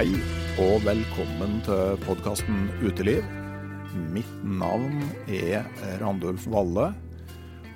Hei 0.00 0.14
og 0.64 0.78
velkommen 0.80 1.58
til 1.66 1.98
podkasten 2.06 2.70
Uteliv. 2.80 3.18
Mitt 4.14 4.30
navn 4.48 5.02
er 5.28 5.66
Randulf 6.00 6.46
Valle, 6.48 6.86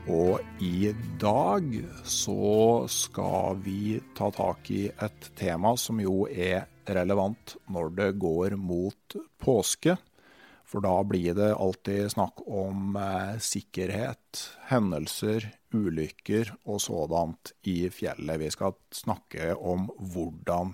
og 0.08 0.62
i 0.64 0.94
dag 1.20 1.66
så 2.08 2.86
skal 2.88 3.60
vi 3.66 3.98
ta 4.16 4.30
tak 4.32 4.70
i 4.72 4.86
et 4.88 5.28
tema 5.36 5.74
som 5.76 6.00
jo 6.00 6.22
er 6.32 6.64
relevant 6.96 7.58
når 7.68 7.92
det 8.00 8.08
går 8.24 8.56
mot 8.56 9.18
påske. 9.44 9.98
For 10.64 10.80
da 10.80 10.96
blir 11.04 11.36
det 11.36 11.52
alltid 11.52 12.08
snakk 12.16 12.40
om 12.48 12.96
eh, 12.96 13.36
sikkerhet, 13.36 14.46
hendelser, 14.72 15.50
ulykker 15.76 16.56
og 16.64 16.80
sådant 16.80 17.52
i 17.68 17.82
fjellet. 17.92 18.40
Vi 18.40 18.48
skal 18.56 18.78
snakke 18.96 19.52
om 19.60 19.90
hvordan 20.00 20.72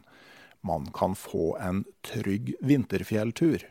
man 0.67 0.89
kan 0.95 1.15
få 1.19 1.55
en 1.61 1.85
trygg 2.07 2.55
vinterfjelltur. 2.61 3.65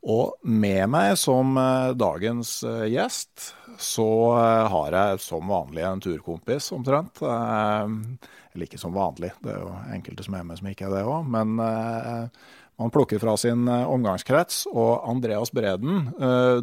Og 0.00 0.38
med 0.48 0.86
meg 0.88 1.12
som 1.20 1.52
eh, 1.60 1.90
dagens 1.98 2.62
eh, 2.64 2.86
gjest, 2.94 3.50
så 3.80 4.08
eh, 4.32 4.68
har 4.72 4.96
jeg 4.96 5.20
som 5.20 5.52
vanlig 5.52 5.84
en 5.84 6.00
turkompis, 6.00 6.70
omtrent. 6.72 7.20
Eller 7.20 8.64
ikke 8.64 8.80
som 8.80 8.96
vanlig, 8.96 9.34
det 9.44 9.52
er 9.52 9.60
jo 9.60 9.74
enkelte 9.92 10.24
som 10.24 10.38
er 10.38 10.48
med 10.48 10.60
som 10.60 10.70
ikke 10.72 10.88
er 10.88 10.96
det 10.96 11.04
òg. 11.04 11.28
Men 11.30 11.52
man 11.60 12.92
plukker 12.92 13.20
fra 13.22 13.36
sin 13.38 13.68
omgangskrets. 13.68 14.64
Og 14.72 15.04
Andreas 15.06 15.52
Breden, 15.54 16.08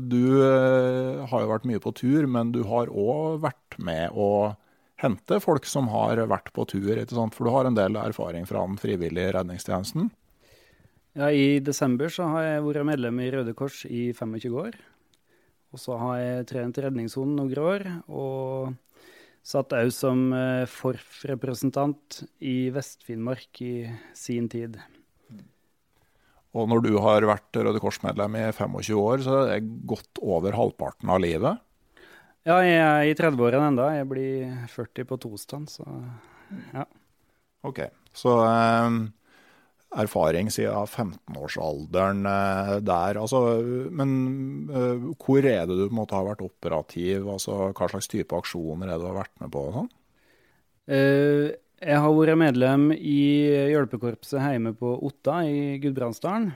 du 0.02 0.26
har 0.44 1.46
jo 1.46 1.52
vært 1.54 1.68
mye 1.70 1.80
på 1.80 1.94
tur, 1.96 2.28
men 2.28 2.52
du 2.52 2.66
har 2.68 2.92
òg 2.92 3.40
vært 3.46 3.78
med 3.80 4.18
å 4.18 4.52
hente 5.02 5.40
folk 5.44 5.68
som 5.70 5.90
har 5.94 6.20
vært 6.30 6.52
på 6.56 6.66
tur, 6.70 7.00
for 7.08 7.46
du 7.46 7.54
har 7.54 7.70
en 7.70 7.78
del 7.78 7.98
erfaring 8.02 8.48
fra 8.50 8.64
den 8.66 8.80
frivillige 8.82 9.34
redningstjenesten? 9.38 10.10
Ja, 11.18 11.32
I 11.34 11.60
desember 11.66 12.12
så 12.14 12.28
har 12.30 12.44
jeg 12.46 12.66
vært 12.66 12.86
medlem 12.92 13.22
i 13.24 13.32
Røde 13.34 13.54
Kors 13.58 13.84
i 13.90 14.12
25 14.14 14.58
år. 14.62 14.76
Og 15.74 15.82
så 15.82 15.98
har 16.00 16.20
jeg 16.22 16.46
trent 16.52 16.78
Redningssonen 16.80 17.36
noen 17.40 17.60
år, 17.60 17.88
og 18.08 18.76
satt 19.46 19.74
òg 19.76 19.90
som 19.96 20.30
FORF-representant 20.72 22.22
i 22.40 22.70
Vest-Finnmark 22.74 23.62
i 23.66 23.74
sin 24.18 24.48
tid. 24.52 24.78
Og 26.58 26.70
når 26.72 26.86
du 26.86 26.94
har 27.04 27.26
vært 27.28 27.60
Røde 27.60 27.82
Kors-medlem 27.84 28.38
i 28.40 28.46
25 28.56 29.02
år, 29.02 29.24
så 29.26 29.40
er 29.44 29.60
det 29.60 29.86
godt 29.90 30.22
over 30.24 30.56
halvparten 30.58 31.12
av 31.14 31.22
livet? 31.22 31.64
Ja, 32.48 32.62
jeg 32.64 32.80
er 32.80 33.10
i 33.10 33.16
30-årene 33.18 33.74
enda. 33.74 33.90
Jeg 33.92 34.08
blir 34.08 34.52
40 34.72 35.08
på 35.10 35.18
tostand, 35.20 35.68
så 35.68 35.84
ja. 36.72 36.86
OK. 37.68 37.82
Så 38.16 38.32
um, 38.40 39.02
erfaring 40.00 40.48
siden 40.54 40.88
15-årsalderen 40.88 42.24
eh, 42.32 42.74
der. 42.88 43.20
Altså, 43.20 43.42
men 43.92 44.16
uh, 44.72 45.12
hvor 45.20 45.44
er 45.44 45.68
det 45.68 45.76
du 45.76 45.86
på 45.90 45.92
en 45.92 46.00
måte 46.00 46.16
har 46.16 46.28
vært 46.30 46.46
operativ? 46.48 47.28
Altså, 47.36 47.74
hva 47.76 47.92
slags 47.92 48.08
type 48.12 48.40
aksjoner 48.40 48.88
er 48.88 48.96
det 48.96 49.04
du 49.04 49.10
har 49.12 49.22
vært 49.26 49.36
med 49.44 49.52
på? 49.52 49.68
sånn? 49.76 49.92
Uh, 50.88 51.52
jeg 51.84 52.02
har 52.02 52.16
vært 52.16 52.40
medlem 52.40 52.90
i 52.96 53.20
hjelpekorpset 53.74 54.40
hjemme 54.40 54.72
på 54.78 54.96
Otta 55.04 55.42
i 55.44 55.82
Gudbrandsdalen. 55.84 56.54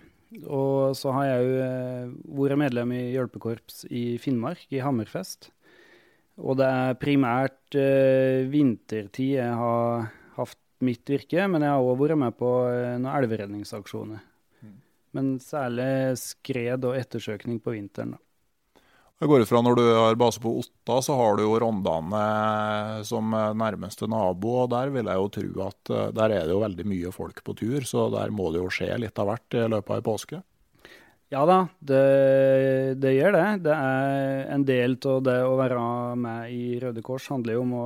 Og 0.48 0.96
så 0.96 1.12
har 1.18 1.34
jeg 1.34 1.50
òg 1.52 2.38
vært 2.46 2.64
medlem 2.64 2.96
i 2.96 3.10
hjelpekorps 3.12 3.90
i 3.92 4.14
Finnmark, 4.24 4.64
i 4.72 4.80
Hammerfest. 4.80 5.52
Og 6.42 6.58
det 6.58 6.66
er 6.68 6.98
primært 7.02 7.78
eh, 7.78 8.48
vintertid 8.50 9.36
jeg 9.38 9.60
har 9.60 10.10
hatt 10.40 10.60
mitt 10.82 11.06
virke, 11.10 11.46
men 11.46 11.62
jeg 11.62 11.74
har 11.76 11.86
òg 11.86 12.00
vært 12.02 12.22
med 12.24 12.38
på 12.40 12.50
eh, 12.72 12.98
noen 12.98 13.14
elveredningsaksjoner. 13.14 14.24
Mm. 14.66 14.76
Men 15.18 15.32
særlig 15.44 16.18
skred 16.22 16.90
og 16.90 16.98
ettersøkning 16.98 17.62
på 17.62 17.76
vinteren. 17.78 18.18
Jeg 19.22 19.30
går 19.30 19.44
ut 19.44 19.50
fra 19.52 19.60
Når 19.62 19.76
du 19.78 19.84
har 19.86 20.16
base 20.18 20.42
på 20.42 20.56
Otta, 20.64 20.96
så 21.06 21.14
har 21.14 21.36
du 21.38 21.44
jo 21.44 21.58
Rondane 21.62 23.04
som 23.06 23.30
nærmeste 23.30 24.08
nabo. 24.10 24.64
og 24.64 24.72
Der 24.74 24.90
vil 24.90 25.06
jeg 25.06 25.22
jo 25.22 25.28
tro 25.36 25.68
at 25.68 25.92
eh, 25.94 26.08
der 26.18 26.34
er 26.40 26.48
det 26.48 26.56
jo 26.56 26.64
veldig 26.64 26.88
mye 26.90 27.12
folk 27.14 27.44
på 27.46 27.54
tur, 27.60 27.86
så 27.86 28.10
der 28.10 28.34
må 28.34 28.50
det 28.50 28.64
jo 28.64 28.72
skje 28.74 28.96
litt 28.98 29.22
av 29.22 29.30
hvert 29.30 29.60
i 29.62 29.68
løpet 29.70 29.94
av 29.94 30.02
ei 30.02 30.08
påske? 30.10 30.42
Ja 31.32 31.46
da, 31.48 31.62
det, 31.80 32.00
det, 33.00 33.14
gjør 33.16 33.32
det. 33.38 33.46
Det 33.64 33.72
er 33.72 34.50
en 34.52 34.66
del 34.68 34.98
av 35.08 35.22
det 35.24 35.38
å 35.48 35.54
være 35.56 35.84
med 36.20 36.52
i 36.52 36.76
Røde 36.82 37.00
Kors 37.08 37.30
handler 37.32 37.56
jo 37.56 37.62
om 37.64 37.72
å 37.80 37.86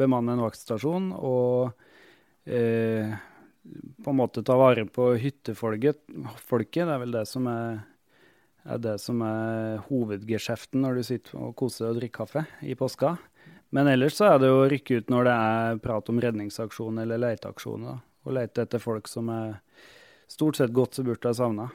bemanne 0.00 0.32
en 0.32 0.40
vaktstasjon 0.40 1.10
og 1.12 1.74
eh, 2.48 3.12
på 4.00 4.14
en 4.14 4.18
måte 4.22 4.40
ta 4.40 4.56
vare 4.56 4.86
på 4.88 5.10
hyttefolket. 5.20 6.00
Folket, 6.40 6.86
det 6.88 6.96
er 6.96 7.04
vel 7.04 7.14
det 7.18 7.26
som 7.28 7.52
er, 7.52 7.84
er, 8.64 8.80
det 8.88 8.96
som 9.04 9.20
er 9.28 9.84
hovedgeskjeften 9.90 10.88
når 10.88 10.96
du 10.96 11.06
sitter 11.12 11.36
og 11.36 11.56
koser 11.60 11.90
deg 11.90 11.92
og 11.92 12.00
drikker 12.00 12.24
kaffe 12.24 12.48
i 12.64 12.80
påska. 12.80 13.18
Men 13.76 13.92
ellers 13.92 14.16
så 14.16 14.32
er 14.32 14.40
det 14.40 14.54
å 14.56 14.68
rykke 14.72 15.02
ut 15.02 15.12
når 15.12 15.28
det 15.28 15.40
er 15.52 15.82
prat 15.84 16.14
om 16.14 16.22
redningsaksjon 16.30 17.04
eller 17.04 17.26
leteaksjoner. 17.28 18.00
Og 18.24 18.40
lete 18.40 18.64
etter 18.64 18.80
folk 18.80 19.04
som 19.04 19.28
er 19.28 19.58
stort 20.32 20.56
sett 20.56 20.72
godt 20.72 20.96
så 20.96 21.04
burde 21.04 21.28
ha 21.28 21.36
savna. 21.36 21.74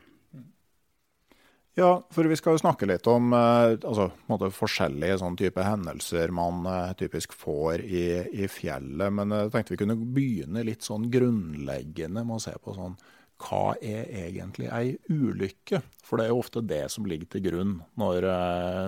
Ja, 1.79 2.01
for 2.11 2.27
vi 2.27 2.35
skal 2.35 2.57
jo 2.57 2.61
snakke 2.65 2.87
litt 2.89 3.07
om 3.07 3.31
eh, 3.31 3.77
altså, 3.79 4.09
forskjellige 4.57 5.21
sånn 5.21 5.37
type 5.39 5.63
hendelser 5.63 6.33
man 6.35 6.65
uh, 6.67 6.91
typisk 6.99 7.31
får 7.31 7.85
i, 7.85 8.03
i, 8.43 8.49
fjellet. 8.51 9.07
Men 9.15 9.31
jeg 9.37 9.53
tenkte 9.53 9.75
vi 9.77 9.79
kunne 9.85 9.95
begynne 9.95 10.65
litt 10.67 10.83
sånn 10.83 11.07
grunnleggende 11.13 12.25
med 12.25 12.41
å 12.41 12.43
se 12.43 12.57
på 12.59 12.75
sånn 12.75 12.99
hva 13.41 13.71
er 13.81 14.09
egentlig 14.27 14.67
ei 14.69 14.97
ulykke? 15.09 15.79
For 16.05 16.19
det 16.19 16.27
er 16.27 16.33
jo 16.33 16.41
ofte 16.43 16.61
det 16.61 16.83
som 16.93 17.07
ligger 17.09 17.31
til 17.31 17.45
grunn 17.47 17.71
når, 17.97 18.27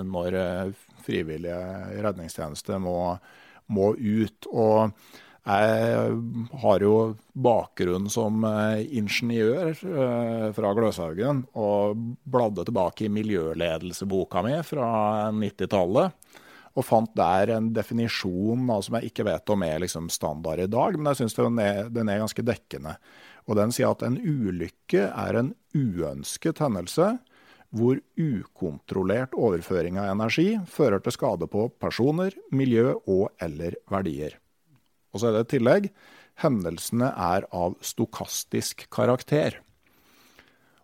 når 0.06 0.36
frivillige 1.02 1.58
redningstjenester 2.06 2.78
må, 2.84 3.16
må 3.74 3.88
ut. 3.98 4.46
Og 4.52 4.94
jeg 5.44 6.20
har 6.62 6.84
jo 6.86 6.94
bakgrunn 7.36 8.06
som 8.12 8.46
eh, 8.48 8.86
ingeniør 8.96 9.74
eh, 9.76 10.46
fra 10.56 10.70
Gløshaugen, 10.78 11.42
og 11.60 12.00
bladde 12.24 12.64
tilbake 12.64 13.10
i 13.10 13.12
miljøledelseboka 13.12 14.44
mi 14.46 14.56
fra 14.64 14.88
90-tallet. 15.36 16.16
Og 16.74 16.88
fant 16.88 17.12
der 17.18 17.52
en 17.58 17.68
definisjon 17.76 18.72
som 18.82 18.96
jeg 18.98 19.12
ikke 19.12 19.28
vet 19.28 19.52
om 19.54 19.66
er 19.68 19.84
liksom 19.84 20.08
standard 20.10 20.64
i 20.64 20.70
dag, 20.72 20.96
men 20.96 21.12
jeg 21.12 21.22
syns 21.22 21.36
den, 21.38 21.60
den, 21.92 22.10
er 22.10 22.24
ganske 22.24 22.46
dekkende. 22.48 22.96
Og 23.44 23.60
Den 23.60 23.76
sier 23.76 23.92
at 23.92 24.02
en 24.08 24.16
ulykke 24.18 25.10
er 25.12 25.38
en 25.38 25.52
uønsket 25.76 26.64
hendelse 26.64 27.12
hvor 27.74 28.00
ukontrollert 28.22 29.36
overføring 29.36 30.00
av 30.00 30.14
energi 30.14 30.56
fører 30.70 31.04
til 31.04 31.18
skade 31.18 31.50
på 31.52 31.68
personer, 31.82 32.32
miljø 32.54 32.94
og 33.04 33.28
eller 33.42 33.76
verdier. 33.92 34.38
Og 35.14 35.22
så 35.22 35.30
er 35.30 35.38
det 35.38 35.46
et 35.46 35.54
tillegg. 35.56 35.92
Hendelsene 36.42 37.12
er 37.14 37.46
av 37.54 37.78
stokastisk 37.86 38.88
karakter. 38.94 39.60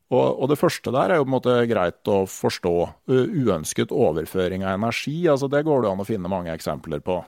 Og, 0.09 0.39
og, 0.41 0.45
det 0.49 0.57
første 0.57 0.93
der 0.93 1.11
er 1.11 1.19
jo 1.19 1.25
på 1.25 1.29
en 1.29 1.35
måte 1.35 1.55
greit 1.69 2.09
å 2.09 2.23
forstå. 2.29 2.75
Uønsket 3.09 3.93
overføring 3.93 4.65
av 4.65 4.79
energi, 4.79 5.19
altså 5.29 5.49
det 5.51 5.65
går 5.67 5.83
det 5.85 5.91
an 5.91 6.01
å 6.01 6.07
finne 6.07 6.31
mange 6.31 6.53
eksempler 6.53 7.03
på. 7.05 7.19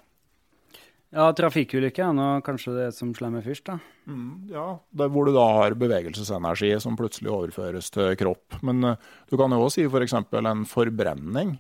Ja, 1.12 1.26
trafikkulykke 1.36 2.06
er 2.06 2.14
nå 2.16 2.26
kanskje 2.46 2.74
det 2.78 2.92
som 2.96 3.10
slår 3.16 3.42
først, 3.44 3.66
da. 3.68 3.74
Mm, 4.08 4.48
ja, 4.54 4.68
hvor 4.96 5.28
du 5.28 5.34
da 5.36 5.44
har 5.58 5.76
bevegelsesenergi 5.76 6.72
som 6.80 6.96
plutselig 7.00 7.34
overføres 7.34 7.92
til 7.92 8.16
kropp. 8.20 8.56
Men 8.64 8.94
uh, 8.94 9.10
du 9.28 9.36
kan 9.40 9.52
jo 9.52 9.60
også 9.66 9.82
si 9.82 9.88
f.eks. 9.90 10.16
For 10.32 10.48
en 10.54 10.64
forbrenning. 10.70 11.58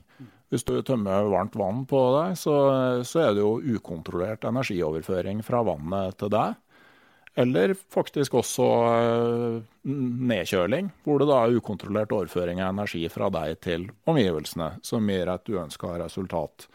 Hvis 0.51 0.63
du 0.68 0.77
tømmer 0.88 1.27
varmt 1.31 1.57
vann 1.59 1.83
på 1.88 2.00
deg, 2.15 2.38
så, 2.39 2.56
så, 3.07 3.25
er 3.25 3.36
det 3.36 3.44
jo 3.44 3.75
ukontrollert 3.75 4.48
energioverføring 4.48 5.44
fra 5.48 5.62
vannet 5.68 6.15
til 6.19 6.31
deg. 6.31 6.56
Eller 7.44 7.75
faktisk 7.75 8.39
også 8.39 8.69
uh, 8.88 9.59
nedkjøling, 10.31 10.94
hvor 11.04 11.19
det 11.19 11.27
da 11.27 11.44
er 11.44 11.59
ukontrollert 11.59 12.15
overføring 12.15 12.63
av 12.63 12.71
energi 12.71 13.04
fra 13.12 13.27
deg 13.36 13.59
til 13.68 13.89
omgivelsene, 14.07 14.77
som 14.88 15.12
gir 15.12 15.31
et 15.31 15.51
uønska 15.51 15.95
resultat. 16.06 16.69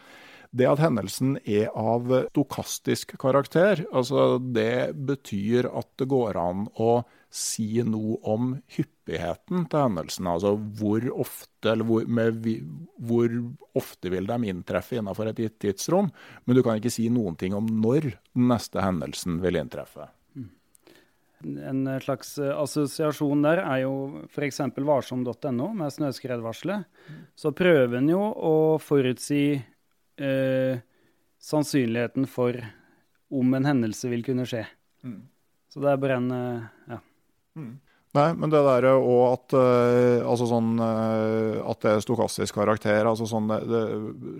Det 0.51 0.67
at 0.69 0.81
hendelsen 0.81 1.37
er 1.43 1.69
av 1.75 2.09
stokastisk 2.31 3.15
karakter, 3.19 3.83
altså 3.91 4.37
det 4.39 4.95
betyr 4.95 5.69
at 5.69 5.89
det 5.99 6.09
går 6.11 6.39
an 6.39 6.67
å 6.79 7.01
si 7.33 7.83
noe 7.83 8.17
om 8.27 8.53
hyppigheten 8.71 9.67
til 9.69 9.83
hendelsen. 9.83 10.29
Altså 10.31 10.55
hvor 10.79 11.03
ofte, 11.11 11.73
eller 11.73 11.87
hvor, 11.87 12.05
med, 12.07 12.47
hvor 12.97 13.33
ofte 13.77 14.11
vil 14.13 14.29
de 14.29 14.51
inntreffe 14.51 14.97
innenfor 14.97 15.31
et 15.31 15.41
gitt 15.43 15.57
tidsrom. 15.63 16.11
Men 16.45 16.57
du 16.57 16.63
kan 16.65 16.79
ikke 16.79 16.93
si 16.93 17.09
noen 17.13 17.37
ting 17.39 17.57
om 17.57 17.67
når 17.67 18.13
den 18.13 18.47
neste 18.53 18.83
hendelsen 18.83 19.41
vil 19.43 19.59
inntreffe. 19.59 20.07
En 21.45 21.85
slags 22.01 22.37
eh, 22.41 22.49
assosiasjon 22.49 23.43
der 23.45 23.61
er 23.61 23.83
jo 23.83 24.23
f.eks. 24.25 24.61
varsom.no 24.73 25.67
med 25.77 25.93
snøskredvarselet. 25.93 26.87
Så 27.37 27.53
prøver 27.53 27.99
en 27.99 28.09
jo 28.09 28.23
å 28.23 28.55
forutsi 28.81 29.59
eh, 30.21 30.79
sannsynligheten 31.43 32.27
for 32.29 32.57
om 33.33 33.57
en 33.57 33.67
hendelse 33.67 34.09
vil 34.11 34.23
kunne 34.25 34.47
skje. 34.47 34.63
Mm. 35.05 35.21
Så 35.71 35.83
det 35.83 35.91
er 35.91 36.01
bare 36.01 36.21
en 36.21 36.31
eh, 36.31 36.71
ja. 36.93 37.01
Mm. 37.57 37.75
Nei, 38.15 38.31
men 38.39 38.49
det 38.49 38.61
der 38.65 38.85
og 38.95 39.23
at, 39.27 39.53
uh, 39.53 40.23
altså 40.25 40.47
sånn, 40.49 40.69
uh, 40.79 41.59
at 41.69 41.83
det 41.83 41.91
er 41.91 42.01
stokastisk 42.01 42.55
karakter 42.57 43.05
altså 43.05 43.27
sånn, 43.29 43.49
det, 43.51 43.57
det, 43.67 43.81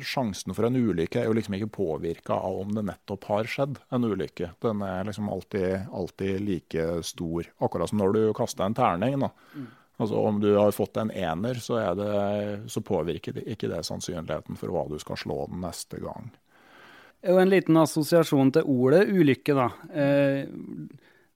Sjansen 0.08 0.56
for 0.58 0.66
en 0.66 0.80
ulykke 0.80 1.20
er 1.22 1.28
jo 1.28 1.36
liksom 1.38 1.58
ikke 1.58 1.70
påvirka 1.76 2.38
av 2.38 2.62
om 2.64 2.72
det 2.74 2.86
nettopp 2.88 3.28
har 3.30 3.50
skjedd 3.52 3.78
en 3.94 4.08
ulykke. 4.08 4.54
Den 4.64 4.82
er 4.88 5.06
liksom 5.10 5.30
alltid, 5.34 5.84
alltid 5.94 6.40
like 6.48 6.88
stor. 7.06 7.52
Akkurat 7.68 7.92
som 7.92 8.02
når 8.02 8.16
du 8.16 8.22
kaster 8.38 8.66
en 8.66 8.78
terning. 8.78 9.20
da. 9.22 9.30
Mm. 9.54 9.68
Altså 9.98 10.20
Om 10.30 10.40
du 10.40 10.52
har 10.56 10.72
fått 10.72 10.98
en 11.02 11.12
ener, 11.12 11.58
så, 11.62 11.80
det, 11.98 12.70
så 12.70 12.82
påvirker 12.86 13.34
det, 13.34 13.48
ikke 13.50 13.70
det 13.72 13.82
sannsynligheten 13.88 14.60
for 14.60 14.74
hva 14.74 14.86
du 14.92 15.00
skal 15.02 15.18
slå 15.18 15.40
den 15.50 15.64
neste 15.66 16.02
gang. 16.04 16.30
Og 17.26 17.42
en 17.42 17.50
liten 17.50 17.80
assosiasjon 17.82 18.52
til 18.54 18.70
ordet 18.70 19.08
ulykke, 19.10 19.56
da. 19.58 19.68
Eh, 19.90 20.46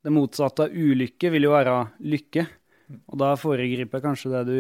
det 0.01 0.13
motsatte 0.13 0.67
av 0.67 0.77
ulykke 0.77 1.31
vil 1.33 1.49
jo 1.49 1.55
være 1.55 1.75
lykke. 2.05 2.45
Og 3.09 3.17
da 3.21 3.33
foregriper 3.39 4.03
kanskje 4.03 4.33
det 4.35 4.43
du 4.49 4.57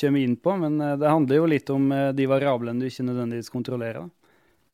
kommer 0.00 0.24
inn 0.24 0.36
på, 0.40 0.56
men 0.64 0.80
eh, 0.80 0.96
det 1.00 1.12
handler 1.12 1.42
jo 1.42 1.50
litt 1.52 1.70
om 1.74 1.92
eh, 1.92 2.10
de 2.16 2.28
variablene 2.30 2.80
du 2.80 2.88
ikke 2.88 3.06
nødvendigvis 3.10 3.52
kontrollerer. 3.52 4.08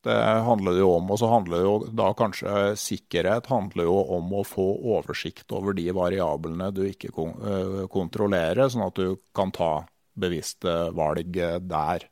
Det 0.01 0.17
handler 0.47 0.79
jo 0.79 0.87
om, 0.95 1.11
og 1.13 1.19
så 1.21 1.29
handler 1.29 1.65
jo 1.65 1.73
da 1.93 2.07
kanskje 2.17 2.71
sikkerhet 2.79 3.51
handler 3.51 3.85
jo 3.85 3.97
om 4.17 4.31
å 4.33 4.45
få 4.47 4.65
oversikt 4.95 5.53
over 5.53 5.77
de 5.77 5.85
variablene 5.93 6.71
du 6.73 6.87
ikke 6.87 7.11
eh, 7.13 7.83
kontrollerer, 7.91 8.65
sånn 8.65 8.87
at 8.87 8.97
du 8.97 9.19
kan 9.37 9.53
ta 9.53 9.83
bevisste 10.17 10.89
valg 10.97 11.37
der. 11.69 12.07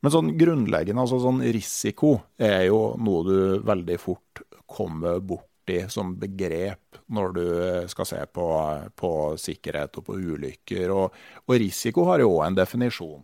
Men 0.00 0.14
sånn 0.14 0.34
grunnleggende, 0.40 1.04
altså 1.04 1.20
sånn 1.22 1.44
risiko 1.54 2.16
er 2.40 2.66
jo 2.70 2.82
noe 2.98 3.22
du 3.28 3.38
veldig 3.68 4.00
fort 4.00 4.42
kommer 4.70 5.22
bort 5.22 5.50
borti 5.70 5.90
som 5.90 6.18
begrep 6.18 6.98
når 7.06 7.32
du 7.32 7.88
skal 7.88 8.06
se 8.06 8.26
på, 8.26 8.46
på 8.96 9.36
sikkerhet 9.36 9.98
og 9.98 10.04
på 10.06 10.14
ulykker. 10.14 10.90
Og, 10.90 11.14
og 11.46 11.54
risiko 11.58 12.04
har 12.06 12.20
jo 12.20 12.36
òg 12.36 12.46
en 12.46 12.58
definisjon. 12.58 13.22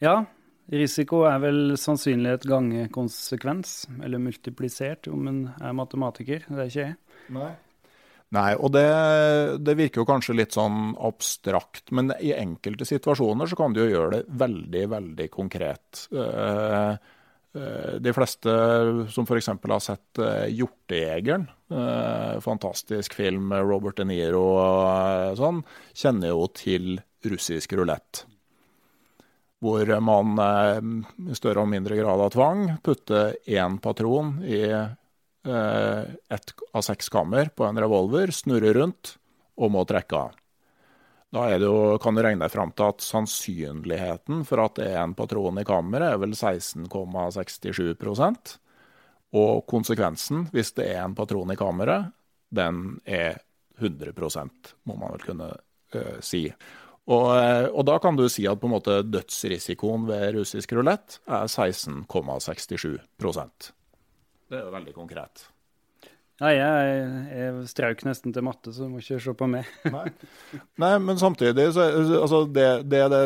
Ja, 0.00 0.24
risiko 0.72 1.22
er 1.28 1.42
vel 1.42 1.60
sannsynlighet 1.80 2.46
gange 2.48 2.86
konsekvens, 2.94 3.82
eller 4.02 4.22
multiplisert 4.22 5.10
om 5.12 5.28
en 5.30 5.42
er 5.60 5.76
matematiker. 5.76 6.48
Det 6.48 6.58
er 6.58 6.72
ikke 6.72 6.86
jeg. 6.86 6.96
Nei. 7.36 7.52
Nei, 8.32 8.50
og 8.56 8.70
det, 8.72 8.86
det, 9.60 9.74
virker 9.76 10.00
jo 10.00 10.08
kanskje 10.08 10.38
litt 10.38 10.54
sånn 10.56 10.94
abstrakt, 11.04 11.90
men 11.92 12.14
i 12.16 12.30
enkelte 12.32 12.86
situasjoner 12.88 13.50
så 13.50 13.58
kan 13.60 13.74
du 13.76 13.82
jo 13.82 13.90
gjøre 13.90 14.14
det 14.14 14.38
veldig, 14.40 14.84
veldig 14.94 15.26
konkret. 15.34 16.06
Uh, 16.08 16.96
Eh, 17.54 17.94
de 18.00 18.12
fleste 18.16 18.52
som 19.12 19.26
f.eks. 19.28 19.48
har 19.48 19.80
sett 19.84 20.18
uh, 20.18 20.48
'Hjortejegeren', 20.48 21.48
fantastisk 22.40 23.14
film 23.16 23.48
med 23.48 23.64
Robert 23.64 23.96
De 23.96 24.04
Niro 24.04 24.42
og 24.60 25.38
sånn, 25.40 25.62
kjenner 25.96 26.32
jo 26.32 26.46
til 26.56 27.00
russisk 27.28 27.72
rulett. 27.76 28.24
Hvor 29.62 29.86
man 30.02 31.04
i 31.30 31.36
større 31.38 31.62
og 31.62 31.70
mindre 31.70 31.94
grad 32.00 32.24
av 32.24 32.32
tvang 32.34 32.64
putter 32.82 33.36
én 33.46 33.78
patron 33.78 34.40
i 34.42 34.64
ett 35.42 36.54
av 36.74 36.82
seks 36.82 37.10
kammer 37.14 37.50
på 37.54 37.66
en 37.66 37.78
revolver, 37.78 38.30
snurrer 38.34 38.74
rundt 38.74 39.16
og 39.54 39.70
må 39.74 39.84
trekke 39.86 40.18
av. 40.18 40.34
Da 41.32 41.46
jo, 41.56 41.96
kan 42.02 42.14
du 42.14 42.20
regne 42.20 42.44
deg 42.44 42.52
fram 42.52 42.72
til 42.76 42.90
at 42.92 43.04
sannsynligheten 43.06 44.42
for 44.44 44.60
at 44.66 44.74
det 44.76 44.90
er 44.90 44.98
en 45.00 45.14
patron 45.16 45.60
i 45.62 45.64
kammeret, 45.64 46.12
er 46.12 46.18
vel 46.20 46.34
16,67% 46.36 48.52
Og 49.40 49.62
konsekvensen, 49.64 50.44
hvis 50.52 50.74
det 50.76 50.90
er 50.92 51.00
en 51.06 51.16
patron 51.16 51.48
i 51.54 51.56
kammeret, 51.56 52.12
den 52.52 53.00
er 53.08 53.40
100% 53.80 54.74
må 54.84 54.98
man 55.00 55.14
vel 55.14 55.24
kunne 55.24 55.48
uh, 55.96 56.18
si. 56.20 56.52
Og, 57.10 57.24
uh, 57.34 57.66
og, 57.72 57.82
da 57.88 57.96
kan 58.02 58.16
du 58.18 58.28
si 58.30 58.46
at 58.46 58.60
på 58.62 58.66
en 58.68 58.76
måte 58.76 59.02
dødsrisikoen 59.02 60.06
ved 60.06 60.34
russisk 60.36 60.72
rulett 60.78 61.08
er 61.26 61.46
16,67% 61.50 63.72
Det 64.46 64.56
er 64.58 64.62
jo 64.62 64.70
veldig 64.76 64.94
konkret. 64.94 65.52
Nei, 66.42 66.56
jeg, 66.56 67.02
jeg 67.30 67.66
strauk 67.70 68.00
nesten 68.06 68.32
til 68.34 68.42
matte, 68.42 68.72
så 68.74 68.86
du 68.86 68.90
må 68.90 69.02
ikke 69.02 69.20
se 69.22 69.34
på 69.38 69.46
meg. 69.50 69.68
Nei. 69.94 70.08
Nei. 70.82 70.92
men 71.04 71.20
samtidig 71.20 71.68
så 71.76 71.84
altså 72.18 72.42
det, 72.50 72.66
det, 72.90 73.02
det, 73.12 73.20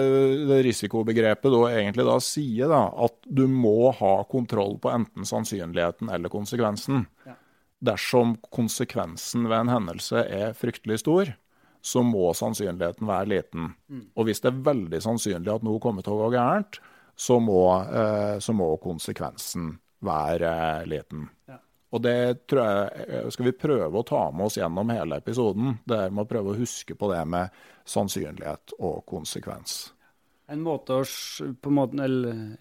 det 0.50 0.59
risikobegrepet 0.66 1.54
da 1.54 1.62
egentlig 1.71 2.04
da 2.09 2.16
sier, 2.25 2.68
da, 2.73 2.83
at 3.06 3.16
du 3.25 3.47
må 3.49 3.92
ha 3.97 4.18
kontroll 4.28 4.76
på 4.83 4.92
enten 4.92 5.28
sannsynligheten 5.28 6.12
eller 6.12 6.33
konsekvensen. 6.33 7.06
Ja. 7.28 7.38
Dersom 7.87 8.37
konsekvensen 8.52 9.49
ved 9.49 9.62
en 9.62 9.73
hendelse 9.73 10.26
er 10.26 10.56
fryktelig 10.56 11.00
stor, 11.04 11.33
så 11.87 12.02
må 12.02 12.33
sannsynligheten 12.35 13.07
være 13.07 13.31
liten. 13.31 13.71
Mm. 13.87 14.07
Og 14.19 14.26
hvis 14.26 14.43
det 14.43 14.50
er 14.50 14.64
veldig 14.73 15.00
sannsynlig 15.05 15.52
at 15.52 15.66
noe 15.66 15.83
kommer 15.83 16.02
til 16.02 16.16
å 16.16 16.25
gå 16.25 16.33
gærent, 16.35 16.81
så 17.16 17.38
må, 17.40 17.62
eh, 17.87 18.38
så 18.43 18.52
må 18.52 18.73
konsekvensen 18.83 19.71
være 20.05 20.50
eh, 20.50 20.87
liten. 20.90 21.28
Ja. 21.47 21.61
Og 21.95 22.02
det 22.02 22.49
tror 22.50 22.66
jeg 22.66 23.33
skal 23.33 23.47
vi 23.47 23.55
prøve 23.57 24.00
å 24.00 24.07
ta 24.07 24.25
med 24.35 24.49
oss 24.49 24.59
gjennom 24.59 24.90
hele 24.90 25.21
episoden. 25.23 25.78
Det 25.87 26.00
er 26.09 26.11
med 26.12 26.26
å 26.26 26.28
prøve 26.28 26.52
å 26.52 26.59
huske 26.59 26.97
på 26.99 27.09
det 27.12 27.23
med 27.31 27.55
sannsynlighet 27.87 28.75
og 28.83 29.05
konsekvens. 29.09 29.78
En, 30.50 30.62
måte 30.62 30.99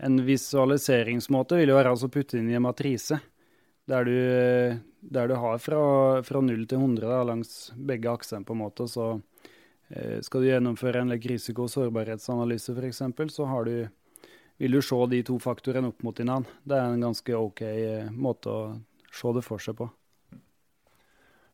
en 0.05 0.21
visualiseringsmåte 0.25 1.59
vil 1.59 1.73
jo 1.73 1.77
være 1.77 1.93
å 1.97 2.13
putte 2.13 2.37
inn 2.39 2.53
i 2.53 2.57
en 2.57 2.65
matrise. 2.65 3.19
Der 3.85 4.07
du, 4.07 4.15
der 4.99 5.27
du 5.29 5.35
har 5.37 5.59
fra, 5.61 5.81
fra 6.25 6.41
0 6.41 6.63
til 6.65 6.79
100 6.81 7.05
da, 7.05 7.19
langs 7.27 7.71
begge 7.77 8.09
aksene, 8.09 8.45
på 8.45 8.55
en 8.55 8.63
måte. 8.63 8.87
Så 8.89 9.19
eh, 9.89 10.21
skal 10.25 10.41
du 10.41 10.49
gjennomføre 10.49 11.03
en 11.05 11.13
risiko- 11.13 11.67
og 11.67 11.73
sårbarhetsanalyse, 11.73 12.73
f.eks., 12.73 13.03
så 13.35 13.49
du, 13.67 13.75
vil 14.57 14.79
du 14.79 14.81
se 14.81 14.97
de 15.11 15.21
to 15.27 15.37
faktorene 15.43 15.93
opp 15.93 16.01
mot 16.07 16.17
hverandre. 16.17 16.57
Det 16.65 16.79
er 16.79 16.95
en 16.95 17.05
ganske 17.09 17.37
OK 17.37 17.61
eh, 17.67 18.09
måte 18.09 18.49
å 18.49 18.65
se 19.13 19.37
det 19.37 19.45
for 19.45 19.61
seg 19.61 19.77
på. 19.77 19.91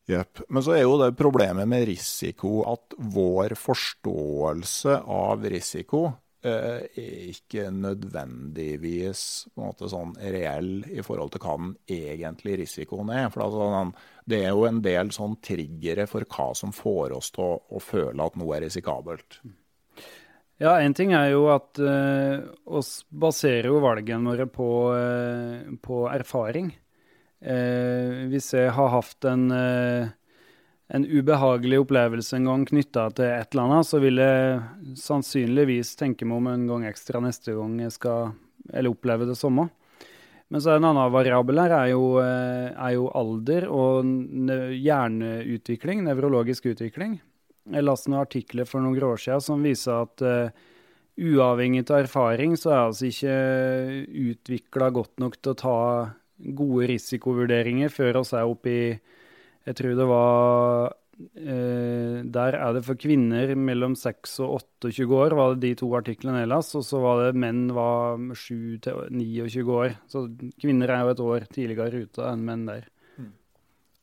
Jepp. 0.10 0.42
Men 0.50 0.64
så 0.66 0.74
er 0.76 0.86
jo 0.86 0.98
det 1.00 1.14
problemet 1.20 1.68
med 1.70 1.86
risiko 1.92 2.62
at 2.72 2.96
vår 2.98 3.54
forståelse 3.60 5.02
av 5.06 5.46
risiko 5.52 6.08
er 6.50 6.88
ikke 6.96 7.68
nødvendigvis 7.74 9.24
på 9.52 9.62
en 9.62 9.68
måte 9.68 9.90
sånn 9.92 10.14
reell 10.18 10.82
i 10.90 11.04
forhold 11.06 11.34
til 11.34 11.44
hva 11.44 11.56
den 11.60 11.72
egentlige 11.92 12.62
risikoen 12.64 13.12
er. 13.14 13.30
For 13.34 13.46
altså, 13.46 13.86
det 14.26 14.44
er 14.46 14.54
jo 14.56 14.68
en 14.68 14.82
del 14.84 15.12
sånn 15.16 15.38
triggere 15.44 16.08
for 16.10 16.26
hva 16.26 16.52
som 16.58 16.74
får 16.76 17.18
oss 17.18 17.32
til 17.36 17.58
å, 17.60 17.82
føle 17.84 18.26
at 18.26 18.38
noe 18.40 18.58
er 18.58 18.66
risikabelt. 18.66 19.42
Ja, 20.62 20.76
én 20.78 20.94
ting 20.94 21.16
er 21.18 21.32
jo 21.34 21.48
at 21.50 21.80
uh, 21.82 22.44
oss 22.70 23.02
baserer 23.10 23.72
jo 23.72 23.80
valgene 23.82 24.30
våre 24.30 24.46
på, 24.46 24.70
uh, 24.94 25.72
på 25.82 26.04
erfaring. 26.12 26.70
Uh, 27.42 28.30
hvis 28.30 28.52
jeg 28.54 28.70
har 28.78 28.92
hatt 28.94 29.26
en, 29.26 29.48
eh, 29.50 30.12
en 30.92 31.06
ubehagelig 31.08 31.80
opplevelse 31.86 32.36
en 32.36 32.50
gang 32.50 32.64
knytta 32.68 33.06
til 33.16 33.30
et 33.30 33.54
eller 33.54 33.68
annet, 33.68 33.88
så 33.88 34.00
vil 34.04 34.20
jeg 34.20 34.96
sannsynligvis 35.00 35.94
tenke 36.00 36.28
meg 36.28 36.42
om 36.42 36.50
en 36.52 36.66
gang 36.68 36.88
ekstra 36.90 37.22
neste 37.24 37.56
gang 37.56 37.78
jeg 37.80 37.96
skal 37.96 38.34
eller 38.72 38.92
oppleve 38.92 39.28
det 39.30 39.38
samme. 39.40 39.70
Men 40.52 40.60
så 40.64 40.74
en 40.76 40.84
annen 40.84 41.14
variabel 41.14 41.62
her 41.64 41.74
er 41.78 41.92
jo, 41.94 42.20
eh, 42.20 42.74
er 42.76 42.96
jo 42.98 43.08
alder 43.16 43.70
og 43.72 44.04
hjerneutvikling, 44.76 46.04
nevrologisk 46.04 46.68
utvikling. 46.74 47.22
Jeg 47.72 47.86
leste 47.88 48.12
noen 48.12 48.26
artikler 48.26 48.68
for 48.68 48.84
noen 48.84 49.00
år 49.00 49.22
siden 49.22 49.44
som 49.46 49.64
viser 49.64 50.04
at 50.04 50.24
uh, 50.26 50.50
uavhengig 51.22 51.86
av 51.86 52.02
erfaring, 52.02 52.58
så 52.58 52.72
er 52.74 52.80
altså 52.82 53.08
ikke 53.08 53.36
utvikla 54.32 54.90
godt 54.92 55.22
nok 55.22 55.38
til 55.38 55.54
å 55.54 55.60
ta 55.62 55.78
gode 56.58 56.90
risikovurderinger 56.90 57.94
før 57.94 58.24
oss 58.24 58.34
er 58.34 58.50
oppe 58.50 58.74
i 58.74 58.86
Jeg 59.68 59.78
tror 59.78 59.98
det 59.98 60.08
var 60.10 60.94
eh, 61.38 62.22
Der 62.26 62.58
er 62.58 62.74
det 62.74 62.86
for 62.88 62.98
kvinner 63.00 63.54
mellom 63.54 63.94
6 64.00 64.40
og 64.46 64.56
28 64.82 65.06
år, 65.18 65.36
var 65.38 65.54
det 65.54 65.62
de 65.68 65.76
to 65.84 65.92
artiklene 65.98 66.46
ellers. 66.48 66.74
Og 66.78 66.86
så 66.88 67.02
var 67.04 67.22
det 67.26 67.42
menn 67.42 67.68
var 67.76 68.18
7 68.18 68.80
til 68.82 69.04
29 69.12 69.76
år. 69.76 70.00
Så 70.10 70.26
kvinner 70.62 70.90
er 70.90 71.06
jo 71.06 71.14
et 71.14 71.24
år 71.28 71.48
tidligere 71.54 72.08
ute 72.08 72.26
enn 72.26 72.48
menn 72.48 72.66
der. 72.72 72.90
Mm. 73.22 73.30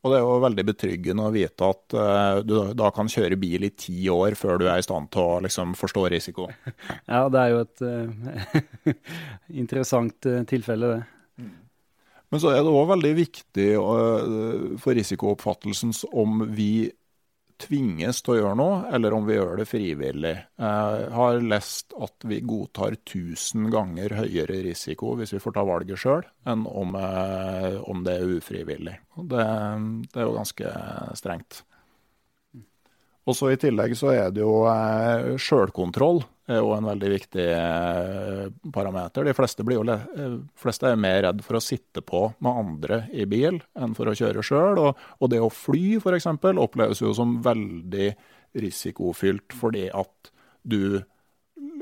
Og 0.05 0.15
det 0.15 0.21
er 0.21 0.25
jo 0.29 0.39
veldig 0.47 0.67
betryggende 0.71 1.27
å 1.27 1.35
vite 1.35 1.75
at 1.75 1.99
eh, 2.05 2.41
du 2.47 2.57
da 2.79 2.95
kan 2.95 3.11
kjøre 3.11 3.41
bil 3.43 3.67
i 3.67 3.75
ti 3.75 3.99
år 4.15 4.39
før 4.39 4.63
du 4.63 4.69
er 4.69 4.79
i 4.79 4.87
stand 4.87 5.11
til 5.11 5.27
å 5.27 5.43
liksom, 5.43 5.75
forstå 5.81 6.09
risiko. 6.15 6.47
ja, 7.11 7.27
det 7.27 7.45
er 7.45 7.55
jo 7.57 7.63
et 7.67 7.87
eh, 7.91 8.99
interessant 9.65 10.31
uh, 10.31 10.45
tilfelle, 10.47 10.95
det. 10.95 11.18
Men 12.29 12.43
så 12.43 12.53
er 12.53 12.61
det 12.61 12.73
òg 12.73 12.91
veldig 12.91 13.13
viktig 13.17 13.69
uh, 13.81 14.79
for 14.81 14.97
risikooppfattelsen 14.99 15.95
om 16.13 16.43
vi 16.53 16.89
tvinges 17.59 18.21
til 18.23 18.37
å 18.37 18.39
gjøre 18.39 18.57
noe, 18.61 18.75
eller 18.95 19.15
om 19.17 19.25
vi 19.27 19.35
gjør 19.35 19.57
det 19.59 19.67
frivillig. 19.67 20.35
Jeg 20.63 21.09
har 21.17 21.41
lest 21.43 21.95
at 21.99 22.27
vi 22.31 22.39
godtar 22.47 22.95
1000 23.01 23.67
ganger 23.75 24.15
høyere 24.21 24.61
risiko 24.69 25.17
hvis 25.19 25.35
vi 25.35 25.41
får 25.43 25.57
ta 25.57 25.65
valget 25.67 25.99
sjøl, 25.99 26.23
enn 26.47 26.63
om, 26.71 26.95
uh, 26.95 27.81
om, 27.91 28.05
det 28.07 28.15
er 28.15 28.37
ufrivillig. 28.39 28.95
Det, 29.19 29.49
det, 30.13 30.21
er 30.21 30.29
jo 30.29 30.37
ganske 30.39 30.75
strengt. 31.19 31.63
Og 33.29 33.37
så 33.37 33.51
I 33.53 33.61
tillegg 33.61 33.97
så 33.99 34.15
er 34.15 34.31
det 34.33 34.45
jo 34.45 34.63
uh, 34.69 35.35
sjølkontroll 35.41 36.23
er 36.49 36.63
jo 36.63 36.73
en 36.73 36.89
veldig 36.89 37.11
viktig 37.13 37.45
eh, 37.53 38.45
parameter. 38.73 39.27
De 39.29 39.35
fleste, 39.37 39.65
blir 39.67 39.79
jo, 39.79 39.85
eh, 39.93 40.39
fleste 40.59 40.89
er 40.91 41.01
mer 41.01 41.21
redd 41.27 41.43
for 41.45 41.59
å 41.59 41.63
sitte 41.63 42.03
på 42.05 42.25
med 42.45 42.63
andre 42.65 43.03
i 43.13 43.27
bil 43.29 43.61
enn 43.79 43.95
for 43.99 44.09
å 44.09 44.17
kjøre 44.17 44.45
sjøl. 44.47 44.81
Og, 44.81 45.05
og, 45.19 45.31
det 45.33 45.43
å 45.45 45.53
fly 45.53 45.99
f.eks. 46.01 46.29
oppleves 46.49 47.05
jo 47.05 47.13
som 47.17 47.39
veldig 47.45 48.11
risikofylt 48.59 49.55
fordi 49.57 49.89
at 49.93 50.33
du 50.69 51.01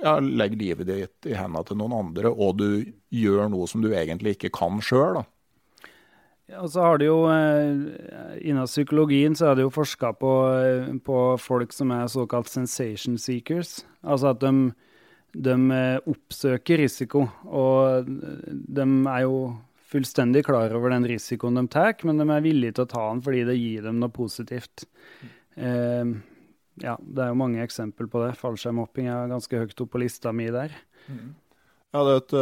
ja, 0.02 0.18
legger 0.18 0.60
livet 0.60 0.90
ditt 0.90 1.30
i 1.30 1.36
hendene 1.38 1.64
til 1.66 1.78
noen 1.80 1.94
andre, 2.00 2.32
og 2.32 2.58
du 2.60 2.68
gjør 3.14 3.50
noe 3.52 3.68
som 3.70 3.84
du 3.84 3.92
egentlig 3.94 4.36
ikke 4.36 4.54
kan 4.56 4.82
sjøl. 4.84 5.22
Og 6.54 6.68
så 6.70 6.82
har 6.84 7.00
det 7.02 7.08
jo, 7.08 7.24
eh, 7.26 8.38
Innen 8.46 8.68
psykologien 8.68 9.34
så 9.34 9.50
er 9.50 9.58
det 9.58 9.64
jo 9.66 9.74
forska 9.74 10.12
på, 10.14 10.32
eh, 10.54 10.90
på, 11.02 11.18
folk 11.42 11.72
som 11.74 11.90
er 11.90 12.06
såkalt 12.06 12.48
sensation 12.48 13.18
seekers. 13.18 13.80
Altså 14.04 14.30
at 14.30 14.40
de, 14.44 14.52
de 15.34 15.54
eh, 15.74 15.98
oppsøker 16.06 16.78
risiko. 16.78 17.26
Og 17.50 18.06
de 18.06 18.86
er 18.86 19.24
jo 19.24 19.56
fullstendig 19.90 20.44
klar 20.46 20.70
over 20.74 20.94
den 20.94 21.06
risikoen 21.06 21.58
de 21.58 21.66
tar, 21.70 21.96
men 22.06 22.22
de 22.22 22.28
er 22.30 22.44
villige 22.44 22.76
til 22.76 22.86
å 22.86 22.90
ta 22.90 23.02
den 23.10 23.22
fordi 23.22 23.42
det 23.46 23.58
gir 23.58 23.82
dem 23.86 23.98
noe 24.02 24.14
positivt. 24.14 24.86
Eh, 25.56 26.14
ja, 26.84 26.94
det 27.00 27.24
er 27.24 27.32
jo 27.32 27.40
mange 27.42 27.64
eksempler 27.64 28.06
på 28.12 28.22
det. 28.22 28.36
Fallskjermhopping 28.38 29.10
er 29.10 29.32
ganske 29.32 29.64
høyt 29.64 29.82
opp 29.82 29.90
på 29.96 30.02
lista 30.04 30.30
mi 30.30 30.46
der. 30.54 30.70
Mm. 31.10 31.34
Ja, 31.94 32.04
det 32.04 32.14
er 32.14 32.22
et, 32.22 32.36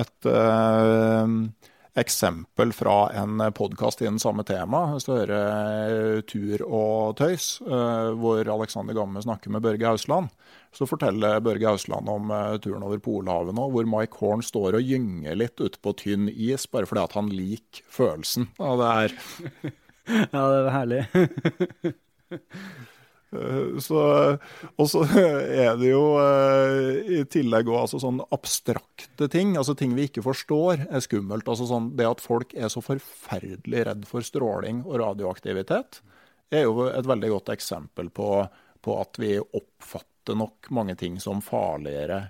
et, 0.00 0.26
et 0.30 1.69
eksempel 1.98 2.72
fra 2.72 3.10
en 3.12 3.42
podkast 3.56 4.02
i 4.02 4.08
den 4.08 4.18
samme 4.22 4.44
tema, 4.46 4.84
hvis 4.92 5.08
eh, 5.10 6.20
Tur 6.28 6.62
og 6.66 7.16
tøys, 7.18 7.60
eh, 7.66 8.10
hvor 8.20 8.46
Alexander 8.54 8.94
Gamme 8.96 9.22
snakker 9.22 9.50
med 9.50 9.64
Børge 9.64 9.86
Hausland. 9.88 10.30
Så 10.72 10.86
forteller 10.86 11.40
Børge 11.42 11.66
Hausland 11.66 12.08
om 12.08 12.30
eh, 12.30 12.58
turen 12.62 12.86
over 12.86 13.02
Polhavet 13.02 13.56
nå, 13.56 13.66
hvor 13.74 13.88
Mike 13.90 14.20
Horn 14.22 14.44
står 14.46 14.78
og 14.78 14.86
gynger 14.86 15.38
litt 15.38 15.58
ute 15.60 15.80
på 15.82 15.94
tynn 15.98 16.30
is, 16.30 16.68
bare 16.70 16.88
fordi 16.90 17.04
at 17.08 17.18
han 17.18 17.32
liker 17.34 17.82
følelsen 17.90 18.50
av 18.58 18.80
det 18.80 18.92
her. 18.94 19.18
ja, 20.30 20.44
det 20.44 20.62
var 20.68 20.72
herlig. 20.78 21.04
Eh, 23.32 23.78
så, 23.78 24.00
og 24.76 24.88
så 24.90 25.04
er 25.64 25.76
det 25.78 25.92
jo 25.92 26.04
eh, 26.20 27.12
i 27.20 27.22
tillegg 27.30 27.70
òg 27.70 27.84
altså 27.84 28.00
sånn 28.02 28.22
abstrakte 28.34 29.30
ting, 29.30 29.54
altså 29.60 29.76
ting 29.78 29.94
vi 29.98 30.08
ikke 30.08 30.24
forstår, 30.26 30.86
er 30.90 31.04
skummelt. 31.04 31.48
Altså 31.48 31.68
sånn, 31.70 31.92
det 31.98 32.08
at 32.08 32.24
folk 32.24 32.54
er 32.56 32.72
så 32.72 32.82
forferdelig 32.84 33.86
redd 33.88 34.06
for 34.08 34.26
stråling 34.26 34.84
og 34.86 35.00
radioaktivitet, 35.04 36.02
er 36.50 36.66
jo 36.66 36.88
et 36.90 37.06
veldig 37.06 37.30
godt 37.36 37.54
eksempel 37.54 38.10
på, 38.10 38.30
på 38.82 38.98
at 38.98 39.20
vi 39.22 39.36
oppfatter 39.38 40.34
nok 40.38 40.70
mange 40.74 40.96
ting 40.98 41.20
som 41.22 41.42
farligere 41.42 42.28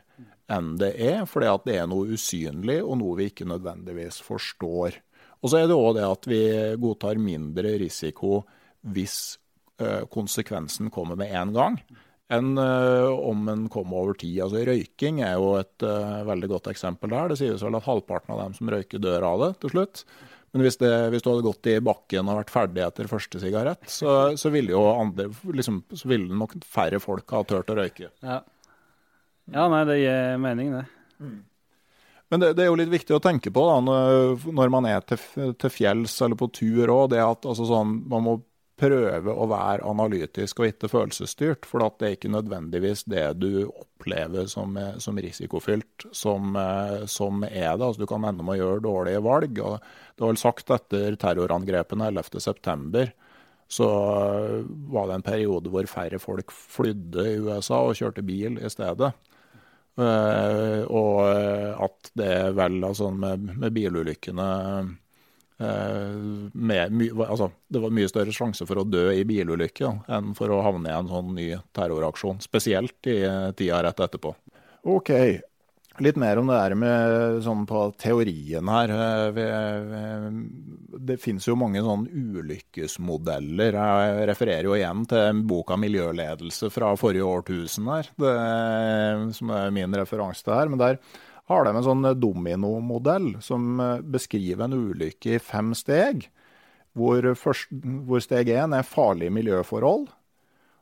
enn 0.51 0.75
det 0.81 0.95
er, 0.99 1.23
at 1.23 1.67
det 1.67 1.77
er 1.79 1.87
noe 1.87 2.11
usynlig 2.11 2.81
og 2.83 2.97
noe 2.99 3.17
vi 3.21 3.29
ikke 3.31 3.47
nødvendigvis 3.47 4.19
forstår. 4.27 4.97
Og 5.41 5.53
så 5.53 5.61
er 5.61 5.69
det 5.71 5.77
òg 5.79 5.95
det 5.97 6.07
at 6.09 6.27
vi 6.29 6.41
godtar 6.81 7.21
mindre 7.23 7.77
risiko 7.81 8.43
hvis 8.91 9.39
konsekvensen 10.13 10.91
kommer 10.95 11.19
med 11.19 11.35
en 11.37 11.53
gang, 11.57 11.79
enn 12.31 12.59
eh, 12.59 13.11
om 13.11 13.49
en 13.51 13.69
kommer 13.73 14.05
over 14.05 14.19
tid. 14.19 14.37
Altså 14.45 14.63
Røyking 14.69 15.23
er 15.27 15.37
jo 15.39 15.55
et 15.59 15.87
uh, 15.87 16.23
veldig 16.29 16.51
godt 16.53 16.71
eksempel 16.71 17.11
der. 17.13 17.33
Det 17.33 17.41
sies 17.41 17.65
vel 17.67 17.79
at 17.79 17.89
halvparten 17.89 18.37
av 18.37 18.45
dem 18.45 18.55
som 18.57 18.71
røyker, 18.71 19.03
dør 19.03 19.27
av 19.33 19.43
det 19.45 19.51
til 19.65 19.75
slutt. 19.75 20.05
Men 20.51 20.65
hvis, 20.67 20.79
det, 20.81 20.91
hvis, 21.13 21.23
du 21.23 21.31
hadde 21.31 21.47
gått 21.47 21.69
i 21.71 21.77
bakken 21.83 22.31
og 22.31 22.41
vært 22.41 22.55
ferdig 22.55 22.83
etter 22.83 23.11
første 23.11 23.39
sigarett, 23.43 23.85
så, 23.91 24.33
så 24.39 24.51
ville 24.51 24.75
jo 24.75 24.81
andre, 24.91 25.29
liksom, 25.55 25.85
så 25.95 26.11
ville 26.11 26.39
nok 26.39 26.57
færre 26.67 26.99
folk 27.03 27.31
ha 27.37 27.45
turt 27.47 27.71
å 27.71 27.77
røyke. 27.79 28.11
Ja. 28.27 28.41
ja, 29.55 29.69
nei, 29.71 29.85
det 29.87 30.01
gir 30.01 30.43
mening, 30.43 30.75
det. 30.75 30.83
Mm. 31.23 31.39
Men 32.31 32.43
det, 32.43 32.51
det, 32.59 32.65
er 32.65 32.71
jo 32.71 32.79
litt 32.79 32.91
viktig 32.91 33.15
å 33.15 33.23
tenke 33.23 33.51
på 33.55 33.63
da, 33.67 33.79
når 33.83 34.75
man 34.75 34.87
er 34.91 35.03
til, 35.07 35.55
til 35.59 35.73
fjells 35.75 36.15
eller 36.23 36.39
på 36.39 36.51
tur 36.55 36.93
òg, 36.95 37.09
det 37.15 37.23
at 37.23 37.47
altså, 37.47 37.67
sånn, 37.71 37.97
man 38.11 38.27
må 38.27 38.37
prøve 38.81 39.33
å 39.33 39.47
være 39.51 39.87
analytisk 39.89 40.63
og 40.63 40.71
ikke 40.71 40.91
følelsesstyrt. 40.91 41.67
For 41.69 41.85
det 42.01 42.09
er 42.09 42.17
ikke 42.17 42.33
nødvendigvis 42.33 43.05
det 43.11 43.25
du 43.41 43.67
opplever 43.69 44.49
som, 44.51 44.77
som 45.03 45.19
risikofylt, 45.21 46.09
som, 46.17 46.55
eh, 46.57 47.07
som, 47.11 47.45
er 47.45 47.77
det. 47.77 47.87
Altså, 47.87 48.03
du 48.03 48.11
kan 48.11 48.25
ende 48.29 48.47
med 48.47 48.59
å 48.59 48.61
gjøre 48.63 48.85
dårlige 48.87 49.25
valg. 49.25 49.61
og 49.61 49.81
Det 49.81 50.25
var 50.25 50.33
vel 50.33 50.41
sagt 50.41 50.73
etter 50.77 51.19
terrorangrepene 51.21 52.11
11.9. 52.13 53.09
Så 53.71 53.89
eh, 53.89 54.71
var 54.95 55.11
det 55.11 55.19
en 55.19 55.29
periode 55.29 55.73
hvor 55.73 55.91
færre 55.91 56.23
folk 56.23 56.55
flydde 56.55 57.27
i 57.29 57.37
USA 57.45 57.83
og 57.85 57.99
kjørte 58.01 58.25
bil 58.27 58.59
i 58.61 58.73
stedet. 58.73 59.13
Uh, 60.01 60.87
og 60.97 61.27
at 61.27 62.13
det 62.17 62.35
vel, 62.57 62.79
altså 62.87 63.11
med, 63.13 63.43
med 63.59 63.75
bilulykkene 63.75 64.47
med, 65.61 66.95
my, 66.97 67.11
altså, 67.27 67.51
det 67.69 67.83
var 67.83 67.93
mye 67.93 68.09
større 68.09 68.33
sjanse 68.33 68.65
for 68.69 68.81
å 68.81 68.87
dø 68.89 69.11
i 69.13 69.27
bilulykke 69.29 69.93
enn 70.09 70.33
for 70.39 70.53
å 70.55 70.63
havne 70.65 70.89
i 70.89 70.97
en 70.97 71.11
sånn 71.11 71.35
ny 71.37 71.51
terroraksjon. 71.77 72.41
Spesielt 72.45 73.11
i 73.13 73.21
tida 73.59 73.83
rett 73.85 74.01
etterpå. 74.09 74.35
OK. 74.89 75.13
Litt 76.01 76.17
mer 76.17 76.39
om 76.41 76.49
det 76.49 76.57
der 76.57 76.73
med 76.81 77.43
sånn 77.45 77.67
på 77.69 77.83
teorien 78.01 78.69
her. 78.73 78.93
Det 80.97 81.17
finnes 81.21 81.45
jo 81.45 81.59
mange 81.61 81.83
sånn 81.85 82.07
ulykkesmodeller. 82.09 83.77
Jeg 83.77 84.29
refererer 84.31 84.69
jo 84.71 84.79
igjen 84.79 85.05
til 85.11 85.43
boka 85.51 85.77
'Miljøledelse' 85.77 86.71
fra 86.73 86.95
forrige 86.97 87.29
årtusen 87.29 87.91
her, 87.93 88.09
det, 88.17 88.37
som 89.37 89.53
er 89.53 89.75
min 89.77 89.99
referanse 90.01 90.47
til 90.47 90.57
her. 90.57 90.73
Men 90.73 90.81
der 90.81 91.03
har 91.51 91.67
de 91.67 91.75
en 91.75 91.87
sånn 91.87 92.07
dominomodell 92.23 93.33
som 93.43 93.81
beskriver 94.07 94.69
en 94.69 94.77
ulykke 94.79 95.37
i 95.37 95.43
fem 95.43 95.75
steg. 95.75 96.29
Hvor, 96.95 97.27
først, 97.39 97.71
hvor 98.07 98.23
steg 98.23 98.51
én 98.55 98.75
er 98.75 98.87
farlige 98.87 99.35
miljøforhold. 99.35 100.09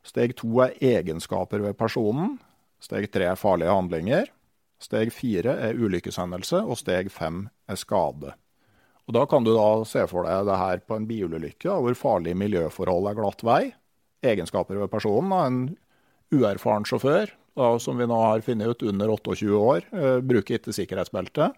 Steg 0.07 0.37
to 0.39 0.61
er 0.65 0.77
egenskaper 0.81 1.65
ved 1.65 1.77
personen. 1.81 2.37
Steg 2.81 3.11
tre 3.13 3.31
er 3.33 3.41
farlige 3.41 3.75
handlinger. 3.75 4.29
Steg 4.79 5.11
fire 5.13 5.57
er 5.69 5.79
ulykkeshendelse, 5.79 6.63
og 6.63 6.79
steg 6.79 7.11
fem 7.11 7.49
er 7.69 7.81
skade. 7.81 8.37
Og 9.09 9.15
Da 9.17 9.25
kan 9.27 9.45
du 9.45 9.55
da 9.57 9.85
se 9.89 10.05
for 10.07 10.29
deg 10.29 10.47
det 10.47 10.61
her 10.61 10.81
på 10.85 10.97
en 10.99 11.09
bilulykke, 11.09 11.73
hvor 11.73 11.97
farlige 11.97 12.37
miljøforhold 12.37 13.09
er 13.09 13.17
glatt 13.17 13.45
vei. 13.45 13.63
Egenskaper 14.23 14.77
ved 14.77 14.91
personen. 14.93 15.33
En 15.33 15.59
uerfaren 16.35 16.85
sjåfør, 16.85 17.33
da, 17.59 17.73
som 17.83 17.99
vi 17.99 18.07
nå 18.09 18.19
har 18.23 18.45
funnet 18.47 18.71
ut 18.73 18.87
under 18.91 19.13
28 19.17 19.51
år, 19.59 19.89
eh, 19.93 20.21
bruker 20.25 20.59
ikke 20.59 20.75
sikkerhetsbelte. 20.77 21.51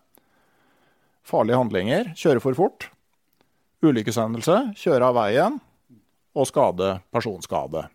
Farlige 1.27 1.61
handlinger, 1.61 2.13
kjøre 2.19 2.43
for 2.43 2.57
fort. 2.59 2.89
Ulykkeshendelse, 3.85 4.75
kjøre 4.81 5.13
av 5.13 5.17
veien. 5.21 5.61
Og 6.37 6.47
skade, 6.47 6.95
personskade 7.13 7.89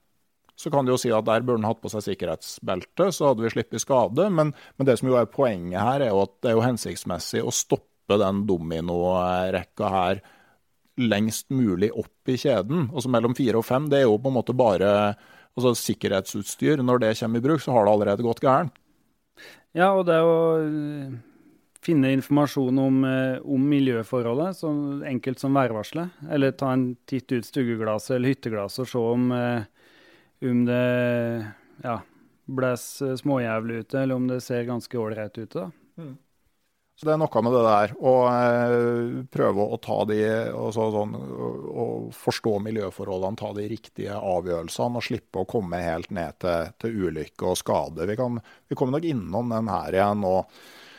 så 0.56 0.72
kan 0.72 0.88
du 0.88 0.94
jo 0.94 1.00
si 1.00 1.12
at 1.12 1.28
der 1.28 1.44
burde 1.44 1.60
han 1.60 1.68
hatt 1.68 1.82
på 1.84 1.92
seg 1.92 2.04
sikkerhetsbelte, 2.06 3.10
så 3.12 3.32
hadde 3.32 3.44
vi 3.44 3.52
sluppet 3.52 3.84
skade. 3.84 4.30
Men, 4.32 4.54
men, 4.78 4.88
det 4.88 4.98
som 5.02 5.12
jo 5.12 5.18
er 5.20 5.28
poenget 5.32 5.82
her, 5.82 6.06
er 6.06 6.14
jo 6.14 6.24
at 6.24 6.34
det 6.44 6.52
er 6.52 6.58
jo 6.58 6.64
hensiktsmessig 6.64 7.44
å 7.44 7.54
stoppe 7.54 8.20
den 8.22 8.46
dominorekka 8.48 9.92
her 9.92 10.24
lengst 10.96 11.50
mulig 11.52 11.90
opp 11.92 12.32
i 12.32 12.38
kjeden. 12.40 12.88
Altså 12.94 13.12
mellom 13.12 13.36
fire 13.36 13.60
og 13.60 13.68
fem, 13.68 13.90
det 13.92 14.00
er 14.00 14.08
jo 14.08 14.20
på 14.22 14.32
en 14.32 14.38
måte 14.38 14.56
bare 14.56 14.92
altså 15.56 15.76
sikkerhetsutstyr. 15.80 16.84
Når 16.84 17.04
det 17.04 17.14
kommer 17.20 17.42
i 17.42 17.46
bruk, 17.48 17.64
så 17.64 17.76
har 17.76 17.86
det 17.86 17.94
allerede 17.96 18.26
gått 18.26 18.44
gærent. 18.44 18.76
Ja, 19.76 19.92
og 19.92 20.06
det 20.08 20.18
å 20.24 20.36
eh, 20.64 21.16
finne 21.84 22.14
informasjon 22.16 22.80
om, 22.80 23.02
eh, 23.08 23.38
om 23.44 23.64
miljøforholdet, 23.70 24.60
så 24.62 24.72
enkelt 25.08 25.42
som 25.42 25.58
værvarselet. 25.58 26.16
Eller 26.32 26.56
ta 26.56 26.72
en 26.72 26.94
titt 27.10 27.32
ut 27.36 27.48
stueglasset 27.48 28.16
eller 28.16 28.36
hytteglasset 28.36 28.86
og 28.86 28.92
se 28.92 29.04
om 29.16 29.32
eh, 29.36 29.72
om 30.46 30.66
det 30.68 31.46
ja, 31.84 32.00
blåser 32.46 33.16
småjævlig 33.20 33.86
ute, 33.86 34.02
eller 34.02 34.20
om 34.20 34.28
det 34.30 34.42
ser 34.44 34.68
ganske 34.68 35.00
ålreit 35.00 35.38
ut. 35.38 35.54
da. 35.54 35.70
Mm. 35.98 36.16
Så 36.96 37.10
Det 37.10 37.12
er 37.12 37.20
noe 37.20 37.42
med 37.44 37.52
det 37.52 37.64
der 37.66 37.94
å 38.00 38.14
eh, 38.32 39.24
prøve 39.28 39.66
å 39.68 39.80
ta 39.84 39.98
de, 40.08 40.20
så, 40.72 40.86
sånn, 40.94 41.16
å 41.16 41.88
forstå 42.16 42.54
miljøforholdene, 42.70 43.40
ta 43.42 43.52
de 43.58 43.66
riktige 43.68 44.16
avgjørelsene 44.16 45.02
og 45.02 45.04
slippe 45.04 45.44
å 45.44 45.50
komme 45.50 45.82
helt 45.84 46.14
ned 46.16 46.40
til, 46.40 46.72
til 46.80 47.04
ulykke 47.10 47.52
og 47.52 47.60
skade. 47.60 48.08
Vi, 48.08 48.16
kan, 48.20 48.40
vi 48.72 48.80
kommer 48.80 48.96
nok 48.96 49.12
innom 49.12 49.52
den 49.52 49.72
her 49.74 50.00
igjen 50.00 50.24
nå. 50.24 50.38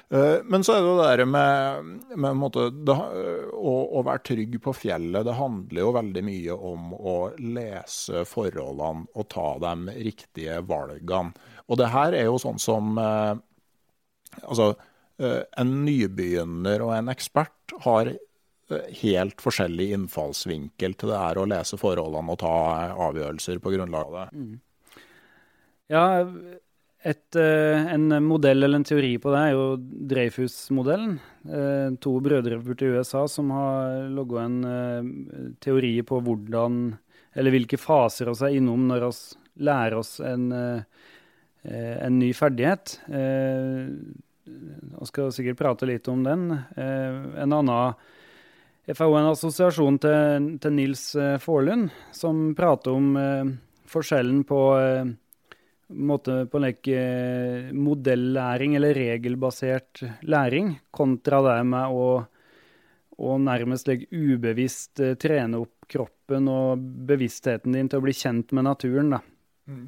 Eh, 0.08 0.44
men 0.44 0.62
så 0.66 0.76
er 0.76 0.84
det 0.84 0.90
jo 0.90 0.98
det 1.00 1.06
der 1.08 1.30
med, 1.32 1.88
med 2.14 2.38
måte, 2.38 2.68
det, 2.70 2.96
å, 3.56 3.74
å, 3.98 4.02
være 4.06 4.22
trygg 4.28 4.58
på 4.62 4.74
fjellet. 4.76 5.24
Det 5.26 5.34
handler 5.40 5.82
jo 5.82 5.94
veldig 5.96 6.24
mye 6.28 6.58
om 6.72 6.92
å 6.92 7.16
lese 7.40 8.26
forholdene 8.28 9.08
og 9.16 9.28
ta 9.32 9.48
de 9.64 9.96
riktige 10.06 10.60
valgene. 10.68 11.32
Og 11.66 11.80
det 11.80 11.90
her 11.90 12.20
er 12.20 12.28
jo 12.28 12.40
sånn 12.42 12.62
som 12.62 12.96
eh, 13.00 13.34
Altså, 14.36 14.74
en 15.18 15.70
nybegynner 15.86 16.82
og 16.84 16.90
en 16.92 17.08
ekspert 17.08 17.72
har 17.86 18.10
helt 19.00 19.40
forskjellig 19.40 19.92
innfallsvinkel 19.94 20.96
til 20.98 21.12
det 21.12 21.18
er 21.22 21.38
å 21.38 21.46
lese 21.48 21.78
forholdene 21.80 22.34
og 22.34 22.40
ta 22.42 22.52
avgjørelser 23.06 23.60
på 23.62 23.72
grunnlag 23.76 24.10
av 24.10 24.16
det. 24.18 24.26
Mm. 24.36 25.02
Ja, 25.92 26.04
et, 27.06 27.36
eh, 27.38 27.86
en 27.94 28.08
modell 28.24 28.64
eller 28.64 28.80
en 28.80 28.86
teori 28.86 29.12
på 29.22 29.30
det 29.30 29.40
er 29.44 29.52
jo 29.54 29.66
Dreyfus-modellen. 30.10 31.18
Eh, 31.46 31.94
to 32.02 32.16
brødre 32.20 32.58
borte 32.64 32.88
i 32.88 32.96
USA 32.96 33.26
som 33.30 33.52
har 33.54 34.08
logga 34.10 34.42
en 34.42 34.56
eh, 34.66 35.10
teori 35.62 36.00
på 36.02 36.18
hvordan 36.20 36.96
Eller 37.36 37.52
hvilke 37.52 37.76
faser 37.76 38.30
vi 38.30 38.46
er 38.46 38.54
innom 38.56 38.86
når 38.88 39.02
vi 39.04 39.64
lærer 39.68 39.98
oss 39.98 40.20
en, 40.24 40.46
en 40.48 42.18
ny 42.18 42.30
ferdighet. 42.32 42.94
Vi 44.46 45.08
skal 45.10 45.32
sikkert 45.34 45.58
prate 45.58 45.88
litt 45.90 46.08
om 46.08 46.22
den. 46.24 46.48
En 46.76 47.52
annen 47.52 47.94
får 48.94 49.18
en 49.18 49.30
assosiasjon 49.32 49.98
til, 49.98 50.48
til 50.62 50.74
Nils 50.76 51.08
Faarlund, 51.42 51.90
som 52.14 52.52
prater 52.58 52.94
om 52.94 53.10
forskjellen 53.90 54.44
på 54.46 54.60
måte 55.88 56.46
på 56.50 56.60
eh, 56.64 57.72
modellæring 57.72 58.76
eller 58.76 58.94
regelbasert 58.94 60.02
læring, 60.22 60.76
kontra 60.90 61.42
det 61.42 61.60
med 61.70 61.94
å, 61.94 62.08
å 63.16 63.36
nærmest 63.38 63.88
like, 63.90 64.08
ubevisst 64.10 65.02
trene 65.22 65.62
opp 65.62 65.86
kroppen 65.86 66.48
og 66.50 66.82
bevisstheten 67.06 67.76
din 67.76 67.88
til 67.88 68.00
å 68.00 68.06
bli 68.06 68.16
kjent 68.16 68.52
med 68.56 68.66
naturen. 68.66 69.14
da. 69.14 69.22
Mm. 69.70 69.86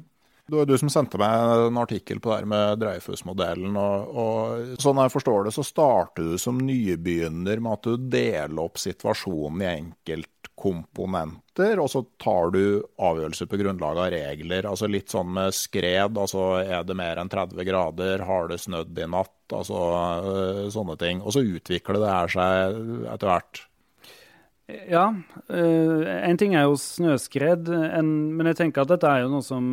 Det 0.49 0.57
var 0.57 0.65
du 0.65 0.77
som 0.81 0.89
sendte 0.89 1.19
meg 1.21 1.67
en 1.67 1.77
artikkel 1.77 2.19
på 2.21 2.31
det 2.31 2.39
her 2.39 2.49
med 2.49 2.79
Dreyfus-modellen. 2.81 3.75
og, 3.77 4.15
og 4.23 4.81
Sånn 4.81 5.01
jeg 5.03 5.13
forstår 5.13 5.45
det, 5.45 5.53
så 5.53 5.65
starter 5.67 6.31
du 6.31 6.39
som 6.41 6.57
nybegynner 6.57 7.61
med 7.61 7.77
at 7.77 7.85
du 7.85 8.09
deler 8.09 8.63
opp 8.63 8.81
situasjonen 8.81 9.61
i 9.61 9.69
enkelt 9.69 10.49
komponenter, 10.59 11.79
og 11.79 11.87
så 11.91 12.01
tar 12.19 12.51
du 12.51 12.81
avgjørelser 12.99 13.47
på 13.47 13.59
grunnlag 13.61 14.01
av 14.01 14.09
regler. 14.11 14.67
altså 14.67 14.89
Litt 14.89 15.13
sånn 15.13 15.29
med 15.37 15.55
skred. 15.55 16.17
altså 16.17 16.49
Er 16.65 16.83
det 16.83 16.97
mer 16.97 17.21
enn 17.21 17.31
30 17.31 17.69
grader? 17.69 18.25
Har 18.27 18.49
det 18.49 18.59
snødd 18.65 18.97
i 18.97 19.07
natt? 19.07 19.35
altså 19.53 19.79
øh, 20.25 20.65
Sånne 20.73 20.97
ting. 20.99 21.23
Og 21.23 21.33
så 21.33 21.45
utvikler 21.45 22.01
det 22.01 22.11
her 22.11 22.33
seg 22.33 22.79
etter 23.13 23.31
hvert. 23.31 23.63
Ja. 24.89 25.07
Øh, 25.49 26.03
en 26.05 26.37
ting 26.37 26.53
er 26.55 26.67
jo 26.67 26.77
snøskred, 26.77 27.69
en, 27.69 28.11
men 28.37 28.51
jeg 28.51 28.59
tenker 28.59 28.83
at 28.83 28.91
dette 28.91 29.09
er 29.09 29.23
jo 29.23 29.31
noe 29.33 29.45
som, 29.45 29.65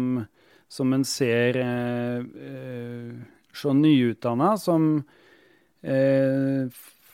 som 0.69 0.93
en 0.93 1.05
ser 1.07 1.59
eh, 1.63 2.21
øh, 2.51 3.13
så 3.57 3.73
nyutdanna 3.73 4.57
som 4.61 4.89
eh, 5.83 6.67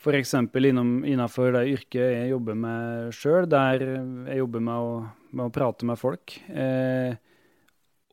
F.eks. 0.03 0.33
innenfor 0.33 1.53
det 1.55 1.67
yrket 1.71 2.01
jeg 2.01 2.31
jobber 2.33 2.57
med 2.59 3.13
sjøl, 3.15 3.45
der 3.47 3.85
jeg 3.85 4.39
jobber 4.41 4.63
med 4.65 4.87
å, 4.87 4.95
med 5.31 5.45
å 5.47 5.53
prate 5.55 5.87
med 5.87 5.99
folk. 6.01 6.33
Eh, 6.51 7.13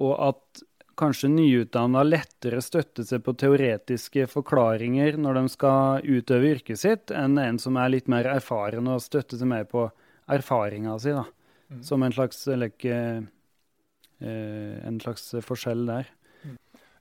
og 0.00 0.12
at 0.28 0.62
kanskje 1.00 1.32
nyutdanna 1.32 2.04
lettere 2.04 2.60
støtter 2.62 3.06
seg 3.08 3.24
på 3.24 3.34
teoretiske 3.40 4.28
forklaringer 4.30 5.18
når 5.18 5.40
de 5.40 5.44
skal 5.56 6.06
utøve 6.06 6.54
yrket 6.54 6.82
sitt, 6.82 7.10
enn 7.10 7.40
en 7.40 7.58
som 7.58 7.78
er 7.80 7.90
litt 7.96 8.10
mer 8.12 8.28
erfaren 8.36 8.86
og 8.90 9.02
støtter 9.02 9.40
seg 9.40 9.50
mer 9.50 9.66
på 9.70 9.88
erfaringa 10.30 10.94
si. 11.02 11.14
da. 11.16 11.24
Mm. 11.70 11.82
Som 11.86 12.02
en 12.06 12.14
slags, 12.14 12.44
like, 12.58 12.86
eh, 12.86 13.22
en 14.20 14.98
slags 15.00 15.30
forskjell 15.46 15.86
der. 15.88 16.10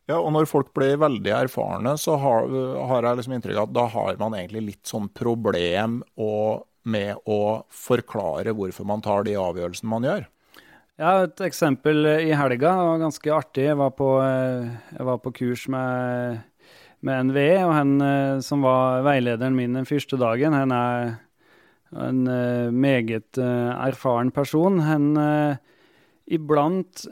Ja, 0.10 0.18
og 0.18 0.32
når 0.34 0.48
folk 0.50 0.72
blir 0.74 0.96
veldig 0.98 1.34
erfarne, 1.36 1.94
så 2.02 2.16
har, 2.18 2.48
har 2.90 3.06
jeg 3.06 3.20
liksom 3.20 3.36
inntrykk 3.36 3.60
av 3.60 3.68
at 3.68 3.76
da 3.78 3.86
har 3.94 4.18
man 4.22 4.38
egentlig 4.40 4.64
litt 4.72 4.90
sånn 4.90 5.06
problem 5.14 6.00
å, 6.18 6.32
med 6.90 7.20
å 7.30 7.42
forklare 7.70 8.56
hvorfor 8.58 8.88
man 8.90 9.04
tar 9.06 9.28
de 9.28 9.38
avgjørelsene 9.38 9.92
man 9.92 10.08
gjør. 10.08 10.26
Ja, 11.00 11.14
et 11.24 11.40
eksempel 11.46 12.04
i 12.12 12.34
helga 12.36 12.74
var 12.76 12.98
ganske 13.00 13.32
artig. 13.32 13.70
Jeg 13.70 13.78
var 13.80 13.94
på, 13.96 14.08
jeg 14.20 15.06
var 15.08 15.22
på 15.24 15.32
kurs 15.38 15.62
med, 15.72 16.42
med, 17.00 17.30
NVE, 17.30 17.54
og 17.64 17.72
han 17.72 17.94
eh, 18.04 18.42
som 18.44 18.66
var 18.66 19.06
veilederen 19.08 19.56
min 19.56 19.78
den 19.80 19.88
første 19.88 20.20
dagen, 20.20 20.58
han 20.58 20.74
er 20.76 21.14
en 21.96 22.20
eh, 22.28 22.68
meget 22.76 23.40
eh, 23.40 23.72
erfaren 23.88 24.34
person. 24.36 24.82
Han 24.90 25.08
iblant 26.30 27.06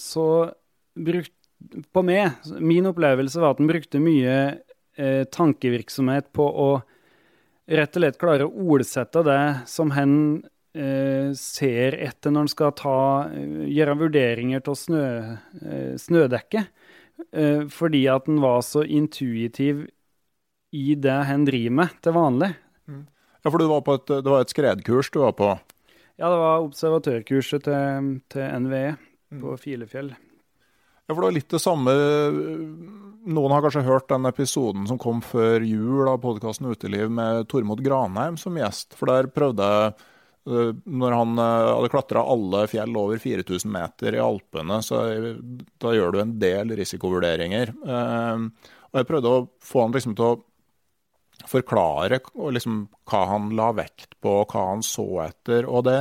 så 0.00 0.26
brukte 0.94 1.44
på 1.94 2.02
meg, 2.04 2.34
min 2.60 2.88
opplevelse 2.90 3.40
var 3.40 3.54
at 3.54 3.62
han 3.62 3.70
brukte 3.70 4.00
mye 4.02 4.34
eh, 4.98 5.22
tankevirksomhet 5.32 6.30
på 6.36 6.44
å 6.44 6.68
rett 7.64 7.96
og 7.96 8.02
slett 8.02 8.20
klare 8.20 8.46
å 8.46 8.66
ordsette 8.74 9.22
det 9.24 9.42
som 9.70 9.94
han 9.96 10.16
eh, 10.76 11.32
ser 11.38 11.96
etter 12.04 12.34
når 12.34 12.44
han 12.44 12.52
skal 12.52 12.74
ta, 12.78 12.98
eh, 13.32 13.64
gjøre 13.72 13.98
vurderinger 14.04 14.64
til 14.66 14.78
snø, 14.78 15.06
eh, 15.62 15.94
snødekket. 16.00 16.72
Eh, 17.30 17.64
fordi 17.70 18.04
at 18.10 18.26
han 18.28 18.42
var 18.42 18.60
så 18.66 18.82
intuitiv 18.84 19.86
i 20.74 20.94
det 20.98 21.20
han 21.30 21.46
driver 21.46 21.78
med 21.80 22.00
til 22.02 22.16
vanlig. 22.16 22.54
Mm. 22.90 23.04
Ja, 23.44 23.52
for 23.52 23.62
var 23.70 23.94
et, 23.94 24.10
det 24.10 24.32
var 24.32 24.42
et 24.42 24.52
skredkurs 24.52 25.12
du 25.14 25.20
var 25.22 25.36
på? 25.38 25.54
Ja, 26.14 26.28
det 26.30 26.38
var 26.38 26.62
observatørkurset 26.62 27.66
til, 27.66 28.12
til 28.30 28.62
NVE 28.64 28.86
mm. 28.94 29.40
på 29.42 29.56
Filefjell. 29.58 30.12
Ja, 31.04 31.12
for 31.12 31.20
det 31.20 31.26
var 31.26 31.36
litt 31.36 31.52
det 31.52 31.60
samme 31.60 31.92
Noen 33.24 33.52
har 33.52 33.64
kanskje 33.64 33.84
hørt 33.84 34.08
den 34.08 34.28
episoden 34.28 34.86
som 34.88 35.00
kom 35.00 35.20
før 35.24 35.64
jul 35.64 36.08
av 36.08 36.20
podkasten 36.22 36.68
Uteliv 36.70 37.12
med 37.12 37.48
Tormod 37.48 37.80
Granheim 37.84 38.36
som 38.40 38.56
gjest. 38.56 38.96
For 38.96 39.08
der 39.08 39.30
prøvde 39.32 39.68
jeg 39.68 39.90
eh, 39.90 40.72
når 40.84 41.16
han 41.16 41.40
eh, 41.40 41.68
hadde 41.72 41.92
klatra 41.92 42.24
alle 42.34 42.66
fjell 42.68 42.96
over 43.00 43.20
4000 43.20 43.72
meter 43.72 44.16
i 44.16 44.22
Alpene, 44.22 44.80
så 44.84 45.02
da 45.80 45.94
gjør 45.96 46.12
du 46.12 46.20
en 46.20 46.34
del 46.40 46.76
risikovurderinger. 46.76 47.72
Eh, 47.72 48.44
og 48.92 49.00
jeg 49.00 49.08
prøvde 49.08 49.32
å 49.32 49.46
få 49.64 49.86
han 49.86 49.96
liksom 49.96 50.16
til 50.20 50.28
å 50.28 50.42
forklare 51.48 52.20
liksom 52.54 52.86
hva 53.10 53.24
han 53.32 53.50
la 53.56 53.72
vekt 53.76 54.16
på, 54.24 54.40
hva 54.48 54.68
han 54.70 54.84
så 54.86 55.06
etter. 55.26 55.68
Og 55.68 55.84
det, 55.88 55.98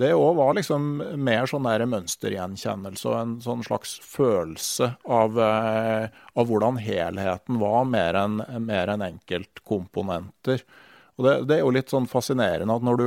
det 0.00 0.12
òg 0.16 0.38
var 0.38 0.56
liksom 0.58 1.02
mer 1.22 1.50
sånn 1.50 1.68
der 1.68 1.86
mønstergjenkjennelse 1.90 3.10
og 3.10 3.18
en 3.18 3.36
sånn 3.44 3.66
slags 3.66 3.98
følelse 4.02 4.94
av, 5.04 5.38
eh, 5.38 6.08
av 6.34 6.50
hvordan 6.50 6.80
helheten 6.82 7.60
var, 7.62 7.84
mer 7.90 8.18
enn 8.24 8.40
en 8.44 9.06
enkeltkomponenter. 9.10 10.66
Og 11.14 11.26
det, 11.26 11.34
det, 11.46 11.56
er 11.56 11.62
jo 11.62 11.74
litt 11.74 11.92
sånn 11.92 12.08
fascinerende 12.10 12.74
at 12.74 12.82
når 12.82 12.98
du 12.98 13.04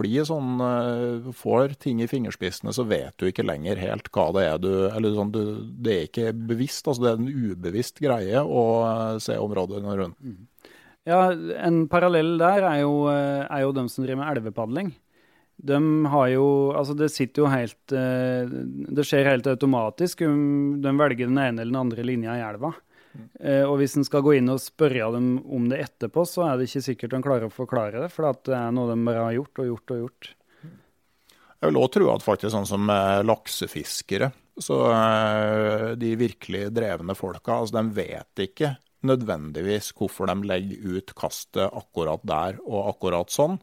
blir 0.00 0.26
sånn, 0.26 0.56
eh, 0.64 1.28
får 1.38 1.76
ting 1.84 2.00
i 2.02 2.08
fingerspissene, 2.10 2.74
så 2.74 2.82
vet 2.88 3.14
du 3.20 3.28
ikke 3.28 3.46
lenger 3.46 3.78
helt 3.78 4.10
hva 4.14 4.26
det 4.34 4.46
er 4.48 4.58
du 4.58 4.72
Eller 4.88 5.14
sånn, 5.14 5.30
du, 5.34 5.42
det 5.62 5.94
er 5.94 6.08
ikke 6.08 6.32
bevisst, 6.34 6.88
altså 6.88 7.04
det 7.04 7.12
er 7.12 7.22
en 7.22 7.52
ubevisst 7.52 8.02
greie 8.02 8.42
å 8.42 8.64
eh, 8.88 9.22
se 9.22 9.38
områdene 9.38 9.94
rundt. 10.02 10.18
Mm. 11.04 11.10
Ja, 11.10 11.32
en 11.66 11.86
parallell 11.88 12.38
der 12.40 12.64
er 12.64 12.80
jo, 12.80 13.08
eh, 13.12 13.44
er 13.44 13.60
jo 13.62 13.72
de 13.72 13.88
som 13.88 14.04
driver 14.04 14.22
med 14.22 14.36
elvepadling. 14.36 14.94
De 15.56 16.06
har 16.10 16.28
jo 16.28 16.72
Altså, 16.74 16.96
det 16.96 17.12
sitter 17.12 17.42
jo 17.44 17.46
helt 17.46 17.92
eh, 17.92 18.42
Det 18.90 19.04
skjer 19.06 19.28
helt 19.30 19.46
automatisk. 19.46 20.22
om 20.22 20.80
de 20.82 20.90
velger 20.98 21.28
den 21.28 21.38
ene 21.38 21.62
eller 21.62 21.70
den 21.70 21.80
andre 21.80 22.02
linja 22.02 22.34
i 22.34 22.42
elva. 22.42 22.74
Mm. 23.14 23.68
Og 23.70 23.78
hvis 23.78 23.96
en 23.96 24.02
skal 24.02 24.24
gå 24.26 24.32
inn 24.34 24.50
og 24.50 24.58
spørre 24.58 25.12
dem 25.14 25.38
om 25.46 25.68
det 25.68 25.78
etterpå, 25.78 26.24
så 26.26 26.48
er 26.48 26.58
det 26.58 26.66
ikke 26.66 26.82
sikkert 26.82 27.12
de 27.12 27.20
klarer 27.22 27.46
å 27.46 27.52
forklare 27.54 28.00
det, 28.02 28.08
for 28.10 28.26
det 28.26 28.56
er 28.58 28.72
noe 28.74 28.90
de 28.90 29.04
bare 29.06 29.28
har 29.28 29.36
gjort 29.36 29.60
og 29.62 29.68
gjort 29.68 29.92
og 29.94 30.00
gjort. 30.00 30.30
Jeg 31.62 31.68
vil 31.70 31.78
òg 31.78 31.92
tro 31.94 32.08
at 32.10 32.26
faktisk 32.26 32.50
sånn 32.50 32.66
som 32.66 32.90
laksefiskere, 33.22 34.32
så 34.58 34.80
de 35.94 36.10
virkelig 36.18 36.72
drevne 36.74 37.14
folka, 37.14 37.60
altså 37.60 37.78
de 37.78 37.94
vet 37.94 38.42
ikke 38.48 38.72
nødvendigvis 39.06 39.92
hvorfor 39.96 40.30
de 40.30 40.48
legger 40.48 40.98
ut 40.98 41.14
kastet 41.18 41.68
akkurat 41.68 42.24
der 42.26 42.60
og 42.64 42.90
akkurat 42.94 43.32
sånn, 43.32 43.58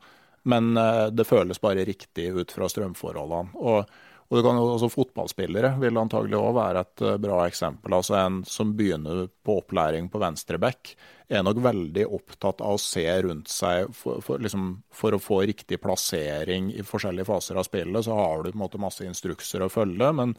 men 0.49 0.75
eh, 0.77 1.07
det 1.13 1.27
føles 1.29 1.61
bare 1.61 1.85
riktig 1.85 2.31
ut 2.33 2.53
fra 2.53 2.69
strømforholdene. 2.71 3.57
Og, 3.61 3.91
og 4.31 4.37
det 4.37 4.43
kan 4.45 4.57
jo 4.57 4.69
også 4.71 4.89
Fotballspillere 4.93 5.73
vil 5.81 5.99
antagelig 6.01 6.39
òg 6.39 6.53
være 6.57 6.85
et 6.85 7.03
eh, 7.05 7.19
bra 7.21 7.41
eksempel. 7.45 7.93
Altså 7.97 8.17
En 8.17 8.41
som 8.47 8.73
begynner 8.77 9.27
på 9.45 9.59
opplæring 9.61 10.09
på 10.09 10.21
venstreback, 10.21 10.95
er 11.31 11.45
nok 11.47 11.61
veldig 11.63 12.07
opptatt 12.11 12.59
av 12.65 12.75
å 12.75 12.81
se 12.81 13.05
rundt 13.23 13.51
seg 13.51 13.93
for, 13.95 14.19
for, 14.25 14.41
liksom, 14.43 14.73
for, 14.91 15.15
å 15.15 15.21
få 15.21 15.43
riktig 15.47 15.79
plassering 15.79 16.73
i 16.73 16.83
forskjellige 16.83 17.29
faser 17.29 17.59
av 17.61 17.67
spillet. 17.69 18.03
Så 18.03 18.17
har 18.17 18.41
du 18.41 18.51
på 18.51 18.57
en 18.57 18.65
måte 18.65 18.81
masse 18.81 19.05
instrukser 19.07 19.63
å 19.63 19.71
følge. 19.71 20.11
men 20.17 20.35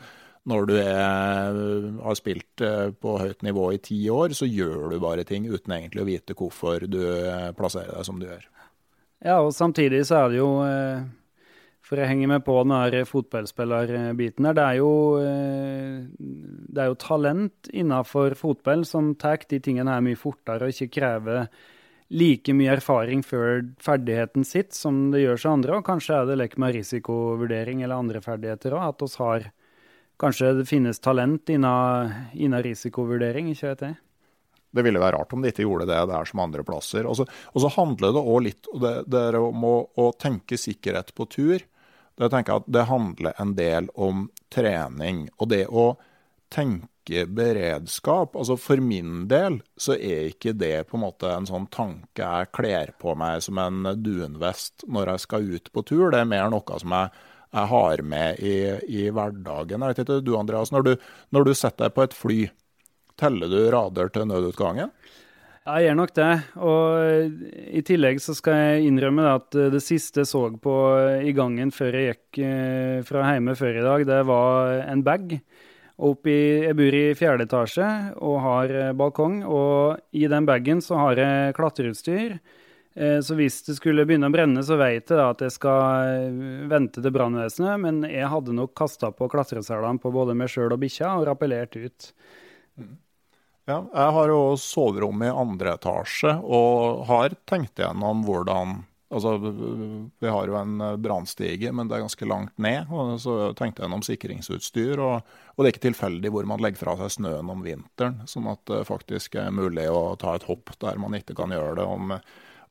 når 0.48 0.66
du 0.66 0.74
er, 0.80 1.58
har 2.02 2.18
spilt 2.18 2.62
eh, 2.66 2.90
på 2.90 3.14
høyt 3.20 3.44
nivå 3.46 3.68
i 3.76 3.80
ti 3.82 3.98
år, 4.10 4.34
så 4.34 4.48
gjør 4.48 4.90
du 4.90 4.98
bare 5.02 5.26
ting 5.26 5.46
uten 5.46 5.74
egentlig 5.76 6.02
å 6.02 6.08
vite 6.08 6.36
hvorfor 6.38 6.88
du 6.90 7.02
eh, 7.06 7.50
plasserer 7.54 7.94
deg 7.94 8.08
som 8.08 8.18
du 8.18 8.26
gjør. 8.26 8.48
Ja, 9.22 9.38
og 9.38 9.52
samtidig 9.54 10.02
så 10.08 10.24
er 10.24 10.32
det 10.32 10.40
jo 10.40 10.48
eh, 10.66 11.04
For 11.86 12.00
jeg 12.00 12.10
henger 12.10 12.32
med 12.32 12.42
på 12.46 12.56
den 12.64 12.74
her 12.74 13.04
fotballspillerbiten 13.06 14.48
her. 14.48 14.56
Det 14.58 14.64
er 14.64 14.80
jo, 14.80 14.92
det 16.18 16.80
er 16.80 16.90
jo 16.90 16.98
talent 16.98 17.70
innenfor 17.70 18.34
fotball 18.38 18.86
som 18.88 19.12
tar 19.14 19.44
de 19.50 19.58
tingene 19.62 19.94
her 19.94 20.02
mye 20.02 20.18
fortere 20.18 20.66
og 20.66 20.74
ikke 20.74 20.94
krever 20.98 21.46
like 22.12 22.54
mye 22.54 22.76
erfaring 22.76 23.22
før 23.24 23.62
ferdigheten 23.82 24.46
sitt 24.46 24.76
som 24.76 25.10
det 25.12 25.22
gjør 25.22 25.42
seg 25.42 25.56
andre. 25.58 25.78
Og 25.78 25.86
kanskje 25.86 26.16
er 26.16 26.30
det 26.30 26.38
lek 26.38 26.56
med 26.60 26.78
risikovurdering 26.78 27.82
eller 27.82 27.98
andre 27.98 28.22
ferdigheter 28.24 28.78
òg, 28.78 28.88
at 28.88 29.04
oss 29.06 29.18
har 29.20 29.50
Kanskje 30.22 30.52
det 30.54 30.68
finnes 30.70 31.00
talent 31.02 31.50
innen, 31.50 32.62
risikovurdering, 32.62 33.48
ikke 33.50 33.72
vet 33.72 33.80
jeg. 33.88 33.96
Det 34.72 34.84
ville 34.86 35.00
være 35.02 35.18
rart 35.18 35.32
om 35.34 35.42
de 35.42 35.50
ikke 35.50 35.66
gjorde 35.66 35.88
det 35.90 35.98
der 36.08 36.28
som 36.28 36.44
andre 36.44 36.62
plasser. 36.64 37.08
Og 37.10 37.18
så, 37.18 37.26
og 37.26 37.64
så 37.64 37.70
handler 37.74 38.14
det 38.14 38.22
òg 38.22 38.38
litt 38.46 38.70
det, 38.80 38.92
det 39.10 39.24
om 39.36 39.66
å, 39.66 39.74
å, 39.98 40.06
tenke 40.14 40.56
sikkerhet 40.56 41.10
på 41.18 41.26
tur. 41.26 41.58
Det, 42.14 42.30
tenker 42.30 42.62
at 42.62 42.70
det 42.70 42.86
handler 42.86 43.34
en 43.42 43.56
del 43.58 43.90
om 43.98 44.28
trening. 44.54 45.26
Og 45.42 45.50
det 45.50 45.66
å 45.66 45.90
tenke 46.52 46.88
beredskap 47.26 48.36
altså 48.38 48.54
For 48.60 48.78
min 48.78 49.24
del 49.26 49.56
så 49.74 49.96
er 49.96 50.28
ikke 50.30 50.52
det 50.54 50.84
på 50.86 50.94
en 50.94 51.02
måte 51.02 51.32
en 51.34 51.48
sånn 51.48 51.66
tanke 51.72 52.22
jeg 52.22 52.52
kler 52.54 52.92
på 53.02 53.16
meg 53.18 53.42
som 53.42 53.58
en 53.58 53.90
dunvest 53.98 54.86
når 54.86 55.16
jeg 55.16 55.24
skal 55.26 55.50
ut 55.50 55.72
på 55.74 55.82
tur. 55.88 56.12
Det 56.14 56.22
er 56.22 56.30
mer 56.30 56.52
noe 56.54 56.78
som 56.78 56.94
jeg 56.94 57.10
jeg 57.52 57.68
har 57.68 58.02
med 58.08 58.40
i, 58.40 58.56
i 58.88 59.08
hverdagen. 59.12 59.82
Jeg 59.82 59.92
vet 59.92 60.02
ikke, 60.04 60.20
du 60.24 60.36
Andreas, 60.38 60.72
når 60.72 60.86
du, 60.86 60.92
når 61.34 61.48
du 61.48 61.52
setter 61.54 61.88
deg 61.88 61.96
på 61.96 62.06
et 62.06 62.16
fly, 62.16 62.38
teller 63.20 63.50
du 63.52 63.58
rader 63.72 64.08
til 64.12 64.24
nødutgangen? 64.30 64.94
Jeg 65.62 65.84
gjør 65.84 65.98
nok 65.98 66.14
det. 66.16 66.30
Og 66.58 67.34
i 67.70 67.82
tillegg 67.86 68.22
så 68.24 68.34
skal 68.34 68.56
jeg 68.58 68.88
innrømme 68.88 69.28
at 69.36 69.58
det 69.74 69.82
siste 69.84 70.24
jeg 70.24 70.30
så 70.32 70.46
på 70.62 70.78
i 71.22 71.34
gangen 71.36 71.70
før 71.74 71.98
jeg 72.00 72.16
gikk 72.16 72.40
eh, 72.42 72.96
fra 73.06 73.28
hjemme 73.34 73.54
før 73.58 73.78
i 73.78 73.84
dag, 73.86 74.06
det 74.08 74.22
var 74.26 74.80
en 74.88 75.04
bag. 75.06 75.36
Oppi, 76.02 76.38
jeg 76.64 76.74
bor 76.74 76.96
i 76.98 77.04
fjerde 77.14 77.46
etasje 77.46 77.86
og 78.24 78.40
har 78.42 78.72
balkong, 78.98 79.42
og 79.46 80.00
i 80.16 80.24
den 80.26 80.48
bagen 80.48 80.80
så 80.82 80.98
har 80.98 81.20
jeg 81.20 81.54
klatreutstyr. 81.54 82.40
Eh, 82.94 83.20
så 83.20 83.36
hvis 83.38 83.62
det 83.66 83.78
skulle 83.78 84.04
begynne 84.08 84.28
å 84.28 84.34
brenne, 84.34 84.62
så 84.66 84.76
vet 84.80 85.10
jeg 85.10 85.22
at 85.22 85.42
jeg 85.44 85.54
skal 85.54 86.10
eh, 86.10 86.68
vente 86.70 87.00
til 87.00 87.14
brannvesenet. 87.14 87.80
Men 87.80 88.04
jeg 88.08 88.28
hadde 88.32 88.56
nok 88.56 88.74
kasta 88.78 89.12
på 89.16 89.30
klatreselene 89.32 90.02
på 90.02 90.12
både 90.14 90.36
meg 90.36 90.52
sjøl 90.52 90.74
og 90.74 90.82
bikkja 90.82 91.16
og 91.18 91.26
rappellert 91.30 91.76
ut. 91.78 92.12
Ja, 93.70 93.78
jeg 93.78 94.14
har 94.16 94.32
jo 94.32 94.40
soverom 94.58 95.22
i 95.22 95.30
andre 95.30 95.76
etasje 95.76 96.34
og 96.42 97.04
har 97.10 97.36
tenkt 97.48 97.78
igjennom 97.78 98.24
hvordan 98.28 98.82
Altså, 99.12 99.34
vi 99.36 100.28
har 100.32 100.48
jo 100.48 100.54
en 100.56 100.78
brannstige, 101.04 101.68
men 101.76 101.84
det 101.84 101.98
er 101.98 102.04
ganske 102.06 102.28
langt 102.30 102.54
ned. 102.56 102.88
og 102.88 103.18
Så 103.20 103.34
tenkte 103.58 103.82
jeg 103.82 103.84
gjennom 103.84 104.04
sikringsutstyr. 104.06 105.02
Og, 105.04 105.34
og, 105.52 105.58
det 105.60 105.66
er 105.66 105.74
ikke 105.74 105.82
tilfeldig 105.90 106.30
hvor 106.32 106.48
man 106.48 106.64
legger 106.64 106.80
fra 106.80 106.94
seg 106.96 107.18
snøen 107.18 107.50
om 107.52 107.60
vinteren. 107.60 108.22
Sånn 108.24 108.48
at 108.48 108.64
det 108.70 108.86
faktisk 108.88 109.36
er 109.36 109.52
mulig 109.52 109.84
å 109.92 110.14
ta 110.16 110.32
et 110.38 110.48
hopp 110.48 110.72
der 110.80 110.96
man 110.96 111.12
ikke 111.18 111.36
kan 111.36 111.52
gjøre 111.52 111.76
det 111.82 111.84
om 111.84 112.16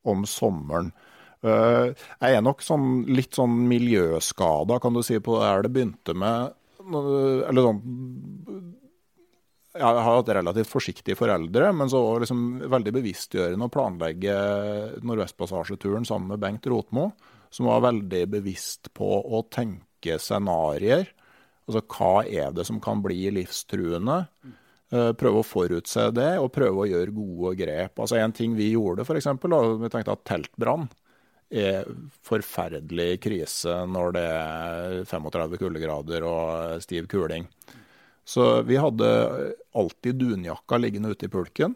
om 0.08 0.26
sommeren. 0.30 0.92
Uh, 1.42 1.90
jeg 2.22 2.38
er 2.38 2.44
nok 2.46 2.62
sånn, 2.62 3.04
litt 3.10 3.34
sånn 3.38 3.64
miljøskada, 3.70 4.78
kan 4.82 4.94
du 4.94 5.02
si, 5.06 5.18
på 5.24 5.40
det 5.40 5.48
her 5.48 5.66
det 5.66 5.74
begynte 5.74 6.16
med. 6.18 6.54
Eller 6.82 7.62
sånn 7.62 7.82
Jeg 9.72 9.86
har 9.86 10.02
hatt 10.04 10.32
relativt 10.36 10.68
forsiktige 10.68 11.16
foreldre, 11.16 11.70
men 11.78 11.90
så 11.90 12.02
var 12.04 12.24
liksom 12.24 12.42
veldig 12.74 12.94
bevisstgjørende 12.98 13.70
å 13.70 13.72
planlegge 13.72 14.34
Nordvestpassasjeturen 15.06 16.08
sammen 16.10 16.34
med 16.34 16.42
Bengt 16.44 16.68
Rotmo, 16.68 17.12
som 17.54 17.70
var 17.70 17.86
veldig 17.88 18.26
bevisst 18.36 18.92
på 18.98 19.08
å 19.08 19.46
tenke 19.54 20.18
scenarioer. 20.20 21.08
Altså 21.70 21.86
hva 21.94 22.26
er 22.28 22.52
det 22.58 22.66
som 22.68 22.82
kan 22.84 23.00
bli 23.06 23.30
livstruende? 23.32 24.26
Eh, 24.92 25.12
prøve 25.16 25.40
å 25.40 25.48
forutse 25.48 26.10
det, 26.12 26.34
og 26.42 26.52
prøve 26.52 26.84
å 26.84 26.90
gjøre 26.90 27.16
gode 27.16 27.54
grep. 27.62 28.00
Altså 28.04 28.18
En 28.20 28.34
ting 28.36 28.58
vi 28.58 28.74
gjorde, 28.74 29.06
f.eks., 29.08 29.30
vi 29.40 29.92
tenkte 29.92 30.18
at 30.18 30.26
teltbrann 30.28 30.90
er 31.52 31.88
forferdelig 32.28 33.22
krise 33.24 33.82
når 33.88 34.14
det 34.16 34.26
er 34.28 34.98
35 35.08 35.56
kuldegrader 35.60 36.28
og 36.28 36.84
stiv 36.84 37.08
kuling. 37.12 37.48
Så 38.28 38.62
vi 38.68 38.78
hadde 38.80 39.08
alltid 39.76 40.20
dunjakka 40.20 40.80
liggende 40.80 41.12
ute 41.16 41.28
i 41.28 41.32
pulken. 41.32 41.76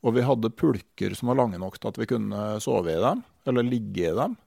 Og 0.00 0.16
vi 0.16 0.24
hadde 0.24 0.52
pulker 0.56 1.12
som 1.16 1.28
var 1.30 1.42
lange 1.42 1.60
nok 1.60 1.76
til 1.76 1.92
at 1.92 2.00
vi 2.00 2.08
kunne 2.08 2.44
sove 2.64 2.96
i 2.96 3.00
dem, 3.04 3.20
eller 3.48 3.68
ligge 3.68 4.08
i 4.08 4.16
dem. 4.16 4.40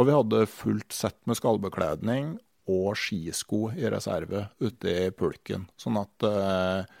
Og 0.00 0.08
vi 0.08 0.16
hadde 0.16 0.46
fullt 0.50 0.96
sett 0.96 1.20
med 1.28 1.36
skallbekledning 1.38 2.34
og 2.72 2.96
skisko 2.96 3.66
i 3.76 3.88
reserve 3.92 4.46
ute 4.64 4.92
i 5.04 5.10
pulken. 5.12 5.68
Sånn 5.80 6.00
at 6.00 6.24
eh, 6.24 6.94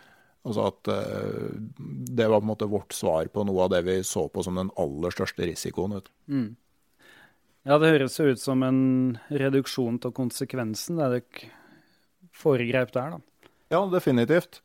Altså 0.44 0.66
at 0.68 0.90
uh, 0.92 1.56
Det 1.80 2.26
var 2.28 2.40
på 2.40 2.44
en 2.44 2.52
måte 2.52 2.68
vårt 2.70 2.92
svar 2.96 3.30
på 3.32 3.46
noe 3.48 3.64
av 3.64 3.72
det 3.72 3.84
vi 3.86 3.98
så 4.04 4.26
på 4.28 4.44
som 4.44 4.60
den 4.60 4.72
aller 4.80 5.14
største 5.14 5.48
risikoen. 5.48 5.96
Mm. 6.28 6.52
Ja, 7.64 7.78
det 7.80 7.94
høres 7.94 8.18
jo 8.20 8.28
ut 8.28 8.42
som 8.42 8.62
en 8.66 8.82
reduksjon 9.32 10.02
av 10.04 10.12
konsekvensen 10.16 11.00
det 11.00 11.12
dere 11.14 11.52
foregrep 12.34 12.90
der, 12.92 13.14
da. 13.14 13.50
Ja, 13.72 13.80
definitivt. 13.88 14.60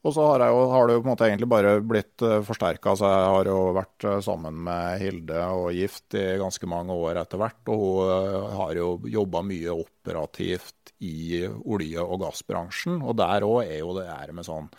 Og 0.00 0.14
så 0.16 0.24
har, 0.24 0.42
jo, 0.48 0.60
har, 0.72 0.86
det 0.88 0.94
jo 0.96 1.02
på 1.02 1.06
en 1.06 1.12
måte 1.12 1.26
egentlig 1.28 1.50
bare 1.52 1.74
blitt 1.84 2.24
uh, 2.24 2.40
forsterka. 2.42 2.96
Så 2.96 3.06
jeg 3.06 3.30
har 3.36 3.50
jo 3.52 3.58
vært 3.76 4.06
uh, 4.08 4.16
sammen 4.24 4.56
med 4.66 4.98
Hilde 4.98 5.44
og 5.54 5.70
gift 5.76 6.16
i 6.18 6.24
ganske 6.40 6.66
mange 6.72 6.96
år 6.96 7.20
etter 7.20 7.38
hvert. 7.38 7.60
Og 7.70 8.00
hun 8.08 8.56
har 8.64 8.80
jo 8.80 8.92
jobba 9.12 9.44
mye 9.46 9.76
operativt 9.76 10.94
i 11.04 11.44
olje- 11.46 12.02
og 12.02 12.24
gassbransjen. 12.24 12.98
Og 13.04 13.14
der 13.20 13.46
òg 13.46 13.60
er 13.68 13.82
jo 13.84 13.92
det 14.00 14.08
her 14.08 14.32
med 14.34 14.48
sånn 14.48 14.72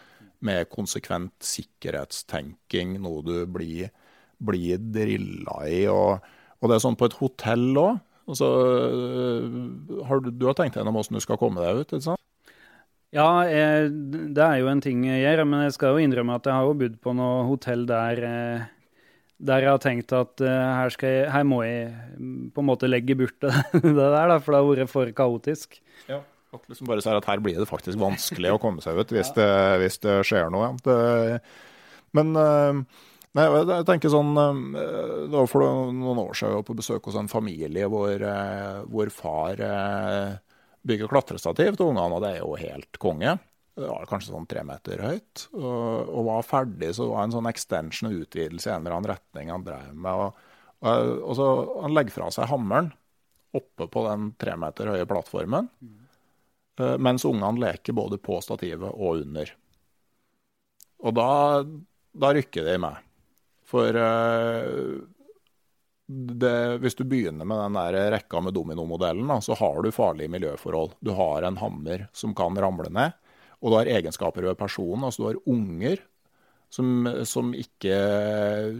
med 0.45 0.69
konsekvent 0.73 1.35
sikkerhetstenking 1.45 2.97
noe 3.01 3.21
du 3.25 3.35
blir, 3.49 3.91
blir 4.41 4.81
drilla 4.81 5.59
i. 5.69 5.83
Og, 5.91 6.17
og, 6.59 6.65
det 6.69 6.77
er 6.77 6.83
sånn 6.85 6.97
på 6.99 7.09
et 7.09 7.19
hotell 7.21 7.69
òg. 7.81 8.01
Altså, 8.31 8.47
har 10.07 10.21
du, 10.23 10.29
du, 10.31 10.45
har 10.47 10.55
tenkt 10.55 10.77
gjennom 10.77 10.95
hvordan 10.95 11.17
du 11.17 11.23
skal 11.23 11.39
komme 11.41 11.63
deg 11.63 11.81
ut? 11.81 11.89
ikke 11.89 12.05
sant? 12.11 12.21
Ja, 13.11 13.43
jeg, 13.43 13.89
det 14.31 14.43
er 14.43 14.61
jo 14.61 14.69
en 14.71 14.79
ting 14.83 15.01
jeg 15.03 15.25
gjør, 15.25 15.41
men 15.43 15.65
jeg 15.65 15.73
skal 15.75 15.97
jo 15.97 16.03
innrømme 16.05 16.37
at 16.37 16.45
jeg 16.47 16.55
har 16.55 16.69
jo 16.69 16.77
bodd 16.79 16.93
på 17.03 17.13
noe 17.17 17.41
hotell 17.49 17.83
der, 17.89 18.21
eh, 18.23 18.69
der 19.43 19.65
jeg 19.65 19.73
har 19.73 19.81
tenkt 19.83 20.13
at 20.15 20.43
uh, 20.45 20.47
her, 20.77 20.95
jeg, 20.95 21.25
her, 21.33 21.43
må 21.43 21.59
jeg 21.65 21.89
på 22.55 22.63
en 22.63 22.69
måte 22.69 22.87
legge 22.87 23.17
bort 23.19 23.35
det, 23.43 23.51
det 23.83 23.97
der, 23.97 24.31
da, 24.31 24.37
for 24.39 24.55
det 24.55 24.61
har 24.61 24.69
vært 24.69 24.93
for 24.93 25.11
kaotisk. 25.17 25.81
Ja, 26.07 26.21
at 26.55 26.67
liksom 26.67 26.89
bare 26.89 27.03
sier 27.03 27.19
at 27.19 27.29
her 27.29 27.41
blir 27.43 27.59
det 27.61 27.69
faktisk 27.69 27.99
vanskelig 28.01 28.51
å 28.53 28.59
komme 28.61 28.83
seg 28.83 28.99
ut 28.99 29.13
hvis, 29.13 29.31
ja. 29.31 29.37
det, 29.39 29.79
hvis 29.83 30.01
det, 30.03 30.17
skjer 30.27 30.51
noe. 30.53 30.73
Det, 30.83 30.97
men 32.17 32.33
uh, 32.35 32.81
nei, 33.37 33.45
jeg 33.47 33.87
tenker 33.87 34.11
sånn 34.11 34.33
Det 34.35 35.31
var 35.31 35.47
for 35.47 35.63
noen 35.95 36.19
år 36.25 36.33
siden 36.35 36.51
jeg 36.51 36.59
var 36.59 36.67
på 36.67 36.77
besøk 36.81 37.07
hos 37.07 37.19
en 37.21 37.31
familie 37.31 37.87
hvor, 37.91 38.25
hvor 38.91 39.13
far 39.15 39.63
bygger 40.87 41.11
klatrestativ 41.11 41.77
til 41.77 41.91
ungene, 41.91 42.17
og 42.17 42.23
det 42.23 42.35
er 42.35 42.41
jo 42.41 42.59
helt 42.59 42.99
konge. 43.01 43.37
Det 43.77 43.87
var 43.87 44.07
kanskje 44.09 44.33
sånn 44.33 44.47
tre 44.49 44.63
meter 44.67 45.01
høyt. 45.05 45.45
Og, 45.55 46.09
og 46.11 46.25
var 46.27 46.47
ferdig, 46.47 46.91
så 46.95 47.05
det 47.05 47.13
var 47.13 47.27
en 47.27 47.35
sånn 47.35 47.51
extension 47.51 48.09
og 48.09 48.23
utvidelse 48.25 48.69
i 48.69 48.73
en 48.73 48.83
eller 48.83 48.97
annen 48.97 49.11
retning 49.13 49.53
han 49.53 49.65
drev 49.65 49.93
med. 49.93 50.25
Og, 50.25 50.49
og, 50.81 51.13
og 51.21 51.37
så 51.37 51.47
Han 51.85 51.95
legger 51.95 52.17
fra 52.17 52.31
seg 52.33 52.49
hammeren 52.51 52.91
oppe 53.57 53.87
på 53.91 54.05
den 54.07 54.31
tre 54.39 54.55
meter 54.59 54.93
høye 54.93 55.07
plattformen, 55.07 55.67
mm. 55.83 55.97
Mens 56.79 57.25
ungene 57.27 57.59
leker 57.59 57.93
både 57.93 58.17
på 58.21 58.39
stativet 58.41 58.87
og 58.87 59.23
under. 59.23 59.49
Og 61.01 61.15
da, 61.17 61.29
da 62.13 62.31
rykker 62.37 62.67
de 62.67 62.77
med. 62.81 63.01
For 63.71 63.95
uh, 63.95 65.01
det, 66.11 66.55
hvis 66.83 66.97
du 66.99 67.05
begynner 67.07 67.47
med 67.47 67.59
den 67.63 67.79
der 67.79 68.11
rekka 68.15 68.41
med 68.43 68.55
dominomodellen, 68.55 69.33
så 69.41 69.55
har 69.57 69.81
du 69.81 69.91
farlige 69.95 70.31
miljøforhold. 70.31 70.97
Du 70.99 71.13
har 71.15 71.47
en 71.47 71.59
hammer 71.61 72.07
som 72.13 72.35
kan 72.37 72.57
ramle 72.59 72.91
ned, 72.91 73.15
og 73.61 73.71
du 73.71 73.77
har 73.79 73.91
egenskaper 73.97 74.49
ved 74.49 74.59
personen. 74.59 75.05
Altså 75.07 75.23
du 75.23 75.29
har 75.29 75.43
unger 75.49 76.01
som, 76.71 77.07
som 77.27 77.51
ikke 77.55 77.95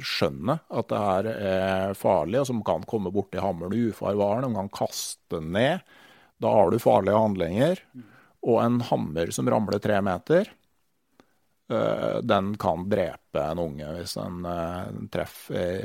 skjønner 0.04 0.62
at 0.72 0.92
det 0.92 1.02
her 1.06 1.32
er 1.32 1.98
farlig, 2.00 2.42
og 2.42 2.48
som 2.50 2.62
kan 2.68 2.86
komme 2.88 3.12
borti 3.14 3.42
hammeren 3.44 3.76
i 3.76 3.90
ufarvaren, 3.92 4.48
de 4.48 4.60
kan 4.60 4.72
kaste 4.82 5.36
den 5.36 5.52
ned. 5.56 5.84
Da 6.42 6.56
har 6.58 6.72
du 6.72 6.82
farlige 6.82 7.20
handlinger. 7.22 7.84
Og 8.42 8.58
en 8.64 8.80
hammer 8.88 9.30
som 9.36 9.50
ramler 9.52 9.82
tre 9.82 10.00
meter, 10.02 10.50
Eh, 11.72 12.18
den 12.24 12.56
kan 12.58 12.90
drepe 12.90 13.40
en 13.40 13.62
unge 13.64 13.88
hvis 13.96 14.18
den 14.18 14.44
uh, 14.44 14.90
treffer 15.14 15.80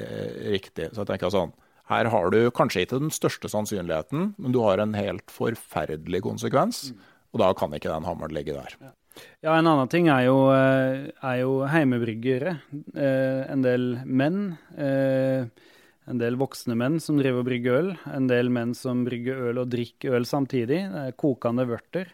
riktig. 0.50 0.90
Så 0.92 1.04
jeg 1.04 1.12
tenker 1.12 1.30
sånn, 1.30 1.54
Her 1.86 2.08
har 2.10 2.32
du 2.34 2.40
kanskje 2.50 2.82
ikke 2.82 2.98
den 2.98 3.12
største 3.14 3.50
sannsynligheten, 3.52 4.32
men 4.34 4.54
du 4.54 4.58
har 4.64 4.82
en 4.82 4.96
helt 4.98 5.30
forferdelig 5.30 6.24
konsekvens. 6.26 6.88
Og 7.30 7.42
da 7.42 7.52
kan 7.54 7.74
ikke 7.76 7.92
den 7.92 8.08
hammeren 8.08 8.34
ligge 8.34 8.56
der. 8.56 8.74
Ja. 8.82 8.90
ja, 9.44 9.52
en 9.54 9.68
annen 9.70 9.90
ting 9.92 10.08
er 10.10 10.24
jo, 10.26 10.48
eh, 10.50 11.06
er 11.14 11.36
jo 11.44 11.60
heimebryggere. 11.70 12.56
En 12.96 13.62
del 13.62 14.00
menn. 14.02 14.40
En 16.06 16.20
del 16.20 16.38
voksne 16.38 16.76
menn 16.78 17.00
som 17.02 17.18
driver 17.18 17.42
og 17.42 17.48
brygger 17.48 17.76
øl. 17.80 17.92
En 18.14 18.28
del 18.30 18.50
menn 18.54 18.76
som 18.78 19.02
brygger 19.06 19.48
øl 19.48 19.62
og 19.64 19.70
drikker 19.72 20.14
øl 20.14 20.26
samtidig. 20.28 20.84
Kokende 21.18 21.66
vørter. 21.66 22.12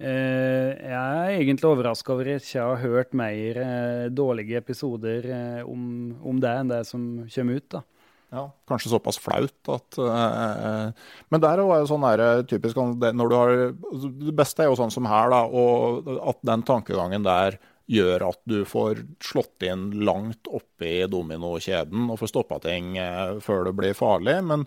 Eh, 0.00 0.70
jeg 0.80 0.96
er 0.96 1.34
egentlig 1.34 1.68
overraska 1.68 2.14
over 2.14 2.28
at 2.30 2.40
jeg 2.40 2.44
ikke 2.46 2.62
har 2.64 2.78
hørt 2.80 3.10
mer 3.16 3.58
eh, 3.60 4.04
dårlige 4.08 4.56
episoder 4.56 5.26
eh, 5.28 5.58
om, 5.68 6.14
om, 6.24 6.38
det 6.40 6.52
enn 6.56 6.70
det 6.72 6.78
som 6.88 7.02
kommer 7.34 7.58
ut. 7.60 7.66
da. 7.74 7.82
Ja, 8.30 8.44
Kanskje 8.70 8.92
såpass 8.92 9.18
flaut 9.18 9.70
at 9.74 9.96
uh, 9.98 10.92
Men 11.34 11.42
der 11.42 11.58
er 11.58 11.64
jo 11.66 11.88
sånn 11.90 12.04
der, 12.06 12.44
typisk 12.46 12.78
når 12.78 13.26
du 13.26 13.34
har 13.34 13.54
Det 13.74 14.34
beste 14.38 14.62
er 14.62 14.68
jo 14.70 14.76
sånn 14.78 14.92
som 14.94 15.08
her, 15.10 15.32
da, 15.34 15.40
og 15.50 16.06
at 16.30 16.38
den 16.46 16.62
tankegangen 16.62 17.26
der 17.26 17.58
gjør 17.90 18.22
at 18.28 18.40
du 18.48 18.60
får 18.68 19.02
slått 19.24 19.64
inn 19.66 19.88
langt 20.06 20.46
oppe 20.50 20.86
i 20.86 21.06
dominokjeden 21.10 22.10
og 22.12 22.20
får 22.20 22.30
stoppa 22.30 22.60
ting 22.62 22.94
eh, 23.00 23.38
før 23.42 23.66
det 23.66 23.74
blir 23.78 23.96
farlig. 23.98 24.36
Men, 24.46 24.66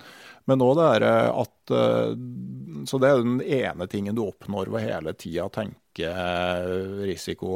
men 0.50 0.64
også 0.66 0.80
det 0.82 0.90
er 0.98 1.30
at 1.32 1.74
eh, 1.78 2.18
Så 2.90 3.00
det 3.00 3.10
er 3.10 3.24
den 3.24 3.40
ene 3.42 3.88
tingen 3.92 4.18
du 4.18 4.26
oppnår 4.26 4.72
ved 4.74 4.88
hele 4.88 5.16
tida 5.16 5.48
tenke 5.54 6.10
eh, 6.10 6.68
risiko 7.08 7.54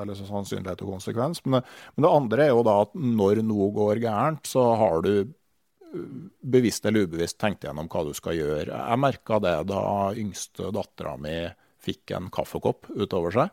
eller 0.00 0.16
sannsynlighet 0.16 0.86
og 0.86 0.96
konsekvens. 0.96 1.44
Men 1.44 1.60
det, 1.60 1.66
men 1.96 2.06
det 2.06 2.14
andre 2.22 2.46
er 2.46 2.54
jo 2.54 2.64
da 2.66 2.80
at 2.86 2.96
når 2.96 3.44
noe 3.44 3.68
går 3.76 4.02
gærent, 4.06 4.48
så 4.48 4.70
har 4.80 5.04
du 5.04 5.14
bevisst 6.40 6.84
eller 6.86 7.08
ubevisst 7.08 7.40
tenkt 7.42 7.64
gjennom 7.66 7.88
hva 7.90 8.04
du 8.06 8.12
skal 8.16 8.36
gjøre. 8.38 8.70
Jeg 8.70 9.02
merka 9.02 9.40
det 9.42 9.56
da 9.68 9.82
yngste 10.14 10.70
dattera 10.74 11.16
mi 11.20 11.34
fikk 11.82 12.12
en 12.16 12.28
kaffekopp 12.32 12.88
utover 12.94 13.34
seg. 13.34 13.50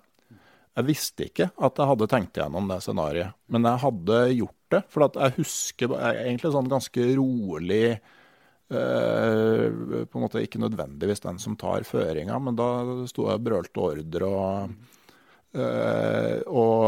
Jeg 0.78 0.86
visste 0.86 1.26
ikke 1.26 1.48
at 1.66 1.80
jeg 1.80 1.90
hadde 1.90 2.08
tenkt 2.12 2.38
igjennom 2.38 2.68
det 2.70 2.84
scenarioet, 2.86 3.34
men 3.50 3.66
jeg 3.66 3.82
hadde 3.82 4.18
gjort 4.36 4.74
det. 4.76 4.82
For 4.94 5.08
jeg 5.08 5.34
husker 5.40 5.96
egentlig 6.12 6.52
sånn 6.54 6.70
ganske 6.70 7.06
rolig 7.18 7.86
eh, 7.96 9.64
På 10.12 10.20
en 10.20 10.26
måte 10.26 10.44
ikke 10.44 10.62
nødvendigvis 10.62 11.24
den 11.24 11.40
som 11.42 11.56
tar 11.58 11.88
føringa, 11.88 12.38
men 12.44 12.60
da 12.60 12.68
sto 13.10 13.26
jeg 13.26 13.42
og 13.42 13.48
brølte 13.48 13.86
ordre. 13.88 14.30
Og, 14.30 14.76
eh, 15.58 16.44
og, 16.46 16.86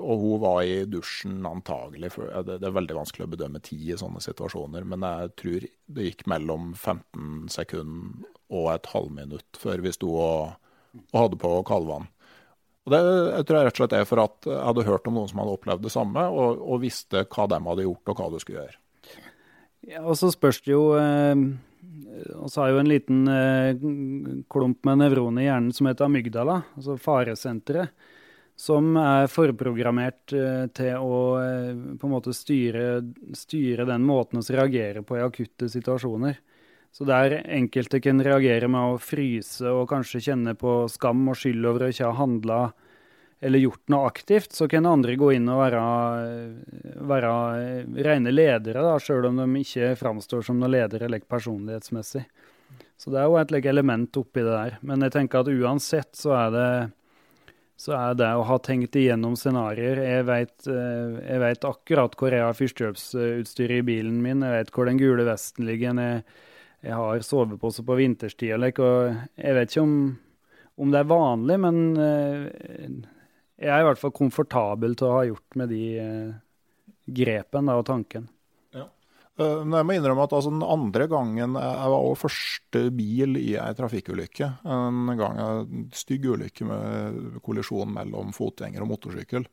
og, 0.00 0.24
hun 0.24 0.42
var 0.42 0.64
i 0.66 0.80
dusjen 0.90 1.46
antagelig. 1.46 2.10
For 2.16 2.32
det, 2.42 2.58
det 2.64 2.70
er 2.72 2.78
veldig 2.80 2.98
vanskelig 3.04 3.28
å 3.28 3.34
bedømme 3.36 3.62
tid 3.62 3.86
i 3.92 4.00
sånne 4.02 4.24
situasjoner, 4.24 4.88
men 4.88 5.06
jeg 5.06 5.34
tror 5.44 5.68
det 5.94 6.10
gikk 6.10 6.26
mellom 6.34 6.72
15 6.74 7.54
sekunder 7.54 8.34
og 8.50 8.68
et 8.74 8.90
halvminutt 8.90 9.58
før 9.58 9.80
vi 9.82 9.94
sto 9.94 10.10
og, 10.10 10.58
og 11.12 11.16
hadde 11.20 11.38
på 11.42 11.54
kaldvann. 11.70 12.10
Og 12.86 12.92
Det 12.94 13.02
jeg 13.02 13.46
tror 13.46 13.56
jeg 13.58 13.66
rett 13.66 13.76
og 13.76 13.82
slett 13.82 13.94
er 13.98 14.04
for 14.06 14.22
at 14.22 14.46
jeg 14.46 14.62
hadde 14.62 14.86
hørt 14.86 15.08
om 15.10 15.16
noen 15.18 15.30
som 15.30 15.40
hadde 15.42 15.54
opplevd 15.58 15.86
det 15.88 15.94
samme, 15.94 16.26
og, 16.30 16.60
og 16.62 16.82
visste 16.84 17.24
hva 17.26 17.46
de 17.50 17.62
hadde 17.64 17.86
gjort 17.88 18.12
og 18.12 18.20
hva 18.20 18.28
du 18.30 18.36
skulle 18.42 18.60
gjøre. 18.62 18.78
Ja, 19.86 20.02
og 20.02 20.14
så 20.18 20.30
spørs 20.34 20.60
det 20.64 20.72
jo 20.72 20.84
eh, 20.98 21.34
Og 22.40 22.50
så 22.50 22.62
har 22.62 22.72
jo 22.72 22.80
en 22.80 22.90
liten 22.90 23.26
eh, 23.30 23.78
klump 24.50 24.86
med 24.86 25.02
nevroner 25.02 25.44
i 25.44 25.48
hjernen 25.48 25.74
som 25.74 25.90
heter 25.90 26.06
amygdala, 26.08 26.60
altså 26.78 26.96
faresenteret, 27.02 27.92
som 28.56 28.94
er 28.98 29.28
forprogrammert 29.30 30.34
eh, 30.34 30.64
til 30.74 31.02
å 31.02 31.20
på 31.98 32.08
en 32.08 32.14
måte 32.14 32.34
styre, 32.34 33.02
styre 33.36 33.86
den 33.86 34.06
måten 34.06 34.42
vi 34.42 34.56
reagerer 34.56 35.06
på 35.06 35.18
i 35.18 35.26
akutte 35.26 35.68
situasjoner. 35.70 36.38
Så 36.96 37.04
der 37.04 37.42
enkelte 37.44 38.00
kan 38.00 38.22
reagere 38.24 38.70
med 38.72 38.94
å 38.94 39.00
fryse 39.02 39.68
og 39.68 39.90
kanskje 39.90 40.22
kjenne 40.30 40.54
på 40.56 40.86
skam 40.88 41.26
og 41.28 41.36
skyld 41.36 41.68
over 41.68 41.84
å 41.84 41.90
ikke 41.92 42.08
ha 42.08 42.16
handla 42.16 42.60
eller 43.44 43.60
gjort 43.60 43.92
noe 43.92 44.08
aktivt, 44.08 44.54
så 44.56 44.64
kan 44.64 44.88
andre 44.88 45.12
gå 45.20 45.28
inn 45.36 45.50
og 45.52 45.60
være, 45.60 45.80
være 47.04 47.32
rene 48.06 48.32
ledere, 48.32 48.80
da, 48.80 48.94
sjøl 48.96 49.28
om 49.28 49.42
de 49.42 49.60
ikke 49.60 49.90
framstår 50.00 50.46
som 50.46 50.56
noen 50.56 50.72
ledere 50.72 51.04
eller 51.04 51.20
personlighetsmessig. 51.28 52.24
Så 52.96 53.12
det 53.12 53.20
er 53.20 53.28
jo 53.28 53.36
et 53.42 53.52
element 53.60 54.16
oppi 54.16 54.40
det 54.40 54.54
der. 54.56 54.78
Men 54.80 55.04
jeg 55.04 55.12
tenker 55.18 55.44
at 55.44 55.52
uansett 55.52 56.16
så 56.16 56.32
er 56.38 56.56
det, 56.56 56.70
så 57.76 57.92
er 57.98 58.16
det 58.16 58.32
å 58.32 58.48
ha 58.48 58.56
tenkt 58.64 58.96
igjennom 58.96 59.36
scenarioer 59.36 60.00
Jeg 60.00 60.24
vet, 61.44 61.68
akkurat 61.74 62.16
hvor 62.16 62.32
jeg 62.32 62.40
har 62.48 62.56
førstehjelpsutstyret 62.56 63.82
i 63.82 63.88
bilen 63.92 64.22
min, 64.24 64.40
jeg 64.48 64.62
vet 64.62 64.72
hvor 64.72 64.88
den 64.88 65.04
gule 65.04 65.28
vesten 65.28 65.68
ligger. 65.68 65.92
Jeg 65.92 66.24
jeg 66.86 66.94
har 66.94 67.24
sovepose 67.26 67.84
på 67.86 67.98
vinterstid. 67.98 68.54
Og 68.54 68.80
jeg 69.36 69.58
vet 69.58 69.72
ikke 69.72 69.84
om, 69.84 69.98
om, 70.78 70.94
det 70.94 71.02
er 71.02 71.10
vanlig, 71.10 71.58
men 71.64 71.82
eh, 71.98 72.96
jeg 73.58 73.72
er 73.72 73.82
i 73.82 73.88
hvert 73.88 74.00
fall 74.00 74.14
komfortabel 74.16 74.96
til 74.98 75.08
å 75.08 75.18
ha 75.18 75.26
gjort 75.28 75.58
med 75.58 75.72
de 75.74 75.82
eh, 76.02 76.32
grepene 77.20 77.76
og 77.78 77.86
tanken. 77.90 78.30
Eh, 79.36 79.62
men 79.64 79.76
jeg 79.76 79.88
må 79.88 79.96
innrømme 79.96 80.24
at 80.24 80.34
altså, 80.36 80.52
den 80.52 80.64
andre 80.64 81.08
gangen 81.12 81.58
jeg 81.60 81.92
var 81.92 81.98
også 81.98 82.28
første 82.28 82.84
bil 82.96 83.36
i 83.40 83.50
ei 83.60 83.72
trafikkulykke. 83.76 84.50
En 84.64 85.12
gang 85.18 85.40
en 85.42 85.88
stygg 85.96 86.28
ulykke 86.30 86.68
med 86.68 87.40
kollisjon 87.44 87.92
mellom 87.98 88.32
fotgjenger 88.36 88.84
og 88.84 88.94
motorsykkel. 88.94 89.48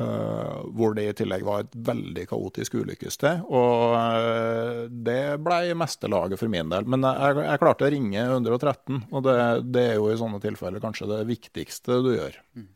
Uh, 0.00 0.62
hvor 0.72 0.94
det 0.96 1.02
i 1.04 1.14
tillegg 1.18 1.42
var 1.44 1.66
et 1.66 1.74
veldig 1.76 2.22
kaotisk 2.30 2.78
ulykkessted. 2.80 3.42
Og 3.52 3.92
uh, 3.92 4.86
det 4.88 5.36
ble 5.44 5.58
mestelaget 5.76 5.76
meste 5.76 6.08
laget 6.08 6.40
for 6.40 6.52
min 6.52 6.72
del. 6.72 6.88
Men 6.88 7.04
jeg, 7.04 7.38
jeg 7.44 7.60
klarte 7.60 7.86
å 7.86 7.92
ringe 7.92 8.24
113, 8.24 9.00
og 9.10 9.24
det, 9.26 9.38
det, 9.74 9.86
er 9.92 9.98
jo 9.98 10.10
i 10.10 10.18
sånne 10.20 10.40
tilfeller 10.42 10.82
kanskje 10.82 11.10
det 11.10 11.22
viktigste 11.28 12.00
du 12.04 12.12
gjør. 12.14 12.38
Mm. 12.56 12.68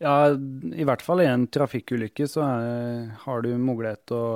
Ja, 0.00 0.14
i 0.32 0.86
hvert 0.88 1.04
fall 1.04 1.20
i 1.20 1.28
en 1.28 1.46
trafikkulykke 1.52 2.28
så 2.28 2.44
er, 2.46 3.10
har 3.24 3.44
du 3.44 3.52
mulighet 3.60 4.06
til 4.08 4.16
å 4.20 4.30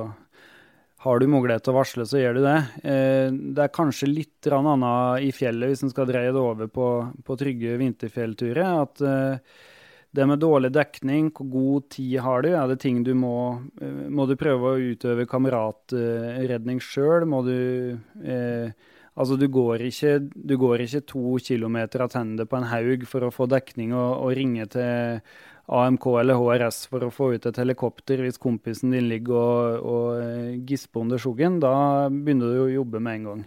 har 1.04 1.20
du 1.20 1.26
mulighet 1.28 1.66
til 1.66 1.74
å 1.74 1.76
varsle, 1.76 2.04
så 2.08 2.16
gjør 2.16 2.38
du 2.38 2.42
det. 2.46 2.58
Eh, 2.88 3.26
det 3.28 3.60
er 3.60 3.72
kanskje 3.76 4.08
litt 4.08 4.48
annet 4.48 5.26
i 5.26 5.34
fjellet, 5.37 5.68
hvis 5.68 5.82
en 5.84 5.90
skal 5.92 6.08
dreie 6.08 6.32
det 6.32 6.40
over 6.40 6.70
på, 6.72 6.87
på 7.20 7.37
trygge 7.37 7.74
vinterfjellturer. 7.76 8.64
At 8.87 9.02
eh, 9.04 9.58
det 10.14 10.27
med 10.31 10.42
dårlig 10.42 10.70
dekning, 10.74 11.31
hvor 11.35 11.48
god 11.50 11.88
tid 11.94 12.18
har 12.22 12.44
du? 12.44 12.50
Er 12.55 12.68
det 12.70 12.81
ting 12.85 13.03
du 13.07 13.12
må 13.18 13.37
eh, 13.83 14.05
Må 14.11 14.29
du 14.31 14.37
prøve 14.38 14.74
å 14.74 14.83
utøve 14.92 15.27
kameratredning 15.31 16.83
sjøl? 16.83 17.27
Må 17.31 17.42
du 17.46 17.57
eh, 18.22 18.70
Altså, 19.14 19.37
du 19.38 19.46
går, 19.46 19.79
ikke, 19.87 20.16
du 20.35 20.57
går 20.59 20.83
ikke 20.83 21.05
to 21.07 21.37
kilometer 21.38 22.03
attende 22.03 22.48
på 22.50 22.59
en 22.59 22.66
haug 22.66 23.05
for 23.07 23.22
å 23.22 23.31
få 23.31 23.46
dekning 23.46 23.92
og, 23.94 24.24
og 24.24 24.33
ringe 24.35 24.66
til 24.72 25.20
AMK 25.70 26.09
eller 26.20 26.40
HRS 26.40 26.81
for 26.90 27.07
å 27.07 27.12
få 27.14 27.29
ut 27.37 27.46
et 27.46 27.61
helikopter 27.62 28.20
hvis 28.20 28.40
kompisen 28.42 28.90
din 28.90 29.07
ligger 29.09 29.38
og, 29.38 29.87
og 29.87 30.09
eh, 30.18 30.57
gisper 30.66 31.07
under 31.07 31.22
skogen. 31.22 31.61
Da 31.62 32.11
begynner 32.11 32.50
du 32.50 32.64
å 32.64 32.72
jobbe 32.72 33.00
med 33.07 33.20
en 33.20 33.29
gang. 33.31 33.44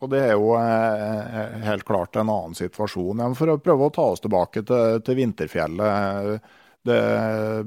Og 0.00 0.08
Det 0.08 0.20
er 0.24 0.32
jo 0.32 0.54
eh, 0.56 1.56
helt 1.66 1.84
klart 1.84 2.16
en 2.16 2.30
annen 2.32 2.56
situasjon. 2.56 3.20
For 3.36 3.52
å 3.52 3.58
prøve 3.60 3.88
å 3.88 3.94
ta 3.94 4.06
oss 4.14 4.22
tilbake 4.24 4.64
til, 4.64 5.02
til 5.04 5.18
vinterfjellet. 5.18 6.52
Det 6.80 7.00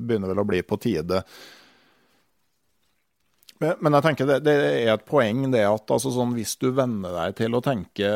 begynner 0.02 0.32
vel 0.32 0.42
å 0.42 0.48
bli 0.50 0.64
på 0.66 0.80
tide. 0.82 1.22
Men, 3.62 3.96
jeg 3.96 4.04
tenker 4.06 4.28
det, 4.28 4.38
det, 4.44 4.54
er 4.84 4.90
et 4.94 5.06
poeng 5.08 5.46
det 5.54 5.62
at 5.68 5.92
altså 5.94 6.12
sånn, 6.14 6.34
hvis 6.36 6.56
du 6.60 6.70
venner 6.76 7.14
deg 7.16 7.36
til 7.38 7.56
å 7.56 7.62
tenke, 7.64 8.10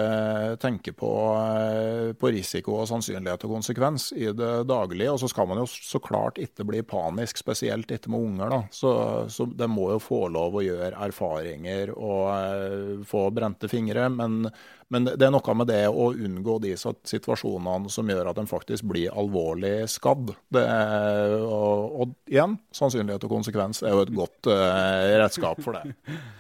tenke 0.62 0.93
på, 0.97 1.12
eh, 1.38 2.12
på, 2.17 2.32
risiko 2.34 2.80
og 2.82 2.88
sannsynlighet 2.89 3.45
og 3.47 3.54
konsekvens 3.58 4.10
i 4.17 4.32
det 4.36 4.54
daglige, 4.67 5.13
og 5.13 5.21
så 5.21 5.30
skal 5.32 5.50
man 5.52 5.62
jo 5.62 5.67
så 5.69 6.02
klart 6.04 6.41
ikke 6.41 6.67
bli 6.67 6.82
panisk, 6.88 7.39
spesielt 7.39 7.91
ikke 7.93 8.12
med 8.13 8.26
unger. 8.32 8.56
da, 8.56 8.62
Så, 8.73 8.91
så 9.32 9.47
det 9.47 9.69
må 9.71 9.91
jo 9.93 10.02
få 10.04 10.26
lov 10.34 10.58
å 10.58 10.65
gjøre 10.65 10.97
erfaringer 11.08 11.93
og 11.95 12.26
uh, 12.34 13.06
få 13.08 13.28
brente 13.36 13.69
fingre. 13.71 14.10
men 14.13 14.50
men 14.93 15.08
det 15.08 15.26
er 15.26 15.32
noe 15.34 15.54
med 15.60 15.67
det 15.67 15.82
å 15.91 16.12
unngå 16.15 16.58
de 16.63 16.71
situasjonene 16.80 17.91
som 17.91 18.08
gjør 18.08 18.30
at 18.32 18.38
en 18.39 18.47
faktisk 18.47 18.88
blir 18.88 19.12
alvorlig 19.12 19.82
skadd. 19.91 20.32
Er, 20.56 21.34
og, 21.43 21.97
og, 22.04 22.13
igjen, 22.32 22.56
sannsynlighet 22.76 23.26
og 23.28 23.34
konsekvens 23.34 23.84
er 23.84 23.95
jo 23.95 24.06
et 24.06 24.13
godt 24.15 24.47
uh, 24.47 25.17
redskap 25.19 25.60
for 25.63 25.76
det. 25.76 25.91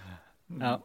ja. 0.63 0.77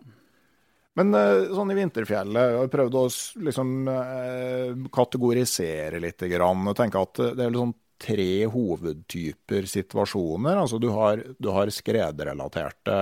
Men 0.98 1.14
uh, 1.14 1.52
sånn 1.54 1.70
i 1.70 1.76
vinterfjellet, 1.78 2.50
jeg 2.50 2.58
har 2.64 2.72
prøvd 2.72 2.98
å 2.98 3.04
liksom, 3.46 3.70
uh, 3.86 4.88
kategorisere 4.98 6.00
litt. 6.02 6.26
Grann. 6.32 6.66
og 6.66 6.74
tenke 6.78 7.04
at 7.06 7.20
det 7.38 7.44
er 7.46 7.54
liksom 7.54 7.76
tre 8.02 8.32
hovedtyper 8.50 9.68
situasjoner. 9.70 10.58
Altså 10.64 10.82
du 10.82 10.88
har, 10.90 11.22
du 11.38 11.48
har 11.54 11.70
skredrelaterte 11.70 12.96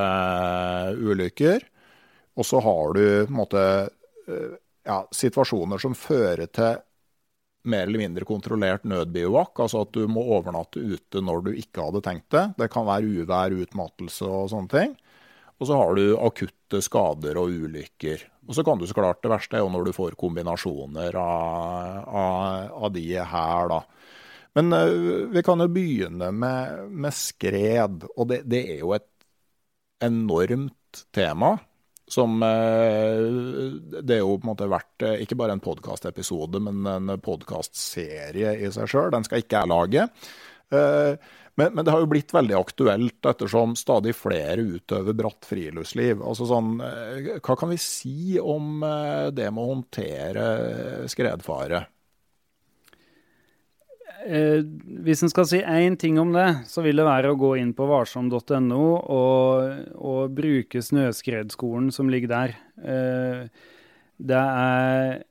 ulykker. 1.01 1.65
Og 2.37 2.47
så 2.47 2.61
har 2.63 2.93
du 2.95 3.01
på 3.25 3.33
en 3.33 3.41
måte 3.41 3.65
Eh, 3.71 4.00
ja, 4.87 5.03
situasjoner 5.15 5.83
som 5.83 5.97
fører 5.99 6.49
til 6.53 6.81
mer 7.69 7.85
eller 7.85 8.01
mindre 8.01 8.25
kontrollert 8.25 8.87
nødbivak, 8.89 9.59
altså 9.61 9.85
at 9.85 9.93
du 9.93 10.07
må 10.09 10.23
overnatte 10.37 10.81
ute 10.81 11.21
når 11.21 11.45
du 11.45 11.51
ikke 11.53 11.85
hadde 11.85 12.03
tenkt 12.05 12.31
det. 12.33 12.47
Det 12.57 12.71
kan 12.73 12.89
være 12.89 13.11
uvær, 13.21 13.57
utmattelse 13.67 14.29
og 14.29 14.49
sånne 14.53 14.73
ting. 14.73 14.95
Og 15.61 15.69
så 15.69 15.77
har 15.77 15.93
du 15.99 16.05
akutte 16.17 16.81
skader 16.81 17.37
og 17.37 17.53
ulykker. 17.53 18.25
Og 18.49 18.57
så 18.57 18.65
kan 18.65 18.81
du 18.81 18.87
så 18.89 18.97
klart, 18.97 19.21
det 19.21 19.33
verste 19.33 19.59
er 19.59 19.65
jo 19.65 19.73
når 19.73 19.91
du 19.91 19.93
får 19.93 20.17
kombinasjoner 20.21 21.19
av, 21.21 22.01
av, 22.09 22.71
av 22.87 22.95
de 22.95 23.05
her, 23.13 23.69
da. 23.69 23.83
Men 24.57 24.73
uh, 24.75 25.29
vi 25.31 25.45
kan 25.47 25.61
jo 25.63 25.69
begynne 25.71 26.33
med, 26.35 26.89
med 26.91 27.15
skred, 27.15 28.09
og 28.17 28.31
det, 28.33 28.41
det 28.51 28.65
er 28.73 28.81
jo 28.81 28.95
et 28.97 29.07
enormt 30.03 31.05
tema 31.15 31.59
som 32.13 32.43
eh, 32.43 34.01
Det 34.03 34.17
er 34.17 34.23
jo 34.23 34.37
på 34.39 34.45
en 34.45 34.53
måte 34.53 34.71
vært 34.71 35.05
eh, 35.07 35.21
ikke 35.25 35.39
bare 35.41 35.57
en 35.57 35.65
podkastepisode, 35.65 36.63
men 36.63 36.87
en 36.91 37.13
podkastserie 37.23 38.57
i 38.61 38.71
seg 38.75 38.91
sjøl. 38.91 39.13
Den 39.15 39.27
skal 39.27 39.45
ikke 39.45 39.63
jeg 39.63 39.73
lage. 39.73 40.09
Eh, 40.71 41.31
men, 41.59 41.75
men, 41.75 41.85
det 41.85 41.93
har 41.93 42.03
jo 42.03 42.09
blitt 42.09 42.33
veldig 42.33 42.57
aktuelt 42.57 43.27
ettersom 43.27 43.75
stadig 43.77 44.15
flere 44.17 44.63
utøver 44.63 45.17
bratt 45.19 45.49
friluftsliv. 45.49 46.23
Altså 46.25 46.47
sånn, 46.49 46.79
hva 46.81 47.57
kan 47.59 47.73
vi 47.73 47.81
si 47.83 48.39
om 48.41 48.81
det 49.35 49.51
med 49.51 49.61
å 49.61 49.73
håndtere 49.75 50.45
skredfare? 51.11 51.83
Eh, 54.27 54.61
hvis 55.05 55.23
en 55.25 55.33
skal 55.33 55.47
si 55.49 55.61
én 55.65 55.97
ting 55.99 56.19
om 56.21 56.33
det, 56.35 56.49
så 56.69 56.85
vil 56.85 57.01
det 57.01 57.07
være 57.07 57.33
å 57.33 57.39
gå 57.41 57.55
inn 57.61 57.73
på 57.77 57.87
varsom.no 57.89 58.81
og, 59.01 59.93
og, 59.97 60.35
bruke 60.37 60.83
Snøskredskolen 60.85 61.89
som 61.95 62.11
ligger 62.13 62.33
der. 62.35 62.57
Eh, 62.85 63.71
det 64.21 64.41
er, 64.41 65.23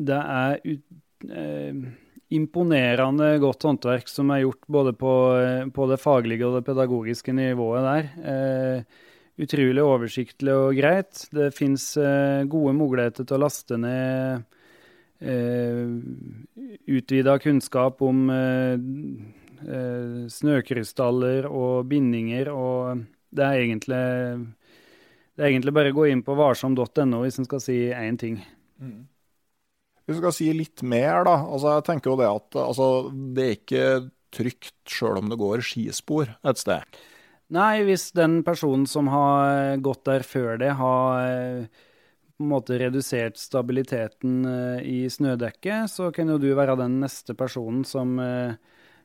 det 0.00 0.20
er 0.20 0.62
ut, 0.64 0.86
eh, 1.28 1.82
imponerende 2.30 3.34
godt 3.42 3.66
håndverk 3.66 4.08
som 4.08 4.30
er 4.32 4.44
gjort 4.44 4.62
både 4.70 4.94
på, 4.96 5.14
på, 5.74 5.88
det 5.90 6.00
faglige 6.00 6.46
og 6.46 6.58
det 6.58 6.66
pedagogiske 6.68 7.34
nivået 7.36 7.88
der. 7.88 8.10
Eh, 8.32 9.06
utrolig 9.40 9.84
oversiktlig 9.84 10.54
og 10.54 10.78
greit. 10.78 11.26
Det 11.34 11.50
fins 11.56 11.92
eh, 12.00 12.46
gode 12.48 12.74
muligheter 12.76 13.26
til 13.26 13.38
å 13.38 13.44
laste 13.44 13.80
ned 13.80 14.46
utvida 16.88 17.36
kunnskap 17.42 18.00
om 18.02 18.30
eh, 18.32 18.76
eh, 19.68 20.26
snøkrystaller 20.32 21.48
og 21.48 21.90
bindinger, 21.90 22.48
og 22.52 23.04
det 23.30 23.44
er 23.44 23.64
egentlig 23.66 24.04
det 25.36 25.44
er 25.44 25.52
egentlig 25.52 25.74
bare 25.76 25.92
å 25.92 25.96
gå 25.96 26.08
inn 26.10 26.24
på 26.24 26.36
varsom.no 26.36 27.22
hvis 27.22 27.40
en 27.40 27.48
skal 27.48 27.62
si 27.64 27.78
én 27.92 28.18
ting. 28.20 28.40
Mm. 28.80 29.04
Hvis 30.04 30.16
vi 30.16 30.22
skal 30.22 30.34
si 30.36 30.48
litt 30.56 30.82
mer, 30.82 31.22
da. 31.28 31.36
Altså, 31.46 31.76
jeg 31.76 31.86
tenker 31.86 32.12
jo 32.12 32.18
det 32.20 32.28
at 32.28 32.58
altså, 32.64 32.88
det 33.36 33.44
er 33.44 33.54
ikke 33.56 33.86
trygt 34.34 34.90
sjøl 34.90 35.20
om 35.20 35.30
det 35.30 35.38
går 35.40 35.62
skispor 35.64 36.32
et 36.46 36.60
sted. 36.60 37.00
Nei, 37.50 37.82
hvis 37.86 38.10
den 38.14 38.40
personen 38.46 38.86
som 38.86 39.08
har 39.10 39.78
gått 39.82 40.04
der 40.06 40.22
før 40.26 40.60
det, 40.60 40.74
har 40.78 41.24
en 41.24 41.64
måte 42.48 42.78
redusert 42.80 43.38
stabiliteten 43.38 44.44
eh, 44.48 44.82
i 44.86 44.98
snødekket, 45.10 45.90
så 45.92 46.10
kan 46.14 46.30
jo 46.32 46.38
du 46.40 46.50
være 46.56 46.78
den 46.80 47.00
neste 47.02 47.36
personen 47.38 47.84
som 47.88 48.18
eh, 48.22 48.58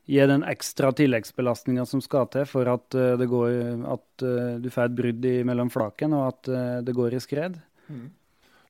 gir 0.06 0.28
den 0.30 0.44
ekstra 0.46 0.92
tilleggsbelastninga 0.96 1.86
som 1.88 2.02
skal 2.04 2.28
til 2.32 2.46
for 2.48 2.68
at, 2.72 2.96
eh, 2.96 3.26
går, 3.28 3.56
at 3.96 4.28
du 4.62 4.70
får 4.72 4.90
et 4.90 5.00
brudd 5.00 5.26
mellom 5.48 5.72
flaken, 5.72 6.14
og 6.16 6.28
at 6.30 6.54
det 6.86 6.94
går 6.94 7.16
i 7.16 7.22
skred. 7.22 7.58
Mm. 7.90 8.06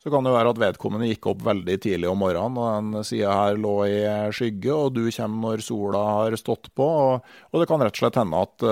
Så 0.02 0.11
kan 0.12 0.22
det 0.22 0.31
være 0.31 0.52
at 0.52 0.59
vedkommende 0.62 1.09
gikk 1.09 1.26
opp 1.33 1.40
veldig 1.42 1.76
tidlig 1.83 2.07
om 2.07 2.20
morgenen, 2.22 2.59
og 2.62 2.68
den 2.94 3.07
sida 3.09 3.33
her 3.35 3.57
lå 3.59 3.72
i 3.90 3.96
skygge, 4.31 4.70
og 4.70 4.92
du 4.94 5.09
kommer 5.11 5.57
når 5.57 5.64
sola 5.66 6.02
har 6.20 6.37
stått 6.38 6.70
på. 6.79 6.87
Og, 6.87 7.33
og 7.50 7.59
det 7.59 7.66
kan 7.66 7.83
rett 7.83 7.96
og 7.96 8.05
slett 8.05 8.20
hende 8.20 8.44
at 8.46 8.66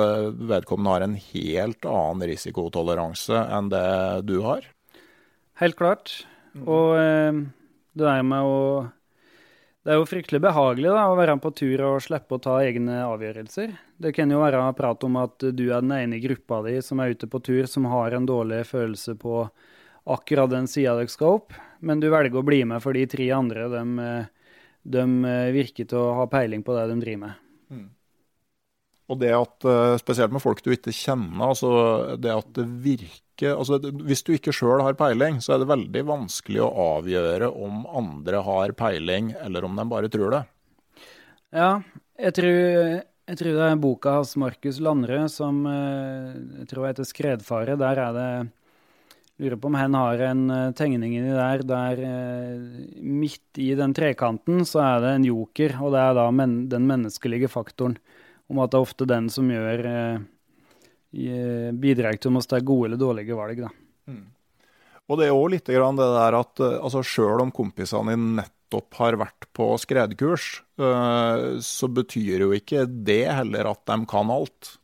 vedkommende 0.55 0.95
har 0.95 1.07
en 1.09 1.19
helt 1.19 1.91
annen 1.91 2.29
risikotoleranse 2.31 3.43
enn 3.59 3.73
det 3.73 3.89
du 4.31 4.37
har. 4.47 4.63
Helt 5.61 5.79
klart. 5.79 6.13
Mm. 6.55 6.67
Og 6.67 6.93
eh, 6.99 7.41
det 7.95 8.11
er 8.11 8.27
med 8.27 8.47
å 8.47 8.61
Det 9.85 9.93
er 9.93 9.99
jo 10.01 10.09
fryktelig 10.09 10.41
behagelig 10.41 10.89
da, 10.89 11.03
å 11.13 11.17
være 11.19 11.37
på 11.45 11.51
tur 11.53 11.83
og 11.85 12.01
slippe 12.01 12.39
å 12.39 12.41
ta 12.43 12.57
egne 12.65 13.03
avgjørelser. 13.05 13.75
Det 14.01 14.15
kan 14.17 14.31
jo 14.33 14.41
være 14.41 14.63
prat 14.79 15.05
om 15.05 15.19
at 15.21 15.45
du 15.53 15.67
er 15.69 15.85
den 15.85 15.93
ene 15.93 16.17
i 16.17 16.23
gruppa 16.25 16.63
di 16.65 16.79
som 16.83 17.03
er 17.05 17.13
ute 17.13 17.29
på 17.29 17.43
tur, 17.45 17.67
som 17.69 17.85
har 17.93 18.17
en 18.17 18.25
dårlig 18.25 18.63
følelse 18.71 19.13
på 19.21 19.43
akkurat 20.05 20.49
den 20.51 20.67
sida 20.69 20.95
dere 20.97 21.13
skal 21.13 21.39
opp, 21.39 21.53
men 21.85 22.01
du 22.01 22.11
velger 22.13 22.41
å 22.41 22.45
bli 22.45 22.63
med 22.69 22.81
for 22.85 22.97
de 22.97 23.05
tre 23.09 23.29
andre. 23.37 23.69
De, 23.73 24.09
de 24.97 25.05
virker 25.53 25.89
til 25.89 26.01
å 26.01 26.17
ha 26.21 26.27
peiling 26.33 26.65
på 26.65 26.77
det 26.77 26.87
de 26.91 26.99
driver 27.01 27.23
med. 27.27 27.45
Mm. 27.73 27.87
Og 29.13 29.21
det 29.21 29.35
at, 29.37 29.69
eh, 29.69 29.99
spesielt 30.01 30.33
med 30.33 30.43
folk 30.45 30.63
du 30.65 30.73
ikke 30.73 30.95
kjenner, 30.97 31.45
altså 31.51 32.17
det 32.17 32.33
at 32.33 32.49
det 32.57 32.65
virker 32.85 33.24
altså 33.43 33.81
Hvis 33.83 34.23
du 34.23 34.33
ikke 34.35 34.55
sjøl 34.55 34.83
har 34.85 34.97
peiling, 34.99 35.41
så 35.43 35.55
er 35.55 35.63
det 35.63 35.71
veldig 35.73 36.05
vanskelig 36.07 36.63
å 36.63 36.73
avgjøre 36.99 37.51
om 37.51 37.85
andre 37.91 38.43
har 38.47 38.75
peiling, 38.79 39.33
eller 39.43 39.67
om 39.67 39.75
de 39.77 39.87
bare 39.91 40.11
tror 40.13 40.37
det. 40.37 40.43
Ja, 41.55 41.71
jeg 42.19 42.35
tror, 42.39 42.59
jeg 43.31 43.41
tror 43.41 43.57
det 43.59 43.69
er 43.69 43.81
boka 43.83 44.19
hans 44.19 44.35
Markus 44.39 44.79
Landrød 44.83 45.31
som 45.35 45.65
eh, 45.71 46.35
jeg 46.61 46.69
tror 46.71 46.89
heter 46.91 47.07
'Skredfare'. 47.07 47.79
Der 47.79 48.05
er 48.09 48.13
det 48.19 48.29
Lurer 49.43 49.59
på 49.59 49.67
om 49.67 49.75
han 49.75 49.95
har 49.99 50.21
en 50.31 50.51
eh, 50.51 50.73
tegning 50.79 51.17
inni 51.19 51.35
der 51.35 51.65
der 51.67 51.99
midt 53.03 53.59
i 53.59 53.75
den 53.75 53.95
trekanten 53.95 54.63
så 54.63 54.79
er 54.79 55.01
det 55.03 55.15
en 55.15 55.27
joker, 55.27 55.75
og 55.83 55.91
det 55.91 56.03
er 56.05 56.15
da 56.15 56.31
men, 56.31 56.69
den 56.71 56.87
menneskelige 56.87 57.51
faktoren 57.51 57.99
om 58.51 58.61
at 58.63 58.71
det 58.71 58.79
er 58.79 58.87
ofte 58.87 59.09
den 59.09 59.29
som 59.33 59.51
gjør 59.51 59.87
eh, 59.89 60.23
bidrar 61.81 62.19
til 62.19 62.33
om 62.33 62.41
vi 62.41 62.49
tar 62.51 62.65
gode 62.67 62.91
eller 62.91 63.01
dårlige 63.01 63.39
valg. 63.39 63.65
Da. 63.67 63.71
Mm. 64.11 64.25
Og 65.05 65.21
det 65.21 65.29
er 65.29 65.37
òg 65.37 65.51
litt 65.53 65.69
det 65.69 65.79
der 65.79 66.39
at 66.39 66.63
eh, 66.65 66.79
altså, 66.81 67.05
sjøl 67.05 67.45
om 67.45 67.53
kompisene 67.55 68.15
dine 68.15 68.39
nettopp 68.41 68.97
har 68.99 69.19
vært 69.21 69.49
på 69.55 69.69
skredkurs, 69.79 70.63
eh, 70.81 71.61
så 71.63 71.91
betyr 71.93 72.47
jo 72.47 72.55
ikke 72.57 72.87
det 72.89 73.27
heller 73.29 73.71
at 73.75 73.85
de 73.91 73.99
kan 74.11 74.33
alt. 74.33 74.79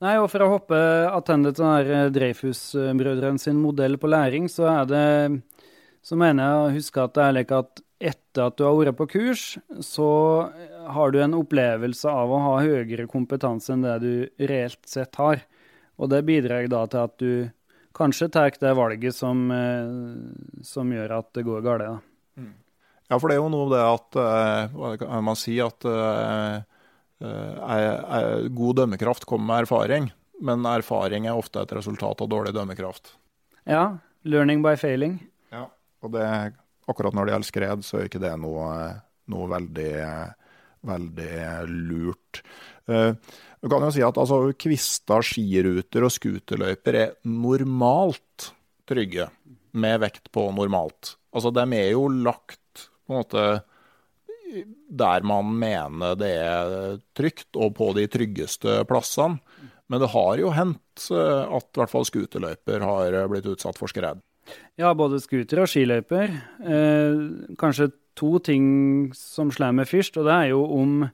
Nei, 0.00 0.16
og 0.16 0.30
for 0.32 0.44
å 0.44 0.52
hoppe 0.54 0.76
attende 1.12 1.52
til 1.52 2.12
Dreyfus-brødrene 2.14 3.40
sin 3.40 3.58
modell 3.60 3.98
på 4.00 4.08
læring, 4.08 4.46
så 4.48 4.68
er 4.70 4.86
det 4.88 5.06
så 6.00 6.16
mener 6.16 6.46
jeg 6.46 6.60
å 6.60 6.76
huske 6.78 7.02
at 7.04 7.16
det 7.16 7.24
er 7.24 7.34
like 7.36 7.58
at 7.64 7.82
etter 8.00 8.46
at 8.46 8.56
du 8.56 8.64
har 8.64 8.78
vært 8.78 8.96
på 8.96 9.08
kurs, 9.12 9.42
så 9.84 10.08
har 10.94 11.14
du 11.14 11.20
en 11.22 11.36
opplevelse 11.38 12.10
av 12.10 12.32
å 12.32 12.42
ha 12.44 12.58
høyere 12.62 13.08
kompetanse 13.10 13.72
enn 13.74 13.86
det 13.86 13.96
du 14.02 14.46
reelt 14.50 14.82
sett 14.88 15.16
har. 15.20 15.42
Og 16.00 16.10
det 16.12 16.22
bidrar 16.28 16.68
da 16.72 16.84
til 16.90 17.06
at 17.06 17.16
du 17.20 17.32
kanskje 17.96 18.30
tar 18.32 18.54
det 18.60 18.72
valget 18.74 19.14
som, 19.16 19.50
eh, 19.50 20.62
som 20.64 20.92
gjør 20.92 21.18
at 21.18 21.32
det 21.36 21.44
går 21.46 21.62
galt. 21.66 22.04
Mm. 22.38 22.54
Ja, 23.10 23.18
for 23.18 23.28
det 23.28 23.36
er 23.36 23.42
jo 23.42 23.50
noe 23.52 23.68
det 23.72 23.82
at 23.82 24.20
eh, 24.22 24.76
Hva 24.76 24.94
kan 25.00 25.24
man 25.26 25.38
si? 25.38 25.58
At 25.60 25.84
uh, 25.84 26.62
god 28.48 28.76
dømmekraft 28.80 29.26
kommer 29.28 29.46
med 29.50 29.66
erfaring. 29.66 30.12
Men 30.40 30.64
erfaring 30.64 31.26
er 31.28 31.36
ofte 31.36 31.60
et 31.60 31.74
resultat 31.76 32.22
av 32.22 32.30
dårlig 32.32 32.54
dømmekraft. 32.56 33.12
Ja. 33.68 33.98
Learning 34.24 34.62
by 34.64 34.76
failing. 34.76 35.18
Ja, 35.52 35.66
og 36.00 36.12
det, 36.14 36.24
akkurat 36.88 37.16
når 37.16 37.26
det 37.26 37.34
gjelder 37.34 37.48
skred, 37.48 37.84
så 37.84 38.00
er 38.00 38.08
ikke 38.08 38.22
det 38.22 38.32
noe, 38.40 38.68
noe 39.32 39.48
veldig, 39.52 39.92
veldig 40.86 41.32
lurt. 41.68 42.42
Uh, 42.90 43.12
du 43.60 43.68
kan 43.68 43.84
jo 43.84 43.90
si 43.94 44.04
at 44.04 44.18
altså, 44.20 44.42
Kvister, 44.56 45.24
skiruter 45.26 46.06
og 46.06 46.14
scooterløyper 46.14 47.00
er 47.00 47.16
normalt 47.28 48.50
trygge, 48.88 49.28
med 49.70 50.00
vekt 50.02 50.32
på 50.34 50.48
normalt. 50.54 51.14
Altså, 51.30 51.52
De 51.54 51.66
er 51.78 51.92
jo 51.92 52.08
lagt 52.10 52.88
på 53.06 53.14
en 53.14 53.20
måte 53.20 53.44
der 54.90 55.22
man 55.26 55.52
mener 55.58 56.16
det 56.18 56.30
er 56.42 56.96
trygt, 57.14 57.52
og 57.54 57.76
på 57.78 57.92
de 57.94 58.06
tryggeste 58.10 58.80
plassene. 58.88 59.38
Men 59.90 60.02
det 60.02 60.10
har 60.12 60.38
jo 60.38 60.50
hendt 60.54 61.06
eh, 61.10 61.44
at 61.50 61.66
i 61.66 61.80
hvert 61.80 61.92
fall 61.92 62.06
scooterløyper 62.06 62.82
har 62.86 63.16
blitt 63.30 63.48
utsatt 63.50 63.78
for 63.78 63.90
skred. 63.90 64.20
Ja, 64.78 64.92
både 64.94 65.20
scooter 65.22 65.62
og 65.62 65.70
skiløyper. 65.70 66.34
Eh, 66.62 67.22
kanskje 67.58 67.90
to 68.20 68.38
ting 68.44 68.64
som 69.16 69.52
slår 69.54 69.74
meg 69.80 69.88
først, 69.90 70.20
og 70.20 70.28
det 70.28 70.36
er 70.36 70.52
jo 70.52 70.64
om 70.78 71.04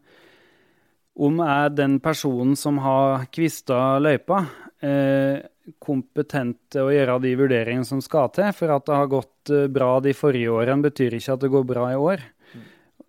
om 1.16 1.38
er 1.40 1.70
den 1.72 1.94
personen 2.04 2.52
som 2.60 2.76
har 2.84 3.22
kvista 3.32 3.96
løypa, 4.04 4.42
eh, 4.84 5.46
kompetent 5.80 6.58
til 6.68 6.84
å 6.84 6.92
gjøre 6.92 7.14
de 7.24 7.32
vurderingene 7.40 7.88
som 7.88 8.02
skal 8.04 8.28
til. 8.36 8.50
For 8.52 8.74
at 8.74 8.84
det 8.84 8.98
har 8.98 9.08
gått 9.08 9.52
eh, 9.52 9.64
bra 9.72 9.94
de 10.04 10.12
forrige 10.12 10.52
årene, 10.52 10.84
betyr 10.84 11.16
ikke 11.16 11.38
at 11.38 11.40
det 11.40 11.52
går 11.54 11.64
bra 11.72 11.86
i 11.94 11.96
år. 11.96 12.20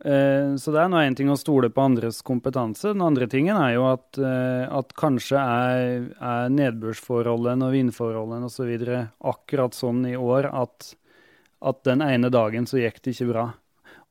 Eh, 0.05 0.55
så 0.61 0.71
det 0.73 0.81
er 0.81 0.89
nå 0.93 0.99
én 1.01 1.15
ting 1.17 1.29
å 1.33 1.39
stole 1.39 1.71
på 1.73 1.81
andres 1.83 2.21
kompetanse. 2.25 2.93
Den 2.93 3.03
andre 3.05 3.27
tingen 3.29 3.57
er 3.57 3.73
jo 3.75 3.87
at, 3.89 4.19
eh, 4.21 4.65
at 4.69 4.93
kanskje 4.97 5.41
er, 5.41 6.07
er 6.21 6.51
nedbørsforholdene 6.53 7.65
og 7.65 7.73
vindforholdene 7.73 8.47
osv. 8.49 8.73
Så 8.85 9.03
akkurat 9.33 9.77
sånn 9.77 10.05
i 10.07 10.15
år 10.15 10.51
at, 10.53 10.93
at, 11.65 11.81
den 11.87 12.05
ene 12.05 12.29
dagen 12.33 12.69
så 12.69 12.79
gikk 12.79 13.01
det 13.01 13.17
ikke 13.17 13.31
bra. 13.33 13.47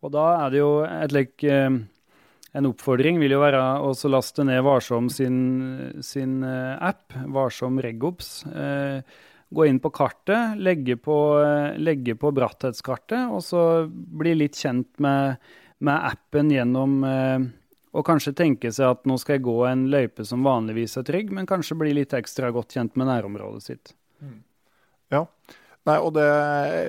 Og 0.05 0.13
da 0.15 0.25
er 0.45 0.53
det 0.53 0.61
jo 0.61 0.73
et 0.87 1.15
lek 1.15 1.45
eh, 1.49 1.71
en 2.57 2.69
oppfordring 2.71 3.21
vil 3.21 3.37
jo 3.37 3.43
være 3.43 3.63
å 3.85 3.93
laste 4.13 4.45
ned 4.47 4.63
Varsom 4.65 5.11
sin, 5.13 5.39
sin 6.05 6.41
eh, 6.47 6.75
app, 6.81 7.17
Varsom 7.33 7.81
Regops. 7.85 8.31
Eh, 8.47 9.01
gå 9.57 9.69
inn 9.69 9.79
på 9.81 9.93
kartet, 9.95 10.57
legge 10.59 10.97
på, 10.99 11.17
legge 11.79 12.17
på 12.19 12.33
bratthetskartet, 12.35 13.29
og 13.31 13.45
så 13.47 13.61
bli 13.87 14.33
litt 14.35 14.59
kjent 14.59 14.89
med, 14.99 15.37
med 15.87 16.09
appen 16.11 16.51
gjennom 16.51 16.97
og 17.97 18.05
kanskje 18.05 18.35
tenke 18.37 18.73
seg 18.75 18.91
at 18.93 19.07
nå 19.09 19.17
skal 19.21 19.39
jeg 19.39 19.47
gå 19.47 19.55
en 19.69 19.87
løype 19.93 20.25
som 20.29 20.45
vanligvis 20.45 20.99
er 21.01 21.07
trygg, 21.09 21.31
men 21.33 21.49
kanskje 21.49 21.79
bli 21.81 21.95
litt 21.97 22.13
ekstra 22.17 22.51
godt 22.53 22.77
kjent 22.77 22.99
med 22.99 23.09
nærområdet 23.09 23.63
sitt. 23.65 23.95
Mm. 24.21 24.41
Ja, 25.15 25.23
Nei, 25.87 25.97
og 26.03 26.17
det, 26.17 26.27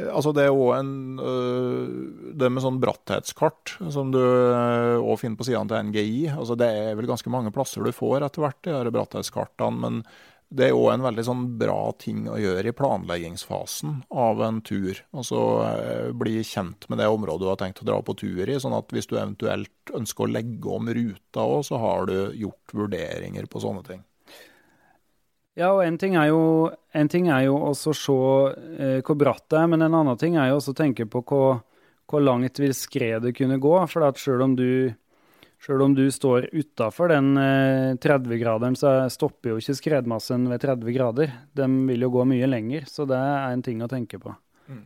altså 0.10 0.32
det 0.34 0.48
er 0.48 0.56
òg 0.56 0.72
en 0.80 0.94
øh, 1.22 1.90
Det 2.34 2.50
med 2.50 2.64
sånn 2.64 2.80
brattetskart, 2.82 3.76
som 3.94 4.10
du 4.14 4.22
òg 4.22 5.12
øh, 5.14 5.20
finner 5.22 5.38
på 5.38 5.46
sidene 5.46 5.70
til 5.70 5.92
NGI. 5.92 6.24
altså 6.34 6.58
Det 6.58 6.70
er 6.70 6.98
vel 6.98 7.10
ganske 7.10 7.34
mange 7.34 7.54
plasser 7.54 7.86
du 7.86 7.94
får 7.94 8.26
etter 8.26 8.42
hvert, 8.42 8.64
de 8.66 8.96
bratthetskartene. 8.96 9.78
Men 9.84 10.02
det 10.48 10.70
er 10.70 10.78
òg 10.78 10.94
en 10.94 11.04
veldig 11.04 11.26
sånn 11.28 11.46
bra 11.60 11.80
ting 12.00 12.26
å 12.32 12.38
gjøre 12.40 12.72
i 12.72 12.76
planleggingsfasen 12.76 14.02
av 14.16 14.42
en 14.48 14.62
tur. 14.66 15.04
Altså 15.12 15.42
øh, 15.68 16.12
bli 16.18 16.40
kjent 16.48 16.88
med 16.90 17.02
det 17.04 17.10
området 17.12 17.44
du 17.44 17.50
har 17.52 17.60
tenkt 17.60 17.84
å 17.84 17.90
dra 17.90 18.00
på 18.02 18.16
tur 18.18 18.48
i. 18.48 18.60
sånn 18.64 18.78
at 18.78 18.96
hvis 18.96 19.12
du 19.12 19.18
eventuelt 19.18 19.94
ønsker 19.94 20.26
å 20.26 20.32
legge 20.32 20.74
om 20.74 20.90
ruta 20.90 21.44
òg, 21.44 21.66
så 21.68 21.82
har 21.84 22.08
du 22.10 22.18
gjort 22.40 22.80
vurderinger 22.82 23.46
på 23.52 23.62
sånne 23.62 23.86
ting. 23.92 24.07
Ja, 25.58 25.72
og 25.74 25.82
en 25.82 25.98
ting 25.98 26.14
er 26.20 26.30
jo, 26.30 26.70
ting 27.10 27.32
er 27.34 27.48
jo 27.48 27.56
også 27.72 27.90
å 27.90 27.98
se 27.98 28.18
eh, 28.78 29.00
hvor 29.02 29.18
bratt 29.18 29.48
det 29.50 29.58
er, 29.58 29.70
men 29.72 29.82
en 29.82 29.96
annen 30.04 30.20
ting 30.22 30.38
er 30.38 30.52
jo 30.52 30.60
også 30.60 30.76
å 30.76 30.78
tenke 30.78 31.08
på 31.10 31.24
hvor, 31.26 31.64
hvor 32.06 32.22
langt 32.22 32.62
vil 32.62 32.76
skredet 32.78 33.34
kunne 33.40 33.58
gå. 33.62 33.74
For 33.90 34.06
at 34.06 34.22
selv 34.22 34.46
om 34.46 34.54
du, 34.60 34.94
selv 35.66 35.88
om 35.88 35.96
du 35.98 36.04
står 36.14 36.52
utafor 36.54 37.10
den 37.10 37.32
eh, 37.42 37.96
30-graderen, 37.98 38.78
så 38.78 39.00
stopper 39.10 39.56
jo 39.56 39.64
ikke 39.64 39.80
skredmassen 39.80 40.46
ved 40.52 40.62
30 40.62 40.94
grader. 40.94 41.34
De 41.58 41.70
vil 41.90 42.06
jo 42.06 42.12
gå 42.20 42.28
mye 42.36 42.52
lenger, 42.54 42.86
så 42.92 43.10
det 43.10 43.18
er 43.18 43.50
en 43.50 43.66
ting 43.66 43.82
å 43.82 43.90
tenke 43.90 44.22
på. 44.22 44.36
Mm. 44.70 44.86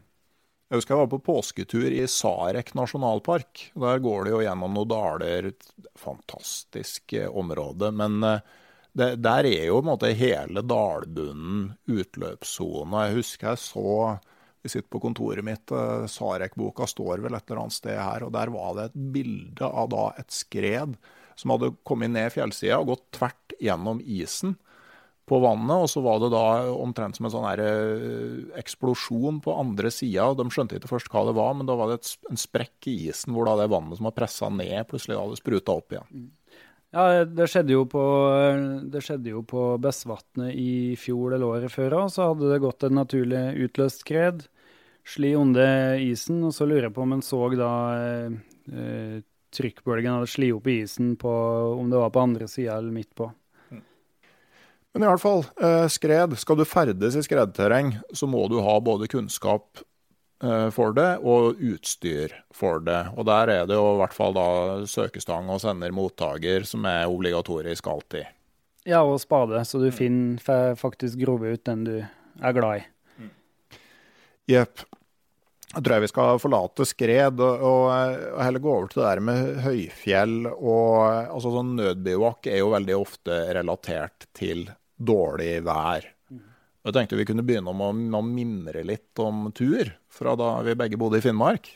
Jeg 0.71 0.79
husker 0.79 0.95
jeg 0.95 1.03
var 1.03 1.11
på 1.17 1.23
påsketur 1.33 1.89
i 1.91 2.07
Sarek 2.07 2.71
nasjonalpark. 2.79 3.67
Der 3.75 4.07
går 4.07 4.23
det 4.23 4.37
jo 4.37 4.43
gjennom 4.47 4.79
noen 4.79 4.95
daler. 4.95 5.51
Fantastisk 5.99 7.19
eh, 7.19 7.27
område. 7.27 7.91
men 7.91 8.21
eh, 8.23 8.59
det, 8.97 9.15
der 9.23 9.47
er 9.47 9.69
jo 9.69 9.79
på 9.79 9.85
en 9.85 9.91
måte 9.93 10.11
hele 10.17 10.63
dalbunnen 10.67 11.71
utløpssone. 11.91 13.05
Jeg 13.07 13.17
husker 13.21 13.53
jeg 13.53 13.63
så 13.63 13.95
Vi 14.61 14.69
sitter 14.69 14.91
på 14.93 14.99
kontoret 15.01 15.41
mitt, 15.41 15.71
eh, 15.73 16.03
Sarek-boka 16.05 16.85
står 16.85 17.23
vel 17.23 17.33
et 17.33 17.47
eller 17.49 17.63
annet 17.63 17.73
sted 17.73 17.95
her, 17.97 18.21
og 18.21 18.29
der 18.35 18.51
var 18.53 18.75
det 18.77 18.83
et 18.91 18.99
bilde 19.15 19.65
av 19.65 19.87
da 19.89 20.03
et 20.21 20.29
skred 20.29 20.93
som 21.33 21.55
hadde 21.55 21.71
kommet 21.81 22.11
ned 22.13 22.29
fjellsida 22.29 22.77
og 22.77 22.91
gått 22.91 23.07
tvert 23.17 23.55
gjennom 23.57 24.03
isen 24.05 24.53
på 25.25 25.39
vannet. 25.41 25.81
Og 25.81 25.89
så 25.89 26.03
var 26.05 26.19
det 26.21 26.29
da 26.35 26.43
omtrent 26.75 27.17
som 27.17 27.25
en 27.25 27.33
sånn 27.33 27.47
eh, 27.55 28.53
eksplosjon 28.61 29.41
på 29.41 29.55
andre 29.63 29.89
sida. 29.89 30.29
De 30.37 30.45
skjønte 30.53 30.77
ikke 30.77 30.93
først 30.93 31.09
hva 31.09 31.25
det 31.25 31.33
var, 31.39 31.55
men 31.57 31.65
da 31.65 31.79
var 31.79 31.89
det 31.89 32.03
et, 32.03 32.13
en 32.29 32.43
sprekk 32.45 32.91
i 32.91 32.99
isen 33.09 33.33
hvor 33.33 33.49
da 33.49 33.57
det 33.63 33.71
vannet 33.73 33.97
som 33.97 34.11
var 34.11 34.17
pressa 34.19 34.51
ned, 34.53 34.77
plutselig 34.91 35.17
hadde 35.17 35.41
spruta 35.41 35.79
opp 35.81 35.97
igjen. 35.97 36.29
Ja, 36.91 37.23
det 37.23 37.47
skjedde 37.47 37.71
jo 37.71 37.85
på, 37.87 38.03
skjedde 38.99 39.31
jo 39.31 39.41
på 39.47 39.65
Bessvatnet 39.79 40.51
i 40.59 40.97
fjor 40.99 41.37
eller 41.37 41.47
året 41.47 41.71
før 41.71 42.01
òg. 42.01 42.09
Så 42.11 42.27
hadde 42.27 42.49
det 42.51 42.63
gått 42.63 42.83
et 42.83 42.95
naturlig 42.95 43.43
utløst 43.63 44.03
skred. 44.03 44.43
Sli 45.07 45.31
under 45.39 45.95
isen, 46.03 46.41
og 46.45 46.51
så 46.53 46.67
lurer 46.67 46.89
jeg 46.89 46.95
på 46.97 47.05
om 47.05 47.15
en 47.15 47.23
så 47.25 47.39
da 47.55 47.71
eh, 47.95 49.21
trykkbølgen 49.55 50.17
hadde 50.17 50.29
sli 50.29 50.51
opp 50.53 50.67
i 50.67 50.81
isen 50.83 51.15
på 51.19 51.31
om 51.79 51.87
det 51.89 52.01
var 52.03 52.11
på 52.13 52.25
andre 52.27 52.49
sida 52.51 52.75
eller 52.77 52.93
midt 52.95 53.15
på. 53.15 53.31
Men 54.91 55.05
i 55.05 55.07
hvert 55.07 55.23
fall, 55.23 55.45
eh, 55.63 55.87
skred. 55.87 56.35
Skal 56.37 56.59
du 56.59 56.65
ferdes 56.67 57.15
i 57.15 57.23
skredterreng, 57.23 57.95
så 58.11 58.27
må 58.27 58.43
du 58.51 58.59
ha 58.59 58.75
både 58.83 59.07
kunnskap 59.07 59.79
for 60.73 60.95
det, 60.97 61.19
og 61.21 61.59
utstyr 61.61 62.31
for 62.55 62.81
det. 62.81 63.03
Og 63.13 63.27
Der 63.29 63.51
er 63.53 63.67
det 63.69 63.75
jo 63.77 63.91
i 63.93 63.99
hvert 63.99 64.15
fall 64.15 64.33
da 64.33 64.45
søkestang 64.89 65.51
og 65.53 65.61
sender-mottaker 65.61 66.65
som 66.65 66.87
er 66.89 67.05
obligatorisk 67.11 67.91
alltid. 67.91 68.25
Ja, 68.89 69.03
og 69.05 69.19
spade, 69.21 69.61
så 69.69 69.77
du 69.77 69.91
finner 69.93 70.73
faktisk 70.79 71.21
grove 71.21 71.53
ut 71.53 71.65
den 71.69 71.85
du 71.85 71.95
er 72.01 72.55
glad 72.57 72.81
i. 72.81 72.87
Jepp. 74.49 74.81
Jeg 75.71 75.85
tror 75.85 75.95
jeg 75.95 76.03
vi 76.03 76.11
skal 76.11 76.39
forlate 76.43 76.85
skred 76.89 77.39
og, 77.39 77.61
og, 77.63 77.91
heller 78.43 78.59
gå 78.63 78.71
over 78.73 78.89
til 78.91 78.99
det 78.99 79.07
der 79.07 79.21
med 79.23 79.51
høyfjell. 79.63 80.33
og 80.51 80.97
altså 81.05 81.53
sånn 81.53 81.77
Nødbivak 81.77 82.49
er 82.51 82.59
jo 82.59 82.73
veldig 82.73 82.97
ofte 82.97 83.37
relatert 83.55 84.27
til 84.35 84.65
dårlig 84.97 85.61
vær. 85.63 86.09
Jeg 86.81 86.97
tenkte 86.97 87.19
vi 87.19 87.27
kunne 87.29 87.45
begynne 87.45 87.71
å, 87.71 87.87
å 87.93 88.23
mimre 88.25 88.83
litt 88.83 89.21
om 89.21 89.45
tur, 89.55 89.93
fra 90.11 90.35
da 90.39 90.57
vi 90.65 90.77
begge 90.77 90.99
bodde 90.99 91.21
i 91.21 91.23
Finnmark. 91.23 91.73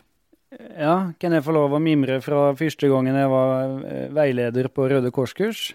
Ja, 0.56 1.12
kan 1.20 1.34
jeg 1.36 1.44
få 1.44 1.56
lov 1.56 1.74
å 1.76 1.82
mimre 1.84 2.22
fra 2.24 2.52
første 2.56 2.88
gangen 2.92 3.18
jeg 3.18 3.32
var 3.32 3.82
eh, 3.88 4.06
veileder 4.14 4.70
på 4.72 4.88
Røde 4.92 5.12
Kors-kurs? 5.16 5.74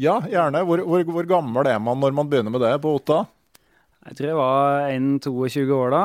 Ja, 0.00 0.20
gjerne. 0.24 0.62
Hvor, 0.68 0.84
hvor, 0.88 1.02
hvor, 1.04 1.28
gammel 1.28 1.68
er 1.68 1.80
man 1.82 2.00
når 2.00 2.14
man 2.16 2.30
begynner 2.30 2.54
med 2.54 2.64
det 2.64 2.72
på 2.82 2.94
Otta? 2.96 3.24
Jeg 4.08 4.18
tror 4.18 4.30
jeg 4.30 4.38
var 4.38 4.86
1-22 4.94 5.74
år 5.76 5.92
da. 5.92 6.04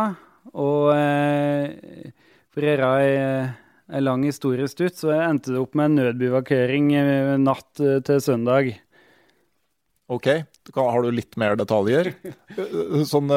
Og 0.57 0.91
eh, 0.95 2.11
for 2.53 2.65
å 2.65 2.69
gjøre 2.71 2.91
ei, 2.99 3.15
ei 3.95 4.03
lang 4.03 4.25
historie 4.27 4.67
stutt, 4.71 4.99
så 4.99 5.13
endte 5.15 5.53
det 5.53 5.61
opp 5.61 5.77
med 5.77 5.91
en 5.91 5.97
nødbivakering 6.01 6.91
eh, 6.99 7.33
natt 7.41 7.83
eh, 7.83 7.99
til 8.05 8.21
søndag. 8.23 8.73
OK, 10.11 10.27
har 10.75 11.03
du 11.03 11.11
litt 11.11 11.35
mer 11.39 11.57
detaljer? 11.59 12.13
Sånn 13.11 13.31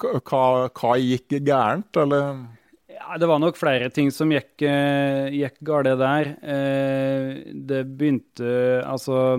hva, 0.00 0.44
hva 0.68 0.94
gikk 1.00 1.38
gærent, 1.46 1.96
eller? 1.96 2.44
Ja, 2.96 3.18
det 3.20 3.28
var 3.28 3.40
nok 3.42 3.58
flere 3.58 3.90
ting 3.92 4.10
som 4.14 4.32
gikk, 4.32 4.54
uh, 4.64 5.28
gikk 5.32 5.60
galt 5.66 5.92
der. 6.00 6.32
Uh, 6.42 7.54
det 7.68 7.84
begynte 7.98 8.82
Altså 8.86 9.38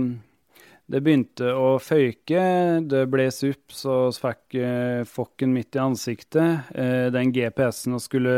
det 0.88 1.02
begynte 1.04 1.52
å 1.52 1.74
føyke, 1.84 2.42
det 2.88 3.02
ble 3.12 3.26
supp, 3.34 3.74
så 3.76 4.06
vi 4.08 4.22
fikk 4.22 4.60
uh, 4.62 5.02
fokken 5.10 5.52
midt 5.56 5.76
i 5.76 5.84
ansiktet. 5.84 6.70
den 7.12 7.34
GPS-en 7.36 7.98
vi 7.98 8.04
skulle 8.06 8.38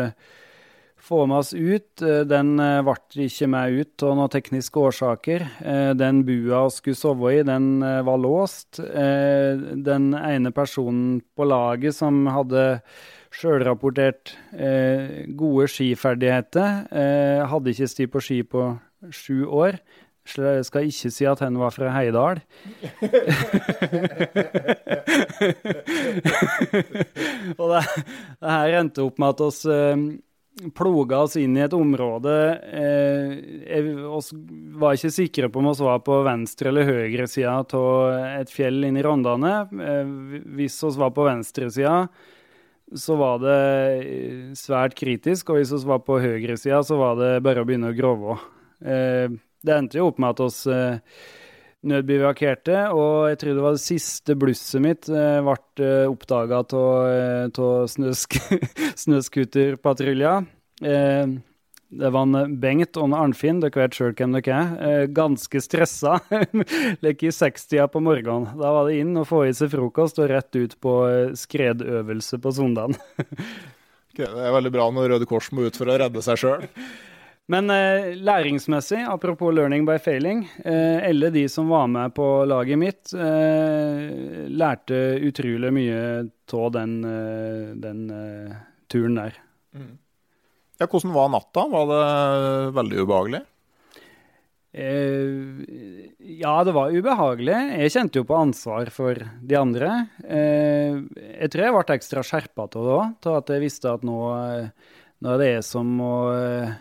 få 1.10 1.24
med 1.26 1.42
oss 1.42 1.52
ut, 1.58 2.04
den 2.30 2.54
ble 2.86 3.26
ikke 3.26 3.50
med 3.50 3.82
ut 3.82 4.06
av 4.06 4.16
noen 4.20 4.32
tekniske 4.32 4.78
årsaker. 4.78 5.48
den 5.98 6.24
bua 6.28 6.68
vi 6.68 6.76
skulle 6.76 7.00
sove 7.00 7.34
i, 7.34 7.44
den 7.44 7.82
var 7.82 8.22
låst. 8.22 8.78
den 8.80 10.12
ene 10.14 10.52
personen 10.54 11.22
på 11.36 11.50
laget 11.50 11.98
som 11.98 12.28
hadde 12.30 12.84
sjølrapportert 13.34 14.36
eh, 14.58 15.26
gode 15.38 15.68
skiferdigheter. 15.72 16.86
Eh, 16.92 17.48
hadde 17.50 17.70
ikke 17.74 17.88
sti 17.90 18.08
på 18.10 18.20
ski 18.24 18.44
på 18.44 18.78
sju 19.14 19.46
år. 19.46 19.74
Jeg 20.30 20.66
skal 20.68 20.86
ikke 20.86 21.10
si 21.10 21.26
at 21.26 21.40
han 21.42 21.58
var 21.58 21.70
fra 21.74 21.90
Heidal. 21.96 22.40
og 27.58 27.66
det, 27.72 27.82
det, 28.38 28.50
her 28.52 28.78
endte 28.82 29.02
opp 29.08 29.18
med 29.18 29.30
at 29.34 29.42
oss 29.48 29.66
eh, 29.66 29.98
ploga 30.76 31.22
oss 31.24 31.38
inn 31.40 31.56
i 31.58 31.64
et 31.64 31.76
område 31.76 32.34
eh, 32.76 33.88
oss 34.10 34.32
var 34.80 34.98
ikke 34.98 35.12
sikre 35.14 35.50
på 35.50 35.62
om 35.62 35.70
vi 35.70 35.86
var 35.88 36.02
på 36.06 36.20
venstre 36.28 36.72
eller 36.72 36.90
høyre 36.90 37.28
sida 37.32 37.60
av 37.64 38.34
et 38.42 38.52
fjell 38.52 38.84
inne 38.88 39.02
i 39.02 39.06
Rondane. 39.06 39.54
Eh, 39.72 40.12
hvis 40.60 40.80
vi 40.84 40.92
var 41.00 41.14
på 41.16 41.28
venstresida, 41.28 41.96
så 42.96 43.16
var 43.20 43.42
det 43.44 43.60
eh, 44.04 44.46
svært 44.58 44.98
kritisk. 45.00 45.52
Og 45.52 45.60
hvis 45.60 45.74
vi 45.76 45.92
var 45.92 46.02
på 46.06 46.20
høyresida, 46.22 46.82
så 46.86 46.98
var 47.00 47.20
det 47.20 47.34
bare 47.46 47.64
å 47.64 47.68
begynne 47.70 47.94
å 47.94 47.98
grove. 47.98 48.40
Eh, 48.82 49.28
det 49.66 49.76
endte 49.76 50.00
jo 50.00 50.10
opp 50.10 50.20
med 50.22 50.36
at 50.36 50.44
oss 50.48 50.64
eh, 50.72 51.02
nødbivakerte, 51.88 52.90
og 52.92 53.30
jeg 53.32 53.40
tror 53.42 53.56
det 53.56 53.64
var 53.64 53.76
det 53.78 53.84
siste 53.84 54.36
blusset 54.40 54.84
mitt 54.84 55.08
eh, 55.08 55.40
ble 55.46 55.86
eh, 55.86 56.08
oppdaga 56.12 56.64
av 56.64 57.86
snøsk 57.92 58.36
snøscooterpatruljer. 59.04 60.50
Eh, 60.84 61.38
det 61.90 62.10
var 62.14 62.28
en 62.28 62.58
Bengt 62.62 62.98
og 63.02 63.08
en 63.08 63.16
Arnfinn, 63.18 63.64
dere 63.64 63.82
vet 63.82 63.96
sjøl 63.98 64.14
hvem 64.14 64.36
dere 64.38 64.58
er. 64.60 64.74
Eh, 64.86 65.06
ganske 65.10 65.62
stressa. 65.64 66.20
Lekker 67.02 67.28
i 67.32 67.34
sekstida 67.34 67.88
på 67.90 68.02
morgenen. 68.06 68.52
Da 68.60 68.74
var 68.76 68.86
det 68.86 69.00
inn 69.02 69.18
og 69.18 69.26
få 69.32 69.48
i 69.48 69.56
seg 69.58 69.72
frokost 69.74 70.22
og 70.22 70.30
rett 70.30 70.54
ut 70.54 70.76
på 70.84 70.96
eh, 71.10 71.34
skredøvelse 71.40 72.38
på 72.44 72.54
søndagen. 72.54 72.94
okay, 74.12 74.28
det 74.28 74.46
er 74.46 74.54
veldig 74.54 74.74
bra 74.76 74.90
når 74.94 75.16
Røde 75.16 75.30
Kors 75.30 75.50
må 75.50 75.66
ut 75.66 75.80
for 75.80 75.90
å 75.90 75.98
redde 76.04 76.22
seg 76.26 76.44
sjøl. 76.44 76.68
Men 77.50 77.72
eh, 77.74 78.12
læringsmessig, 78.22 79.02
apropos 79.10 79.54
learning 79.58 79.88
by 79.88 79.98
failing, 79.98 80.44
eh, 80.62 81.00
alle 81.10 81.32
de 81.34 81.48
som 81.50 81.72
var 81.74 81.88
med 81.90 82.14
på 82.14 82.28
laget 82.46 82.78
mitt, 82.78 83.14
eh, 83.14 84.46
lærte 84.54 85.00
utrolig 85.26 85.72
mye 85.74 86.04
av 86.54 86.68
den, 86.76 87.00
eh, 87.10 87.72
den 87.82 88.04
turen 88.90 89.18
der. 89.18 89.40
Mm. 89.74 89.96
Ja, 90.80 90.88
Hvordan 90.88 91.16
var 91.16 91.32
natta? 91.34 91.66
Var 91.74 91.90
det 91.90 92.04
veldig 92.78 93.02
ubehagelig? 93.02 93.42
Eh, 94.72 95.66
ja, 96.40 96.54
det 96.64 96.76
var 96.76 96.94
ubehagelig. 96.94 97.58
Jeg 97.82 97.94
kjente 97.96 98.22
jo 98.22 98.28
på 98.30 98.38
ansvar 98.38 98.92
for 98.94 99.18
de 99.18 99.58
andre. 99.58 99.90
Eh, 100.22 101.00
jeg 101.42 101.50
tror 101.50 101.66
jeg 101.66 101.76
ble 101.76 101.98
ekstra 101.98 102.24
skjerpa 102.26 102.68
av 102.68 102.76
det 102.78 102.94
òg, 103.00 103.18
til 103.26 103.40
at 103.40 103.50
jeg 103.56 103.66
visste 103.66 103.96
at 103.96 104.06
nå, 104.06 104.20
nå, 105.26 105.34
er 105.34 105.42
det 105.42 105.50
jeg 105.56 105.66
som 105.66 105.90
må 106.00 106.14
eh, 106.36 106.78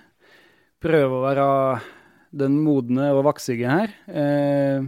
prøve 0.82 1.18
å 1.18 1.24
være 1.24 1.46
den 2.38 2.58
modne 2.62 3.10
og 3.16 3.24
vaksige 3.28 3.70
her. 3.70 3.94
Eh, 4.06 4.84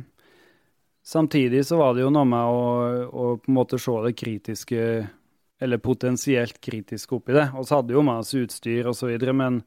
samtidig 1.07 1.65
så 1.67 1.81
var 1.81 1.97
det 1.97 2.05
jo 2.05 2.13
noe 2.15 2.29
med 2.29 2.51
å, 2.51 2.67
å 3.11 3.31
på 3.41 3.51
en 3.51 3.57
måte 3.57 3.81
se 3.81 3.97
det 4.05 4.15
kritiske 4.19 4.85
eller 5.61 5.81
potensielt 5.85 6.61
kritiske 6.61 7.17
oppi 7.19 7.37
det. 7.37 7.51
Vi 7.53 7.67
hadde 7.75 7.97
jo 7.97 8.05
med 8.05 8.23
oss 8.23 8.33
utstyr 8.37 8.89
osv., 8.89 9.13
men, 9.37 9.61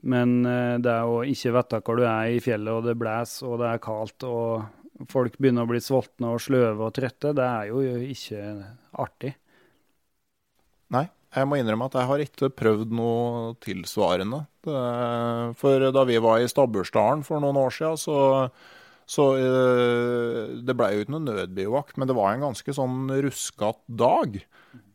men 0.00 0.38
eh, 0.46 0.76
det 0.82 0.96
å 1.06 1.20
ikke 1.26 1.54
vite 1.58 1.82
hvor 1.84 2.00
du 2.00 2.06
er 2.08 2.34
i 2.34 2.42
fjellet, 2.42 2.72
og 2.74 2.88
det 2.88 2.98
blåser 2.98 3.50
og 3.50 3.60
det 3.62 3.72
er 3.72 3.84
kaldt, 3.84 4.26
og 4.26 5.10
folk 5.12 5.36
begynner 5.38 5.66
å 5.66 5.70
bli 5.70 5.82
sultne 5.82 6.32
og 6.34 6.42
sløve 6.42 6.88
og 6.88 6.96
trette, 6.96 7.34
det 7.36 7.46
er 7.46 7.70
jo 7.70 7.84
ikke 8.08 8.42
artig. 8.98 9.36
Jeg 11.36 11.48
må 11.48 11.58
innrømme 11.58 11.88
at 11.90 11.96
jeg 11.98 12.08
har 12.08 12.24
ikke 12.24 12.48
prøvd 12.56 12.92
noe 12.96 13.54
tilsvarende. 13.64 14.42
For 14.64 15.88
da 15.92 16.04
vi 16.08 16.18
var 16.24 16.40
i 16.40 16.48
Stabbursdalen 16.48 17.24
for 17.26 17.42
noen 17.44 17.58
år 17.60 17.74
siden, 17.74 18.00
så, 18.00 18.18
så 19.08 19.26
eh, 19.36 20.54
det 20.64 20.76
ble 20.76 20.88
jo 20.94 21.04
ikke 21.04 21.14
noe 21.16 21.26
nødbivakt, 21.26 21.98
men 22.00 22.08
det 22.08 22.16
var 22.16 22.32
en 22.32 22.46
ganske 22.48 22.74
sånn 22.76 23.12
ruskete 23.26 23.98
dag. 24.00 24.40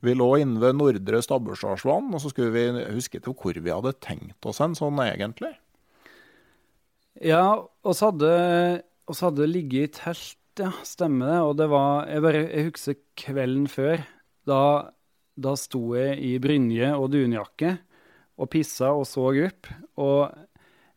Vi 0.04 0.16
lå 0.18 0.30
inne 0.42 0.62
ved 0.62 0.80
Nordre 0.80 1.22
Stabbursdalsvann, 1.24 2.10
og 2.12 2.24
så 2.24 2.34
skulle 2.34 2.54
vi 2.56 2.66
Jeg 2.66 2.98
husker 2.98 3.30
hvor 3.30 3.54
vi 3.54 3.72
hadde 3.72 3.94
tenkt 4.04 4.50
oss 4.50 4.62
en 4.64 4.76
sånn 4.78 5.00
egentlig. 5.06 5.54
Ja, 7.24 7.62
oss 7.86 8.02
hadde, 8.04 8.84
oss 9.08 9.22
hadde 9.24 9.48
ligget 9.48 9.86
i 9.86 9.94
telt, 10.02 10.40
ja, 10.60 10.74
stemmer 10.86 11.30
det. 11.30 11.40
Og 11.46 11.56
det 11.62 11.70
var 11.72 12.10
Jeg, 12.10 12.26
bare, 12.26 12.44
jeg 12.50 12.72
husker 12.72 13.00
kvelden 13.22 13.70
før. 13.72 14.04
Da, 14.50 14.60
da 15.36 15.56
sto 15.58 15.96
jeg 15.98 16.20
i 16.22 16.36
brynje 16.42 16.94
og 16.96 17.10
dunjakke 17.14 17.78
og 18.38 18.50
pissa 18.54 18.92
og 18.94 19.06
så 19.10 19.30
opp. 19.46 19.70
Og 20.02 20.34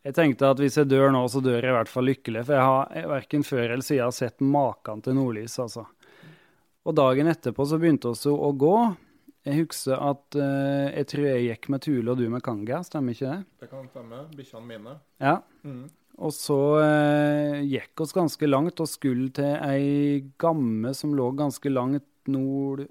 jeg 0.07 0.15
tenkte 0.17 0.53
at 0.53 0.61
hvis 0.63 0.79
jeg 0.79 0.91
dør 0.91 1.11
nå, 1.15 1.25
så 1.29 1.43
dør 1.43 1.59
jeg 1.59 1.73
i 1.73 1.77
hvert 1.77 1.91
fall 1.91 2.09
lykkelig. 2.11 2.45
For 2.47 2.57
jeg 2.57 2.69
har 2.71 3.11
verken 3.17 3.47
før 3.47 3.65
eller 3.67 3.87
siden 3.87 4.15
sett 4.15 4.45
maken 4.45 5.03
til 5.03 5.19
nordlys, 5.19 5.59
altså. 5.63 5.87
Og 6.87 6.95
dagen 6.95 7.27
etterpå 7.27 7.67
så 7.67 7.81
begynte 7.83 8.13
vi 8.15 8.31
å 8.31 8.53
gå. 8.55 8.77
Jeg 9.47 9.63
husker 9.63 10.01
at 10.03 10.39
uh, 10.39 10.87
jeg 10.91 11.07
tror 11.11 11.27
jeg 11.29 11.47
gikk 11.51 11.69
med 11.71 11.83
Tule 11.83 12.13
og 12.13 12.19
du 12.19 12.27
med 12.31 12.43
Kanga, 12.47 12.81
stemmer 12.87 13.15
ikke 13.15 13.31
det? 13.31 13.39
Det 13.63 13.71
kan 13.71 13.87
stemme. 13.91 14.25
Bikkjene 14.35 14.67
mine. 14.67 14.95
Ja. 15.23 15.37
Mm. 15.67 15.85
Og 16.17 16.33
så 16.35 16.59
uh, 16.81 17.59
gikk 17.67 18.03
oss 18.03 18.15
ganske 18.17 18.49
langt 18.49 18.83
og 18.83 18.91
skulle 18.91 19.31
til 19.35 19.53
ei 19.67 20.23
gamme 20.41 20.95
som 20.99 21.15
lå 21.19 21.29
ganske 21.39 21.71
langt 21.71 22.07
nord, 22.31 22.87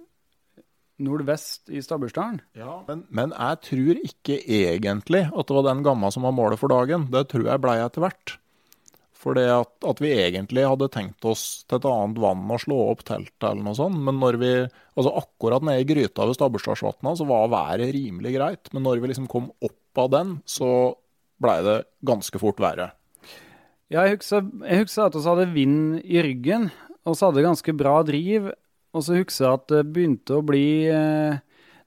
nordvest 1.01 1.69
i 1.69 1.81
Stabbursdalen. 1.83 2.39
Ja, 2.57 2.79
men, 2.87 3.03
men, 3.09 3.33
jeg 3.35 3.61
tror 3.67 4.01
ikke 4.01 4.39
egentlig 4.39 5.25
at 5.27 5.47
det 5.47 5.57
var 5.57 5.67
den 5.67 5.83
gamma 5.85 6.11
som 6.13 6.27
var 6.27 6.35
målet 6.35 6.61
for 6.61 6.71
dagen. 6.71 7.09
Det 7.13 7.27
tror 7.31 7.49
jeg 7.49 7.63
blei 7.63 7.77
etter 7.83 8.05
hvert. 8.05 8.35
For 9.25 9.37
det 9.37 9.47
at, 9.49 9.71
at, 9.89 10.01
vi 10.03 10.11
egentlig 10.13 10.67
hadde 10.67 10.91
tenkt 10.93 11.25
oss 11.25 11.63
til 11.65 11.79
et 11.79 11.87
annet 11.89 12.19
vann 12.21 12.43
og 12.45 12.61
slå 12.61 12.77
opp 12.91 13.01
teltet 13.07 13.47
eller 13.47 13.63
noe 13.65 13.77
sånt. 13.77 13.97
Men 14.05 14.19
når 14.21 14.37
vi, 14.41 14.51
altså 14.93 15.15
akkurat 15.23 15.65
nede 15.65 15.81
i 15.81 15.87
gryta 15.89 16.27
ved 16.29 16.37
Stabbursdalsvatna 16.37 17.15
så 17.17 17.25
var 17.29 17.49
været 17.53 17.89
rimelig 17.95 18.35
greit. 18.37 18.69
Men 18.75 18.85
når 18.85 19.01
vi 19.01 19.09
liksom 19.11 19.29
kom 19.31 19.49
opp 19.65 20.03
av 20.03 20.11
den, 20.13 20.37
så 20.45 20.69
blei 21.41 21.57
det 21.65 21.79
ganske 22.05 22.41
fort 22.41 22.61
verre. 22.61 22.91
Ja, 23.89 24.05
jeg 24.05 24.17
husker, 24.17 24.45
jeg 24.65 24.83
husker 24.83 25.07
at 25.07 25.17
vi 25.17 25.25
hadde 25.29 25.49
vind 25.55 25.79
i 26.03 26.21
ryggen. 26.25 26.69
Og 27.05 27.17
så 27.17 27.29
hadde 27.29 27.45
ganske 27.45 27.75
bra 27.77 27.99
driv. 28.05 28.51
Og 28.95 29.03
så 29.03 29.17
husker 29.19 29.43
jeg 29.43 29.59
at 29.59 29.67
det 29.73 29.83
begynte 29.91 30.37
å 30.37 30.45
bli 30.45 30.65
eh, 30.87 31.41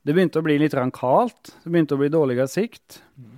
det 0.08 0.14
begynte 0.16 0.40
å 0.40 0.44
bli 0.46 0.56
litt 0.60 0.76
kaldt. 0.96 1.50
Det 1.64 1.68
begynte 1.72 1.96
å 1.96 2.00
bli 2.00 2.08
dårligere 2.12 2.48
sikt. 2.48 3.02
Mm. 3.18 3.34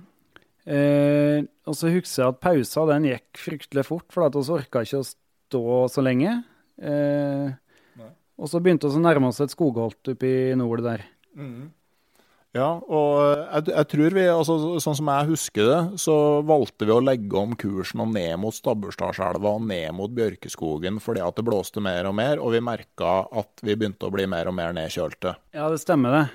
Eh, 0.71 1.39
og 1.67 1.75
så 1.75 1.89
husker 1.91 2.21
jeg 2.21 2.31
at 2.31 2.39
pausa 2.43 2.85
den 2.93 3.09
gikk 3.09 3.41
fryktelig 3.41 3.83
fort, 3.89 4.07
for 4.13 4.27
at 4.27 4.37
vi 4.37 4.43
orka 4.55 4.83
ikke 4.85 5.01
å 5.01 5.07
stå 5.07 5.63
så 5.91 6.03
lenge. 6.05 6.37
Eh, 6.79 7.51
og 8.41 8.49
så 8.49 8.61
begynte 8.63 8.89
vi 8.89 8.97
å 8.97 9.03
nærme 9.03 9.29
oss 9.29 9.41
et 9.43 9.53
skogholt 9.53 10.13
oppe 10.13 10.29
i 10.29 10.55
nord 10.57 10.85
der. 10.85 11.03
Mm. 11.37 11.69
Ja, 12.51 12.67
og 12.83 13.13
jeg, 13.23 13.69
jeg, 13.71 13.87
tror 13.93 14.15
vi, 14.17 14.23
altså, 14.27 14.55
sånn 14.83 14.97
som 14.99 15.09
jeg 15.13 15.29
husker 15.29 15.69
det, 15.69 15.99
så 16.03 16.15
valgte 16.43 16.87
vi 16.87 16.91
å 16.91 17.03
legge 17.03 17.37
om 17.39 17.53
kursen 17.55 18.03
og 18.03 18.11
ned 18.11 18.35
mot 18.43 18.55
Stabbursdalselva 18.55 19.53
og 19.55 19.63
ned 19.69 19.95
mot 19.95 20.11
Bjørkeskogen 20.11 20.99
fordi 20.99 21.23
at 21.23 21.39
det 21.39 21.45
blåste 21.47 21.83
mer 21.83 22.09
og 22.09 22.17
mer, 22.19 22.43
og 22.43 22.51
vi 22.51 22.63
merka 22.67 23.21
at 23.39 23.63
vi 23.63 23.77
begynte 23.77 24.09
å 24.09 24.11
bli 24.11 24.27
mer 24.27 24.51
og 24.51 24.57
mer 24.57 24.75
nedkjølte. 24.75 25.37
Ja, 25.55 25.69
det 25.71 25.79
stemmer 25.79 26.17
det. 26.17 26.25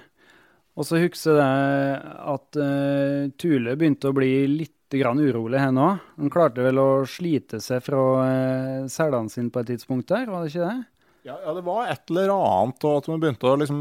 Og 0.77 0.89
så 0.89 1.01
husker 1.01 1.37
jeg 1.41 2.01
at 2.33 2.59
uh, 2.61 3.29
Tule 3.41 3.77
begynte 3.77 4.09
å 4.09 4.17
bli 4.17 4.33
litt 4.53 4.73
grann 4.97 5.21
urolig, 5.21 5.61
her 5.61 5.73
nå. 5.75 5.93
Han 6.17 6.33
klarte 6.33 6.65
vel 6.65 6.81
å 6.81 6.91
slite 7.09 7.61
seg 7.65 7.85
fra 7.85 8.03
uh, 8.25 8.89
selene 8.93 9.33
sine 9.33 9.53
på 9.53 9.61
et 9.61 9.75
tidspunkt 9.75 10.09
der, 10.13 10.29
var 10.33 10.45
det 10.45 10.55
ikke 10.55 10.69
det? 10.69 10.96
Ja, 11.27 11.37
ja, 11.43 11.55
det 11.57 11.65
var 11.67 11.89
et 11.91 12.13
eller 12.13 12.31
annet, 12.35 12.85
og 12.87 13.01
at 13.01 13.09
man 13.11 13.23
begynte 13.23 13.49
å 13.51 13.57
liksom 13.59 13.81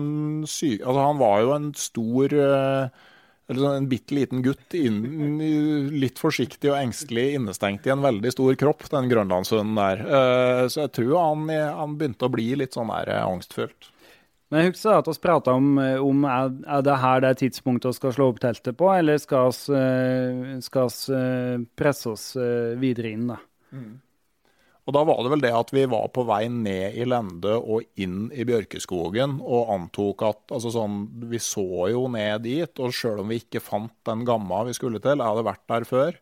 sy... 0.49 0.75
Altså, 0.79 0.97
han 0.97 1.19
var 1.21 1.43
jo 1.43 1.51
en 1.53 1.67
stor 1.77 2.33
uh, 2.33 3.03
eller 3.45 3.61
sånn 3.61 3.79
en 3.83 3.89
bitte 3.91 4.15
liten 4.17 4.41
gutt, 4.41 4.73
inn, 4.73 5.03
litt 5.93 6.17
forsiktig 6.17 6.71
og 6.71 6.79
engstelig 6.79 7.27
innestengt 7.37 7.85
i 7.85 7.93
en 7.93 8.01
veldig 8.01 8.31
stor 8.33 8.57
kropp, 8.57 8.87
den 8.89 9.11
grønlandshunden 9.11 9.77
der. 9.77 10.01
Uh, 10.01 10.63
så 10.65 10.87
jeg 10.87 10.95
tror 10.97 11.19
han, 11.21 11.45
han, 11.53 11.99
begynte 11.99 12.25
å 12.25 12.33
bli 12.33 12.49
litt 12.57 12.77
sånn 12.77 12.89
der 12.89 13.13
angstfullt. 13.21 13.91
Men 14.53 14.61
jeg 14.61 14.75
husker 14.75 14.99
at 14.99 15.07
vi 15.09 15.15
prata 15.23 15.55
om, 15.57 15.77
eh, 15.81 15.97
om 15.99 16.25
er, 16.29 16.51
er 16.77 16.83
det 16.85 16.97
her 17.01 17.21
det 17.23 17.29
er 17.31 17.39
tidspunktet 17.41 17.89
vi 17.89 17.97
skal 17.97 18.13
slå 18.15 18.27
opp 18.31 18.41
teltet 18.43 18.77
på, 18.77 18.91
eller 18.93 19.17
skal 19.19 19.49
vi, 19.51 19.77
eh, 19.79 21.17
eh, 21.17 21.63
presse 21.75 22.11
oss 22.13 22.25
videre 22.79 23.11
inn, 23.11 23.27
da. 23.33 23.39
Mm. 23.73 23.93
Og 24.85 24.93
da 24.93 25.01
var 25.07 25.17
det 25.25 25.31
vel 25.33 25.41
det 25.41 25.53
at 25.57 25.71
vi 25.73 25.83
var 25.89 26.11
på 26.13 26.23
vei 26.29 26.43
ned 26.51 26.93
i 26.93 27.07
Lende 27.09 27.55
og 27.57 27.87
inn 28.01 28.27
i 28.29 28.45
bjørkeskogen 28.45 29.39
og 29.41 29.71
antok 29.73 30.21
at 30.27 30.53
altså 30.53 30.73
sånn, 30.75 30.99
Vi 31.31 31.41
så 31.41 31.89
jo 31.89 32.05
ned 32.13 32.45
dit, 32.45 32.79
og 32.79 32.93
sjøl 32.93 33.23
om 33.23 33.33
vi 33.33 33.41
ikke 33.41 33.63
fant 33.65 33.95
den 34.05 34.21
gamma 34.27 34.61
vi 34.67 34.75
skulle 34.77 35.01
til, 35.01 35.17
jeg 35.17 35.25
hadde 35.33 35.47
vært 35.47 35.65
der 35.73 35.89
før, 35.89 36.19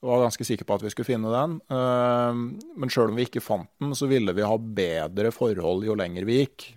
var 0.00 0.22
ganske 0.22 0.46
sikker 0.46 0.64
på 0.64 0.78
at 0.78 0.84
vi 0.86 0.92
skulle 0.94 1.08
finne 1.08 1.30
den. 1.32 1.58
Men 1.68 2.92
sjøl 2.92 3.12
om 3.12 3.18
vi 3.18 3.26
ikke 3.28 3.44
fant 3.44 3.70
den, 3.82 3.96
så 3.98 4.08
ville 4.10 4.32
vi 4.36 4.46
ha 4.46 4.56
bedre 4.56 5.32
forhold 5.34 5.84
jo 5.84 5.96
lenger 5.98 6.28
vi 6.28 6.42
gikk. 6.42 6.68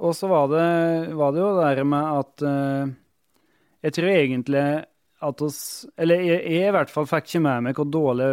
Og 0.00 0.14
så 0.16 0.28
var 0.30 0.48
det, 0.50 0.66
var 1.14 1.32
det, 1.34 1.40
jo 1.42 1.52
det 1.54 1.64
der 1.68 1.86
med 1.86 2.18
at 2.18 2.44
uh, 2.48 2.92
Jeg 3.84 3.94
tror 3.94 4.08
egentlig 4.08 4.62
at 5.24 5.42
oss 5.44 5.58
Eller 6.00 6.22
jeg, 6.24 6.40
jeg, 6.40 6.70
i 6.70 6.74
hvert 6.74 6.92
fall 6.92 7.08
fikk 7.08 7.28
ikke 7.28 7.42
med 7.44 7.66
meg 7.66 7.78
hvor 7.78 7.90
dårlig, 7.92 8.28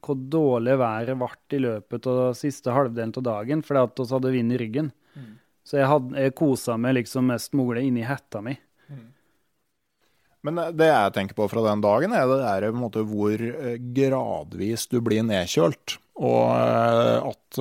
hvor 0.00 0.18
dårlig 0.32 0.76
været 0.80 1.18
ble 1.18 1.56
i 1.56 1.62
løpet 1.62 2.08
av 2.10 2.20
siste 2.38 2.74
halvdelen 2.74 3.14
av 3.18 3.24
dagen, 3.28 3.64
fordi 3.66 3.84
at 3.86 4.02
vi 4.02 4.08
hadde 4.14 4.34
vind 4.34 4.52
i 4.54 4.60
ryggen. 4.60 4.92
Mm. 5.14 5.32
Så 5.62 5.78
jeg, 5.78 5.88
hadde, 5.90 6.14
jeg 6.18 6.36
kosa 6.38 6.76
meg 6.80 6.96
liksom 7.00 7.28
mest 7.30 7.52
mulig 7.58 7.86
inni 7.88 8.06
hetta 8.06 8.42
mi. 8.44 8.54
Mm. 8.88 9.08
Men 10.42 10.62
det 10.74 10.88
jeg 10.90 11.14
tenker 11.14 11.38
på 11.38 11.46
fra 11.50 11.64
den 11.68 11.84
dagen, 11.84 12.14
er 12.16 12.26
det 12.30 12.40
der, 12.42 12.70
måte, 12.74 13.04
hvor 13.06 13.34
eh, 13.36 13.76
gradvis 13.94 14.88
du 14.90 14.98
blir 15.04 15.22
nedkjølt. 15.28 15.98
Og 16.22 16.48
eh, 16.50 17.30
at 17.30 17.60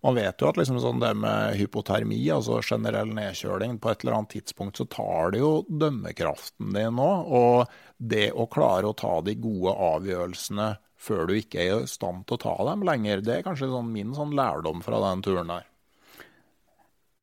man 0.00 0.14
vet 0.14 0.40
jo 0.40 0.46
at 0.46 0.58
liksom 0.60 0.78
sånn 0.82 1.00
det 1.02 1.10
med 1.18 1.56
hypotermi, 1.58 2.20
altså 2.30 2.60
generell 2.62 3.10
nedkjøling, 3.16 3.78
på 3.82 3.90
et 3.90 4.04
eller 4.04 4.20
annet 4.20 4.36
tidspunkt 4.36 4.78
så 4.78 4.86
tar 4.86 5.32
det 5.34 5.40
jo 5.42 5.64
dømmekraften 5.68 6.70
din 6.76 6.94
nå. 7.00 7.08
Og 7.34 7.80
det 7.98 8.30
å 8.30 8.46
klare 8.50 8.86
å 8.86 8.96
ta 8.98 9.18
de 9.26 9.34
gode 9.42 9.74
avgjørelsene 9.88 10.68
før 10.98 11.28
du 11.28 11.34
ikke 11.38 11.62
er 11.62 11.84
i 11.84 11.90
stand 11.90 12.26
til 12.26 12.38
å 12.38 12.42
ta 12.42 12.54
dem 12.70 12.84
lenger, 12.86 13.22
det 13.24 13.38
er 13.38 13.46
kanskje 13.46 13.70
sånn 13.70 13.90
min 13.94 14.14
sånn 14.16 14.34
lærdom 14.36 14.82
fra 14.84 15.00
den 15.08 15.24
turen 15.24 15.52
der. 15.54 15.66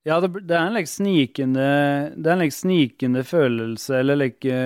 Ja, 0.05 0.19
det, 0.21 0.30
det, 0.45 0.53
er 0.53 0.67
en 0.67 0.76
like 0.78 0.89
snikende, 0.91 1.69
like 2.15 2.53
snikende 2.53 3.23
følelse, 3.26 4.01
eller 4.03 4.19
like, 4.21 4.57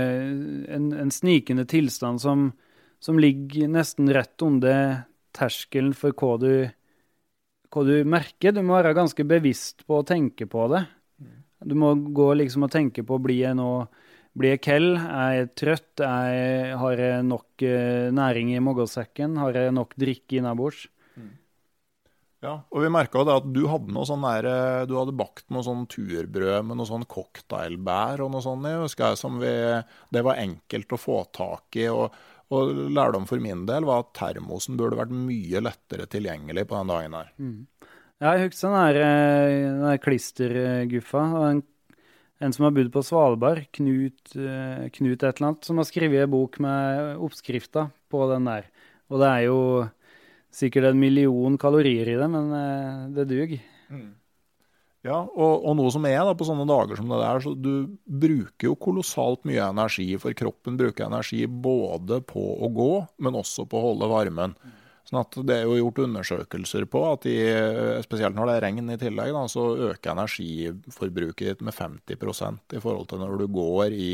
en, 0.76 0.90
en 0.92 1.14
snikende 1.16 1.64
tilstand 1.70 2.20
som, 2.22 2.50
som 3.00 3.22
ligger 3.22 3.72
nesten 3.72 4.12
rett 4.14 4.44
under 4.44 5.06
terskelen 5.38 5.96
for 5.96 6.12
hva 6.20 6.36
du 6.42 6.52
hva 7.74 7.86
du 7.86 7.96
merker. 8.06 8.54
Du 8.54 8.62
må 8.66 8.78
være 8.78 8.96
ganske 8.98 9.26
bevisst 9.28 9.86
på 9.88 10.00
å 10.00 10.08
tenke 10.08 10.48
på 10.50 10.68
det. 10.74 10.84
Du 11.66 11.76
må 11.78 11.94
gå 12.16 12.32
liksom 12.40 12.66
og 12.66 12.74
tenke 12.74 13.04
på 13.06 13.20
blir 13.22 13.44
jeg 13.44 13.58
nå 13.60 13.72
blir 14.40 14.56
jeg 14.56 14.64
kald? 14.66 14.96
Er 14.98 15.34
jeg 15.36 15.50
trøtt? 15.60 16.06
Er 16.06 16.30
jeg, 16.32 16.78
har 16.82 17.04
jeg 17.04 17.28
nok 17.28 17.66
uh, 17.66 18.08
næring 18.16 18.54
i 18.56 18.64
magesekken? 18.64 19.36
Har 19.42 19.60
jeg 19.60 19.76
nok 19.76 19.94
drikke 20.00 20.40
innabords? 20.40 20.86
Mm. 21.20 21.36
Ja, 22.46 22.56
og 22.72 22.86
vi 22.86 22.92
merka 22.96 23.26
at 23.26 23.52
du 23.52 23.62
hadde 23.68 23.92
noe 23.92 24.08
sånn 24.08 24.24
der, 24.24 24.48
eh, 24.48 24.88
du 24.88 24.94
hadde 24.96 25.12
bakt 25.20 25.50
noe 25.52 25.66
sånn 25.66 25.84
turbrød 25.92 26.70
med 26.70 26.80
noe 26.80 26.88
sånn 26.88 27.04
cocktailbær 27.04 28.24
og 28.24 28.32
noe 28.32 28.44
sånt. 28.46 28.64
Jeg 28.64 28.80
husker 28.86 29.12
jeg, 29.12 29.20
som 29.20 29.42
vi, 29.44 29.52
det 30.16 30.24
var 30.24 30.40
enkelt 30.40 30.96
å 30.96 31.02
få 31.04 31.22
tak 31.36 31.80
i. 31.84 31.90
og 31.92 32.10
og 32.50 32.72
lærdom 32.90 33.28
for 33.30 33.42
min 33.44 33.66
del 33.70 33.86
var 33.86 34.04
at 34.04 34.14
termosen 34.18 34.78
burde 34.80 34.98
vært 34.98 35.14
mye 35.14 35.62
lettere 35.62 36.08
tilgjengelig 36.10 36.66
på 36.70 36.80
den 36.80 36.90
dagen 36.90 37.18
her. 37.20 37.28
Mm. 37.38 37.60
Ja, 38.20 38.32
jeg 38.34 38.50
husker 38.50 38.74
den 38.74 38.80
der, 38.80 38.98
eh, 39.06 39.58
den 39.68 39.84
der 39.86 40.00
klisterguffa. 40.02 41.26
En, 41.50 41.62
en, 42.40 42.54
som 42.56 42.66
har 42.66 42.76
bodd 42.76 42.92
på 42.94 43.04
Svalbard, 43.04 43.66
Knut, 43.76 44.36
eh, 44.36 44.86
Knut, 44.96 45.24
et 45.24 45.28
eller 45.30 45.50
annet, 45.52 45.66
som 45.68 45.80
har 45.80 45.88
skrevet 45.88 46.24
en 46.24 46.32
bok 46.32 46.60
med 46.64 47.18
oppskrifter 47.20 47.90
på 48.12 48.24
den 48.32 48.48
der. 48.48 48.70
Og 49.10 49.20
det 49.22 49.32
er 49.32 49.44
jo 49.50 49.60
sikkert 50.54 50.90
en 50.90 51.02
million 51.02 51.58
kalorier 51.60 52.08
i 52.08 52.18
det, 52.20 52.30
men 52.32 52.56
eh, 52.56 53.04
det 53.18 53.28
duger. 53.30 53.62
Mm. 53.92 54.10
Ja, 55.08 55.22
og, 55.24 55.64
og, 55.64 55.72
noe 55.80 55.92
som 55.96 56.04
er 56.10 56.18
da, 56.28 56.34
på 56.36 56.48
sånne 56.48 56.66
dager 56.68 57.00
som 57.00 57.12
det 57.12 57.22
der, 57.22 57.40
så 57.44 57.54
du 57.56 57.74
bruker 58.04 58.68
jo 58.68 58.76
kolossalt 58.76 59.46
mye 59.48 59.70
energi, 59.70 60.10
for 60.20 60.36
kroppen 60.36 60.76
bruker 60.80 61.08
energi 61.08 61.46
både 61.48 62.20
på 62.28 62.44
å 62.60 62.68
gå, 62.76 62.92
men 63.24 63.38
også 63.40 63.64
på 63.70 63.80
å 63.80 63.86
holde 63.92 64.12
varmen. 64.12 64.56
Sånn 65.10 65.24
at 65.24 65.40
Det 65.50 65.56
er 65.58 65.66
jo 65.66 65.80
gjort 65.80 66.04
undersøkelser 66.06 66.86
på 66.92 67.02
at 67.10 67.26
de, 67.26 67.36
spesielt 68.06 68.38
når 68.38 68.52
det 68.52 68.56
er 68.56 68.66
regn 68.68 68.94
i 68.94 69.00
tillegg, 69.02 69.34
da, 69.34 69.44
så 69.50 69.66
øker 69.90 70.14
energiforbruket 70.14 71.48
ditt 71.48 71.66
med 71.66 71.74
50% 71.74 72.78
i 72.78 72.82
forhold 72.84 73.10
til 73.10 73.24
når 73.24 73.42
du 73.42 73.48
går 73.58 73.98
i 73.98 74.14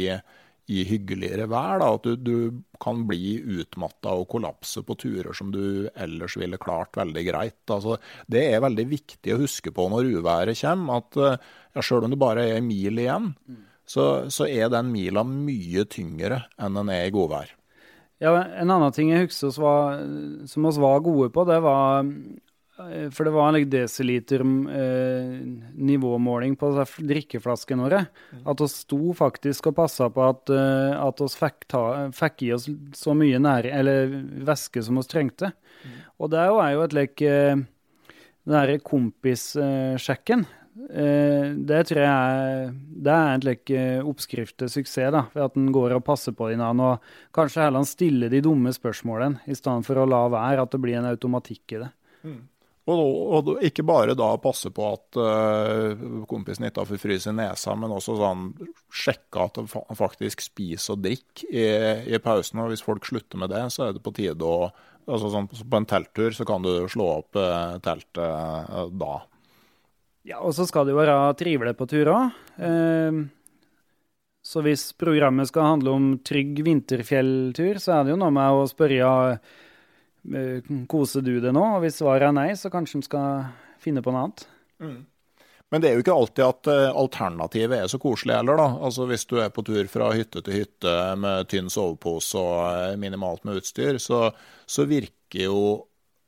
i 0.72 0.82
hyggeligere 0.88 1.48
vær. 1.50 1.80
Da, 1.82 1.92
at 1.98 2.08
du, 2.08 2.16
du 2.18 2.62
kan 2.82 3.04
bli 3.10 3.38
utmatta 3.60 4.16
og 4.18 4.28
kollapse 4.32 4.82
på 4.86 4.98
turer 5.02 5.36
som 5.38 5.52
du 5.54 5.88
ellers 5.94 6.38
ville 6.40 6.60
klart 6.62 6.98
veldig 6.98 7.26
greit. 7.28 7.62
Altså, 7.70 8.00
det 8.32 8.48
er 8.50 8.64
veldig 8.66 8.88
viktig 8.96 9.36
å 9.36 9.42
huske 9.44 9.74
på 9.76 9.88
når 9.92 10.10
uværet 10.18 10.62
kommer, 10.62 11.04
at 11.04 11.20
ja, 11.22 11.84
selv 11.84 12.08
om 12.08 12.16
det 12.16 12.22
bare 12.22 12.48
er 12.50 12.60
en 12.60 12.70
mil 12.70 13.02
igjen, 13.02 13.34
mm. 13.36 13.62
så, 13.86 14.08
så, 14.34 14.50
er 14.50 14.72
den 14.74 14.90
mila 14.94 15.26
mye 15.28 15.86
tyngre 15.92 16.46
enn 16.58 16.82
den 16.82 16.92
er 16.94 17.06
i 17.10 17.14
godvær. 17.14 17.54
Ja, 18.24 18.32
En 18.62 18.72
annen 18.72 18.94
ting 18.96 19.12
jeg 19.12 19.28
husker 19.28 19.52
som 19.52 20.68
vi 20.70 20.82
var 20.82 21.04
gode 21.04 21.30
på, 21.36 21.44
det 21.48 21.60
var 21.64 22.06
Eh, 22.80 23.10
for 23.10 23.24
det 23.24 23.32
var 23.32 23.48
en 23.48 23.56
like, 23.56 23.70
desiliter 23.72 24.42
eh, 24.44 25.36
nivåmåling 25.74 26.58
på 26.60 26.72
drikkeflaskene 26.98 27.86
våre. 27.86 28.02
Mm. 28.34 28.42
At 28.52 28.64
vi 28.64 28.68
sto 28.72 29.14
faktisk 29.16 29.72
og 29.72 29.78
passa 29.80 30.10
på 30.12 30.26
at, 30.26 30.52
at 30.52 31.24
vi 31.24 31.30
fikk, 31.40 31.70
ta, 31.72 31.86
fikk, 32.16 32.44
i 32.48 32.52
oss 32.58 32.68
så 32.98 33.16
mye 33.18 33.40
nære, 33.42 33.72
eller 33.72 34.18
væske 34.48 34.84
som 34.84 35.00
vi 35.00 35.08
trengte. 35.12 35.54
Mm. 35.86 35.96
Og 36.20 36.34
det 36.34 36.44
er 36.44 36.76
jo 36.76 36.84
et 36.84 36.96
like 36.96 37.32
uh, 37.32 37.64
Den 38.46 38.54
derre 38.54 38.78
kompissjekken. 38.84 40.46
Uh, 40.76 41.56
det 41.56 41.86
tror 41.88 42.02
jeg 42.04 42.72
det 43.06 43.14
er 43.14 43.30
en 43.32 43.46
like, 43.48 43.84
oppskrift 44.04 44.58
til 44.60 44.72
suksess. 44.72 45.14
da, 45.16 45.26
Ved 45.36 45.46
at 45.48 45.60
en 45.60 45.70
går 45.76 45.96
og 45.96 46.04
passer 46.08 46.36
på 46.36 46.50
hverandre 46.50 46.96
og 46.96 47.14
kanskje 47.36 47.64
heller 47.64 47.88
stiller 47.88 48.34
de 48.34 48.44
dumme 48.44 48.74
spørsmålene, 48.76 49.46
i 49.48 49.56
stedet 49.56 49.88
for 49.88 50.02
å 50.02 50.10
la 50.10 50.26
være 50.34 50.66
at 50.66 50.76
det 50.76 50.82
blir 50.84 51.00
en 51.00 51.14
automatikk 51.14 51.78
i 51.78 51.82
det. 51.86 51.94
Mm. 52.26 52.44
Og, 52.86 53.02
og, 53.34 53.48
ikke 53.66 53.82
bare 53.82 54.14
da 54.14 54.28
passe 54.38 54.70
på 54.74 54.84
at 54.92 55.18
uh, 55.18 56.26
kompisen 56.30 56.68
ikke 56.68 56.84
får 56.86 57.00
fryse 57.02 57.32
i 57.32 57.38
nesa, 57.38 57.74
men 57.82 57.94
også 57.96 58.18
sånn, 58.20 58.52
sjekke 58.94 59.48
at 59.48 59.58
han 59.58 59.98
faktisk 59.98 60.44
spiser 60.46 60.94
og 60.94 61.02
drikker 61.08 61.50
i, 61.50 61.66
i, 62.14 62.20
pausen. 62.22 62.62
Og 62.62 62.70
hvis 62.70 62.86
folk 62.86 63.08
slutter 63.10 63.42
med 63.42 63.50
det, 63.56 63.64
så 63.74 63.88
er 63.88 63.96
det 63.96 64.04
på 64.06 64.14
tide 64.14 64.46
å 64.46 64.70
altså 65.06 65.32
sånn, 65.34 65.50
På 65.50 65.80
en 65.82 65.90
telttur 65.90 66.34
så 66.34 66.46
kan 66.46 66.66
du 66.66 66.86
slå 66.90 67.10
opp 67.24 67.42
uh, 67.42 67.80
teltet 67.86 68.22
uh, 68.22 68.86
da. 68.94 69.18
Ja, 70.26 70.40
og 70.42 70.56
så 70.58 70.66
skal 70.66 70.88
det 70.88 70.96
jo 70.96 71.02
være 71.02 71.18
trivelig 71.38 71.76
på 71.78 71.88
tur 71.90 72.10
òg. 72.10 72.32
så 74.46 74.62
hvis 74.66 74.88
programmet 74.98 75.50
skal 75.50 75.72
handle 75.76 75.94
om 75.94 76.08
trygg 76.26 76.64
vinterfjelltur, 76.66 77.78
så 77.82 78.00
er 78.00 78.04
det 78.06 78.16
jo 78.16 78.20
noe 78.22 78.34
med 78.34 78.58
å 78.58 78.66
spørre 78.70 79.38
Eh, 80.34 80.64
koser 80.90 81.22
du 81.22 81.38
det 81.42 81.54
nå? 81.54 81.64
Og 81.76 81.84
hvis 81.84 82.00
svaret 82.02 82.30
er 82.30 82.36
nei, 82.36 82.50
så 82.58 82.72
kanskje 82.74 83.02
de 83.02 83.10
skal 83.10 83.52
finne 83.82 84.02
på 84.06 84.14
noe 84.14 84.26
annet. 84.26 84.46
Mm. 84.82 84.98
Men 85.74 85.82
det 85.82 85.90
er 85.90 85.98
jo 85.98 86.06
ikke 86.06 86.16
alltid 86.16 86.44
at 86.46 86.70
eh, 86.72 86.98
alternativet 87.04 87.84
er 87.84 87.92
så 87.92 88.00
koselig 88.02 88.38
heller, 88.38 88.60
da. 88.62 88.68
Altså 88.88 89.08
Hvis 89.10 89.26
du 89.30 89.38
er 89.42 89.52
på 89.54 89.66
tur 89.66 89.90
fra 89.92 90.12
hytte 90.16 90.42
til 90.46 90.62
hytte 90.62 90.94
med 91.22 91.50
tynn 91.52 91.70
sovepose 91.74 92.42
og 92.42 92.62
eh, 92.70 92.96
minimalt 93.02 93.46
med 93.46 93.62
utstyr, 93.62 94.00
så, 94.02 94.30
så, 94.66 94.88
virker 94.90 95.50
jo 95.50 95.60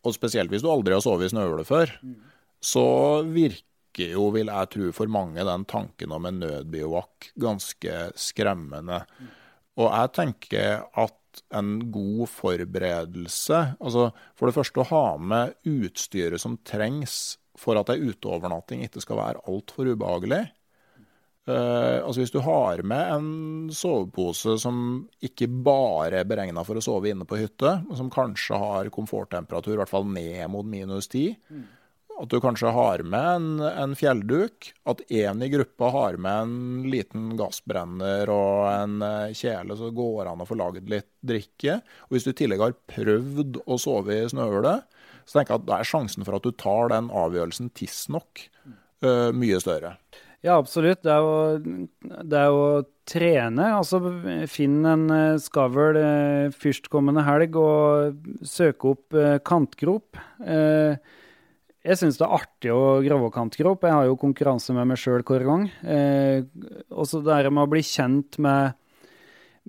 Og 0.08 0.14
spesielt 0.16 0.52
hvis 0.52 0.64
du 0.64 0.70
aldri 0.72 0.94
har 0.96 1.04
sovet 1.04 1.28
i 1.28 1.34
snøhule 1.34 1.66
før, 1.68 1.90
mm. 2.02 2.18
så 2.64 2.86
virker 3.28 3.67
jo, 4.06 4.30
vil 4.36 4.52
jeg 4.52 4.72
tro, 4.74 4.92
for 4.96 5.10
mange 5.12 5.46
den 5.48 5.66
tanken 5.70 6.14
om 6.14 6.28
en 6.30 6.42
nødbivak 6.44 7.32
ganske 7.40 7.96
skremmende. 8.20 9.02
Mm. 9.18 9.32
Og 9.78 9.90
jeg 9.92 10.14
tenker 10.18 10.86
at 10.98 11.16
en 11.54 11.92
god 11.94 12.28
forberedelse. 12.34 13.60
Altså 13.78 14.10
for 14.38 14.50
det 14.50 14.58
første 14.58 14.82
å 14.82 14.90
ha 14.92 15.06
med 15.22 15.58
utstyret 15.70 16.42
som 16.42 16.60
trengs 16.66 17.38
for 17.58 17.80
at 17.80 17.90
ei 17.94 18.02
uteovernatting 18.12 18.86
ikke 18.86 19.02
skal 19.04 19.20
være 19.22 19.44
altfor 19.50 19.90
ubehagelig. 19.94 20.44
Uh, 21.48 22.04
altså 22.04 22.20
Hvis 22.20 22.34
du 22.34 22.42
har 22.44 22.82
med 22.84 23.12
en 23.14 23.28
sovepose 23.72 24.58
som 24.60 25.08
ikke 25.24 25.48
bare 25.48 26.20
er 26.20 26.28
beregna 26.28 26.66
for 26.68 26.76
å 26.76 26.84
sove 26.84 27.14
inne 27.14 27.24
på 27.28 27.40
hytte, 27.40 27.78
men 27.86 27.96
som 27.96 28.12
kanskje 28.12 28.60
har 28.60 28.92
komforttemperatur 28.92 29.78
i 29.78 29.80
hvert 29.80 29.94
fall 29.94 30.10
ned 30.12 30.44
mot 30.52 30.68
minus 30.68 31.08
10, 31.08 31.38
mm. 31.48 31.64
At 32.18 32.32
du 32.34 32.40
kanskje 32.42 32.72
har 32.74 33.04
med 33.06 33.28
en, 33.36 33.50
en 33.62 33.94
fjellduk. 33.98 34.72
At 34.90 35.04
én 35.14 35.44
i 35.46 35.50
gruppa 35.54 35.92
har 35.94 36.18
med 36.18 36.48
en 36.48 36.88
liten 36.90 37.30
gassbrenner 37.38 38.30
og 38.34 38.64
en 38.72 39.04
eh, 39.06 39.36
kjele, 39.38 39.78
så 39.78 39.92
går 39.94 40.24
det 40.24 40.32
an 40.32 40.42
å 40.42 40.48
få 40.50 40.58
laget 40.58 40.90
litt 40.90 41.10
drikke. 41.22 41.78
Og 42.08 42.16
hvis 42.16 42.26
du 42.26 42.32
i 42.34 42.38
tillegg 42.42 42.64
har 42.64 42.78
prøvd 42.90 43.60
å 43.66 43.78
sove 43.82 44.18
i 44.18 44.32
snøhule, 44.32 44.80
så 45.28 45.38
tenker 45.38 45.54
jeg 45.54 45.62
at 45.62 45.68
da 45.68 45.78
er 45.78 45.92
sjansen 45.92 46.26
for 46.26 46.40
at 46.40 46.48
du 46.48 46.56
tar 46.58 46.90
den 46.94 47.12
avgjørelsen 47.14 47.70
tidsnok, 47.78 48.48
uh, 49.04 49.30
mye 49.36 49.60
større. 49.62 49.98
Ja, 50.46 50.56
absolutt. 50.56 51.02
Det 51.04 51.12
er 51.12 51.26
å, 51.26 51.58
det 51.60 52.40
er 52.40 52.56
å 52.56 52.82
trene. 53.10 53.68
Altså 53.76 54.00
finn 54.50 54.80
en 54.88 55.06
uh, 55.12 55.42
skavl 55.44 56.00
førstkommende 56.56 57.26
helg 57.28 57.60
og 57.60 58.42
søke 58.48 58.96
opp 58.96 59.22
kantgrop. 59.46 60.24
Jeg 61.86 62.00
syns 62.00 62.18
det 62.20 62.26
er 62.26 62.36
artig 62.40 62.74
å 62.74 62.98
grave 63.06 63.30
kantkropp. 63.34 63.86
Jeg 63.86 63.96
har 63.96 64.10
jo 64.10 64.20
konkurranse 64.20 64.74
med 64.76 64.90
meg 64.90 65.00
sjøl 65.00 65.24
hver 65.28 65.46
gang. 65.48 65.70
Eh, 65.86 66.44
også 66.92 67.22
det 67.26 67.46
med 67.52 67.64
å 67.64 67.72
bli 67.72 67.84
kjent 67.86 68.40
med, 68.44 68.76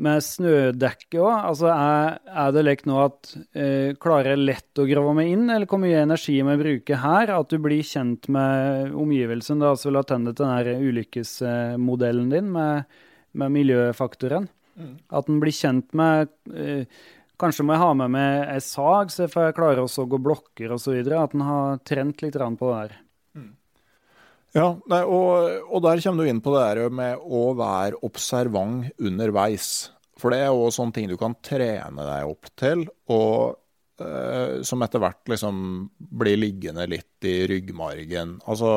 med 0.01 0.25
snødekket 0.25 1.19
òg. 1.21 1.31
Altså, 1.37 1.69
er, 1.75 2.19
er, 2.33 2.55
det 2.57 2.65
lekt 2.65 2.89
nå 2.91 2.99
at 3.05 3.33
eh, 3.53 3.95
klarer 4.01 4.35
jeg 4.35 4.47
lett 4.49 4.83
å 4.83 4.89
grave 4.89 5.15
meg 5.21 5.35
inn, 5.35 5.47
eller 5.47 5.71
hvor 5.71 5.83
mye 5.83 6.03
energi 6.03 6.39
må 6.43 6.57
jeg 6.57 6.65
bruke 6.65 7.03
her? 7.05 7.35
At 7.37 7.53
du 7.53 7.61
blir 7.63 7.87
kjent 7.87 8.31
med 8.35 8.97
omgivelsen. 8.99 9.61
Det 9.61 9.69
er 9.69 9.77
altså 9.77 9.93
tilbake 9.93 10.33
til 10.33 10.73
den 10.73 10.89
ulykkesmodellen 10.91 12.33
din 12.35 12.51
med, 12.57 12.99
med 13.39 13.55
miljøfaktoren. 13.61 14.49
Mm. 14.79 14.99
At 15.11 15.31
en 15.31 15.41
blir 15.43 15.55
kjent 15.55 15.95
med 15.99 16.31
eh, 16.55 17.07
Kanskje 17.39 17.65
må 17.67 17.77
jeg 17.77 17.85
ha 17.85 17.91
med 17.95 18.11
meg 18.17 18.49
ei 18.51 18.63
sag, 18.65 19.13
så 19.15 19.29
jeg 19.29 19.55
klarer 19.55 19.85
også 19.85 20.05
å 20.05 20.11
gå 20.11 20.19
blokker 20.23 20.75
osv. 20.75 20.97
At 21.15 21.37
en 21.37 21.45
har 21.47 21.79
trent 21.87 22.25
litt 22.25 22.35
på 22.35 22.73
det 22.73 22.81
der. 22.81 22.97
Mm. 23.39 23.53
Ja, 24.57 24.67
nei, 24.91 25.05
og, 25.05 25.63
og, 25.69 25.79
der 25.87 26.03
kommer 26.03 26.27
du 26.27 26.33
inn 26.33 26.43
på 26.43 26.57
det 26.57 26.65
der 26.67 26.91
med 26.91 27.23
å 27.23 27.45
være 27.59 28.03
observant 28.07 28.91
underveis. 28.99 29.71
For 30.19 30.35
det 30.35 30.43
er 30.43 30.51
jo 30.51 30.67
sånne 30.75 30.97
ting 30.97 31.07
du 31.07 31.15
kan 31.21 31.39
trene 31.47 32.11
deg 32.11 32.27
opp 32.27 32.51
til, 32.59 32.89
og 33.15 34.03
eh, 34.03 34.59
som 34.67 34.83
etter 34.83 35.05
hvert 35.05 35.31
liksom 35.31 35.61
blir 36.19 36.41
liggende 36.43 36.89
litt 36.91 37.29
i 37.29 37.37
ryggmargen. 37.53 38.41
Altså 38.51 38.73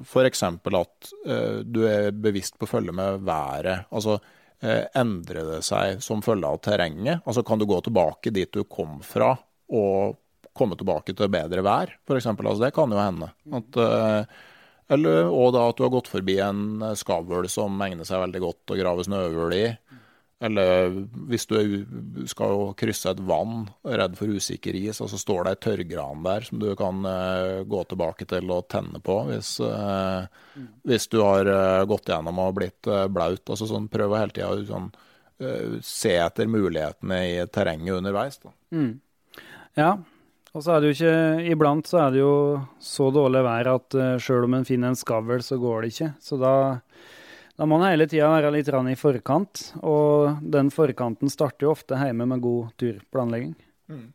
f.eks. 0.00 0.46
at 0.48 1.12
eh, 1.26 1.58
du 1.60 1.84
er 1.90 2.08
bevisst 2.16 2.56
på 2.56 2.64
å 2.64 2.78
følge 2.78 2.96
med 2.96 3.20
været. 3.28 3.84
Altså 3.92 4.16
Eh, 4.16 4.38
endrer 4.62 5.48
det 5.48 5.60
seg 5.66 6.02
som 6.04 6.22
følge 6.24 6.48
av 6.48 6.60
terrenget? 6.62 7.24
Altså 7.26 7.42
Kan 7.46 7.58
du 7.58 7.66
gå 7.66 7.80
tilbake 7.82 8.32
dit 8.34 8.52
du 8.52 8.62
kom 8.64 9.00
fra 9.06 9.34
og 9.72 10.18
komme 10.56 10.76
tilbake 10.78 11.14
til 11.16 11.30
bedre 11.32 11.64
vær, 11.64 11.94
f.eks.? 12.04 12.28
Altså, 12.28 12.60
det 12.60 12.74
kan 12.76 12.92
jo 12.92 13.00
hende. 13.00 13.30
At, 13.56 13.78
eh, 13.80 14.40
eller 14.92 15.30
og 15.32 15.54
da 15.56 15.64
at 15.70 15.78
du 15.78 15.86
har 15.86 15.94
gått 15.94 16.10
forbi 16.12 16.36
en 16.44 16.82
skavl 16.98 17.48
som 17.50 17.80
egner 17.84 18.04
seg 18.08 18.20
veldig 18.26 18.42
godt 18.44 18.74
å 18.74 18.78
grave 18.78 19.06
snøhull 19.06 19.56
i. 19.56 19.64
Eller 20.42 20.90
hvis 21.30 21.44
du 21.46 21.56
skal 22.26 22.72
krysse 22.78 23.12
et 23.12 23.20
vann, 23.22 23.68
redd 23.86 24.16
for 24.18 24.32
usikker 24.32 24.74
is, 24.74 24.98
og 25.04 25.12
så 25.12 25.20
står 25.20 25.46
det 25.46 25.52
ei 25.52 25.60
tørrgran 25.66 26.24
der 26.26 26.46
som 26.48 26.58
du 26.58 26.72
kan 26.78 27.04
uh, 27.06 27.62
gå 27.68 27.82
tilbake 27.86 28.26
til 28.26 28.50
og 28.50 28.66
tenne 28.72 28.98
på 29.04 29.20
hvis, 29.28 29.54
uh, 29.62 30.26
mm. 30.58 30.68
hvis 30.90 31.06
du 31.12 31.20
har 31.22 31.46
uh, 31.46 31.84
gått 31.86 32.10
gjennom 32.10 32.42
og 32.42 32.56
blitt 32.58 32.90
blaut. 33.14 33.44
Altså 33.46 33.70
sånn, 33.70 33.86
prøv 33.92 34.16
å 34.16 34.18
hele 34.18 34.34
tida 34.34 34.54
sånn, 34.66 34.90
se 35.82 36.12
etter 36.22 36.46
mulighetene 36.46 37.16
i 37.26 37.38
terrenget 37.50 37.96
underveis. 37.96 38.36
Mm. 38.70 38.92
Ja, 39.74 39.96
og 40.52 40.62
så 40.62 40.74
er 40.74 40.82
det 40.82 40.90
jo 40.90 40.94
ikke 40.94 41.50
Iblant 41.50 41.88
så 41.90 41.98
er 42.04 42.12
det 42.14 42.20
jo 42.20 42.34
så 42.78 43.08
dårlig 43.14 43.42
vær 43.42 43.72
at 43.72 43.96
sjøl 44.22 44.46
om 44.46 44.54
en 44.58 44.68
finner 44.68 44.92
en 44.92 44.98
skavl, 44.98 45.42
så 45.42 45.58
går 45.58 45.82
det 45.82 45.94
ikke. 45.94 46.10
Så 46.22 46.38
da 46.38 46.54
da 47.62 47.66
må 47.70 47.76
en 47.78 47.84
hele 47.86 48.08
tida 48.10 48.26
være 48.26 48.48
litt 48.50 48.66
i 48.66 48.96
forkant, 48.98 49.60
og 49.86 50.40
den 50.42 50.72
forkanten 50.74 51.30
starter 51.30 51.68
jo 51.68 51.74
ofte 51.76 51.94
hjemme 51.94 52.26
med 52.26 52.40
god 52.42 52.72
turplanlegging. 52.74 53.52
Mm. 53.86 54.08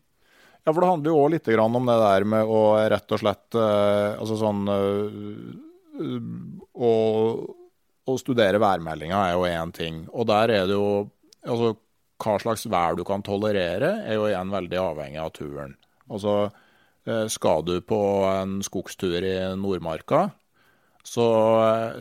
Ja, 0.65 0.73
for 0.73 0.83
det 0.83 0.89
handler 0.89 1.13
jo 1.13 1.21
òg 1.21 1.31
litt 1.31 1.47
om 1.63 1.85
det 1.87 1.95
der 2.01 2.25
med 2.27 2.43
å 2.43 2.75
rett 2.91 3.13
og 3.15 3.21
slett 3.21 3.55
uh, 3.55 4.19
Altså 4.19 4.35
sånn 4.41 4.67
uh, 4.67 5.45
å, 6.75 6.91
å, 8.03 8.17
studere 8.19 8.59
værmeldinga 8.59 9.21
er 9.29 9.37
jo 9.37 9.45
én 9.47 9.71
ting. 9.71 10.01
Og 10.11 10.27
der 10.27 10.51
er 10.51 10.67
det 10.67 10.75
jo 10.75 11.07
Altså 11.47 11.77
hva 12.19 12.33
slags 12.41 12.65
vær 12.67 12.97
du 12.99 13.05
kan 13.07 13.23
tolerere, 13.23 13.93
er 14.03 14.17
jo 14.17 14.27
igjen 14.27 14.51
veldig 14.51 14.81
avhengig 14.81 15.23
av 15.23 15.31
turen. 15.37 15.77
Altså 16.11 16.35
uh, 16.49 17.25
skal 17.31 17.63
du 17.63 17.77
på 17.79 18.01
en 18.27 18.59
skogstur 18.65 19.23
i 19.23 19.37
Nordmarka, 19.55 20.25
så, 21.08 21.28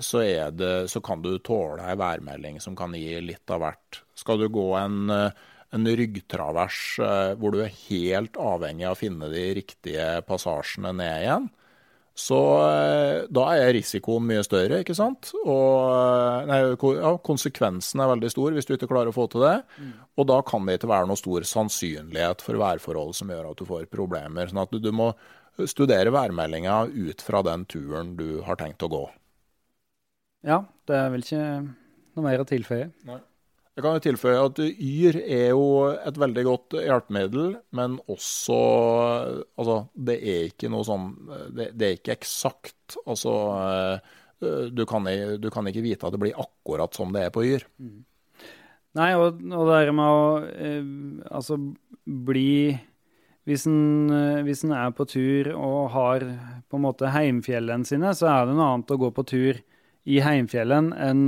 så, 0.02 0.22
det, 0.50 0.88
så, 0.90 1.00
kan 1.04 1.22
du 1.22 1.36
tåle 1.38 1.84
ei 1.86 1.94
værmelding 1.98 2.58
som 2.62 2.74
kan 2.78 2.94
gi 2.98 3.20
litt 3.22 3.52
av 3.54 3.62
hvert. 3.62 4.00
Skal 4.18 4.40
du 4.40 4.48
gå 4.50 4.66
en, 4.80 5.12
en 5.14 5.86
ryggtravers 6.00 6.80
eh, 7.04 7.34
hvor 7.38 7.54
du 7.54 7.62
er 7.62 7.76
helt 7.86 8.38
avhengig 8.40 8.88
av 8.88 8.96
å 8.96 8.98
finne 8.98 9.30
de 9.30 9.44
riktige 9.60 10.08
passasjene 10.26 10.90
ned 10.98 11.22
igjen, 11.22 11.46
så 12.16 12.40
eh, 12.64 13.26
da 13.28 13.44
er 13.60 13.74
risikoen 13.76 14.24
mye 14.24 14.40
større, 14.46 14.80
ikke 14.80 14.96
sant? 14.96 15.34
Og 15.44 15.92
eh, 15.92 16.46
nei, 16.48 16.60
ja, 16.96 17.12
konsekvensen 17.20 18.00
er 18.00 18.08
veldig 18.14 18.30
stor 18.32 18.56
hvis 18.56 18.68
du 18.68 18.72
ikke 18.74 18.88
klarer 18.88 19.12
å 19.12 19.16
få 19.16 19.26
til 19.30 19.44
det. 19.44 19.58
Mm. 19.76 19.90
Og 20.16 20.28
da 20.32 20.38
kan 20.48 20.64
det 20.64 20.78
ikke 20.78 20.90
være 20.94 21.10
noe 21.10 21.20
stor 21.20 21.44
sannsynlighet 21.46 22.44
for 22.44 22.58
værforhold 22.62 23.12
som 23.18 23.30
gjør 23.30 23.50
at 23.50 23.60
du 23.60 23.68
får 23.68 23.84
problemer. 23.92 24.48
Sånn 24.48 24.64
at 24.64 24.72
du, 24.72 24.80
du 24.80 24.90
må 24.96 25.10
studere 25.70 26.12
værmeldinga 26.14 26.82
ut 26.92 27.22
fra 27.24 27.42
den 27.46 27.64
turen 27.70 28.14
du 28.18 28.42
har 28.46 28.58
tenkt 28.60 28.84
å 28.84 28.90
gå. 28.92 29.04
Ja, 30.46 30.62
det 30.86 30.98
er 30.98 31.08
vel 31.14 31.24
ikke 31.24 31.46
noe 32.16 32.26
mer 32.26 32.42
å 32.42 32.48
tilføye. 32.48 32.90
Nei. 33.08 33.22
Jeg 33.76 33.84
kan 33.84 33.96
jo 33.98 34.02
tilføye 34.06 34.36
at 34.40 34.58
Yr 34.64 35.18
er 35.20 35.50
jo 35.50 35.64
et 35.92 36.16
veldig 36.16 36.44
godt 36.46 36.76
hjelpemiddel, 36.80 37.58
men 37.76 37.98
også 38.08 38.60
Altså, 39.60 39.74
det 39.92 40.16
er 40.16 40.46
ikke 40.48 40.70
noe 40.72 40.86
sånn 40.88 41.10
Det, 41.52 41.66
det 41.76 41.88
er 41.88 41.98
ikke 41.98 42.14
eksakt. 42.16 42.96
Altså, 43.04 43.34
du 44.40 44.82
kan, 44.88 45.04
du 45.40 45.50
kan, 45.52 45.68
ikke 45.68 45.84
vite 45.84 46.08
at 46.08 46.16
det 46.16 46.22
blir 46.24 46.40
akkurat 46.40 46.96
som 46.96 47.12
det 47.12 47.26
er 47.26 47.34
på 47.34 47.44
Yr. 47.44 47.66
Mm. 47.76 48.00
Nei, 48.96 49.10
og, 49.20 49.44
og 49.52 49.68
det 49.68 49.92
med 49.92 50.08
å 50.08 50.26
eh, 50.56 50.90
altså 51.28 51.58
bli 52.06 52.72
eh, 53.46 54.42
hvis 54.46 54.64
en, 54.64 54.74
er 54.74 54.92
på 54.96 55.06
tur 55.08 55.52
og 55.54 55.90
har 55.94 56.26
på 56.66 56.78
en 56.78 56.84
måte 56.84 57.12
heimfjellene 57.14 57.86
sine, 57.86 58.12
så 58.16 58.28
er 58.32 58.46
det 58.46 58.56
noe 58.56 58.72
annet 58.74 58.94
å 58.94 59.00
gå 59.00 59.10
på 59.14 59.26
tur 59.26 59.60
i 60.06 60.20
heimfjellen 60.22 60.92
enn 60.94 61.24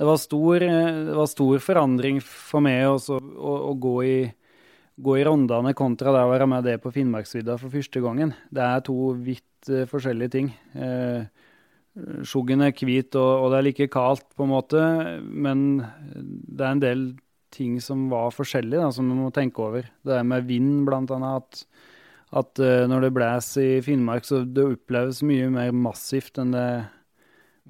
Det 0.00 0.06
var 0.08 0.16
stor, 0.16 0.62
eh, 0.64 1.00
det 1.10 1.16
var 1.16 1.28
stor 1.28 1.58
forandring 1.60 2.22
for 2.24 2.64
meg 2.64 2.86
også, 2.88 3.18
å, 3.20 3.56
å, 3.68 3.72
gå 3.76 3.96
i, 4.06 4.18
gå 4.96 5.16
i 5.18 5.24
Rondane 5.26 5.74
kontra 5.76 6.14
det 6.14 6.22
å 6.24 6.30
være 6.30 6.46
med 6.48 6.64
det 6.64 6.78
på 6.80 6.92
Finnmarksvidda 6.94 7.58
for 7.60 7.68
første 7.68 8.00
gangen. 8.00 8.32
Det 8.48 8.64
er 8.64 8.80
to 8.86 9.10
vidt 9.20 9.68
uh, 9.68 9.84
forskjellige 9.90 10.32
ting. 10.32 10.48
Uh, 10.72 11.28
Skjuggen 12.24 12.64
er 12.64 12.72
hvit, 12.72 13.12
og, 13.12 13.28
og, 13.42 13.50
det 13.52 13.58
er 13.58 13.66
like 13.66 13.90
kaldt, 13.92 14.24
på 14.32 14.46
en 14.46 14.54
måte, 14.54 14.86
men 15.20 15.82
det 16.16 16.64
er 16.64 16.72
en 16.72 16.82
del 16.86 17.04
ting 17.54 17.80
som 17.82 18.08
var 18.10 18.32
forskjellige, 18.34 18.80
da, 18.80 18.90
som 18.94 19.08
vi 19.10 19.18
må 19.18 19.30
tenke 19.34 19.62
over. 19.64 19.86
Det 20.06 20.16
er 20.16 20.26
med 20.26 20.48
vind, 20.48 20.84
blant 20.88 21.12
annet. 21.14 21.40
At, 21.42 21.86
at 22.42 22.62
uh, 22.62 22.88
når 22.90 23.06
det 23.06 23.14
blåser 23.16 23.76
i 23.76 23.84
Finnmark, 23.84 24.26
så 24.26 24.42
det 24.46 24.66
oppleves 24.76 25.22
mye 25.26 25.50
mer 25.52 25.72
massivt 25.76 26.40
enn 26.42 26.56
det 26.56 26.66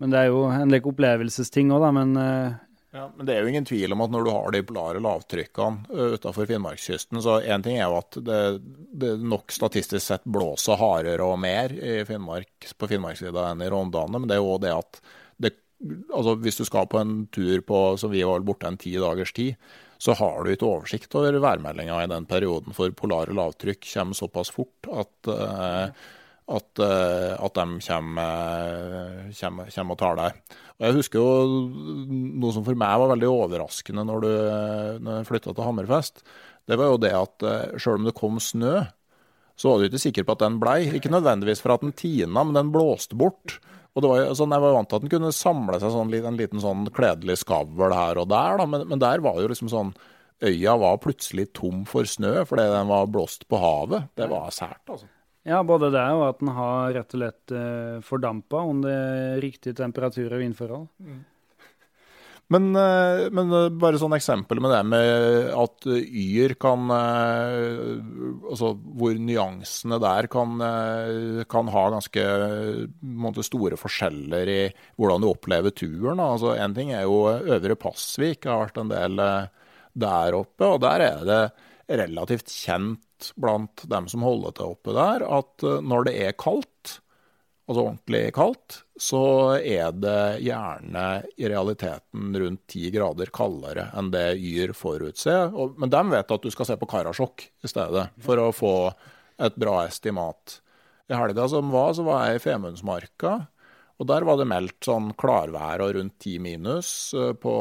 Men 0.01 0.13
det 0.13 0.19
er 0.19 0.29
jo 0.31 0.45
en 0.49 0.71
lek 0.73 0.87
opplevelsesting 0.89 1.73
òg, 1.75 1.83
da. 1.85 1.93
Men 1.93 2.13
uh, 2.17 2.59
ja, 2.91 3.05
men 3.15 3.27
det 3.27 3.35
er 3.35 3.45
jo 3.45 3.51
ingen 3.53 3.67
tvil 3.69 3.93
om 3.95 4.01
at 4.03 4.11
når 4.11 4.25
du 4.27 4.31
har 4.33 4.55
de 4.55 4.63
polare 4.67 5.03
lavtrykkene 5.05 5.91
uh, 5.93 6.17
utafor 6.17 6.49
Finnmarkskysten, 6.49 7.21
så 7.23 7.39
én 7.41 7.65
ting 7.65 7.79
er 7.79 7.87
jo 7.87 7.99
at 8.01 8.21
det, 8.27 8.43
det, 9.05 9.15
nok 9.21 9.53
statistisk 9.53 10.07
sett 10.07 10.25
blåser 10.25 10.81
hardere 10.81 11.27
og 11.27 11.41
mer 11.43 11.75
Finnmark, 12.09 12.73
på 12.77 12.91
Finnmarkssida 12.91 13.51
enn 13.51 13.65
i 13.65 13.71
Rondane, 13.73 14.19
men 14.19 14.31
det 14.31 14.39
er 14.39 14.43
jo 14.45 14.55
òg 14.57 14.63
det 14.65 14.77
at 14.77 15.03
altså 15.81 16.37
Hvis 16.41 16.61
du 16.61 16.65
skal 16.69 16.89
på 16.91 17.01
en 17.01 17.15
tur 17.33 17.63
på, 17.65 17.79
som 18.01 18.13
vi 18.13 18.25
var 18.27 18.45
borte 18.45 18.69
en 18.69 18.79
ti 18.81 18.93
dagers 19.01 19.33
tid, 19.37 19.57
så 20.01 20.15
har 20.17 20.45
du 20.45 20.53
ikke 20.53 20.69
oversikt 20.69 21.15
over 21.17 21.37
værmeldinga 21.41 21.99
i 22.03 22.09
den 22.09 22.27
perioden. 22.29 22.75
For 22.77 22.93
polare 22.97 23.37
lavtrykk 23.37 23.85
kommer 23.85 24.17
såpass 24.17 24.53
fort 24.53 24.89
at, 24.89 25.29
uh, 25.29 25.89
at, 26.57 26.71
uh, 26.81 27.33
at 27.37 27.59
de 27.59 27.67
kommer, 27.85 29.33
kommer, 29.41 29.73
kommer, 29.75 29.97
og 29.97 30.01
tar 30.01 30.21
deg. 30.21 30.39
Og 30.79 30.87
Jeg 30.87 30.97
husker 30.97 31.21
jo 31.21 31.33
noe 32.41 32.55
som 32.57 32.65
for 32.65 32.81
meg 32.81 33.03
var 33.03 33.13
veldig 33.13 33.29
overraskende 33.29 34.07
når 34.09 34.25
du 34.25 34.31
når 35.05 35.29
flytta 35.29 35.53
til 35.53 35.69
Hammerfest. 35.69 36.25
Det 36.69 36.81
var 36.81 36.93
jo 36.93 37.03
det 37.03 37.13
at 37.17 37.45
sjøl 37.81 38.01
om 38.01 38.09
det 38.09 38.17
kom 38.17 38.41
snø, 38.41 38.79
så 39.61 39.69
var 39.69 39.81
du 39.81 39.91
ikke 39.91 40.01
sikker 40.01 40.25
på 40.25 40.33
at 40.37 40.45
den 40.47 40.57
blei. 40.63 40.79
Ikke 40.97 41.13
nødvendigvis 41.13 41.61
for 41.61 41.75
at 41.75 41.85
den 41.85 41.93
tina, 41.93 42.41
men 42.41 42.57
den 42.57 42.73
blåste 42.73 43.17
bort. 43.21 43.59
Og 43.95 44.05
det 44.05 44.11
var, 44.11 44.25
sånn, 44.39 44.55
Jeg 44.55 44.63
var 44.63 44.75
vant 44.77 44.91
til 44.91 45.01
at 45.01 45.05
den 45.05 45.13
kunne 45.13 45.33
samle 45.35 45.81
seg 45.83 45.93
sånn, 45.95 46.15
en 46.15 46.39
liten 46.39 46.63
sånn 46.63 46.87
kledelig 46.95 47.41
skavl 47.43 47.95
her 47.95 48.21
og 48.23 48.29
der, 48.31 48.61
da, 48.61 48.67
men, 48.71 48.87
men, 48.91 49.03
der 49.03 49.23
var 49.25 49.41
jo 49.43 49.51
liksom 49.51 49.71
sånn 49.73 49.95
Øya 50.41 50.77
var 50.81 51.01
plutselig 51.03 51.51
tom 51.53 51.83
for 51.89 52.09
snø 52.09 52.47
fordi 52.49 52.65
den 52.71 52.89
var 52.89 53.11
blåst 53.13 53.43
på 53.51 53.59
havet. 53.61 54.07
Det 54.17 54.25
var 54.31 54.47
sært, 54.57 54.81
altså. 54.89 55.11
Ja, 55.45 55.59
både 55.65 55.91
det 55.93 56.05
og 56.17 56.23
at 56.27 56.41
den 56.41 56.51
har 56.53 56.95
rett 56.97 57.13
og 57.13 57.21
slett 57.21 57.53
eh, 57.57 57.99
fordampa 58.05 58.63
under 58.69 59.37
riktig 59.41 59.75
temperatur 59.77 60.33
og 60.33 60.41
vindforhold. 60.41 60.87
Mm. 61.01 61.21
Men, 62.51 62.75
eh, 62.75 63.29
men, 63.31 63.53
eh, 63.55 63.69
bare 63.79 63.99
sånn 64.01 64.17
eksempel 64.17 64.59
med 64.63 64.73
det 64.75 64.81
med 64.91 65.53
at 65.55 65.87
yr 65.87 66.57
kan 66.59 66.91
eh, 66.91 68.01
Altså 68.51 68.73
hvor 68.75 69.15
nyansene 69.15 70.01
der 70.03 70.27
kan, 70.31 70.57
kan 71.51 71.71
ha 71.71 71.85
ganske 71.95 72.25
måte, 73.01 73.45
store 73.47 73.79
forskjeller 73.79 74.51
i 74.51 74.61
hvordan 74.99 75.23
du 75.23 75.29
opplever 75.31 75.71
turen. 75.71 76.19
Altså 76.19 76.57
En 76.59 76.75
ting 76.75 76.91
er 76.91 77.07
jo 77.07 77.29
Øvre 77.31 77.79
Passvik, 77.79 78.43
jeg 78.43 78.51
har 78.51 78.65
vært 78.65 78.81
en 78.83 78.91
del 78.91 79.23
der 80.01 80.39
oppe. 80.41 80.67
Og 80.67 80.81
der 80.83 81.07
er 81.07 81.23
det 81.29 81.43
relativt 82.01 82.51
kjent 82.51 83.31
blant 83.39 83.85
dem 83.91 84.09
som 84.11 84.27
holder 84.27 84.57
til 84.57 84.75
oppe 84.75 84.97
der, 84.97 85.23
at 85.39 85.67
når 85.87 86.09
det 86.09 86.17
er 86.25 86.39
kaldt, 86.41 86.80
altså 87.71 87.85
ordentlig 87.87 88.23
kaldt, 88.35 88.81
så 89.01 89.23
er 89.57 89.95
det 89.95 90.43
gjerne 90.45 91.05
i 91.39 91.47
realiteten 91.49 92.35
rundt 92.43 92.65
ti 92.71 92.91
grader 92.93 93.31
kaldere 93.35 93.87
enn 93.97 94.11
det 94.13 94.27
Yr 94.37 94.75
forutser. 94.77 95.55
Men 95.79 95.93
de 95.93 96.03
vet 96.11 96.35
at 96.35 96.43
du 96.43 96.51
skal 96.51 96.69
se 96.69 96.77
på 96.81 96.89
Karasjok 96.91 97.47
i 97.63 97.71
stedet, 97.71 98.09
for 98.21 98.43
å 98.43 98.51
få 98.55 98.75
et 99.41 99.57
bra 99.61 99.85
estimat. 99.87 100.59
I 101.11 101.17
helga 101.17 101.47
som 101.51 101.71
var, 101.73 101.95
så 101.95 102.05
var 102.07 102.27
jeg 102.27 102.41
i 102.41 102.45
Femundsmarka. 102.45 103.39
Og 104.01 104.07
der 104.09 104.25
var 104.25 104.39
det 104.41 104.49
meldt 104.49 104.87
sånn 104.87 105.11
klarvær 105.21 105.83
og 105.85 105.91
rundt 105.93 106.15
ti 106.25 106.39
minus 106.41 107.13
eh, 107.13 107.35
på 107.37 107.55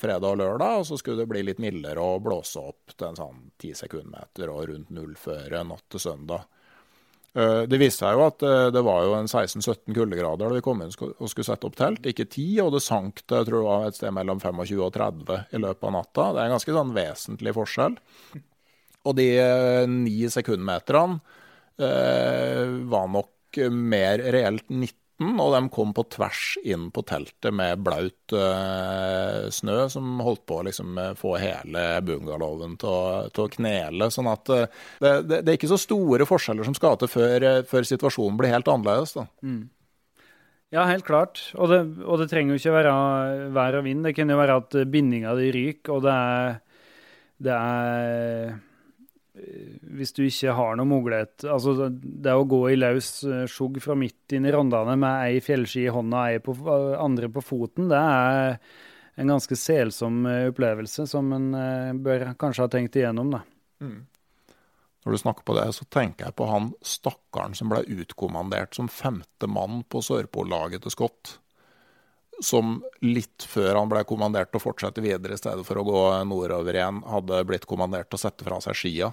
fredag 0.00 0.32
og 0.32 0.40
lørdag. 0.40 0.80
Og 0.80 0.88
så 0.88 0.98
skulle 0.98 1.22
det 1.22 1.28
bli 1.30 1.44
litt 1.46 1.60
mildere 1.62 2.02
og 2.02 2.24
blåse 2.26 2.58
opp 2.58 2.96
til 2.96 3.12
en 3.12 3.18
sånn 3.20 3.44
ti 3.62 3.70
sekundmeter 3.78 4.50
og 4.50 4.72
rundt 4.72 4.90
null 4.94 5.14
før 5.18 5.60
natt 5.68 5.86
til 5.94 6.02
søndag. 6.02 6.48
Eh, 7.38 7.62
det 7.70 7.78
viste 7.78 8.02
seg 8.02 8.16
jo 8.16 8.24
at 8.26 8.42
eh, 8.46 8.68
det 8.74 8.82
var 8.86 9.04
jo 9.06 9.14
en 9.18 9.28
16-17 9.28 9.94
kuldegrader 9.94 10.48
da 10.48 10.56
vi 10.56 10.64
kom 10.64 10.80
inn 10.82 10.90
og 10.90 11.30
skulle 11.30 11.46
sette 11.46 11.68
opp 11.68 11.78
telt. 11.78 12.06
Ikke 12.08 12.26
10, 12.26 12.46
og 12.64 12.74
det 12.74 12.82
sank 12.82 13.22
jeg 13.22 13.46
tror 13.46 13.60
det 13.60 13.66
var 13.68 13.88
et 13.88 13.98
sted 13.98 14.14
mellom 14.16 14.42
25 14.42 14.82
og 14.82 14.92
30 14.96 15.42
i 15.54 15.62
løpet 15.62 15.88
av 15.90 15.94
natta. 15.94 16.28
Det 16.32 16.42
er 16.42 16.48
en 16.48 16.56
ganske 16.56 16.76
sånn 16.78 16.94
vesentlig 16.96 17.54
forskjell. 17.58 17.98
Og 19.06 19.18
de 19.18 19.28
eh, 19.40 19.84
ni 19.90 20.16
sekundmeterne 20.32 21.20
eh, 21.78 22.78
var 22.90 23.12
nok 23.14 23.60
mer 23.72 24.24
reelt 24.34 24.66
90 24.68 24.96
og 25.18 25.50
de 25.50 25.60
kom 25.74 25.90
på 25.94 26.04
tvers 26.14 26.42
inn 26.62 26.88
på 26.94 27.02
teltet 27.02 27.54
med 27.54 27.80
blaut 27.82 28.34
uh, 28.34 29.48
snø 29.50 29.88
som 29.90 30.20
holdt 30.22 30.44
på 30.46 30.60
å 30.60 30.66
liksom, 30.68 30.92
eh, 31.02 31.16
få 31.18 31.32
hele 31.42 31.82
bungalowen 32.06 32.76
til, 32.78 33.42
å 33.42 33.48
knele. 33.56 34.10
sånn 34.14 34.30
at 34.30 34.52
uh, 34.54 34.68
det, 35.02 35.14
det, 35.26 35.40
det, 35.40 35.50
er 35.50 35.58
ikke 35.58 35.72
så 35.72 35.80
store 35.82 36.28
forskjeller 36.28 36.68
som 36.68 36.76
skal 36.78 37.00
til 37.00 37.10
før, 37.10 37.48
før 37.66 37.88
situasjonen 37.90 38.38
blir 38.38 38.54
helt 38.54 38.70
annerledes. 38.70 39.16
da. 39.18 39.26
Mm. 39.42 39.66
Ja, 40.76 40.84
helt 40.86 41.06
klart. 41.08 41.42
Og 41.56 41.72
det, 41.72 41.80
og 42.04 42.22
det, 42.22 42.30
trenger 42.30 42.54
jo 42.54 42.62
ikke 42.62 42.76
være 42.76 42.94
vær 43.56 43.80
og 43.80 43.86
vind. 43.88 44.06
Det 44.06 44.14
kan 44.14 44.30
jo 44.30 44.38
være 44.38 44.60
at 44.62 44.80
bindinga 44.92 45.34
di 45.38 45.50
ryker, 45.54 45.96
og 45.96 46.06
det 46.06 46.14
er, 46.14 46.58
det 47.48 47.58
er 47.58 48.58
hvis 49.98 50.12
du 50.16 50.22
ikke 50.26 50.54
har 50.56 50.76
noe 50.78 50.88
mulighet 50.88 51.46
Altså, 51.48 51.88
det 51.92 52.34
å 52.34 52.46
gå 52.48 52.60
i 52.72 52.76
løs 52.78 53.10
eh, 53.26 53.46
skjugg 53.50 53.80
fra 53.84 53.96
midt 53.98 54.34
inn 54.36 54.46
i 54.48 54.52
Rondane 54.54 54.96
med 54.98 55.24
ei 55.28 55.40
fjellski 55.44 55.86
i 55.86 55.94
hånda 55.94 56.20
og 56.20 56.34
ei 56.34 56.42
på, 56.44 56.54
andre 56.98 57.30
på 57.32 57.44
foten, 57.44 57.90
det 57.90 57.98
er 57.98 58.58
en 59.18 59.32
ganske 59.34 59.58
selsom 59.58 60.22
eh, 60.30 60.46
opplevelse 60.52 61.08
som 61.10 61.32
en 61.34 61.50
eh, 61.58 61.96
bør 61.98 62.30
kanskje 62.38 62.66
ha 62.66 62.72
tenkt 62.72 62.98
igjennom, 62.98 63.32
da. 63.34 63.42
Mm. 63.82 64.06
Når 65.04 65.14
du 65.14 65.18
snakker 65.18 65.46
på 65.46 65.56
det, 65.56 65.66
så 65.72 65.86
tenker 65.90 66.28
jeg 66.28 66.36
på 66.38 66.46
han 66.50 66.72
stakkaren 66.84 67.54
som 67.56 67.70
ble 67.72 67.84
utkommandert 68.00 68.76
som 68.76 68.90
femte 68.92 69.48
mann 69.50 69.82
på 69.88 70.02
Sørpollaget 70.04 70.84
til 70.84 70.94
Scott. 70.94 71.38
Som 72.44 72.82
litt 73.02 73.46
før 73.48 73.80
han 73.80 73.90
ble 73.90 74.04
kommandert 74.06 74.52
til 74.52 74.60
å 74.60 74.66
fortsette 74.66 75.02
videre 75.02 75.34
i 75.34 75.40
stedet 75.40 75.64
for 75.66 75.80
å 75.80 75.86
gå 75.86 76.02
nordover 76.28 76.76
igjen, 76.76 77.00
hadde 77.08 77.40
blitt 77.48 77.66
kommandert 77.70 78.10
til 78.10 78.20
å 78.20 78.22
sette 78.26 78.46
fra 78.46 78.60
seg 78.62 78.78
skia. 78.78 79.10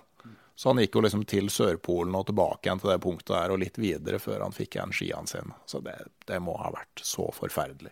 Så 0.55 0.69
han 0.69 0.79
gikk 0.79 0.95
jo 0.95 1.01
liksom 1.03 1.25
til 1.27 1.49
Sørpolen 1.51 2.15
og 2.15 2.29
tilbake 2.29 2.69
igjen 2.69 2.79
til 2.79 2.93
det 2.93 3.01
punktet 3.03 3.33
der, 3.33 3.51
og 3.51 3.59
litt 3.59 3.75
videre 3.81 4.19
før 4.23 4.45
han 4.45 4.53
fikk 4.55 4.77
igjen 4.77 4.93
skiene 4.95 5.27
sine. 5.27 5.51
Så 5.67 5.81
det, 5.83 5.95
det, 6.29 6.39
må 6.43 6.55
ha 6.61 6.69
vært 6.71 7.03
så 7.03 7.27
forferdelig. 7.35 7.91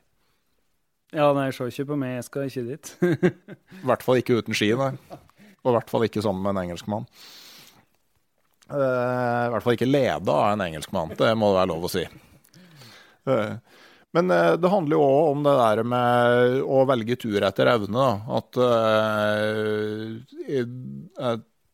Ja, 1.14 1.28
nei, 1.36 1.52
se 1.54 1.68
ikke 1.70 1.86
på 1.92 1.96
meg, 2.00 2.16
jeg 2.18 2.26
skal 2.30 2.48
ikke 2.48 2.64
dit. 2.72 2.86
I 3.84 3.86
hvert 3.92 4.06
fall 4.08 4.18
ikke 4.22 4.38
uten 4.40 4.54
ski, 4.58 4.70
nei. 4.80 4.94
Og 5.64 5.70
i 5.74 5.76
hvert 5.76 5.92
fall 5.92 6.04
ikke 6.08 6.24
sammen 6.24 6.44
med 6.46 6.52
en 6.56 6.64
engelskmann. 6.64 7.06
Uh, 8.72 8.80
I 8.80 9.52
hvert 9.52 9.64
fall 9.66 9.76
ikke 9.76 9.92
leda 9.92 10.32
av 10.32 10.56
en 10.56 10.66
engelskmann, 10.66 11.12
det 11.20 11.38
må 11.38 11.46
det 11.52 11.60
være 11.60 11.72
lov 11.76 11.84
å 11.84 11.92
si. 11.92 12.04
Uh, 13.28 13.60
men 14.16 14.32
uh, 14.32 14.56
det 14.56 14.72
handler 14.72 14.96
jo 14.98 15.04
òg 15.04 15.36
om 15.36 15.44
det 15.46 15.56
der 15.60 15.84
med 15.92 16.64
å 16.64 16.88
velge 16.88 17.20
tur 17.20 17.44
etter 17.44 17.68
evne. 17.76 18.00
Da. 18.00 18.12
At 18.40 18.52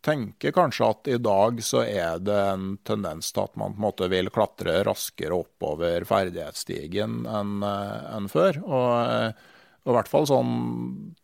tenker 0.10 0.53
kanskje 0.55 0.89
at 0.89 1.07
i 1.12 1.18
dag 1.22 1.62
så 1.64 1.84
er 1.86 2.20
det 2.24 2.38
en 2.53 2.74
tendens 2.88 3.32
til 3.34 3.45
at 3.45 3.55
man 3.60 3.76
på 3.76 3.82
en 3.82 3.86
måte 3.86 4.10
vil 4.12 4.32
klatre 4.34 4.80
raskere 4.88 5.38
oppover 5.38 6.05
ferdighetsstigen 6.10 7.24
enn 7.30 7.66
eh, 7.66 8.10
en 8.18 8.30
før. 8.32 8.62
Og, 8.66 8.91
eh, 9.05 9.57
og, 9.86 9.91
i 9.93 9.97
hvert 9.97 10.12
fall 10.12 10.30
sånn 10.30 10.53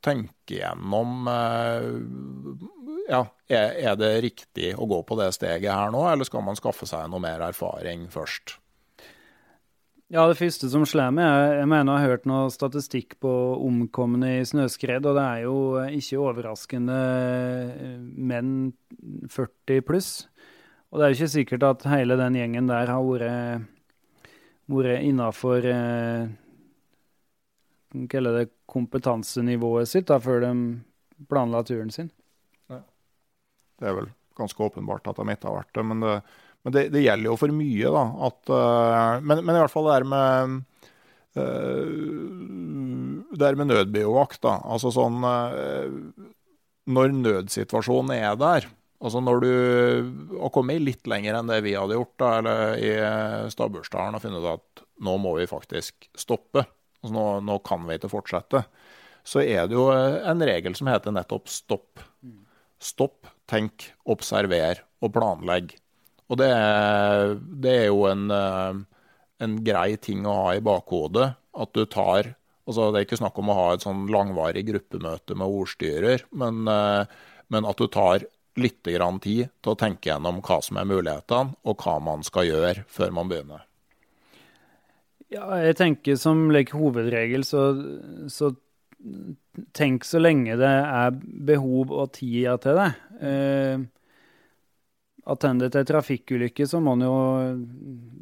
tenke 0.05 0.59
gjennom 0.59 1.29
eh, 1.31 1.89
ja, 3.09 3.23
er, 3.49 3.73
er 3.91 3.97
det 3.99 4.13
riktig 4.25 4.75
å 4.77 4.88
gå 4.89 5.01
på 5.05 5.17
det 5.19 5.31
steget 5.38 5.73
her 5.73 5.93
nå, 5.93 6.05
eller 6.09 6.27
skal 6.27 6.45
man 6.45 6.57
skaffe 6.57 6.88
seg 6.89 7.09
noe 7.11 7.23
mer 7.23 7.43
erfaring 7.49 8.07
først? 8.13 8.57
Ja, 10.13 10.27
det 10.29 10.37
første 10.37 10.67
som 10.69 10.83
slår 10.85 11.13
meg, 11.17 11.25
er 11.25 11.59
Jeg 11.63 11.69
mener 11.71 11.95
jeg 11.95 12.03
har 12.03 12.11
hørt 12.13 12.27
noe 12.29 12.49
statistikk 12.53 13.15
på 13.23 13.31
omkomne 13.65 14.35
i 14.37 14.43
snøskred, 14.45 15.01
og 15.01 15.17
det 15.17 15.23
er 15.23 15.39
jo 15.47 15.55
ikke 15.97 16.19
overraskende 16.21 16.97
menn 18.13 18.51
40 19.33 19.81
pluss. 19.87 20.11
Og 20.93 20.99
det 20.99 21.05
er 21.05 21.11
jo 21.11 21.17
ikke 21.17 21.33
sikkert 21.33 21.65
at 21.65 21.87
hele 21.89 22.19
den 22.21 22.37
gjengen 22.37 22.69
der 22.69 22.91
har 22.93 23.01
vært, 23.01 23.65
vært 24.69 25.07
innafor 25.09 25.65
eh, 25.73 26.29
det 27.95 28.45
kompetansenivået 28.69 29.89
sitt 29.89 30.07
da, 30.13 30.21
før 30.21 30.45
de 30.45 30.53
planla 31.25 31.65
turen 31.65 31.89
sin. 31.89 32.13
Nei. 32.69 32.83
Det 33.81 33.89
er 33.89 33.97
vel 34.03 34.13
ganske 34.37 34.69
åpenbart 34.69 35.09
at 35.09 35.17
de 35.17 35.33
ikke 35.33 35.49
har 35.49 35.63
vært 35.63 35.73
det, 35.73 35.89
men 35.89 36.05
det 36.05 36.15
men 36.66 36.74
det, 36.74 36.88
det, 36.95 37.03
gjelder 37.05 37.30
jo 37.30 37.36
for 37.38 37.53
mye, 37.53 37.89
da. 37.93 38.05
At, 38.26 38.39
uh, 38.49 39.20
men, 39.22 39.43
men, 39.43 39.53
i 39.53 39.61
hvert 39.61 39.74
fall 39.74 39.86
det 39.86 39.97
er 39.99 40.07
med 40.09 40.55
uh, 41.38 41.91
Det 43.36 43.45
er 43.45 43.59
med 43.59 43.70
nødbiovakt, 43.70 44.41
da. 44.47 44.55
Altså 44.66 44.89
sånn 44.95 45.20
uh, 45.22 45.86
Når 46.89 47.13
nødsituasjonen 47.20 48.16
er 48.18 48.34
der, 48.41 48.66
altså 48.97 49.22
når 49.22 49.43
du 49.43 49.51
har 50.39 50.53
kommet 50.55 50.82
litt 50.82 51.05
lenger 51.09 51.38
enn 51.38 51.53
det 51.53 51.61
vi 51.68 51.78
hadde 51.78 51.99
gjort 51.99 52.18
da, 52.22 52.32
eller 52.39 52.82
i 52.82 52.91
Stabbursdalen 53.53 54.18
og 54.18 54.24
funnet 54.24 54.41
ut 54.41 54.51
at 54.55 54.86
nå 55.05 55.16
må 55.22 55.36
vi 55.38 55.45
faktisk 55.49 56.09
stoppe, 56.18 56.63
altså 57.03 57.13
nå, 57.13 57.26
nå 57.45 57.59
kan 57.68 57.86
vi 57.86 57.99
ikke 57.99 58.13
fortsette, 58.13 58.63
så 59.26 59.41
er 59.41 59.68
det 59.70 59.78
jo 59.78 59.89
en 59.91 60.45
regel 60.49 60.78
som 60.78 60.89
heter 60.89 61.13
nettopp 61.13 61.49
stopp. 61.51 62.05
Stopp, 62.82 63.28
tenk, 63.49 63.89
observer 64.09 64.86
og 65.03 65.13
planlegg. 65.18 65.76
Og 66.30 66.39
det 66.41 66.51
det 67.65 67.76
er 67.84 67.88
jo 67.89 68.05
en, 68.09 68.30
eh, 68.32 68.80
en, 69.45 69.57
grei 69.63 69.97
ting 69.97 70.26
å 70.26 70.38
ha 70.39 70.55
i 70.55 70.63
bakhodet. 70.63 71.36
At 71.55 71.73
du 71.73 71.86
tar 71.86 72.36
altså 72.65 72.91
Det 72.91 72.97
er 72.97 73.05
ikke 73.05 73.19
snakk 73.21 73.38
om 73.38 73.51
å 73.53 73.55
ha 73.59 73.65
et 73.73 73.84
sånn 73.86 74.07
langvarig 74.09 74.63
gruppemøte 74.65 75.36
med 75.38 75.45
ordstyrer, 75.53 76.23
men, 76.34 76.65
eh, 76.67 77.05
men 77.53 77.65
at 77.69 77.78
du 77.78 77.86
tar 77.88 78.26
litt 78.57 78.82
grann 78.82 79.19
tid 79.19 79.51
til 79.61 79.76
å 79.76 79.78
tenke 79.78 80.09
gjennom 80.09 80.41
hva 80.41 80.57
som 80.65 80.80
er 80.82 80.88
mulighetene, 80.89 81.53
og 81.61 81.78
hva 81.78 81.99
man 82.01 82.23
skal 82.23 82.47
gjøre 82.47 82.86
før 82.89 83.13
man 83.13 83.30
begynner. 83.30 83.67
Ja, 85.30 85.45
jeg 85.61 85.78
tenker 85.78 86.17
som 86.17 86.47
like, 86.49 86.73
hovedregel 86.73 87.45
så, 87.45 87.67
så 88.34 88.55
tenk 89.78 90.05
så 90.07 90.21
lenge 90.21 90.57
det 90.57 90.71
er 90.71 91.17
behov 91.21 91.93
og 91.93 92.13
tid 92.17 92.49
til 92.63 92.80
det. 92.82 92.91
Eh, 93.21 93.86
attender 95.26 95.71
til 95.73 95.86
trafikkulykke, 95.89 96.67
så 96.69 96.80
må 96.84 96.95
en 96.95 97.05
jo 97.05 97.15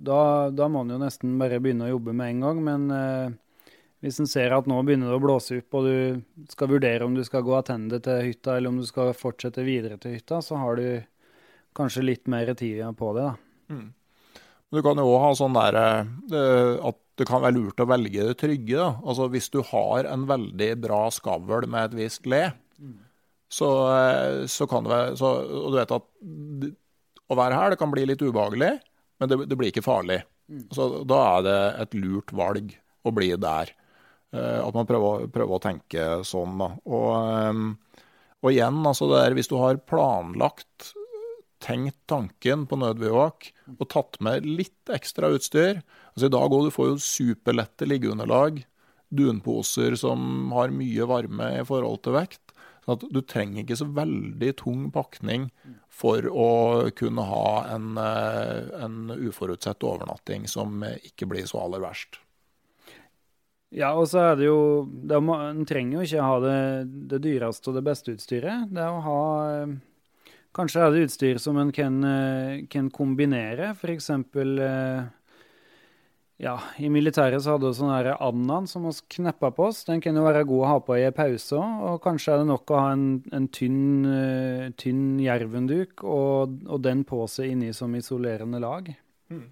da, 0.08 0.50
da, 0.56 0.68
må 0.72 0.84
en 0.84 0.94
jo 0.96 1.00
nesten 1.02 1.36
bare 1.40 1.60
begynne 1.64 1.90
å 1.90 1.96
jobbe 1.96 2.16
med 2.16 2.36
en 2.36 2.46
gang. 2.46 2.62
Men 2.64 2.86
eh, 2.96 3.74
hvis 4.04 4.22
en 4.24 4.30
ser 4.30 4.56
at 4.56 4.70
nå 4.70 4.80
begynner 4.84 5.12
det 5.12 5.18
å 5.20 5.24
blåse 5.24 5.60
opp, 5.60 5.80
og 5.80 5.90
du 5.90 6.48
skal 6.52 6.72
vurdere 6.72 7.08
om 7.08 7.16
du 7.16 7.24
skal 7.28 7.44
gå 7.46 7.56
attende 7.58 8.00
til 8.04 8.30
hytta, 8.30 8.58
eller 8.58 8.72
om 8.72 8.80
du 8.80 8.88
skal 8.88 9.12
fortsette 9.18 9.66
videre 9.68 10.00
til 10.02 10.18
hytta, 10.18 10.40
så 10.44 10.60
har 10.62 10.80
du 10.80 10.88
kanskje 11.76 12.06
litt 12.06 12.32
mer 12.32 12.54
tid 12.56 12.84
på 13.00 13.14
det. 13.18 13.28
da. 13.28 13.74
Mm. 13.74 13.92
Du 14.74 14.82
kan 14.82 14.98
jo 14.98 15.06
òg 15.06 15.22
ha 15.22 15.32
sånn 15.38 15.54
der 15.54 15.76
eh, 15.78 16.78
at 16.82 17.00
det 17.20 17.28
kan 17.30 17.44
være 17.44 17.60
lurt 17.60 17.82
å 17.84 17.90
velge 17.90 18.26
det 18.26 18.38
trygge. 18.42 18.78
Da. 18.80 18.94
Altså 19.04 19.28
Hvis 19.30 19.52
du 19.54 19.60
har 19.70 20.08
en 20.10 20.24
veldig 20.30 20.70
bra 20.82 21.04
skavl 21.14 21.68
med 21.70 21.92
et 21.92 21.98
visst 22.00 22.26
le, 22.30 22.48
mm. 22.80 22.96
så, 23.54 23.70
eh, 23.92 24.38
så, 24.50 24.66
kan 24.70 24.88
det 24.88 24.94
være 24.96 25.20
så, 25.20 25.36
Og 25.62 25.76
du 25.76 25.78
vet 25.78 25.94
at 25.94 26.08
å 27.34 27.40
være 27.40 27.60
her. 27.60 27.74
Det 27.74 27.82
kan 27.82 27.92
bli 27.94 28.06
litt 28.10 28.24
ubehagelig, 28.24 28.72
men 29.20 29.32
det, 29.32 29.40
det 29.50 29.60
blir 29.60 29.74
ikke 29.74 29.86
farlig. 29.86 30.22
Mm. 30.52 30.66
Så 30.76 30.90
da 31.10 31.22
er 31.38 31.46
det 31.48 31.60
et 31.86 31.98
lurt 31.98 32.34
valg 32.36 32.74
å 33.04 33.14
bli 33.16 33.34
der. 33.36 33.74
at 34.34 34.76
man 34.76 34.88
prøver, 34.90 35.28
prøver, 35.32 35.58
å 35.58 35.62
tenke 35.62 36.06
sånn. 36.26 36.56
Da. 36.62 36.70
Og, 36.88 38.04
og 38.44 38.52
igjen, 38.52 38.80
altså 38.88 39.10
der, 39.12 39.36
hvis 39.38 39.52
du 39.52 39.58
har 39.60 39.82
planlagt, 39.90 40.94
tenkt 41.64 42.00
tanken 42.12 42.66
på 42.68 42.78
nødbivåk 42.80 43.50
og 43.78 43.90
tatt 43.92 44.20
med 44.24 44.48
litt 44.48 44.92
ekstra 44.92 45.30
utstyr 45.34 45.80
altså 46.14 46.28
I 46.28 46.34
dag 46.34 46.56
òg, 46.56 46.68
du 46.68 46.74
får 46.76 46.90
jo 46.92 47.02
superlette 47.02 47.88
liggeunderlag, 47.88 48.60
dunposer 49.14 49.96
som 50.00 50.52
har 50.54 50.74
mye 50.76 51.08
varme 51.10 51.50
i 51.62 51.66
forhold 51.68 52.04
til 52.06 52.18
vekt. 52.18 52.42
Sånn 52.84 52.98
at 52.98 53.06
du 53.16 53.22
trenger 53.24 53.64
ikke 53.64 53.80
så 53.80 53.88
veldig 53.96 54.52
tung 54.60 54.88
pakning 54.94 55.48
for 55.94 56.26
å 56.26 56.50
kunne 56.98 57.22
ha 57.30 57.48
en, 57.76 57.98
eh, 58.02 58.84
en 58.84 59.14
uforutsett 59.14 59.86
overnatting 59.86 60.48
som 60.50 60.84
ikke 60.84 61.30
blir 61.30 61.46
så 61.50 61.62
aller 61.64 61.84
verst. 61.84 62.18
Ja, 63.74 63.94
og 63.98 64.06
så 64.10 64.22
er 64.22 64.36
det 64.38 64.46
jo 64.46 64.86
En 65.10 65.66
trenger 65.66 65.98
jo 65.98 66.06
ikke 66.06 66.26
ha 66.26 66.36
det, 66.44 66.60
det, 67.10 67.20
dyreste 67.24 67.72
og 67.72 67.80
det 67.80 67.86
beste 67.88 68.14
utstyret. 68.14 68.70
Det 68.70 68.82
er 68.82 68.94
å 68.94 69.02
ha 69.08 69.24
eh, 69.50 69.74
Kanskje 70.54 70.84
er 70.86 70.94
det 70.94 71.08
utstyr 71.08 71.40
som 71.42 71.58
en 71.58 71.72
kan, 71.74 71.96
eh, 72.06 72.66
kan 72.70 72.92
kombinere. 72.94 73.72
F.eks. 73.74 74.12
Ja, 76.42 76.56
I 76.82 76.90
militæret 76.90 77.44
så 77.44 77.54
hadde 77.54 77.70
vi 77.70 77.78
sånn 77.78 77.92
Annan 77.94 78.66
som 78.68 78.88
vi 78.88 78.94
kneppa 79.16 79.52
på 79.54 79.68
oss. 79.70 79.84
Den 79.86 80.02
kan 80.02 80.18
jo 80.18 80.26
være 80.26 80.46
god 80.50 80.64
å 80.64 80.70
ha 80.72 80.78
på 80.84 80.98
i 80.98 81.06
en 81.06 81.16
pause. 81.16 81.60
Og 81.60 82.00
kanskje 82.04 82.34
er 82.34 82.42
det 82.42 82.50
nok 82.50 82.74
å 82.74 82.80
ha 82.82 82.94
en, 82.96 83.06
en 83.36 83.48
tynn, 83.54 83.84
uh, 84.08 84.72
tynn 84.80 85.20
jervenduk 85.22 86.04
og, 86.04 86.58
og, 86.66 86.80
den 86.84 87.06
på 87.08 87.22
seg 87.32 87.54
inni 87.54 87.70
som 87.78 87.94
isolerende 87.96 88.62
lag. 88.64 88.90
Mm. 89.30 89.46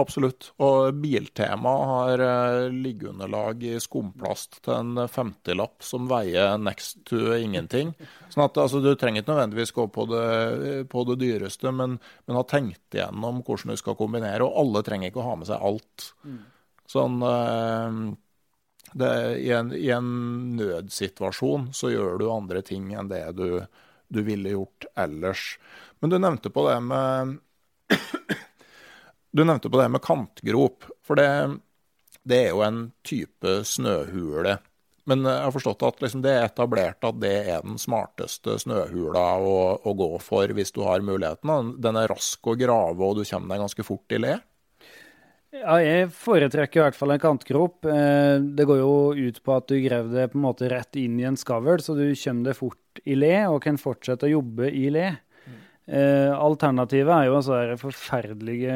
Absolutt. 0.00 0.48
Og 0.58 0.96
Biltema 0.98 1.72
har 1.86 2.22
uh, 2.22 2.72
liggeunderlag 2.72 3.62
i 3.62 3.74
skumplast 3.82 4.58
til 4.64 4.74
en 4.74 5.04
50-lapp 5.06 5.86
som 5.86 6.08
veier 6.10 6.56
next 6.58 7.04
to 7.06 7.36
ingenting. 7.36 7.92
Sånn 8.32 8.46
at 8.48 8.58
altså, 8.58 8.82
Du 8.82 8.90
trenger 8.98 9.22
ikke 9.22 9.30
nødvendigvis 9.30 9.74
gå 9.76 9.86
på 9.94 10.08
det, 10.10 10.24
på 10.90 11.04
det 11.10 11.20
dyreste, 11.22 11.70
men, 11.70 12.00
men, 12.26 12.40
ha 12.40 12.42
tenkt 12.50 12.96
igjennom 12.96 13.44
hvordan 13.46 13.70
du 13.70 13.78
skal 13.78 13.98
kombinere. 14.00 14.42
Og 14.42 14.58
alle 14.64 14.82
trenger 14.86 15.12
ikke 15.12 15.22
å 15.22 15.28
ha 15.28 15.38
med 15.38 15.50
seg 15.52 15.62
alt. 15.70 16.10
Mm. 16.26 16.42
Sånn 16.90 17.22
uh, 17.22 18.02
det, 18.98 19.14
i, 19.46 19.50
en, 19.54 19.72
i, 19.78 19.88
en, 19.94 20.10
nødsituasjon 20.58 21.70
så 21.74 21.94
gjør 21.94 22.18
du 22.18 22.28
andre 22.34 22.66
ting 22.66 22.90
enn 22.98 23.14
det 23.14 23.24
du, 23.38 23.62
du 24.10 24.22
ville 24.26 24.58
gjort 24.58 24.90
ellers. 24.98 25.52
Men 26.02 26.10
du 26.10 26.18
nevnte 26.18 26.50
på 26.50 26.66
det 26.66 26.80
med 26.82 27.38
du 29.34 29.42
nevnte 29.42 29.70
på 29.70 29.80
det 29.80 29.88
med 29.90 30.02
kantgrop. 30.04 30.86
For 31.02 31.18
det, 31.18 31.26
det 32.22 32.38
er 32.46 32.54
jo 32.54 32.62
en 32.62 32.86
type 33.06 33.58
snøhule. 33.66 34.60
Men 35.10 35.26
jeg 35.28 35.42
har 35.42 35.52
forstått 35.52 35.82
at 35.84 36.00
liksom 36.00 36.22
det 36.24 36.32
er 36.32 36.46
etablert 36.46 37.04
at 37.04 37.18
det 37.20 37.34
er 37.42 37.64
den 37.66 37.76
smarteste 37.80 38.56
snøhula 38.62 39.24
å, 39.36 39.56
å, 39.84 39.92
gå 39.98 40.08
for 40.24 40.54
hvis 40.56 40.72
du 40.72 40.80
har 40.86 41.04
muligheten. 41.04 41.74
Den 41.82 41.98
er 42.00 42.08
rask 42.14 42.46
å 42.46 42.56
grave, 42.56 42.96
og 43.02 43.18
du 43.18 43.26
kommer 43.28 43.52
deg 43.52 43.64
ganske 43.66 43.86
fort 43.86 44.16
i 44.16 44.22
le. 44.22 44.38
Ja, 45.54 45.76
jeg 45.78 46.08
foretrekker 46.16 46.80
i 46.80 46.84
hvert 46.86 46.96
fall 46.98 47.14
en 47.14 47.22
kantgrop. 47.22 47.84
Eh, 47.86 48.38
det 48.56 48.64
går 48.66 48.80
jo 48.80 48.94
ut 49.14 49.42
på 49.44 49.54
at 49.54 49.68
du 49.70 49.76
graver 49.84 50.16
det 50.16 50.30
på 50.32 50.40
en 50.40 50.46
måte 50.46 50.70
rett 50.72 50.98
inn 50.98 51.20
i 51.20 51.28
en 51.28 51.38
skavl, 51.38 51.82
så 51.84 51.94
du 51.98 52.06
kommer 52.08 52.48
deg 52.48 52.58
fort 52.58 53.04
i 53.04 53.18
le 53.18 53.36
og 53.50 53.60
kan 53.66 53.78
fortsette 53.78 54.26
å 54.26 54.34
jobbe 54.38 54.72
i 54.72 54.88
le. 54.94 55.12
Eh, 55.84 56.30
alternativet 56.32 57.12
er 57.12 57.26
jo 57.28 57.36
altså 57.36 57.58
den 57.68 57.80
forferdelige 57.80 58.74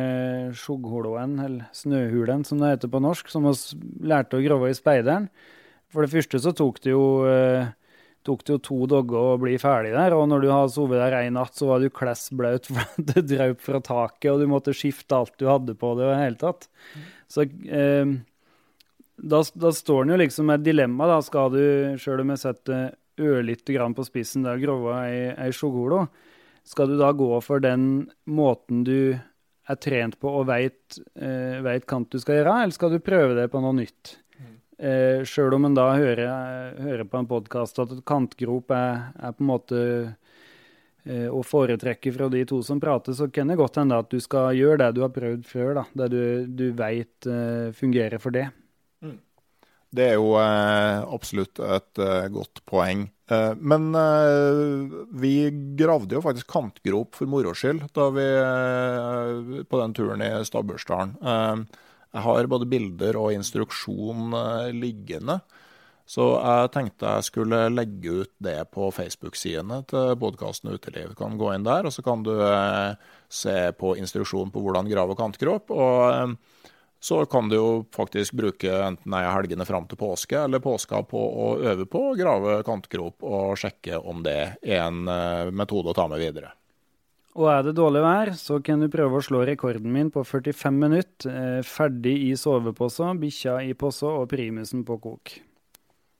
skjoggholoen, 0.60 1.38
eller 1.40 1.70
snøhulen 1.72 2.44
som 2.44 2.60
det 2.60 2.74
heter 2.74 2.92
på 2.92 3.00
norsk, 3.00 3.30
som 3.32 3.48
vi 3.48 3.54
lærte 4.10 4.36
å 4.36 4.44
grove 4.44 4.68
i 4.68 4.76
speideren. 4.76 5.30
For 5.88 6.04
det 6.04 6.12
første 6.12 6.40
så 6.44 6.52
tok 6.52 6.82
det 6.84 6.92
jo, 6.92 7.24
eh, 7.24 7.72
tok 8.28 8.44
det 8.44 8.52
jo 8.52 8.60
to 8.66 8.78
dager 8.92 9.16
å 9.32 9.40
bli 9.40 9.56
ferdig 9.56 9.94
der, 9.96 10.12
og 10.12 10.28
når 10.28 10.44
du 10.44 10.48
hadde 10.52 10.74
sovet 10.74 11.00
der 11.00 11.16
én 11.22 11.38
natt, 11.38 11.56
så 11.56 11.70
var 11.70 11.80
du 11.80 11.88
kless 11.88 12.28
blaut 12.28 12.68
for 12.68 12.84
det 13.00 13.24
draup 13.32 13.64
fra 13.64 13.80
taket, 13.80 14.30
og 14.34 14.44
du 14.44 14.46
måtte 14.52 14.76
skifte 14.76 15.16
alt 15.16 15.38
du 15.40 15.48
hadde 15.48 15.78
på 15.80 15.96
det 15.96 16.04
i 16.04 16.12
det 16.12 16.22
hele 16.26 16.42
tatt. 16.44 16.68
Så 17.32 17.48
eh, 17.48 18.16
da, 19.16 19.42
da, 19.56 19.72
står 19.72 20.04
den 20.04 20.12
jo 20.12 20.20
liksom 20.20 20.52
med 20.52 20.60
et 20.60 20.68
dilemma, 20.68 21.08
da. 21.08 21.22
Skal 21.24 21.56
du, 21.56 21.62
sjøl 21.96 22.20
om 22.20 22.36
jeg 22.36 22.44
setter 22.44 22.90
ørlite 23.18 23.74
grann 23.74 23.96
på 23.96 24.04
spissen 24.06 24.44
der, 24.44 24.60
grove 24.62 24.92
ei, 25.08 25.32
ei 25.34 25.48
skjoggholo, 25.56 26.04
skal 26.68 26.90
du 26.92 26.98
da 27.00 27.10
gå 27.16 27.32
for 27.44 27.62
den 27.64 28.08
måten 28.28 28.84
du 28.84 29.16
er 29.68 29.80
trent 29.80 30.16
på 30.20 30.30
og 30.40 30.48
veit 30.48 30.98
eh, 31.20 31.60
hva 31.64 31.76
du 31.80 32.18
skal 32.20 32.40
gjøre, 32.40 32.56
eller 32.62 32.76
skal 32.76 32.94
du 32.94 33.04
prøve 33.04 33.36
det 33.38 33.48
på 33.52 33.60
noe 33.64 33.76
nytt? 33.76 34.14
Mm. 34.38 34.54
Eh, 34.78 35.24
Sjøl 35.28 35.56
om 35.56 35.68
en 35.68 35.76
da 35.76 35.90
hører, 35.96 36.78
hører 36.80 37.08
på 37.08 37.20
en 37.20 37.28
podkast 37.28 37.80
at 37.84 37.92
et 37.96 38.04
kantgrop 38.08 38.72
er, 38.74 39.10
er, 39.16 39.34
på 39.36 39.44
en 39.44 39.50
måte 39.50 39.82
eh, 41.04 41.28
å 41.28 41.42
foretrekke 41.44 42.12
fra 42.16 42.30
de 42.32 42.44
to 42.48 42.62
som 42.64 42.80
prater, 42.80 43.16
så 43.16 43.28
kan 43.32 43.52
det 43.52 43.58
godt 43.60 43.80
hende 43.80 44.00
at 44.00 44.08
du 44.12 44.20
skal 44.24 44.56
gjøre 44.56 44.80
det 44.84 44.94
du 44.96 45.04
har 45.04 45.12
prøvd 45.12 45.44
før. 45.48 45.74
da, 45.82 45.86
Det 46.04 46.10
du, 46.14 46.22
du 46.48 46.66
veit 46.76 47.28
eh, 47.28 47.68
fungerer 47.76 48.20
for 48.22 48.36
det. 48.36 48.48
Mm. 49.04 49.18
Det 49.88 50.10
er 50.10 50.18
jo 50.20 50.34
eh, 50.40 51.04
absolutt 51.16 51.60
et 51.64 52.04
eh, 52.04 52.28
godt 52.32 52.64
poeng. 52.68 53.08
Eh, 53.28 53.54
men 53.54 53.94
eh, 53.94 54.98
vi 55.10 55.50
gravde 55.76 56.16
jo 56.16 56.24
faktisk 56.24 56.48
kantgrop 56.48 57.18
for 57.18 57.28
moro 57.28 57.52
skyld 57.56 57.84
da 57.96 58.08
vi, 58.14 58.24
eh, 58.24 59.62
på 59.68 59.80
den 59.82 59.94
turen 59.96 60.24
i 60.24 60.32
Stabbursdalen. 60.48 61.16
Jeg 62.08 62.24
har 62.24 62.48
både 62.48 62.68
bilder 62.68 63.18
og 63.20 63.34
instruksjon 63.36 64.32
liggende. 64.72 65.42
Så 66.08 66.24
jeg 66.40 66.70
tenkte 66.72 67.10
jeg 67.18 67.26
skulle 67.26 67.58
legge 67.68 68.22
ut 68.22 68.30
det 68.40 68.62
på 68.72 68.86
Facebook-sidene 68.96 69.82
til 69.90 70.14
podkasten 70.16 70.72
Uteliv. 70.72 71.10
Du 71.12 71.18
kan 71.18 71.36
gå 71.36 71.50
inn 71.52 71.66
der, 71.66 71.84
og 71.84 71.92
så 71.92 72.00
kan 72.06 72.24
du 72.24 72.32
se 73.28 73.58
på 73.76 73.92
instruksjon 74.00 74.48
på 74.54 74.62
hvordan 74.64 74.88
grave 74.88 75.18
kantgrop. 75.20 75.68
og 75.68 76.32
så 77.00 77.22
kan 77.30 77.48
du 77.48 77.56
jo 77.56 77.68
faktisk 77.94 78.34
bruke 78.38 78.72
enten 78.82 79.14
helgene 79.14 79.66
fram 79.66 79.86
til 79.86 80.00
påske 80.00 80.38
eller 80.44 80.62
påska 80.62 81.02
på 81.06 81.18
å 81.18 81.50
øve 81.62 81.86
på 81.86 82.08
å 82.10 82.14
grave 82.18 82.60
kantgrop 82.66 83.22
og 83.22 83.58
sjekke 83.60 84.00
om 84.02 84.24
det 84.26 84.38
er 84.62 84.80
en 84.82 85.04
uh, 85.06 85.50
metode 85.54 85.92
å 85.92 85.96
ta 85.96 86.08
med 86.10 86.22
videre. 86.22 86.52
Og 87.38 87.46
er 87.52 87.66
det 87.68 87.76
dårlig 87.78 88.02
vær, 88.02 88.32
så 88.34 88.58
kan 88.64 88.80
du 88.82 88.88
prøve 88.90 89.20
å 89.20 89.22
slå 89.22 89.44
rekorden 89.46 89.92
min 89.94 90.08
på 90.10 90.24
45 90.26 90.74
minutter. 90.74 91.30
Eh, 91.30 91.58
ferdig 91.62 92.16
i 92.26 92.32
sovepose, 92.38 93.12
bikkja 93.20 93.60
i 93.62 93.76
pose 93.78 94.10
og 94.10 94.26
primusen 94.32 94.82
på 94.86 94.96
kok. 95.04 95.36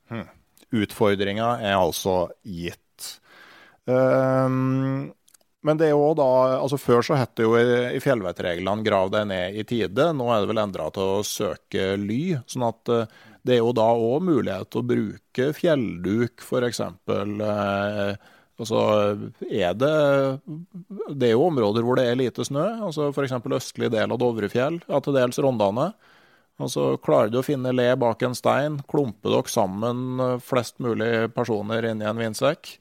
Hmm. 0.07 0.29
Utfordringa 0.79 1.57
er 1.65 1.75
altså 1.75 2.29
gitt. 2.47 3.09
Um, 3.89 5.09
men 5.65 5.79
det 5.79 5.89
er 5.89 5.91
jo 5.91 6.13
da, 6.15 6.25
altså 6.61 6.77
Før 6.79 7.03
så 7.03 7.17
het 7.19 7.33
det 7.35 7.43
jo 7.43 7.57
i 7.59 7.99
fjellvettreglene 7.99 8.85
'grav 8.85 9.11
deg 9.11 9.27
ned 9.27 9.57
i 9.59 9.65
tide'. 9.67 10.13
Nå 10.15 10.29
er 10.31 10.41
det 10.41 10.51
vel 10.53 10.61
endra 10.63 10.87
til 10.95 11.03
å 11.19 11.25
søke 11.27 11.97
ly. 11.99 12.39
sånn 12.47 12.67
at 12.69 12.91
eh, 12.95 13.07
det 13.43 13.55
er 13.57 13.63
jo 13.63 13.73
da 13.75 13.87
òg 13.91 14.23
mulighet 14.23 14.69
til 14.71 14.81
å 14.81 14.87
bruke 14.87 15.47
fjellduk, 15.55 16.43
f.eks. 16.43 16.79
Eh, 16.79 18.13
altså, 18.59 18.83
er 19.49 19.73
det 19.79 19.95
Det 21.11 21.27
er 21.27 21.35
jo 21.35 21.47
områder 21.47 21.83
hvor 21.83 21.99
det 21.99 22.07
er 22.07 22.19
lite 22.19 22.45
snø. 22.47 22.67
altså 22.87 23.09
F.eks. 23.11 23.35
østlig 23.59 23.91
del 23.91 24.11
av 24.11 24.19
Dovrefjell, 24.19 24.79
ja, 24.87 24.99
til 24.99 25.17
dels 25.17 25.39
Rondane. 25.39 25.91
Altså, 26.59 26.97
Klarer 27.03 27.31
du 27.31 27.39
å 27.39 27.45
finne 27.45 27.71
le 27.75 27.95
bak 27.99 28.23
en 28.23 28.35
stein, 28.35 28.79
klumpe 28.87 29.31
dere 29.31 29.51
sammen 29.51 30.19
eh, 30.23 30.39
flest 30.39 30.79
mulig 30.79 31.31
personer 31.35 31.87
inni 31.91 32.07
en 32.07 32.19
vindsekk, 32.19 32.77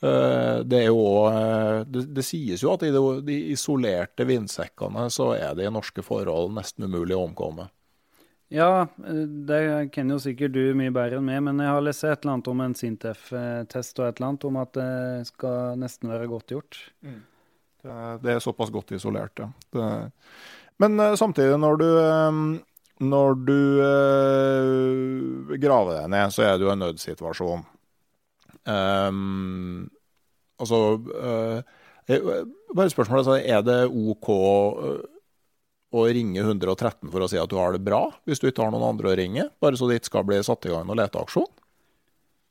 det, 0.00 0.78
er 0.78 0.86
jo, 0.92 1.26
eh, 1.26 1.80
det, 1.90 2.04
det, 2.14 2.22
sies 2.22 2.62
jo 2.62 2.70
at 2.76 2.84
i 2.86 2.92
de 2.94 3.38
isolerte 3.50 4.26
vindsekkene 4.28 5.08
så 5.10 5.32
er 5.34 5.56
det 5.58 5.66
i 5.66 5.72
norske 5.74 6.04
forhold 6.06 6.54
nesten 6.54 6.86
umulig 6.86 7.16
å 7.16 7.24
omkomme. 7.26 7.66
Ja, 8.48 8.86
det 8.96 9.90
kan 9.92 10.08
jo 10.08 10.16
sikkert 10.22 10.54
du 10.54 10.62
mye 10.78 10.92
bedre 10.94 11.18
enn 11.18 11.26
meg, 11.26 11.42
men 11.44 11.58
jeg 11.60 11.68
har 11.74 11.82
lest 11.84 12.06
et 12.06 12.22
eller 12.22 12.36
annet 12.36 12.48
om 12.48 12.62
en 12.64 12.76
Sintef-test 12.78 13.98
og 14.00 14.06
et 14.06 14.20
eller 14.20 14.28
annet 14.30 14.46
om 14.48 14.60
at 14.62 14.72
det 14.78 14.92
skal 15.28 15.74
nesten 15.82 16.08
være 16.14 16.30
godt 16.30 16.54
gjort. 16.54 16.78
Mm. 17.04 17.18
Det, 17.82 17.96
det, 18.22 18.32
er 18.32 18.40
såpass 18.42 18.72
godt 18.72 18.94
isolert, 18.96 19.36
ja. 19.42 19.50
Det, 19.74 19.90
men 20.80 21.02
samtidig, 21.18 21.58
når 21.60 21.76
du, 21.82 21.90
når 23.04 23.36
du 23.50 23.60
graver 25.58 25.98
deg 25.98 26.08
ned, 26.14 26.32
så 26.32 26.46
er 26.46 26.56
det 26.56 26.64
jo 26.64 26.72
en 26.72 26.82
nødsituasjon. 26.86 27.66
Um, 28.68 29.86
altså 30.60 30.98
uh, 31.00 31.60
Bare 32.08 32.90
spørsmålet 32.92 33.22
altså, 33.22 33.36
er 33.40 33.62
det 33.64 33.78
OK 33.88 34.28
uh, 34.28 34.98
å 35.88 36.04
ringe 36.12 36.42
113 36.42 37.08
for 37.08 37.24
å 37.24 37.28
si 37.30 37.40
at 37.40 37.48
du 37.48 37.56
har 37.56 37.72
det 37.72 37.80
bra, 37.84 38.02
hvis 38.28 38.42
du 38.42 38.48
ikke 38.50 38.66
har 38.66 38.74
noen 38.74 38.90
andre 38.90 39.12
å 39.12 39.16
ringe? 39.16 39.46
Bare 39.60 39.76
så 39.80 39.88
det 39.88 40.00
ikke 40.00 40.10
skal 40.12 40.26
bli 40.28 40.40
satt 40.44 40.68
i 40.68 40.72
gang 40.72 40.84
noen 40.88 41.00
leteaksjon? 41.00 41.48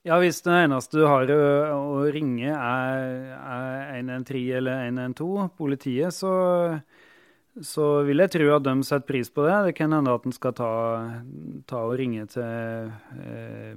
Ja, 0.08 0.18
hvis 0.24 0.40
det 0.46 0.54
eneste 0.56 1.02
du 1.02 1.04
har 1.04 1.28
å 1.28 2.06
ringe 2.14 2.54
er, 2.54 3.02
er 3.36 3.98
113 4.00 4.56
eller 4.62 4.86
112, 4.88 5.50
politiet, 5.58 6.16
så, 6.16 6.32
så 7.60 7.88
vil 8.08 8.24
jeg 8.24 8.32
tro 8.38 8.48
at 8.56 8.64
de 8.64 8.76
setter 8.88 9.08
pris 9.10 9.30
på 9.34 9.44
det. 9.44 9.58
Det 9.68 9.76
kan 9.76 9.94
hende 9.98 10.14
at 10.16 10.26
en 10.30 10.36
skal 10.36 10.56
ta, 10.56 10.72
ta, 11.68 11.82
og 11.84 11.98
ringe 12.00 12.24
til 12.32 12.88
eh, 13.20 13.76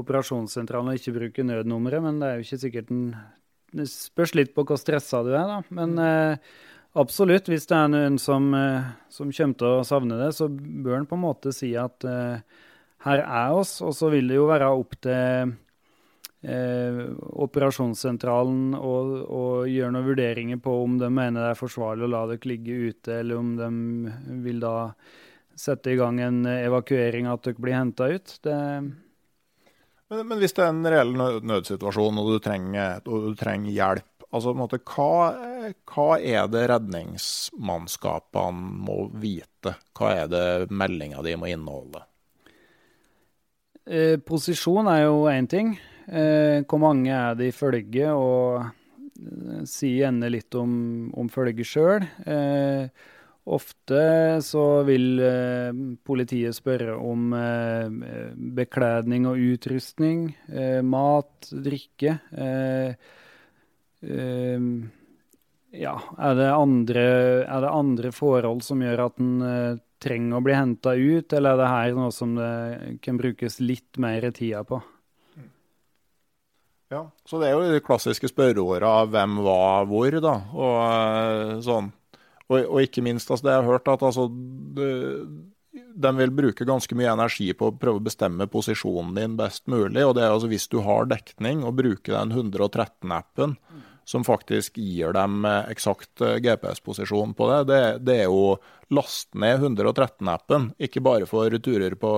operasjonssentralen 0.00 0.92
og 0.92 1.00
ikke 1.00 1.16
bruke 1.16 1.44
nødnummeret, 1.46 2.04
men 2.04 2.20
det 2.20 2.28
er 2.28 2.38
jo 2.38 2.46
ikke 2.46 2.62
sikkert 2.66 2.94
en 2.94 3.02
Det 3.76 3.88
spørs 3.90 4.32
litt 4.38 4.54
på 4.54 4.62
hvor 4.64 4.78
stressa 4.78 5.22
du 5.26 5.32
er, 5.34 5.48
da. 5.50 5.58
Men 5.74 5.98
eh, 6.00 6.38
absolutt, 6.96 7.50
hvis 7.50 7.66
det 7.68 7.76
er 7.76 7.90
noen 7.92 8.16
som, 8.22 8.46
eh, 8.54 8.86
som, 9.12 9.32
kommer 9.34 9.58
til 9.58 9.68
å 9.68 9.84
savne 9.84 10.18
det, 10.20 10.30
så 10.36 10.48
bør 10.48 11.00
en 11.00 11.08
på 11.10 11.18
en 11.18 11.24
måte 11.24 11.52
si 11.52 11.74
at 11.76 12.06
eh, 12.06 12.40
her 13.04 13.22
er 13.24 13.56
oss, 13.58 13.80
og 13.84 13.92
så 13.94 14.08
vil 14.14 14.30
det 14.30 14.38
jo 14.38 14.46
være 14.48 14.70
opp 14.72 14.96
til 15.04 15.52
eh, 16.46 17.02
operasjonssentralen 17.46 18.78
og, 18.78 19.14
og 19.26 19.70
gjøre 19.70 19.96
noen 19.96 20.08
vurderinger 20.12 20.62
på 20.62 20.76
om 20.84 20.96
de 21.02 21.10
mener 21.10 21.42
det 21.42 21.52
er 21.52 21.60
forsvarlig 21.60 22.06
å 22.06 22.12
la 22.14 22.22
dere 22.30 22.52
ligge 22.52 22.78
ute, 22.86 23.18
eller 23.20 23.42
om 23.42 23.56
de 23.58 24.38
vil 24.46 24.62
da 24.62 24.76
sette 25.56 25.90
i 25.90 25.98
gang 25.98 26.20
en 26.22 26.44
evakuering, 26.46 27.28
at 27.28 27.44
dere 27.44 27.60
blir 27.60 27.76
henta 27.76 28.08
ut. 28.14 28.38
Det 28.44 28.56
men, 30.10 30.26
men, 30.28 30.38
hvis 30.40 30.54
det 30.56 30.64
er 30.64 30.72
en 30.72 30.90
reell 30.92 31.14
nødsituasjon 31.46 32.20
og 32.22 32.30
du 32.34 32.38
trenger, 32.42 33.00
og 33.06 33.30
du 33.30 33.34
trenger 33.38 33.74
hjelp, 33.74 34.26
altså 34.30 34.54
måte, 34.56 34.80
hva, 34.86 35.32
hva, 35.90 36.08
er 36.18 36.50
det 36.52 36.66
redningsmannskapene 36.72 38.70
må 38.86 38.98
vite? 39.18 39.76
Hva 39.96 40.12
er 40.22 40.30
det 40.30 40.46
meldinga 40.70 41.22
di 41.26 41.34
må 41.38 41.50
inneholde? 41.50 42.04
Eh, 43.86 44.16
posisjon 44.18 44.90
er 44.90 45.04
jo 45.04 45.26
én 45.30 45.46
ting. 45.50 45.76
Eh, 46.06 46.62
hvor 46.66 46.82
mange 46.82 47.10
er 47.14 47.34
det 47.38 47.50
i 47.50 47.54
følge? 47.54 48.10
og 48.14 48.62
eh, 48.62 49.62
sier 49.66 50.06
gjerne 50.06 50.30
litt 50.30 50.54
om, 50.58 50.72
om 51.14 51.30
følget 51.30 51.70
sjøl. 51.70 52.06
Eh, 52.26 52.90
ofte 53.46 54.00
så 54.42 54.64
vil 54.86 55.20
eh, 55.22 55.70
politiet 56.06 56.56
spørre 56.56 56.96
om 56.98 57.30
eh, 57.36 58.32
bekledning 58.58 59.28
og 59.30 59.38
utrustning, 59.38 60.28
eh, 60.50 60.82
mat, 60.82 61.50
drikke. 61.50 62.18
ja, 65.76 65.94
er 66.18 66.34
det, 66.38 66.50
andre, 66.50 67.06
er 67.44 67.62
det, 67.64 67.70
andre, 67.70 68.12
forhold 68.14 68.62
som 68.64 68.82
gjør 68.84 69.06
at 69.06 69.22
en 69.22 69.80
trenger 70.02 70.36
å 70.36 70.44
bli 70.44 70.54
henta 70.54 70.92
ut, 70.94 71.32
eller 71.32 71.54
er 71.54 71.62
det 71.62 71.70
her 71.72 71.96
noe 71.96 72.12
som 72.14 72.36
det 72.36 72.98
kan 73.04 73.18
brukes 73.18 73.58
litt 73.64 73.98
mer 74.02 74.28
tida 74.36 74.62
på? 74.68 74.82
Ja, 76.92 77.08
så 77.26 77.40
det 77.42 77.48
er 77.48 77.56
jo 77.56 77.66
de 77.66 77.82
klassiske 77.82 78.28
spørreåra 78.30 79.00
hvem, 79.10 79.40
var 79.42 79.88
hvor, 79.90 80.18
da. 80.22 80.34
Og 80.54 80.76
eh, 80.86 81.54
sånn. 81.66 81.90
Og, 82.46 82.62
og 82.62 82.80
ikke 82.84 83.02
minst, 83.02 83.30
altså, 83.30 83.48
det 83.48 83.54
jeg 83.54 83.64
har 83.64 83.72
hørt, 83.72 83.90
at 83.90 84.04
altså 84.06 84.28
det, 84.30 84.90
de 85.76 86.12
vil 86.18 86.32
bruke 86.34 86.66
ganske 86.68 86.96
mye 86.98 87.10
energi 87.12 87.50
på 87.56 87.70
å 87.70 87.74
prøve 87.76 88.00
å 88.00 88.06
bestemme 88.06 88.48
posisjonen 88.50 89.16
din 89.16 89.36
best 89.38 89.66
mulig. 89.70 90.04
og 90.04 90.14
det 90.16 90.24
er 90.24 90.32
altså 90.32 90.50
Hvis 90.50 90.68
du 90.72 90.80
har 90.86 91.10
dekning 91.10 91.64
og 91.64 91.76
bruker 91.80 92.16
den 92.16 92.32
113-appen, 92.32 93.56
som 94.06 94.22
faktisk 94.22 94.76
gir 94.78 95.10
dem 95.16 95.44
eh, 95.44 95.72
eksakt 95.72 96.22
eh, 96.22 96.36
GPS-posisjon 96.38 97.32
på 97.34 97.48
det, 97.50 97.62
det, 97.70 97.80
det, 98.06 98.18
er 98.22 98.28
jo 98.30 98.54
last 98.94 99.34
ned 99.34 99.64
113-appen. 99.66 100.70
Ikke 100.78 101.02
bare 101.02 101.26
for 101.26 101.50
turer 101.58 101.96
på 101.98 102.12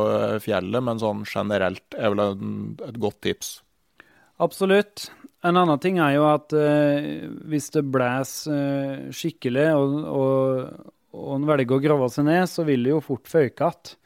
fjellet, 0.44 0.84
men 0.84 1.00
sånn 1.00 1.24
generelt 1.24 1.96
er 1.96 2.12
vel 2.12 2.26
et 2.84 3.00
godt 3.00 3.22
tips. 3.24 3.54
Absolutt. 4.38 5.08
En 5.46 5.54
annen 5.54 5.78
ting 5.78 6.00
er 6.02 6.16
jo 6.16 6.24
at 6.26 6.54
eh, 6.56 7.28
hvis 7.50 7.70
det 7.74 7.84
blåser 7.86 8.54
eh, 8.54 9.10
skikkelig, 9.14 9.68
og, 9.78 9.94
og, 10.10 10.88
og 11.14 11.30
en 11.36 11.46
velger 11.46 11.76
å 11.76 11.82
grave 11.84 12.08
seg 12.10 12.26
ned, 12.26 12.48
så 12.50 12.64
vil 12.66 12.86
det 12.86 12.94
jo 12.94 13.04
fort 13.04 13.30
føyke 13.30 13.68
igjen. 13.68 13.96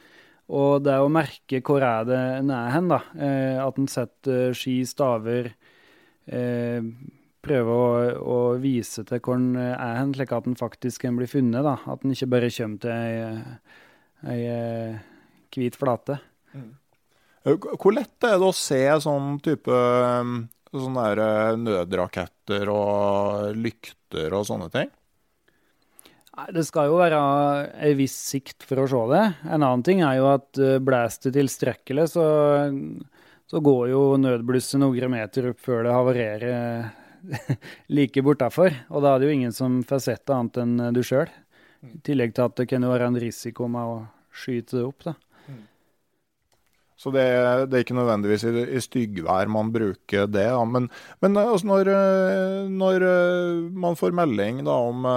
Og 0.52 0.82
det 0.84 0.98
å 1.00 1.08
merke 1.08 1.62
hvor 1.64 1.84
er 1.86 2.04
det 2.04 2.18
en 2.42 2.50
er 2.52 2.72
hen, 2.74 2.90
da. 2.92 2.98
Eh, 3.16 3.56
at 3.62 3.78
en 3.80 3.88
setter 3.90 4.56
ski, 4.56 4.82
staver 4.88 5.54
Prøver 7.42 7.72
å, 7.74 7.86
å, 8.22 8.34
vise 8.62 9.02
til 9.02 9.18
hvor 9.18 9.34
en 9.34 9.56
er 9.58 9.96
hen, 9.98 10.12
slik 10.14 10.30
at 10.36 10.44
en 10.46 10.54
faktisk 10.54 11.02
kan 11.02 11.16
bli 11.18 11.26
funnet. 11.26 11.64
da. 11.66 11.72
At 11.90 12.04
en 12.06 12.12
ikke 12.14 12.28
bare 12.30 12.52
kommer 12.54 12.84
til 12.84 12.92
ei, 12.94 14.36
ei 14.36 14.44
hvit 15.56 15.76
flate. 15.76 16.18
Mm. 16.54 16.70
Eh, 17.44 17.68
hvor 17.80 17.94
lett 17.94 18.26
er 18.26 18.38
det 18.38 18.48
å 18.48 18.56
se 18.56 18.80
sånn 19.04 19.38
type 19.44 19.72
eh, 19.72 20.34
sånne 20.80 21.04
der 21.12 21.60
nødraketter 21.60 22.70
og 22.72 23.56
lykter 23.58 24.32
og 24.36 24.46
sånne 24.48 24.68
ting? 24.72 24.90
Det 26.32 26.64
skal 26.64 26.88
jo 26.88 26.96
være 26.96 27.18
en 27.84 27.98
viss 27.98 28.14
sikt 28.30 28.64
for 28.64 28.80
å 28.80 28.86
se 28.88 29.02
det. 29.10 29.24
En 29.52 29.60
annen 29.60 29.84
ting 29.84 30.00
er 30.00 30.16
jo 30.16 30.30
at 30.30 30.60
blåser 30.80 31.28
det 31.28 31.34
tilstrekkelig, 31.36 32.06
så, 32.14 32.24
så, 33.50 33.60
går 33.60 33.90
jo 33.92 34.00
nødblusset 34.16 34.80
noen 34.80 35.12
meter 35.12 35.50
opp 35.50 35.60
før 35.60 35.84
det 35.84 35.92
havarerer 35.92 36.46
like 37.96 38.24
bortafor. 38.24 38.72
Og 38.88 39.04
da 39.04 39.12
er 39.12 39.20
det 39.20 39.28
jo 39.28 39.36
ingen 39.36 39.52
som 39.56 39.82
får 39.84 40.04
sett 40.08 40.24
det 40.24 40.38
annet 40.38 40.62
enn 40.64 40.96
du 40.96 41.02
sjøl. 41.04 41.28
I 41.84 42.00
tillegg 42.06 42.32
til 42.32 42.48
at 42.48 42.56
det 42.62 42.68
kan 42.70 42.88
være 42.88 43.12
en 43.12 43.20
risiko 43.20 43.68
med 43.68 43.92
å 43.92 44.00
skyte 44.32 44.78
det 44.78 44.88
opp. 44.88 45.04
da. 45.04 45.18
Så 47.02 47.10
det, 47.10 47.22
det, 47.66 47.74
er 47.74 47.82
ikke 47.82 47.96
nødvendigvis 47.98 48.44
i, 48.46 48.50
i 48.76 48.80
styggvær 48.82 49.48
man 49.50 49.72
bruker 49.74 50.28
det. 50.30 50.44
Da. 50.54 50.60
Men, 50.68 50.86
men 51.24 51.34
eh, 51.34 51.48
altså 51.50 51.66
når, 51.66 51.88
eh, 51.90 52.68
når, 52.70 53.06
eh, 53.08 53.62
man 53.84 53.98
får 53.98 54.14
melding 54.14 54.60
da, 54.68 54.76
om 54.92 55.08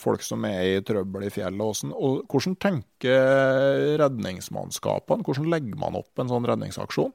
folk 0.00 0.24
som 0.24 0.46
er 0.48 0.62
i 0.70 0.78
trøbbel 0.86 1.26
i 1.28 1.32
fjellet, 1.34 1.60
hvordan, 1.60 1.92
og, 1.92 2.22
hvordan 2.32 2.56
tenker 2.64 3.98
redningsmannskapene? 4.00 5.26
Hvordan 5.26 5.50
legger 5.52 5.76
man 5.82 6.00
opp 6.00 6.22
en 6.22 6.32
sånn 6.32 6.48
redningsaksjon? 6.48 7.12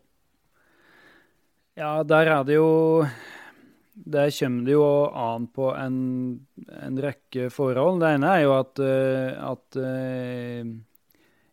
Ja, 1.80 1.96
der 2.04 2.30
er 2.30 2.46
det 2.46 2.58
jo 2.58 2.70
Der 3.90 4.30
kommer 4.36 4.66
det 4.68 4.74
jo 4.76 4.86
an 5.10 5.48
på 5.56 5.72
en, 5.74 5.98
en 6.84 7.02
rekke 7.02 7.50
forhold. 7.50 8.04
Det 8.04 8.14
ene 8.14 8.36
er 8.36 8.46
jo 8.46 8.54
at, 8.60 8.84
at 8.84 9.80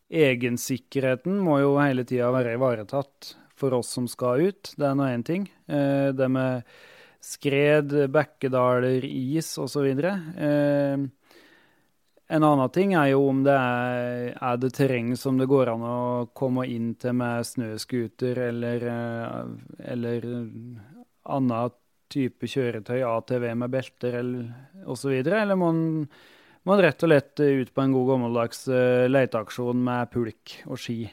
Egensikkerheten 0.07 1.41
må 1.43 1.59
jo 1.59 1.75
hele 1.81 2.05
tida 2.07 2.29
være 2.35 2.55
ivaretatt 2.55 3.33
for 3.59 3.75
oss 3.75 3.91
som 3.97 4.07
skal 4.11 4.45
ut. 4.51 4.73
Det 4.77 4.87
er 4.87 4.95
nå 4.95 5.09
én 5.11 5.25
ting. 5.27 5.49
Eh, 5.67 6.13
det 6.15 6.29
med 6.31 6.67
skred, 7.25 7.95
bekkedaler, 8.15 9.05
is 9.05 9.57
osv. 9.59 9.87
Eh, 9.99 11.07
en 12.27 12.43
annen 12.43 12.71
ting 12.75 12.95
er 12.99 13.13
jo 13.13 13.25
om 13.31 13.43
det 13.47 13.55
er, 13.55 14.31
er, 14.35 14.61
det 14.63 14.73
terreng 14.77 15.13
som 15.19 15.39
det 15.39 15.49
går 15.51 15.73
an 15.75 15.83
å 15.87 15.99
komme 16.35 16.67
inn 16.71 16.93
til 17.01 17.15
med 17.19 17.47
snøscooter 17.47 18.41
eller, 18.49 18.87
eh, 18.93 19.43
eller 19.95 20.31
annen 21.27 21.77
type 22.13 22.47
kjøretøy, 22.47 23.01
ATV 23.03 23.51
med 23.59 23.73
belter 23.75 24.21
eller 24.21 24.87
osv. 24.87 25.19
Eller 25.19 25.59
må 25.59 25.73
en 25.75 25.87
må 26.67 26.77
rett 26.83 27.05
og 27.05 27.11
slett 27.11 27.43
eh, 27.43 27.63
ut 27.63 27.73
på 27.75 27.85
en 27.85 27.95
god 27.95 28.09
gammeldags 28.11 28.67
uh, 28.71 29.07
leteaksjon 29.07 29.83
med 29.87 30.11
pulk 30.11 30.59
og 30.67 30.81
ski. 30.83 31.05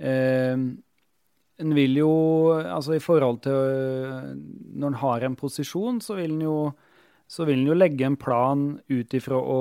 Uh, 0.00 0.56
en 1.62 1.74
vil 1.76 2.00
jo, 2.00 2.12
altså 2.58 2.96
i 2.96 3.02
forhold 3.02 3.44
til 3.44 3.54
uh, 3.54 4.32
Når 4.74 4.88
en 4.88 5.00
har 5.04 5.26
en 5.26 5.36
posisjon, 5.38 6.00
så 6.02 6.16
vil 6.18 6.32
en 6.34 6.46
jo, 6.46 6.56
jo, 7.38 7.76
legge 7.76 8.08
en 8.08 8.16
plan 8.20 8.72
ut 8.88 9.14
ifra 9.14 9.38
å, 9.38 9.60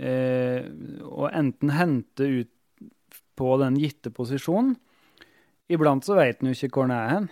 å 0.00 1.28
enten 1.28 1.72
hente 1.76 2.24
ut 2.24 2.50
på 3.36 3.50
den 3.60 3.76
gitte 3.76 4.08
posisjonen. 4.16 4.72
Iblant 5.70 6.08
så 6.08 6.16
vet 6.16 6.40
en 6.40 6.50
jo 6.50 6.56
ikke 6.56 6.80
hvor 6.80 6.88
en 6.88 6.94
er 6.96 7.10
hen. 7.12 7.28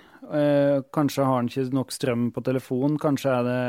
kanskje 0.94 1.24
har 1.26 1.40
en 1.40 1.48
ikke 1.48 1.74
nok 1.74 1.94
strøm 1.96 2.28
på 2.36 2.44
telefonen. 2.44 3.00
Kanskje 3.00 3.32
er 3.32 3.48
det 3.48 3.62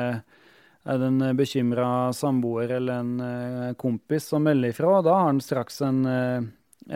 er 0.84 1.00
det 1.00 1.10
en 1.12 1.22
eh, 1.22 1.36
bekymra 1.38 1.90
samboer 2.16 2.76
eller 2.78 3.02
en 3.04 3.20
eh, 3.24 3.74
kompis 3.80 4.30
som 4.32 4.44
melder 4.44 4.74
ifra, 4.74 5.02
da 5.06 5.18
har 5.18 5.32
han 5.32 5.42
straks 5.44 5.82
en, 5.86 6.06
eh, 6.06 6.44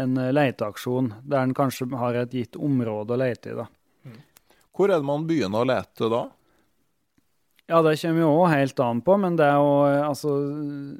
en 0.03 0.21
leteaksjon 0.35 1.13
der 1.23 1.43
han 1.45 1.57
kanskje 1.57 1.89
har 1.99 2.21
et 2.21 2.33
gitt 2.33 2.55
område 2.55 3.15
å 3.15 3.19
lete 3.19 3.51
i. 3.51 3.57
da. 3.59 3.67
Mm. 4.07 4.21
Hvor 4.73 4.89
er 4.89 4.97
det 4.97 5.09
man 5.11 5.27
begynner 5.29 5.63
å 5.63 5.69
lete 5.73 6.09
da? 6.11 6.23
Ja, 7.71 7.79
Det 7.81 7.95
kommer 8.01 8.19
jo 8.19 8.31
òg 8.41 8.49
helt 8.51 8.79
an 8.83 8.99
på, 9.01 9.15
men 9.17 9.37
det 9.39 9.45
er 9.47 9.55
jo 9.55 9.77
altså, 10.03 10.33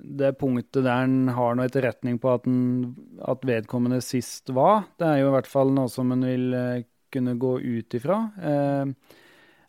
det 0.04 0.38
punktet 0.40 0.86
der 0.86 1.04
en 1.04 1.28
har 1.36 1.58
noe 1.60 1.68
etterretning 1.68 2.16
på 2.24 2.32
at, 2.32 2.46
den, 2.48 2.94
at, 3.20 3.44
vedkommende 3.44 4.00
sist 4.02 4.48
var, 4.56 4.86
det 4.98 5.10
er 5.10 5.18
jo 5.20 5.28
i 5.28 5.34
hvert 5.36 5.50
fall 5.52 5.74
noe 5.76 5.92
som 5.92 6.16
en 6.16 6.24
vil 6.24 6.56
kunne 7.14 7.36
gå 7.38 7.58
ut 7.60 7.98
ifra. 8.00 8.18
Eh, 8.42 9.20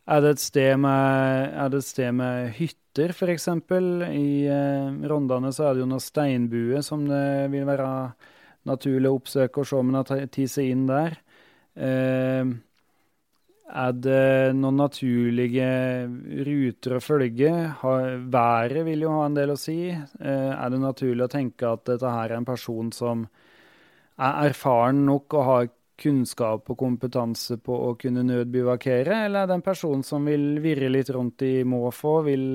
er 0.04 0.20
det 0.20 0.34
et 0.34 0.42
sted 0.42 0.76
med, 0.80 1.54
et 1.64 1.84
sted 1.84 2.12
med 2.12 2.52
hytter, 2.58 3.14
f.eks.? 3.14 3.48
I 3.48 4.28
eh, 4.52 5.08
Rondane 5.10 5.52
så 5.54 5.68
er 5.68 5.74
det 5.74 5.84
jo 5.84 5.88
noen 5.88 6.04
steinbue 6.04 6.82
som 6.84 7.06
det 7.08 7.48
vil 7.54 7.64
være 7.68 7.88
naturlig 8.68 9.10
å 9.10 9.18
oppsøke 9.18 9.62
og 9.62 9.68
se 9.68 9.80
om 9.80 9.90
en 9.90 10.00
har 10.00 10.08
tatt 10.08 10.38
seg 10.52 10.70
inn 10.74 10.86
der. 10.90 11.16
Eh, 11.74 12.52
er 13.74 13.94
det 13.96 14.54
noen 14.54 14.76
naturlige 14.78 15.68
ruter 16.46 16.98
å 16.98 17.00
følge? 17.02 17.52
været 18.30 18.84
vil 18.86 19.06
jo 19.06 19.14
ha 19.16 19.24
en 19.26 19.38
del 19.38 19.54
å 19.54 19.58
si. 19.58 19.88
Eh, 19.88 20.52
er 20.52 20.68
det 20.70 20.82
naturlig 20.82 21.24
å 21.24 21.32
tenke 21.32 21.72
at 21.72 21.86
dette 21.88 22.12
her 22.12 22.30
er 22.30 22.36
en 22.38 22.46
person 22.46 22.92
som 22.92 23.24
er 24.20 24.50
erfaren 24.50 25.04
nok 25.08 25.34
og 25.34 25.48
har 25.48 25.72
kunnskap 26.00 26.70
og 26.70 26.78
kompetanse 26.78 27.58
på 27.62 27.76
å 27.88 27.94
kunne 28.00 28.24
nødbivakere, 28.26 29.24
eller 29.26 29.44
er 29.44 29.50
det 29.50 29.58
en 29.58 29.66
person 29.66 30.02
som 30.06 30.26
vil 30.26 30.58
virre 30.64 30.90
litt 30.90 31.10
rundt 31.14 31.44
i 31.46 31.64
måfå? 31.64 32.16
Vil 32.26 32.46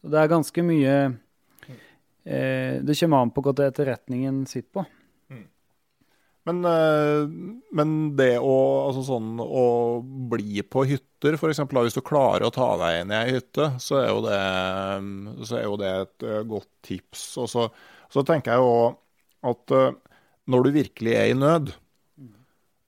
Det 0.00 0.18
er 0.18 0.32
ganske 0.32 0.62
mye 0.64 0.94
eh, 2.24 2.80
Det 2.82 2.96
kommer 3.00 3.22
an 3.22 3.34
på 3.34 3.44
hva 3.44 3.54
etterretningen 3.66 4.46
sitter 4.50 4.80
på. 4.80 4.86
Men, 6.48 6.64
eh, 6.64 7.28
men, 7.76 7.90
det 8.16 8.38
å, 8.40 8.54
altså 8.88 9.02
sånn, 9.04 9.34
å 9.44 10.00
bli 10.32 10.64
på 10.64 10.86
hytter, 10.88 11.36
f.eks. 11.36 11.60
hvis 11.68 11.98
du 11.98 12.02
klarer 12.06 12.46
å 12.48 12.54
ta 12.54 12.70
deg 12.80 13.02
inn 13.02 13.12
i 13.12 13.18
ei 13.18 13.34
hytte, 13.36 13.68
så 13.82 14.00
er 14.00 14.08
jo 14.08 14.22
det, 14.24 14.38
er 14.40 15.66
jo 15.66 15.76
det 15.80 15.92
et 15.98 16.26
eh, 16.26 16.40
godt 16.48 16.70
tips. 16.86 17.26
Og 17.42 17.50
så, 17.52 17.68
så 18.12 18.24
tenker 18.26 18.56
jeg 18.56 18.64
jo 18.64 19.52
at 19.52 19.76
eh, 19.76 19.92
når 20.50 20.66
du 20.66 20.72
virkelig 20.80 21.16
er 21.18 21.30
i 21.30 21.36
nød, 21.36 21.74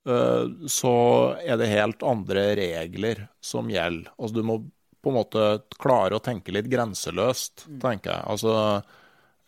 så 0.03 0.95
er 1.39 1.59
det 1.61 1.69
helt 1.71 2.01
andre 2.03 2.43
regler 2.59 3.21
som 3.39 3.69
gjelder. 3.71 4.11
Altså 4.19 4.35
du 4.35 4.47
må 4.49 4.57
på 5.03 5.13
en 5.13 5.19
måte 5.19 5.45
klare 5.83 6.19
å 6.19 6.23
tenke 6.23 6.55
litt 6.55 6.67
grenseløst, 6.71 7.69
tenker 7.83 8.11
jeg. 8.11 8.25
Altså 8.35 8.57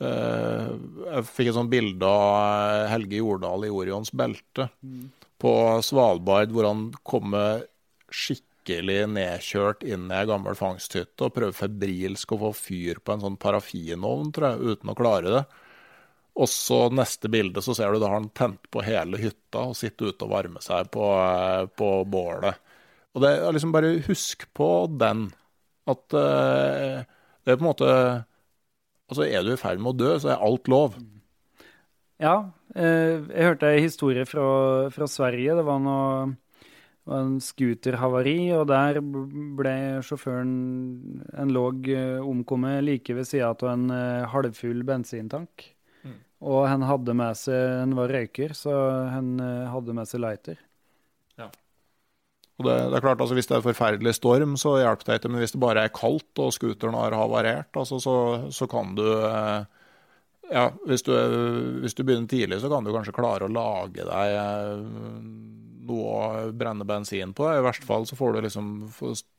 Eh, 0.02 0.70
jeg 1.06 1.26
fikk 1.28 1.51
et 1.51 1.56
sånt 1.56 1.72
bilde 1.72 2.09
av 2.09 2.89
Helge 2.90 3.20
Jordal 3.20 3.68
i 3.68 3.72
Orions 3.72 4.10
belte 4.16 4.68
mm. 4.82 5.05
på 5.43 5.52
Svalbard, 5.86 6.51
hvor 6.55 6.68
han 6.68 6.89
kommer 7.06 7.64
skikkelig 8.14 9.05
nedkjørt 9.14 9.85
inn 9.86 10.09
i 10.10 10.16
ei 10.18 10.26
gammel 10.28 10.56
fangsthytte 10.59 11.28
og 11.28 11.36
prøver 11.36 11.56
febrilsk 11.56 12.35
å 12.35 12.40
få 12.47 12.55
fyr 12.56 13.01
på 13.05 13.14
en 13.14 13.24
sånn 13.24 13.39
parafinovn, 13.40 14.32
tror 14.35 14.55
jeg, 14.55 14.74
uten 14.74 14.93
å 14.93 14.98
klare 14.98 15.36
det. 15.39 15.44
Og 16.35 16.51
så 16.51 16.89
neste 16.90 17.31
bilde 17.31 17.62
så 17.62 17.77
ser 17.77 17.94
du 17.94 18.02
da 18.02 18.11
har 18.11 18.19
han 18.19 18.32
tent 18.35 18.66
på 18.74 18.82
hele 18.82 19.20
hytta 19.23 19.69
og 19.70 19.77
sitter 19.78 20.11
ute 20.11 20.27
og 20.27 20.32
varmer 20.32 20.65
seg 20.65 20.90
på, 20.94 21.06
eh, 21.15 21.66
på 21.78 21.90
bålet. 22.11 22.59
Og 23.15 23.23
det 23.23 23.31
er 23.39 23.55
liksom 23.55 23.74
bare 23.74 23.94
husk 24.09 24.43
på 24.59 24.70
den. 24.90 25.28
At 25.86 26.16
uh, 26.16 27.05
det 27.44 27.52
er 27.52 27.59
på 27.59 27.62
en 27.62 27.69
måte 27.69 27.90
Altså, 29.05 29.27
er 29.28 29.44
du 29.44 29.51
i 29.52 29.59
ferd 29.61 29.82
med 29.85 29.93
å 29.93 29.98
dø, 30.01 30.15
så 30.16 30.31
er 30.32 30.40
alt 30.43 30.69
lov. 30.73 30.94
Ja. 32.19 32.48
Uh, 32.73 33.28
jeg 33.28 33.51
hørte 33.51 33.69
en 33.69 33.85
historie 33.85 34.24
fra, 34.27 34.47
fra 34.90 35.06
Sverige. 35.12 35.59
Det 35.61 35.65
var, 35.69 35.82
noe, 35.85 36.32
det 36.65 37.12
var 37.12 37.27
en 37.27 37.36
scooterhavari, 37.44 38.39
og 38.56 38.65
der 38.73 38.98
ble 39.05 39.77
sjåføren 40.09 40.56
En 41.36 41.52
låg 41.52 41.93
omkommet 42.24 42.81
like 42.89 43.15
ved 43.15 43.28
sida 43.28 43.52
av 43.52 43.70
en 43.77 43.93
halvfull 44.32 44.82
bensintank. 44.89 45.69
Og 46.44 46.66
han 46.68 46.84
hadde 46.84 47.14
med 47.16 47.38
seg 47.40 47.80
Han 47.80 47.94
var 47.96 48.12
røyker, 48.12 48.52
så 48.52 48.72
han 49.08 49.38
hadde 49.40 49.94
med 49.96 50.10
seg 50.10 50.20
lighter. 50.20 50.58
Og 52.54 52.66
det, 52.68 52.74
det, 52.90 52.98
er 52.98 53.02
klart, 53.02 53.22
altså 53.22 53.34
Hvis 53.34 53.48
det 53.50 53.56
er 53.56 53.64
forferdelig 53.64 54.14
storm, 54.14 54.54
så 54.60 54.76
hjelper 54.78 55.08
det 55.08 55.16
ikke. 55.18 55.32
Men 55.32 55.42
hvis 55.42 55.54
det 55.54 55.62
bare 55.62 55.86
er 55.86 55.94
kaldt 55.94 56.42
og 56.42 56.52
scooteren 56.54 56.98
har 56.98 57.16
havarert, 57.18 57.72
altså, 57.74 57.98
så, 58.02 58.16
så, 58.54 58.68
kan 58.70 58.94
du 58.98 59.06
eh, 59.10 59.64
Ja, 60.52 60.68
hvis 60.86 61.02
du, 61.02 61.12
hvis 61.82 61.96
du, 61.96 62.04
begynner 62.04 62.30
tidlig, 62.30 62.60
så 62.62 62.70
kan 62.70 62.86
du 62.86 62.92
kanskje 62.94 63.16
klare 63.16 63.48
å 63.48 63.52
lage 63.52 64.06
deg 64.06 64.36
eh, 64.38 64.84
noe 65.84 66.12
å 66.14 66.52
brenne 66.54 66.86
bensin 66.88 67.34
på. 67.36 67.48
I 67.50 67.64
verste 67.64 67.88
fall 67.88 68.06
så 68.06 68.16
får 68.16 68.36
du 68.36 68.44
liksom 68.46 68.68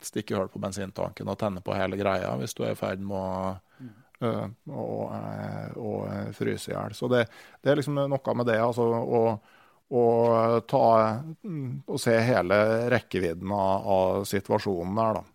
stikke 0.03 0.35
hull 0.35 0.51
på 0.51 0.61
bensintanken 0.61 1.31
og 1.31 1.39
tenne 1.39 1.63
på 1.63 1.77
hele 1.77 1.97
greia 1.97 2.35
hvis 2.41 2.53
du 2.57 2.65
er 2.65 2.75
i 2.75 2.79
ferd 2.79 3.01
med 3.05 3.15
å, 3.15 3.55
uh, 4.25 4.47
å, 4.73 4.87
å, 5.09 5.11
å 5.85 5.93
fryse 6.35 6.71
i 6.71 6.75
hjel. 6.75 6.97
Så 6.97 7.09
det, 7.11 7.25
det, 7.61 7.71
er 7.71 7.81
liksom 7.81 8.01
noe 8.01 8.35
med 8.35 8.49
det. 8.51 8.59
altså, 8.61 8.89
og 9.05 9.53
og, 9.93 10.65
ta, 10.65 10.87
og 11.85 11.99
se 12.01 12.15
hele 12.25 12.55
rekkevidden 12.89 13.51
av, 13.53 13.85
av 13.95 14.23
situasjonen 14.25 14.97
der, 14.97 15.19
da. 15.19 15.25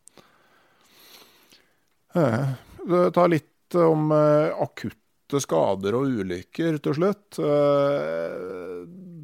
Eh, 2.14 3.10
ta 3.14 3.26
litt 3.30 3.76
om 3.78 4.10
eh, 4.14 4.50
akutte 4.58 5.40
skader 5.42 5.94
og 5.94 6.18
ulykker 6.20 6.80
til 6.82 6.96
slutt. 6.98 7.38
Eh, 7.38 8.80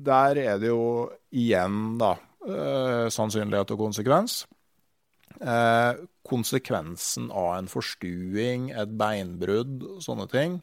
der 0.06 0.42
er 0.44 0.60
det 0.62 0.70
jo 0.70 1.08
igjen, 1.34 1.96
da, 1.98 2.14
sannsynlighet 3.10 3.72
og 3.74 3.80
konsekvens. 3.80 4.44
Konsekvensen 6.26 7.28
av 7.30 7.50
en 7.58 7.68
forstuing, 7.70 8.70
et 8.72 8.94
beinbrudd, 8.98 9.84
sånne 10.02 10.26
ting, 10.32 10.60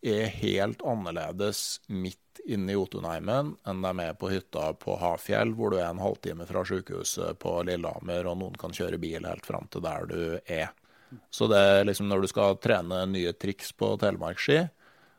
er 0.00 0.30
helt 0.40 0.82
annerledes 0.86 1.80
midt 1.92 2.40
inne 2.48 2.72
i 2.72 2.76
Jotunheimen 2.76 3.54
enn 3.68 3.82
de 3.84 4.04
er 4.04 4.14
på 4.16 4.30
hytta 4.32 4.70
på 4.80 4.96
Hafjell, 5.00 5.52
hvor 5.56 5.72
du 5.72 5.80
er 5.80 5.90
en 5.90 6.00
halvtime 6.00 6.46
fra 6.48 6.62
sykehuset 6.64 7.38
på 7.42 7.58
Lillehammer, 7.68 8.28
og 8.30 8.38
noen 8.40 8.56
kan 8.60 8.74
kjøre 8.76 9.00
bil 9.02 9.26
helt 9.28 9.46
fram 9.46 9.68
til 9.72 9.84
der 9.84 10.06
du 10.08 10.22
er. 10.46 10.70
Så 11.30 11.48
det 11.50 11.58
er 11.58 11.84
liksom 11.88 12.08
når 12.08 12.22
du 12.22 12.30
skal 12.30 12.58
trene 12.62 13.02
nye 13.10 13.34
triks 13.34 13.74
på 13.76 13.92
telemarksski, 14.00 14.62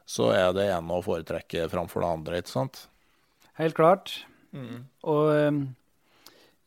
så 0.08 0.32
er 0.34 0.56
det 0.56 0.70
ene 0.72 0.98
å 0.98 1.04
foretrekke 1.06 1.68
framfor 1.72 2.04
det 2.04 2.12
andre, 2.16 2.42
ikke 2.42 2.54
sant? 2.54 2.86
Helt 3.60 3.78
klart. 3.78 4.16
Mm. 4.56 4.88
Og 5.08 5.30
um, 5.30 5.62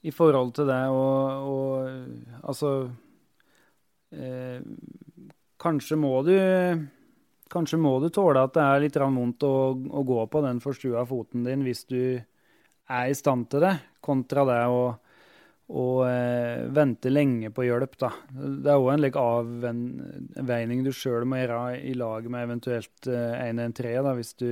i 0.04 0.12
forhold 0.12 0.52
til 0.56 0.68
det 0.68 0.82
og, 0.92 1.88
Altså 2.44 2.70
eh, 4.12 4.60
Kanskje 5.60 5.96
må 5.96 6.18
du 6.26 6.34
Kanskje 7.54 7.78
må 7.78 7.96
du 8.02 8.08
tåle 8.12 8.42
at 8.42 8.54
det 8.56 8.64
er 8.64 8.82
litt 8.82 8.96
vondt 8.98 9.44
å, 9.46 9.54
å, 9.72 10.02
gå 10.02 10.24
på 10.32 10.40
den 10.42 10.60
forstua 10.64 11.04
foten 11.06 11.44
din 11.46 11.62
hvis 11.62 11.84
du 11.86 12.00
er 12.18 13.10
i 13.10 13.14
stand 13.14 13.46
til 13.52 13.62
det, 13.62 13.74
kontra 14.02 14.42
det 14.48 14.58
å, 14.72 14.80
å 15.70 15.84
eh, 16.08 16.64
vente 16.74 17.12
lenge 17.12 17.52
på 17.54 17.66
hjelp. 17.68 17.94
Da. 18.00 18.10
Det 18.32 18.72
er 18.72 18.80
òg 18.80 18.90
en 18.94 19.04
like, 19.04 19.20
avveining 19.20 20.82
du 20.84 20.90
sjøl 20.96 21.28
må 21.28 21.44
gjøre 21.44 21.78
i 21.84 21.94
lag 22.00 22.26
med 22.32 22.48
eventuelt 22.48 23.08
eh, 23.12 23.46
113 23.46 24.10
hvis, 24.18 24.34
du, 24.40 24.50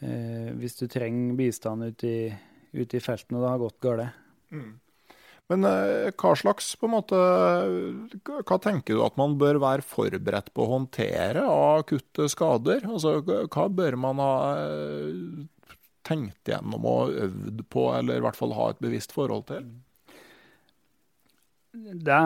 eh, 0.00 0.50
hvis 0.56 0.80
du 0.80 0.86
trenger 0.88 1.38
bistand 1.42 1.90
ute 1.90 2.10
i, 2.10 2.28
ut 2.80 2.96
i 2.96 3.02
feltene 3.02 3.42
og 3.42 3.44
det 3.44 3.52
har 3.52 3.64
gått 3.66 3.82
galt. 3.84 4.23
Men 5.52 5.66
eh, 5.68 6.10
hva 6.16 6.32
slags 6.40 6.70
på 6.80 6.88
en 6.88 6.94
måte, 6.94 7.18
Hva 8.48 8.56
tenker 8.64 8.96
du 8.96 9.02
at 9.04 9.18
man 9.20 9.36
bør 9.40 9.60
være 9.60 9.84
forberedt 9.84 10.52
på 10.56 10.64
å 10.64 10.70
håndtere 10.78 11.44
av 11.44 11.82
akutte 11.82 12.30
skader? 12.32 12.86
Altså, 12.88 13.18
hva 13.24 13.66
bør 13.68 13.98
man 14.00 14.22
ha 14.24 14.36
eh, 14.62 15.74
tenkt 16.04 16.48
gjennom 16.48 16.88
og 16.88 17.18
øvd 17.26 17.64
på, 17.72 17.90
eller 17.98 18.20
i 18.20 18.24
hvert 18.24 18.38
fall 18.38 18.56
ha 18.56 18.70
et 18.72 18.80
bevisst 18.84 19.12
forhold 19.16 19.46
til? 19.52 19.68
Det 21.74 22.18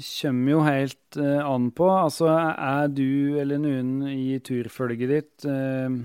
kommer 0.00 0.54
jo 0.54 0.60
helt 0.64 1.16
uh, 1.20 1.40
an 1.44 1.68
på. 1.76 1.88
Altså, 1.92 2.30
er 2.32 2.88
du 2.88 3.36
eller 3.40 3.60
noen 3.60 4.06
i 4.08 4.38
turfølget 4.40 5.10
ditt 5.10 5.44
eh, 5.44 5.98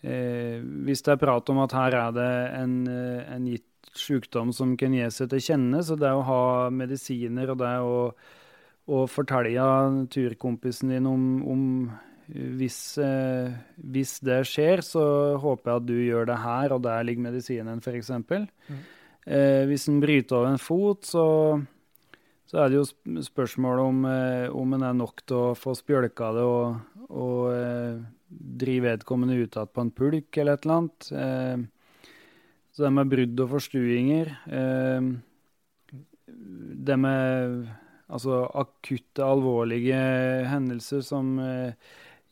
eh, 0.00 0.56
Hvis 0.86 1.04
det 1.04 1.12
er 1.14 1.20
prat 1.20 1.52
om 1.52 1.60
at 1.66 1.76
her 1.76 1.96
er 1.98 2.14
det 2.16 2.30
en, 2.62 2.78
en 2.88 3.50
gitt 3.50 3.66
sykdom 3.96 4.52
som 4.54 4.76
kan 4.78 4.94
gi 4.94 5.08
seg 5.12 5.30
til 5.32 5.42
kjenne. 5.50 5.82
Så 5.86 5.96
det 5.98 6.12
å 6.12 6.26
ha 6.26 6.44
medisiner 6.74 7.52
og 7.52 7.58
det 7.62 7.72
å, 7.82 7.96
å 8.90 9.02
fortelle 9.10 10.06
turkompisen 10.12 10.94
din 10.94 11.08
om, 11.10 11.26
om 11.42 11.66
hvis, 12.30 12.78
eh, 13.02 13.50
hvis, 13.90 14.18
det 14.26 14.42
skjer, 14.48 14.84
så 14.86 15.02
håper 15.40 15.70
jeg 15.70 15.80
at 15.80 15.88
du 15.88 15.96
gjør 15.98 16.30
det 16.30 16.38
her, 16.44 16.74
og 16.76 16.84
der 16.86 17.04
ligger 17.06 17.26
medisinen, 17.26 17.82
f.eks. 17.82 18.12
Mm. 18.14 18.80
Eh, 19.26 19.64
hvis 19.68 19.88
en 19.90 20.00
bryter 20.02 20.38
av 20.38 20.46
en 20.52 20.60
fot, 20.62 21.02
så, 21.08 21.24
så 22.48 22.62
er 22.62 22.70
det 22.70 22.78
jo 22.80 23.24
spørsmål 23.26 23.82
om, 23.82 24.06
eh, 24.08 24.46
om 24.54 24.78
en 24.78 24.86
er 24.86 24.96
nok 24.96 25.24
til 25.26 25.50
å 25.50 25.58
få 25.58 25.74
spjølka 25.78 26.30
det 26.36 26.46
og, 26.46 27.04
og 27.10 27.50
eh, 27.56 28.00
drive 28.30 28.94
vedkommende 28.94 29.40
ut 29.40 29.58
igjen 29.58 29.74
på 29.74 29.84
en 29.84 29.94
pulk 29.94 30.40
eller 30.40 30.58
et 30.58 30.66
eller 30.66 30.80
annet. 30.80 31.68
Så 32.80 32.86
det 32.86 32.94
med 32.96 33.10
brudd 33.12 33.40
og 33.44 33.50
forstuinger 33.50 34.28
eh, 34.56 35.08
Det 36.80 36.94
med 36.96 37.66
altså, 38.08 38.38
akutte, 38.56 39.20
alvorlige 39.20 39.98
hendelser 40.48 41.02
som 41.04 41.34
eh, 41.44 41.76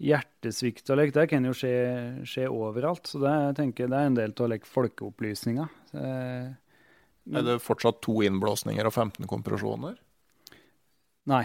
hjertesvikt 0.00 0.88
og 0.88 1.02
lek, 1.02 1.12
det 1.12 1.26
kan 1.28 1.44
jo 1.44 1.52
skje, 1.52 1.74
skje, 2.24 2.46
overalt. 2.48 3.04
Så 3.12 3.20
det, 3.20 3.34
jeg 3.50 3.58
tenker, 3.60 3.92
det 3.92 4.00
er 4.00 4.08
en 4.08 4.16
del 4.16 4.32
av 4.32 4.48
like, 4.54 4.72
folkeopplysninga. 4.72 5.68
Eh, 5.92 6.48
er 7.28 7.44
det 7.44 7.60
fortsatt 7.60 8.00
to 8.08 8.16
innblåsninger 8.24 8.88
og 8.88 8.94
15 8.94 9.28
kompresjoner? 9.28 10.00
Nei. 11.28 11.44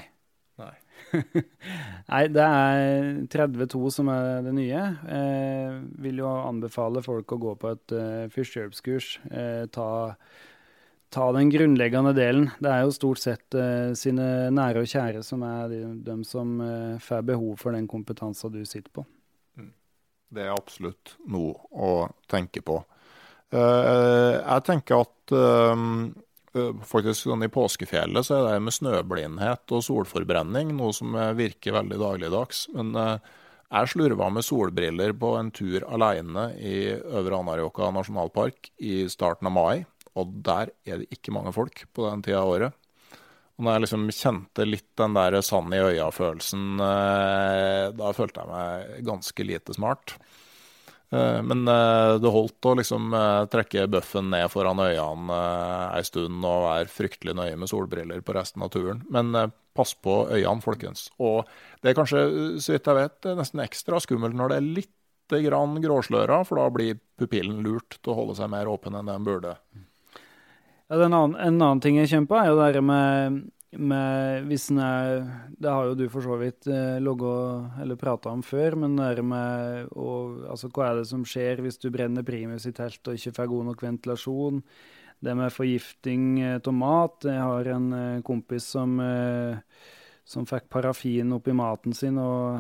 Nei. 2.12 2.24
Det 2.34 2.46
er 2.46 3.20
32 3.32 3.92
som 3.96 4.10
er 4.14 4.42
det 4.46 4.54
nye. 4.58 4.82
Eh, 5.18 5.78
vil 6.06 6.24
jo 6.24 6.32
anbefale 6.32 7.04
folk 7.06 7.36
å 7.36 7.42
gå 7.42 7.54
på 7.60 7.74
et 7.74 7.96
uh, 7.96 8.26
førstehjelpskurs. 8.34 9.10
Eh, 9.32 9.66
ta, 9.74 9.90
ta 11.14 11.30
den 11.36 11.52
grunnleggende 11.54 12.16
delen. 12.18 12.50
Det 12.64 12.72
er 12.72 12.86
jo 12.86 12.96
stort 12.96 13.24
sett 13.24 13.58
uh, 13.58 13.94
sine 13.98 14.50
nære 14.54 14.84
og 14.84 14.92
kjære 14.94 15.24
som 15.26 15.46
er 15.48 15.70
de, 15.72 15.84
de 16.08 16.18
som 16.28 16.58
uh, 16.62 17.02
får 17.04 17.28
behov 17.34 17.56
for 17.62 17.78
den 17.78 17.90
kompetansen 17.92 18.54
du 18.54 18.64
sitter 18.66 18.92
på. 18.94 19.06
Mm. 19.60 19.72
Det 20.34 20.48
er 20.48 20.54
absolutt 20.56 21.18
noe 21.32 21.56
å 21.72 21.96
tenke 22.32 22.66
på. 22.66 22.82
Uh, 23.54 24.40
jeg 24.42 24.66
tenker 24.66 25.04
at 25.06 25.34
faktisk 26.88 27.24
sånn 27.26 27.46
I 27.46 27.52
påskefjellet 27.54 28.28
så 28.28 28.38
er 28.38 28.44
det 28.48 28.66
med 28.66 28.76
snøblindhet 28.76 29.74
og 29.74 29.86
solforbrenning 29.86 30.76
noe 30.78 30.94
som 30.96 31.16
virker 31.38 31.76
veldig 31.80 31.98
dagligdags. 32.02 32.68
Men 32.78 32.94
jeg 32.94 33.90
slurva 33.90 34.28
med 34.30 34.46
solbriller 34.46 35.16
på 35.18 35.32
en 35.40 35.50
tur 35.56 35.88
alene 35.90 36.52
i 36.62 36.78
Øvre 36.94 37.40
Anárjohka 37.42 37.90
nasjonalpark 37.96 38.70
i 38.86 39.02
starten 39.10 39.50
av 39.50 39.58
mai 39.58 39.86
og 40.20 40.40
der 40.46 40.72
er 40.86 41.02
det 41.02 41.10
ikke 41.14 41.34
mange 41.34 41.54
folk 41.56 41.86
på 41.94 42.08
den 42.10 42.24
tida 42.26 42.44
av 42.44 42.54
året. 42.54 42.80
Og 43.58 43.66
når 43.66 43.76
jeg 43.76 43.84
liksom 43.84 44.06
kjente 44.14 44.66
litt 44.66 44.90
den 44.98 45.18
der 45.18 45.38
sand 45.46 45.76
i 45.76 45.82
øya-følelsen, 45.82 46.64
eh, 46.82 47.86
da 47.98 48.14
følte 48.18 48.42
jeg 48.42 48.50
meg 48.50 49.04
ganske 49.10 49.46
lite 49.46 49.76
smart. 49.78 50.16
Eh, 51.14 51.40
men 51.46 51.64
eh, 51.70 52.14
det 52.24 52.32
holdt 52.34 52.70
å 52.70 52.76
liksom 52.80 53.14
trekke 53.54 53.86
bøffen 53.94 54.32
ned 54.34 54.50
foran 54.54 54.82
øynene 54.82 55.40
ei 55.94 56.08
stund 56.08 56.42
og 56.42 56.66
være 56.68 56.90
fryktelig 56.92 57.38
nøye 57.38 57.60
med 57.60 57.72
solbriller 57.72 58.26
på 58.26 58.36
resten 58.38 58.66
av 58.66 58.74
turen. 58.74 59.06
Men 59.14 59.32
pass 59.74 59.94
på 59.94 60.24
øynene, 60.32 60.64
folkens. 60.66 61.08
Og 61.22 61.48
det 61.82 61.94
er 61.94 61.98
kanskje, 61.98 62.26
så 62.62 62.76
vidt 62.76 62.90
jeg 62.90 63.00
vet, 63.00 63.32
nesten 63.40 63.64
ekstra 63.64 64.02
skummelt 64.04 64.38
når 64.38 64.54
det 64.54 64.60
er 64.60 64.70
litt 64.82 64.92
grann 65.44 65.80
gråsløra, 65.82 66.44
for 66.46 66.60
da 66.60 66.68
blir 66.74 67.00
pupillen 67.18 67.64
lurt 67.66 67.98
til 68.02 68.14
å 68.14 68.18
holde 68.20 68.38
seg 68.38 68.52
mer 68.54 68.70
åpen 68.70 68.98
enn 69.00 69.10
den 69.10 69.26
burde. 69.26 69.56
Ja, 70.90 71.00
en, 71.00 71.14
annen, 71.14 71.36
en 71.40 71.62
annen 71.62 71.82
ting 71.82 71.98
jeg 71.98 72.12
kjenner 72.12 72.30
på, 72.30 72.38
er 72.38 72.52
jo 72.52 72.60
det 72.62 72.84
med, 72.86 73.40
med 73.80 74.48
hvis 74.50 74.70
en 74.72 74.80
er 74.84 75.12
Det 75.58 75.70
har 75.72 75.88
jo 75.88 75.96
du 75.98 76.04
for 76.12 76.26
så 76.26 76.38
vidt 76.42 76.68
eh, 76.68 76.98
eller 76.98 77.96
prata 78.00 78.30
om 78.30 78.44
før, 78.46 78.76
men 78.84 78.98
det 78.98 79.24
med 79.24 79.88
og, 79.94 80.44
altså, 80.50 80.70
hva 80.70 80.90
er 80.90 81.02
det 81.02 81.08
som 81.10 81.24
skjer 81.26 81.62
hvis 81.64 81.80
du 81.82 81.90
brenner 81.94 82.24
primus 82.24 82.66
i 82.66 82.74
telt 82.76 83.08
og 83.08 83.16
ikke 83.16 83.36
får 83.38 83.50
god 83.52 83.66
nok 83.72 83.84
ventilasjon? 83.84 84.62
Det 85.24 85.36
med 85.40 85.54
forgifting 85.56 86.24
av 86.44 86.68
eh, 86.68 86.76
mat. 86.76 87.24
Jeg 87.24 87.40
har 87.40 87.70
en 87.72 87.92
eh, 87.96 88.22
kompis 88.28 88.66
som, 88.76 88.98
eh, 89.00 89.60
som 90.28 90.48
fikk 90.50 90.68
parafin 90.74 91.32
oppi 91.36 91.56
maten 91.56 91.96
sin 91.96 92.20
og 92.20 92.60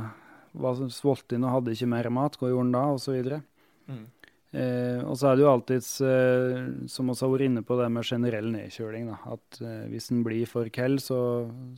var 0.54 0.80
sulten 0.94 1.44
og 1.44 1.58
hadde 1.58 1.74
ikke 1.76 1.90
mer 1.92 2.10
mat. 2.14 2.38
Hva 2.40 2.54
gjorde 2.54 2.70
han 2.70 2.76
da? 2.78 2.86
Og 2.96 3.02
så 3.04 3.16
videre. 3.18 3.42
Mm. 3.92 4.06
Eh, 4.54 5.00
og 5.02 5.16
så 5.18 5.32
er 5.32 5.38
det 5.38 5.42
jo 5.42 5.50
alltids, 5.50 5.90
eh, 6.06 6.60
som 6.92 7.08
vi 7.10 7.16
har 7.18 7.32
vært 7.32 7.46
inne 7.48 7.64
på, 7.66 7.78
det 7.80 7.88
med 7.90 8.06
generell 8.06 8.52
nedkjøling. 8.54 9.08
Da. 9.10 9.18
At 9.34 9.62
eh, 9.66 9.88
hvis 9.90 10.12
den 10.12 10.22
blir 10.26 10.50
for 10.50 10.70
kald, 10.74 11.02
så, 11.02 11.18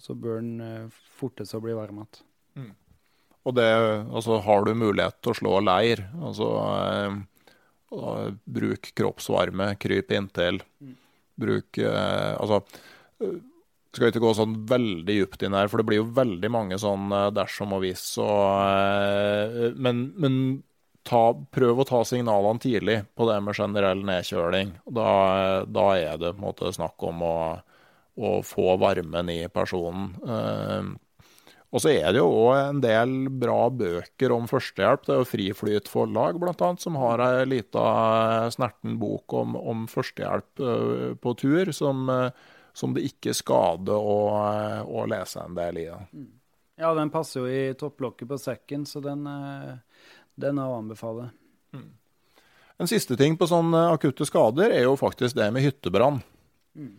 så, 0.04 0.16
bør 0.20 0.42
den 0.42 0.66
eh, 0.66 0.98
forte 1.16 1.48
seg 1.48 1.62
å 1.62 1.66
bli 1.66 1.78
varm 1.78 2.04
igjen. 2.04 2.26
Mm. 2.60 2.74
Og 3.46 3.56
det, 3.56 3.70
altså, 4.10 4.42
har 4.44 4.68
du 4.68 4.74
mulighet 4.76 5.22
til 5.22 5.32
å 5.32 5.40
slå 5.40 5.56
leir, 5.64 6.04
altså 6.20 6.52
eh, 6.76 8.30
bruk 8.60 8.92
kroppsvarme, 8.98 9.72
kryp 9.80 10.12
inntil. 10.18 10.60
Mm. 10.84 10.96
Bruk 11.40 11.78
eh, 11.84 12.32
Altså 12.36 12.64
skal 13.96 14.10
ikke 14.10 14.20
gå 14.24 14.32
sånn 14.36 14.58
veldig 14.68 15.06
dypt 15.08 15.44
inn 15.48 15.56
her, 15.56 15.70
for 15.72 15.80
det 15.80 15.86
blir 15.88 16.02
jo 16.02 16.10
veldig 16.18 16.50
mange 16.52 16.76
sånn 16.80 17.14
dersom 17.32 17.78
og 17.78 17.86
hvis 17.86 18.04
og 18.20 19.78
men, 19.80 20.02
men 20.20 20.34
ta, 21.06 21.22
prøv 21.52 21.82
å 21.82 21.88
ta 21.88 22.02
signalene 22.08 22.62
tidlig 22.62 23.00
på 23.16 23.30
det 23.30 23.38
med 23.46 23.58
generell 23.58 24.04
nedkjøling. 24.08 24.76
Da, 24.98 25.10
da 25.70 25.88
er 26.00 26.20
det 26.22 26.34
på 26.34 26.40
en 26.40 26.46
måte 26.48 26.74
snakk 26.76 27.06
om 27.06 27.24
å, 27.26 27.38
å 28.16 28.38
få 28.46 28.76
varmen 28.82 29.30
i 29.34 29.44
personen. 29.54 30.14
Eh, 30.26 30.94
og 31.76 31.82
så 31.84 31.92
er 31.92 32.14
det 32.14 32.22
jo 32.22 32.30
òg 32.32 32.54
en 32.56 32.78
del 32.80 33.14
bra 33.36 33.68
bøker 33.68 34.32
om 34.32 34.46
førstehjelp. 34.48 35.04
Det 35.04 35.12
er 35.12 35.18
jo 35.20 35.28
Friflyt 35.28 35.90
forlag 35.92 36.38
bl.a. 36.40 36.70
som 36.80 37.00
har 37.02 37.24
ei 37.26 37.48
lita 37.50 37.84
snerten 38.54 38.96
bok 39.02 39.36
om, 39.36 39.58
om 39.60 39.84
førstehjelp 39.92 40.64
uh, 40.64 41.10
på 41.20 41.34
tur, 41.42 41.74
som, 41.76 42.08
som, 42.72 42.96
det 42.96 43.04
ikke 43.10 43.36
skader 43.36 43.98
å, 43.98 44.22
å, 44.88 45.04
lese 45.12 45.44
en 45.44 45.58
del 45.58 45.82
i. 45.84 45.90
Mm. 46.16 46.32
Ja, 46.80 46.94
den 46.96 47.12
passer 47.12 47.44
jo 47.44 47.52
i 47.52 47.76
topplokket 47.76 48.32
på 48.32 48.40
sekken, 48.40 48.88
så 48.88 49.04
den 49.04 49.28
den 50.40 50.60
er 50.60 50.70
å 50.70 50.80
anbefale. 50.82 51.30
Mm. 51.76 51.90
En 52.82 52.92
siste 52.92 53.16
ting 53.20 53.38
på 53.40 53.48
sånne 53.48 53.88
akutte 53.94 54.28
skader 54.28 54.74
er 54.74 54.86
jo 54.88 54.98
faktisk 55.00 55.38
det 55.38 55.48
med 55.56 55.64
hyttebrann. 55.64 56.20
Mm. 56.76 56.94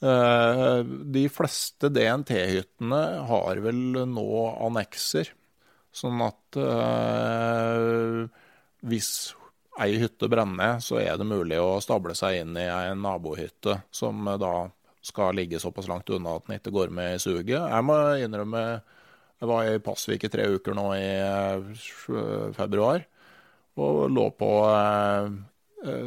Eh, 0.00 0.78
de 1.14 1.26
fleste 1.28 1.90
DNT-hyttene 1.92 3.02
har 3.28 3.60
vel 3.62 3.82
nå 4.08 4.30
annekser, 4.66 5.30
sånn 5.92 6.22
at 6.24 6.58
eh, 6.58 8.24
hvis 8.90 9.12
ei 9.80 9.96
hytte 10.00 10.28
brenner, 10.28 10.80
så 10.82 10.98
er 11.00 11.16
det 11.20 11.28
mulig 11.28 11.60
å 11.60 11.78
stable 11.84 12.16
seg 12.18 12.40
inn 12.42 12.56
i 12.58 12.66
ei 12.66 12.94
nabohytte 12.98 13.80
som 13.94 14.26
da 14.40 14.70
skal 15.04 15.36
ligge 15.36 15.60
såpass 15.60 15.88
langt 15.88 16.10
unna 16.12 16.36
at 16.36 16.48
den 16.48 16.58
ikke 16.58 16.74
går 16.74 16.90
med 16.92 17.14
i 17.16 17.20
suget. 17.22 17.60
Jeg 17.60 17.86
må 17.86 17.96
innrømme 18.20 18.64
jeg 19.40 19.48
var 19.48 19.68
i 19.68 19.80
Pasvik 19.80 20.26
i 20.26 20.30
tre 20.32 20.44
uker 20.52 20.76
nå 20.76 20.86
i 20.98 21.06
uh, 21.24 22.50
februar. 22.56 23.04
Og 23.80 24.02
lå 24.12 24.26
på 24.36 24.48
uh, 24.68 25.30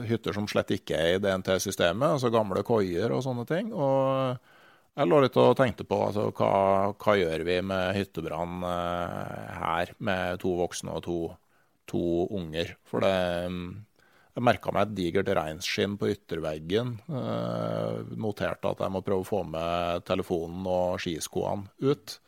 hytter 0.06 0.36
som 0.36 0.50
slett 0.50 0.76
ikke 0.76 0.98
er 1.00 1.16
i 1.16 1.22
DNT-systemet, 1.24 2.14
altså 2.14 2.30
gamle 2.34 2.62
koier 2.68 3.14
og 3.16 3.24
sånne 3.26 3.48
ting. 3.50 3.72
Og 3.74 4.36
jeg 4.94 5.10
lå 5.10 5.22
litt 5.24 5.40
og 5.42 5.56
tenkte 5.58 5.88
på 5.90 5.98
altså, 6.10 6.28
hva, 6.38 6.52
hva 6.94 7.16
gjør 7.18 7.46
vi 7.48 7.58
med 7.66 7.96
hyttebrann 7.98 8.62
her, 8.62 9.96
med 9.98 10.38
to 10.44 10.54
voksne 10.60 10.94
og 10.94 11.02
to, 11.08 11.18
to 11.90 12.04
unger. 12.38 12.76
For 12.86 13.02
det 13.02 13.16
jeg 14.34 14.42
merka 14.46 14.72
meg 14.74 14.88
et 14.88 14.94
digert 14.98 15.28
reinskinn 15.38 15.98
på 15.98 16.10
ytterveggen. 16.10 16.96
Noterte 18.18 18.70
at 18.72 18.86
jeg 18.86 18.94
må 18.94 19.02
prøve 19.06 19.26
å 19.26 19.28
få 19.30 19.42
med 19.46 20.06
telefonen 20.06 20.70
og 20.70 21.02
skiskoene 21.02 21.70
ut 21.86 22.20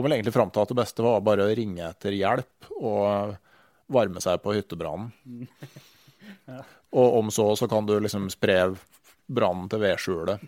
kom 0.00 0.08
vel 0.08 0.16
egentlig 0.16 0.32
fram 0.32 0.48
til 0.48 0.62
at 0.64 0.70
det 0.72 0.78
beste 0.78 1.04
var 1.04 1.20
bare 1.20 1.44
å 1.44 1.52
ringe 1.52 1.84
etter 1.84 2.14
hjelp 2.16 2.70
og 2.80 3.34
varme 3.92 4.20
seg 4.24 4.40
på 4.40 4.54
hyttebrannen. 4.56 5.10
ja. 6.48 6.62
Og 6.96 7.16
om 7.18 7.28
så, 7.34 7.50
så 7.58 7.68
kan 7.68 7.84
du 7.84 7.98
liksom 8.00 8.30
spre 8.32 8.62
brannen 9.28 9.68
til 9.68 9.82
vedskjulet. 9.82 10.40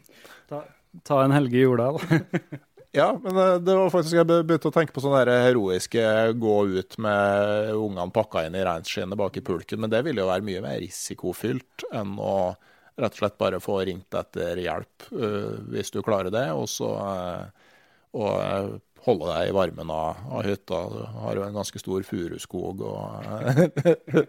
Ta, 0.48 0.62
ta, 1.04 1.18
en 1.20 1.34
Helge 1.36 1.60
Jordal. 1.60 2.00
ja, 2.98 3.10
men 3.20 3.40
eh, 3.44 3.58
det 3.60 3.76
var 3.76 3.92
faktisk 3.92 4.16
jeg 4.22 4.28
begynte 4.30 4.72
å 4.72 4.74
tenke 4.74 4.96
på 4.96 5.04
sånne 5.04 5.36
heroiske 5.44 6.06
gå 6.40 6.56
ut 6.72 6.96
med 7.04 7.74
ungene 7.76 8.08
pakka 8.14 8.46
inn 8.48 8.56
i 8.56 8.64
reinskinnet 8.64 9.20
bak 9.20 9.36
i 9.36 9.44
pulken. 9.44 9.84
Men 9.84 9.92
det 9.92 10.00
ville 10.06 10.24
jo 10.24 10.30
være 10.30 10.48
mye 10.48 10.64
mer 10.64 10.80
risikofylt 10.80 11.90
enn 11.92 12.16
å 12.16 12.54
rett 12.96 13.12
og 13.12 13.20
slett 13.20 13.36
bare 13.40 13.60
få 13.60 13.82
ringt 13.84 14.16
etter 14.16 14.58
hjelp, 14.64 15.12
uh, 15.12 15.60
hvis 15.76 15.92
du 15.92 16.00
klarer 16.04 16.32
det. 16.32 16.48
Og 16.56 16.66
så 16.72 16.90
uh, 16.96 17.68
og 18.12 18.80
holde 19.06 19.30
deg 19.32 19.50
i 19.50 19.56
varmen 19.56 19.90
av, 19.90 20.22
av 20.30 20.46
hytta. 20.46 20.84
Du 20.92 21.02
har 21.24 21.38
jo 21.38 21.44
en 21.46 21.58
ganske 21.58 21.82
stor 21.82 22.06
furuskog 22.06 22.86
og 22.86 23.02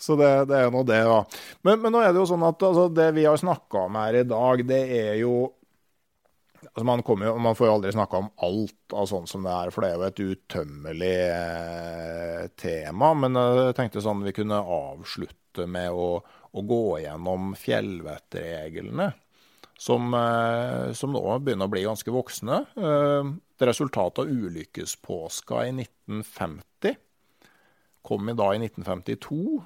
Så 0.00 0.16
det, 0.16 0.28
det 0.48 0.56
er 0.56 0.70
nå 0.72 0.80
det, 0.88 1.02
da. 1.04 1.18
Men, 1.60 1.82
men, 1.82 1.92
nå 1.92 2.00
er 2.00 2.14
det 2.14 2.22
jo 2.22 2.28
sånn 2.30 2.44
at 2.48 2.62
altså, 2.64 2.86
det 2.88 3.10
vi 3.18 3.26
har 3.28 3.36
snakka 3.36 3.82
om 3.84 3.98
her 4.00 4.16
i 4.22 4.24
dag, 4.24 4.62
det 4.64 4.78
er 4.96 5.18
jo 5.20 5.50
altså 6.70 6.84
man, 6.88 7.02
jo, 7.04 7.34
man, 7.36 7.56
får 7.58 7.68
jo 7.68 7.74
aldri 7.74 7.92
snakka 7.92 8.22
om 8.22 8.30
alt 8.46 8.96
av 8.96 9.10
sånn 9.10 9.28
som 9.28 9.44
det 9.44 9.52
er, 9.52 9.72
for 9.74 9.84
det 9.84 9.90
er 9.90 9.98
jo 9.98 10.06
et 10.08 10.22
utømmelig 10.24 11.18
eh, 11.26 12.46
tema. 12.56 13.12
Men 13.12 13.36
jeg 13.36 13.76
tenkte 13.76 14.04
sånn 14.04 14.24
vi 14.24 14.32
kunne 14.40 14.62
avslutte 14.64 15.68
med 15.68 15.92
å, 15.92 16.08
å 16.24 16.64
gå 16.64 16.84
gjennom 17.04 17.52
fjellvettreglene 17.60 19.10
som, 19.80 20.12
eh, 20.14 20.92
som, 20.92 21.12
nå 21.14 21.22
begynner 21.40 21.68
å 21.68 21.72
bli 21.72 21.86
ganske 21.86 22.12
voksne. 22.12 22.64
Eh, 22.76 23.30
resultatet 23.64 24.24
av 24.24 24.28
ulykkespåska 24.28 25.66
i 25.68 25.72
1950 25.72 26.98
kom 28.04 28.28
i 28.28 28.36
da 28.36 28.50
i 28.54 28.60
1952. 28.60 29.60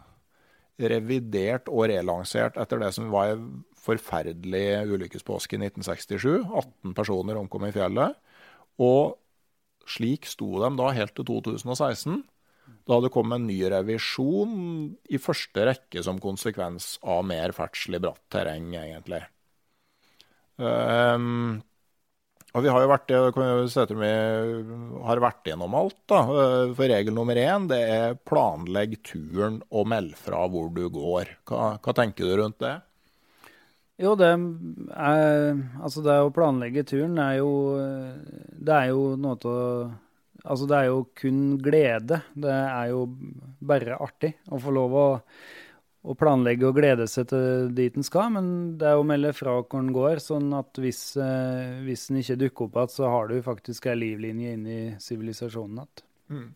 Revidert 0.85 1.71
og 1.71 1.89
relansert 1.91 2.59
etter 2.59 2.83
det 2.83 2.93
som 2.95 3.11
var 3.15 3.35
en 3.35 3.65
forferdelig 3.79 4.87
ulykkespåske 4.91 5.59
i 5.59 5.67
1967. 5.67 6.47
18 6.47 6.95
personer 6.95 7.39
omkom 7.39 7.67
i 7.69 7.75
fjellet. 7.75 8.15
Og 8.83 9.19
slik 9.87 10.27
sto 10.31 10.49
de 10.63 10.73
da 10.79 10.95
helt 10.97 11.15
til 11.19 11.27
2016. 11.31 12.23
Da 12.89 12.99
det 13.01 13.13
kom 13.13 13.33
en 13.35 13.47
ny 13.49 13.59
revisjon 13.73 14.57
i 15.13 15.21
første 15.21 15.67
rekke 15.69 16.03
som 16.05 16.21
konsekvens 16.21 16.97
av 17.03 17.23
mer 17.29 17.55
ferdsel 17.57 17.99
i 17.99 18.03
bratt 18.03 18.23
terreng, 18.33 18.73
egentlig. 18.77 19.23
Um, 20.57 21.63
og 22.55 22.63
vi 22.63 22.71
har 22.71 22.85
jo 22.85 22.91
vært, 22.93 23.11
vi 23.11 24.11
har 25.09 25.21
vært 25.25 25.49
gjennom 25.51 25.75
alt. 25.75 25.97
da. 26.11 26.21
Eh, 26.23 26.75
for 26.79 26.87
regel 26.87 27.17
nummer 27.17 27.39
én 27.41 27.67
det 27.71 27.81
er 27.91 28.19
planlegg 28.31 29.01
turen 29.03 29.59
og 29.75 29.89
meld 29.91 30.15
fra 30.15 30.45
hvor 30.47 30.71
du 30.71 30.85
går. 30.95 31.33
Hva, 31.51 31.75
hva 31.83 31.95
tenker 31.99 32.31
du 32.31 32.37
rundt 32.39 32.61
det? 32.63 32.77
Jo, 33.99 34.15
det 34.19 34.27
er 34.31 34.39
Altså, 35.83 36.03
det 36.03 36.15
å 36.19 36.31
planlegge 36.35 36.83
turen 36.83 37.19
er 37.23 37.37
jo 37.39 37.51
Det 37.79 38.75
er 38.75 38.89
jo 38.91 39.13
noe 39.15 39.39
til 39.39 39.53
å 39.55 39.67
Altså, 40.45 40.67
det 40.69 40.77
er 40.77 40.89
jo 40.91 41.05
kun 41.17 41.39
glede. 41.63 42.19
Det 42.37 42.53
er 42.53 42.91
jo 42.91 43.07
bare 43.65 43.97
artig 43.97 44.35
å 44.53 44.59
få 44.61 44.75
lov 44.77 44.97
å, 45.01 45.07
å 46.05 46.15
planlegge 46.19 46.67
og 46.69 46.77
glede 46.77 47.07
seg 47.09 47.31
til 47.31 47.71
dit 47.73 47.95
en 47.97 48.05
skal, 48.05 48.35
men 48.35 48.49
det 48.81 48.91
er 48.91 49.01
å 49.01 49.07
melde 49.09 49.33
fra 49.37 49.57
hvor 49.63 49.81
en 49.81 49.93
går, 49.95 50.21
sånn 50.21 50.51
at 50.57 50.77
hvis, 50.81 51.17
eh, 51.17 51.81
hvis 51.87 52.11
en 52.11 52.21
ikke 52.21 52.37
dukker 52.43 52.67
opp 52.67 52.77
igjen, 52.77 52.93
så 52.93 53.13
har 53.13 53.31
du 53.31 53.39
faktisk 53.45 53.89
ei 53.89 53.97
livlinje 53.97 54.53
inn 54.59 54.67
i 54.69 54.83
sivilisasjonen 55.01 55.81
igjen. 55.81 56.05
Mm. 56.35 56.51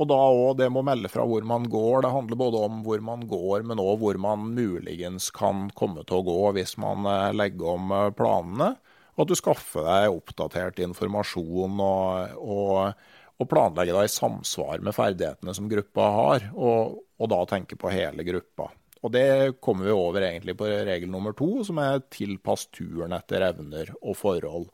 Og 0.00 0.08
da 0.08 0.16
òg 0.16 0.54
det 0.56 0.70
med 0.72 0.80
å 0.80 0.86
melde 0.88 1.10
fra 1.12 1.26
hvor 1.28 1.44
man 1.44 1.66
går. 1.68 2.06
Det 2.06 2.12
handler 2.12 2.38
både 2.40 2.60
om 2.64 2.78
hvor 2.86 3.02
man 3.04 3.24
går, 3.28 3.66
men 3.68 3.82
òg 3.82 3.98
hvor 4.00 4.20
man 4.20 4.46
muligens 4.56 5.28
kan 5.36 5.66
komme 5.76 6.06
til 6.08 6.20
å 6.20 6.24
gå 6.24 6.38
hvis 6.56 6.76
man 6.80 7.08
eh, 7.08 7.32
legger 7.36 7.74
om 7.76 7.92
eh, 7.96 8.08
planene. 8.16 8.70
Og 9.16 9.26
at 9.26 9.32
du 9.32 9.36
skaffer 9.36 9.84
deg 9.84 10.14
oppdatert 10.14 10.80
informasjon 10.80 11.82
og, 11.84 12.36
og, 12.40 13.08
og 13.40 13.50
planlegger 13.50 13.98
deg 13.98 14.08
i 14.08 14.12
samsvar 14.14 14.80
med 14.84 14.96
ferdighetene 14.96 15.56
som 15.56 15.68
gruppa 15.68 16.12
har. 16.16 16.48
Og, 16.56 17.00
og 17.20 17.32
da 17.32 17.42
tenker 17.50 17.80
på 17.80 17.92
hele 17.92 18.24
gruppa. 18.24 18.70
Og 19.00 19.12
det 19.14 19.60
kommer 19.64 19.88
vi 19.88 19.96
over 19.96 20.24
egentlig 20.26 20.56
på 20.60 20.68
regel 20.68 21.08
nummer 21.08 21.32
to, 21.36 21.62
som 21.64 21.80
er 21.80 22.02
tilpass 22.12 22.66
turen 22.74 23.14
etter 23.16 23.46
evner 23.46 23.94
og 24.00 24.18
forhold. 24.20 24.66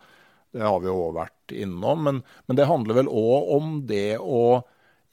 Det 0.56 0.64
har 0.64 0.80
vi 0.82 0.90
òg 0.90 1.12
vært 1.14 1.54
innom. 1.54 2.02
Men, 2.08 2.22
men 2.46 2.58
det 2.58 2.66
handler 2.66 3.02
vel 3.02 3.12
òg 3.12 3.52
om 3.56 3.76
det 3.86 4.18
å 4.18 4.64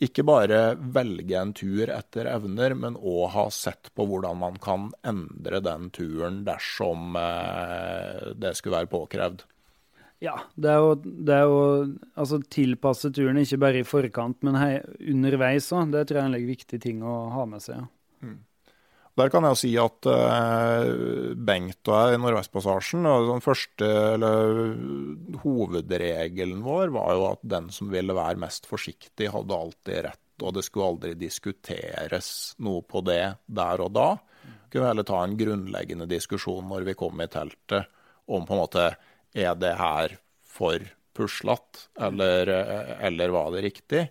ikke 0.03 0.25
bare 0.25 0.59
velge 0.95 1.37
en 1.39 1.53
tur 1.55 1.91
etter 1.93 2.27
evner, 2.31 2.73
men 2.75 2.97
òg 2.97 3.29
ha 3.35 3.47
sett 3.53 3.91
på 3.95 4.07
hvordan 4.09 4.39
man 4.41 4.57
kan 4.63 4.89
endre 5.05 5.61
den 5.63 5.89
turen 5.95 6.41
dersom 6.47 7.17
eh, 7.19 8.31
det 8.35 8.55
skulle 8.57 8.81
være 8.81 8.91
påkrevd. 8.91 9.45
Ja, 10.23 10.37
det 10.55 10.71
er, 10.71 10.79
jo, 10.79 10.95
det 11.03 11.35
er 11.35 11.45
jo 11.51 11.63
altså 12.15 12.39
tilpasse 12.47 13.11
turen 13.11 13.41
ikke 13.41 13.59
bare 13.59 13.81
i 13.81 13.87
forkant, 13.87 14.39
men 14.47 14.57
underveis 14.97 15.67
òg. 15.75 15.91
Det 15.91 16.05
tror 16.07 16.21
jeg 16.21 16.25
er 16.25 16.31
en 16.31 16.49
viktig 16.49 16.79
ting 16.83 17.03
å 17.03 17.17
ha 17.35 17.45
med 17.49 17.63
seg. 17.63 17.83
ja. 17.83 17.89
Mm. 18.23 18.39
Der 19.13 19.29
kan 19.29 19.45
jeg 19.45 19.53
jo 19.53 19.59
si 19.59 19.71
at 19.77 20.07
uh, 20.09 21.33
Bengt 21.37 21.89
og 21.91 21.99
jeg 21.99 22.15
i 22.15 22.21
Nordvestpassasjen 22.21 23.05
Den 23.27 23.43
første, 23.45 23.89
eller 24.15 24.73
hovedregelen 25.43 26.63
vår 26.65 26.93
var 26.95 27.13
jo 27.13 27.27
at 27.29 27.43
den 27.45 27.69
som 27.73 27.91
ville 27.93 28.15
være 28.17 28.41
mest 28.41 28.65
forsiktig, 28.69 29.29
hadde 29.35 29.59
alltid 29.59 30.01
rett. 30.07 30.19
Og 30.41 30.55
det 30.57 30.63
skulle 30.65 30.89
aldri 30.95 31.13
diskuteres 31.13 32.29
noe 32.65 32.81
på 32.89 33.03
det 33.05 33.35
der 33.45 33.85
og 33.85 33.93
da. 33.93 34.07
Kunne 34.73 34.89
heller 34.89 35.05
ta 35.05 35.21
en 35.21 35.37
grunnleggende 35.37 36.09
diskusjon 36.09 36.65
når 36.71 36.89
vi 36.89 36.97
kom 36.97 37.21
i 37.21 37.29
teltet 37.29 37.85
om 38.25 38.47
på 38.47 38.55
en 38.55 38.63
måte 38.63 38.87
er 39.33 39.55
det 39.59 39.75
her 39.77 40.17
for 40.41 40.81
puslete, 41.13 41.89
eller, 42.01 42.49
eller 43.05 43.33
var 43.33 43.51
det 43.53 43.65
riktig? 43.67 44.07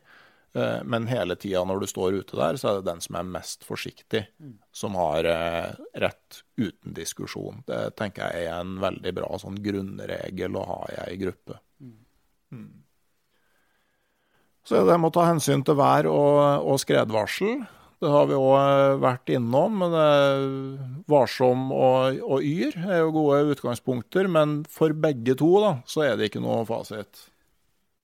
Eh, 0.54 0.82
men 0.84 1.06
hele 1.06 1.36
tida 1.36 1.64
når 1.64 1.80
du 1.80 1.88
står 1.88 2.18
ute 2.20 2.36
der, 2.36 2.58
så 2.60 2.68
er 2.68 2.78
det 2.78 2.90
den 2.90 3.00
som 3.00 3.16
er 3.16 3.28
mest 3.38 3.64
forsiktig, 3.64 4.26
mm. 4.36 4.56
som 4.72 4.96
har 5.00 5.28
eh, 5.28 5.70
rett 6.04 6.42
uten 6.60 6.96
diskusjon. 6.96 7.62
Det 7.68 7.94
tenker 7.96 8.28
jeg 8.28 8.50
er 8.50 8.58
en 8.60 8.76
veldig 8.82 9.14
bra 9.16 9.30
sånn 9.40 9.56
grunnregel 9.64 10.58
å 10.60 10.66
ha 10.68 10.80
i 10.92 10.98
ei 11.06 11.18
gruppe. 11.22 11.60
Mm. 11.80 11.98
mm. 12.56 12.70
Så 14.62 14.76
er 14.78 14.84
det 14.86 14.98
med 15.00 15.10
å 15.10 15.16
ta 15.16 15.24
hensyn 15.26 15.64
til 15.66 15.74
vær 15.74 16.06
og, 16.06 16.68
og 16.70 16.76
skredvarsel. 16.78 17.64
Det 18.02 18.10
har 18.12 18.28
vi 18.28 18.36
òg 18.36 18.52
eh, 18.60 19.00
vært 19.02 19.32
innom. 19.32 19.80
men 19.80 19.96
Varsom 21.10 21.64
og, 21.72 22.20
og, 22.20 22.44
yr 22.44 22.76
er 22.84 23.00
jo 23.06 23.16
gode 23.16 23.56
utgangspunkter, 23.56 24.28
men 24.28 24.60
for 24.68 24.92
begge 24.92 25.34
to 25.40 25.50
da, 25.64 25.74
så 25.88 26.04
er 26.10 26.20
det 26.20 26.28
ikke 26.28 26.44
noe 26.44 26.60
fasit. 26.68 27.24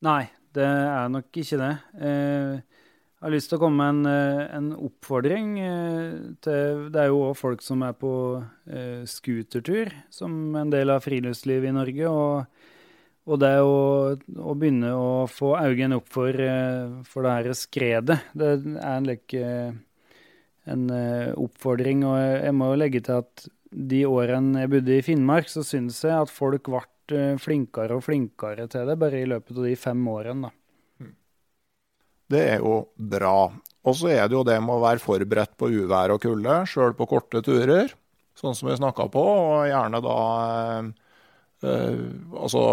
Nei, 0.07 0.23
det 0.59 0.67
er 0.67 1.13
nok 1.13 1.39
ikke 1.41 1.59
det. 1.61 1.75
Eh, 2.03 2.59
jeg 3.19 3.27
har 3.27 3.35
lyst 3.35 3.51
til 3.51 3.59
å 3.59 3.63
komme 3.65 3.83
med 3.83 3.95
en, 3.95 4.11
eh, 4.13 4.43
en 4.57 4.69
oppfordring 4.87 5.49
eh, 5.59 6.19
til 6.45 6.85
Det 6.95 7.01
er 7.03 7.09
jo 7.11 7.25
òg 7.29 7.37
folk 7.39 7.65
som 7.65 7.83
er 7.83 7.97
på 7.99 8.13
scootertur, 9.09 9.91
som 10.11 10.55
en 10.57 10.71
del 10.71 10.91
av 10.95 11.03
friluftslivet 11.03 11.71
i 11.71 11.77
Norge. 11.77 12.11
Og, 12.11 12.47
og 13.29 13.41
det 13.43 13.55
å, 13.65 14.15
å, 14.15 14.55
begynne 14.55 14.95
å 14.95 15.27
få 15.31 15.55
øynene 15.59 15.99
opp 15.99 16.09
for, 16.13 16.37
for 17.09 17.27
det 17.27 17.35
her 17.37 17.59
skredet, 17.59 18.19
det 18.39 18.53
er 18.55 18.69
en, 18.95 19.09
like, 19.09 19.55
en 20.69 20.87
oppfordring. 21.37 22.07
Og 22.09 22.19
jeg 22.19 22.55
må 22.57 22.71
jo 22.73 22.83
legge 22.85 23.03
til 23.05 23.25
at 23.25 23.49
de 23.69 24.05
årene 24.09 24.63
jeg 24.65 24.73
bodde 24.73 24.95
i 24.95 25.05
Finnmark, 25.05 25.51
så 25.51 25.65
syns 25.67 26.01
jeg 26.05 26.15
at 26.15 26.33
folk 26.33 26.71
ble 26.71 26.87
flinkere 27.43 27.97
og 27.97 28.05
flinkere 28.07 28.69
til 28.71 28.89
det 28.89 28.99
bare 29.01 29.23
i 29.23 29.29
løpet 29.29 29.57
av 29.57 29.69
de 29.69 29.75
fem 29.79 30.03
årene. 30.13 30.49
da. 30.49 31.05
Hmm. 31.05 31.15
Det 32.35 32.45
er 32.55 32.63
jo 32.65 32.77
bra. 32.97 33.39
Og 33.89 33.97
så 33.97 34.11
er 34.13 34.29
det 34.29 34.37
jo 34.37 34.45
det 34.47 34.59
med 34.61 34.77
å 34.77 34.85
være 34.85 35.03
forberedt 35.03 35.57
på 35.59 35.71
uvær 35.73 36.15
og 36.15 36.23
kulde, 36.23 36.61
sjøl 36.69 36.95
på 36.99 37.09
korte 37.09 37.43
turer, 37.45 37.95
sånn 38.39 38.57
som 38.57 38.69
vi 38.71 38.77
snakka 38.79 39.09
på, 39.13 39.25
og 39.25 39.67
gjerne 39.71 40.01
da 40.05 40.19
eh, 40.53 40.91
eh, 41.65 42.07
altså 42.37 42.65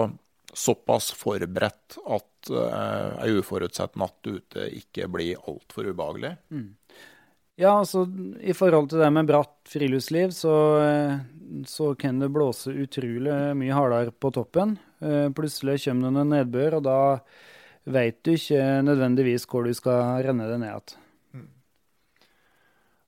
såpass 0.55 1.11
forberedt 1.17 1.97
at 2.15 2.49
eh, 2.51 3.23
ei 3.25 3.35
uforutsett 3.39 3.97
natt 3.99 4.27
ute 4.27 4.69
ikke 4.77 5.09
blir 5.11 5.41
altfor 5.49 5.89
ubehagelig. 5.91 6.35
Mm. 6.53 6.69
Ja, 7.55 7.77
altså 7.79 8.03
i 8.43 8.53
forhold 8.55 8.89
til 8.91 8.99
det 8.99 9.09
med 9.15 9.29
bratt 9.29 9.69
friluftsliv, 9.71 10.33
så, 10.35 10.55
eh, 10.83 11.13
så 11.67 11.93
kan 11.95 12.19
det 12.19 12.33
blåse 12.35 12.73
utrolig 12.83 13.55
mye 13.55 13.75
hardere 13.75 14.11
på 14.11 14.31
toppen. 14.35 14.75
Eh, 14.99 15.29
plutselig 15.31 15.85
kommer 15.85 16.11
det 16.11 16.25
en 16.25 16.33
nedbør, 16.35 16.79
og 16.79 16.83
da 16.83 16.99
veit 17.85 18.19
du 18.27 18.33
ikke 18.33 18.81
nødvendigvis 18.83 19.47
hvor 19.47 19.63
du 19.63 19.71
skal 19.73 20.25
renne 20.25 20.49
det 20.49 20.57
ned 20.59 20.67
igjen. 20.67 20.97
Mm. 21.31 21.47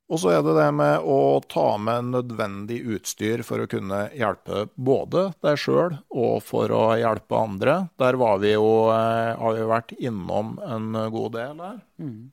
Og 0.08 0.22
så 0.22 0.32
er 0.32 0.40
det 0.46 0.54
det 0.56 0.70
med 0.78 1.04
å 1.04 1.18
ta 1.44 1.66
med 1.76 2.08
nødvendig 2.14 2.80
utstyr 2.96 3.44
for 3.44 3.60
å 3.60 3.68
kunne 3.68 4.06
hjelpe 4.16 4.70
både 4.80 5.26
deg 5.44 5.60
sjøl 5.60 5.98
og 6.08 6.40
for 6.46 6.72
å 6.72 6.96
hjelpe 6.96 7.36
andre. 7.36 7.76
Der 8.00 8.16
vi 8.16 8.54
jo, 8.54 8.88
eh, 8.96 9.36
har 9.36 9.60
vi 9.60 9.68
vært 9.76 9.92
innom 10.00 10.56
en 10.64 10.92
god 11.12 11.32
del 11.36 11.60
her. 11.66 11.78
Mm. 12.00 12.32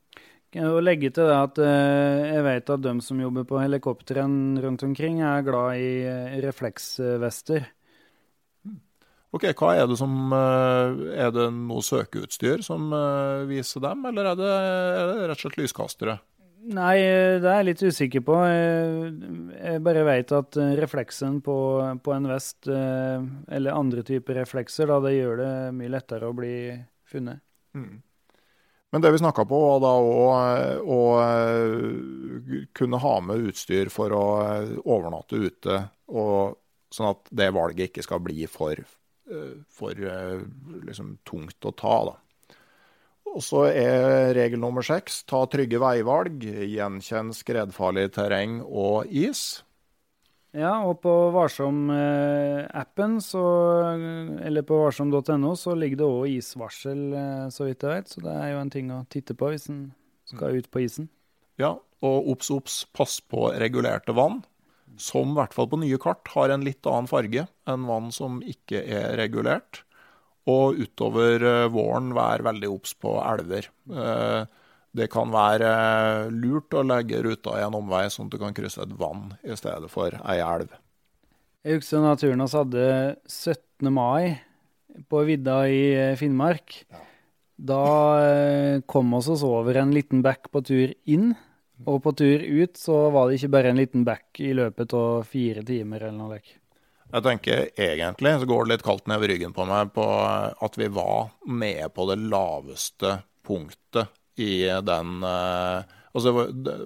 Og 0.56 0.78
legge 0.84 1.10
til 1.12 1.28
det 1.28 1.36
at 1.36 1.58
uh, 1.60 2.26
jeg 2.30 2.44
vet 2.46 2.70
at 2.72 2.84
de 2.84 2.94
som 3.04 3.20
jobber 3.20 3.48
på 3.48 3.60
helikopteren 3.60 4.56
rundt 4.64 4.86
omkring, 4.88 5.20
er 5.20 5.44
glad 5.44 5.82
i 5.82 5.90
uh, 6.08 6.38
refleksvester. 6.46 7.66
Ok, 9.36 9.50
Hva 9.52 9.74
er 9.76 9.90
det 9.90 9.98
som 10.00 10.32
uh, 10.32 10.96
Er 11.12 11.34
det 11.36 11.50
noe 11.52 11.84
søkeutstyr 11.84 12.64
som 12.64 12.88
viser 13.50 13.84
dem, 13.84 14.08
eller 14.08 14.32
er 14.32 14.40
det, 14.40 14.54
er 14.54 15.12
det, 15.12 15.28
rett 15.28 15.36
og 15.36 15.44
slett 15.44 15.60
lyskastere? 15.60 16.18
Nei, 16.66 16.96
det 17.44 17.46
er 17.46 17.60
jeg 17.60 17.66
litt 17.68 17.84
usikker 17.86 18.24
på. 18.26 18.40
Jeg 18.48 19.84
bare 19.86 20.06
vet 20.08 20.32
at 20.34 20.58
refleksen 20.80 21.38
på, 21.46 21.58
på 22.02 22.16
en 22.16 22.26
vest, 22.32 22.66
eller 22.66 23.76
andre 23.76 24.02
typer 24.08 24.40
reflekser, 24.40 24.90
da, 24.90 24.98
det 25.04 25.14
gjør 25.14 25.44
det 25.44 25.54
mye 25.78 25.94
lettere 25.94 26.32
å 26.32 26.34
bli 26.34 26.56
funnet. 27.12 27.44
Mm. 27.78 28.00
Men 28.96 29.02
det 29.02 29.10
vi 29.12 29.18
snakka 29.18 29.44
på, 29.46 29.58
var 29.60 29.80
da 29.84 29.90
å, 30.00 30.20
å, 30.88 31.00
eh, 31.20 32.62
kunne 32.72 33.00
ha 33.04 33.16
med 33.28 33.50
utstyr 33.50 33.90
for 33.92 34.14
å 34.16 34.22
eh, 34.40 34.70
overnatte 34.88 35.36
ute, 35.36 35.82
og, 36.16 36.56
sånn 36.96 37.10
at 37.10 37.28
det 37.28 37.50
valget 37.52 37.90
ikke 37.90 38.06
skal 38.06 38.22
bli 38.24 38.48
for, 38.48 38.80
eh, 38.80 39.52
for 39.68 40.00
liksom, 40.00 41.10
tungt 41.28 41.68
å 41.68 41.74
ta. 41.76 41.98
da. 42.08 42.56
Og 43.36 43.44
så 43.44 43.66
er 43.68 44.32
regel 44.40 44.64
nummer 44.64 44.88
seks 44.88 45.26
ta 45.28 45.44
trygge 45.44 45.84
veivalg, 45.84 46.48
gjenkjenn 46.48 47.36
skredfarlig 47.36 48.14
terreng 48.16 48.62
og 48.64 49.12
is. 49.12 49.65
Ja, 50.56 50.72
og 50.88 51.02
på 51.04 51.12
Varsom-appen, 51.36 53.18
eller 54.40 54.64
på 54.64 54.78
varsom.no, 54.86 55.52
så 55.60 55.76
ligger 55.76 56.00
det 56.00 56.08
òg 56.08 56.36
isvarsel, 56.38 57.02
eh, 57.12 57.48
så 57.52 57.68
vidt 57.68 57.84
jeg 57.84 57.92
vet. 57.92 58.14
Så 58.14 58.24
det 58.24 58.36
er 58.40 58.54
jo 58.54 58.62
en 58.62 58.72
ting 58.72 58.94
å 58.96 59.04
titte 59.12 59.36
på 59.36 59.52
hvis 59.52 59.68
en 59.74 59.82
skal 60.30 60.56
ut 60.56 60.70
på 60.72 60.86
isen. 60.86 61.10
Ja, 61.60 61.76
og 62.06 62.30
obs, 62.32 62.52
obs, 62.56 62.78
pass 62.96 63.20
på 63.20 63.50
regulerte 63.60 64.16
vann, 64.16 64.44
som 64.96 65.34
i 65.34 65.40
hvert 65.42 65.56
fall 65.56 65.68
på 65.72 65.82
nye 65.82 66.00
kart 66.00 66.28
har 66.32 66.54
en 66.54 66.64
litt 66.64 66.88
annen 66.88 67.12
farge 67.12 67.48
enn 67.68 67.88
vann 67.90 68.14
som 68.16 68.40
ikke 68.40 68.80
er 68.80 69.18
regulert. 69.20 69.84
Og 70.48 70.80
utover 70.80 71.44
eh, 71.44 71.72
våren 71.74 72.14
vær 72.16 72.46
veldig 72.48 72.70
obs 72.72 72.96
på 73.02 73.18
elver. 73.26 73.68
Eh, 73.92 74.46
det 74.96 75.10
kan 75.12 75.32
være 75.34 75.70
lurt 76.32 76.74
å 76.76 76.84
legge 76.86 77.22
ruta 77.26 77.58
i 77.60 77.66
en 77.66 77.78
omvei, 77.78 78.06
sånn 78.12 78.30
at 78.30 78.36
du 78.36 78.42
kan 78.42 78.56
krysse 78.56 78.84
et 78.86 78.96
vann 79.00 79.34
i 79.44 79.58
stedet 79.60 79.90
for 79.92 80.16
ei 80.24 80.40
elv. 80.44 80.72
Jeg 81.66 81.80
husker 81.80 82.04
naturen 82.04 82.46
vi 82.46 82.52
hadde 82.54 82.88
17. 83.26 83.90
mai 83.92 84.38
på 85.10 85.24
vidda 85.28 85.64
i 85.68 85.82
eh, 85.98 86.16
Finnmark. 86.20 86.78
Ja. 86.94 87.02
Da 87.56 87.86
eh, 88.22 88.82
kom 88.88 89.12
vi 89.12 89.22
oss 89.34 89.44
over 89.44 89.80
en 89.82 89.94
liten 89.96 90.22
bekk 90.26 90.52
på 90.54 90.62
tur 90.66 90.94
inn. 91.10 91.34
Og 91.90 92.00
på 92.06 92.14
tur 92.16 92.40
ut 92.40 92.78
så 92.80 93.10
var 93.12 93.28
det 93.28 93.40
ikke 93.40 93.52
bare 93.58 93.74
en 93.74 93.82
liten 93.82 94.06
bekk 94.08 94.40
i 94.46 94.54
løpet 94.56 94.94
av 94.96 95.26
fire 95.28 95.64
timer 95.68 96.06
eller 96.08 96.20
noe. 96.20 96.38
Jeg 97.12 97.24
tenker 97.26 97.66
egentlig 97.76 98.38
så 98.40 98.48
går 98.50 98.64
det 98.64 98.76
litt 98.76 98.86
kaldt 98.86 99.10
ned 99.12 99.20
ved 99.22 99.34
ryggen 99.34 99.56
på 99.56 99.66
meg 99.68 99.92
på 99.96 100.06
at 100.06 100.78
vi 100.80 100.88
var 100.94 101.34
nede 101.48 101.90
på 101.94 102.08
det 102.10 102.18
laveste 102.24 103.18
punktet 103.46 104.14
i 104.42 104.66
den 104.86 105.24
eh, 105.24 105.96
altså, 106.16 106.34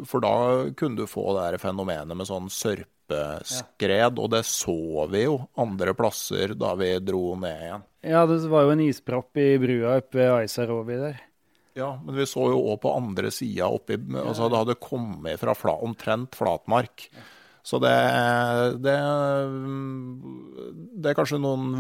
For 0.08 0.24
da 0.24 0.34
kunne 0.78 1.02
du 1.02 1.10
få 1.10 1.32
det 1.38 1.46
der 1.52 1.62
fenomenet 1.62 2.18
med 2.18 2.30
sånn 2.30 2.50
sørpeskred, 2.54 4.20
og 4.20 4.32
det 4.36 4.44
så 4.48 5.08
vi 5.12 5.26
jo 5.26 5.40
andre 5.60 5.96
plasser 5.98 6.56
da 6.60 6.76
vi 6.80 6.94
dro 7.04 7.34
ned 7.40 7.66
igjen. 7.66 7.88
Ja, 8.14 8.26
det 8.30 8.42
var 8.52 8.68
jo 8.68 8.76
en 8.76 8.86
ispropp 8.86 9.40
i 9.40 9.52
brua 9.62 9.98
oppe 10.00 10.22
ved 10.22 10.36
Aisarovi 10.38 11.00
der. 11.00 11.26
Ja, 11.78 11.94
men 12.04 12.16
vi 12.16 12.26
så 12.28 12.48
jo 12.52 12.62
òg 12.74 12.80
på 12.84 12.92
andre 12.92 13.30
sida 13.32 13.70
oppi 13.72 13.96
altså 13.96 14.50
Det 14.50 14.58
hadde 14.64 14.80
kommet 14.82 15.40
fra 15.40 15.54
fla, 15.56 15.78
omtrent 15.86 16.36
flatmark. 16.36 17.06
Så 17.66 17.80
det, 17.84 17.94
det, 18.84 18.96
det, 20.96 21.12
er 21.12 21.18
kanskje 21.18 21.42
noen 21.42 21.74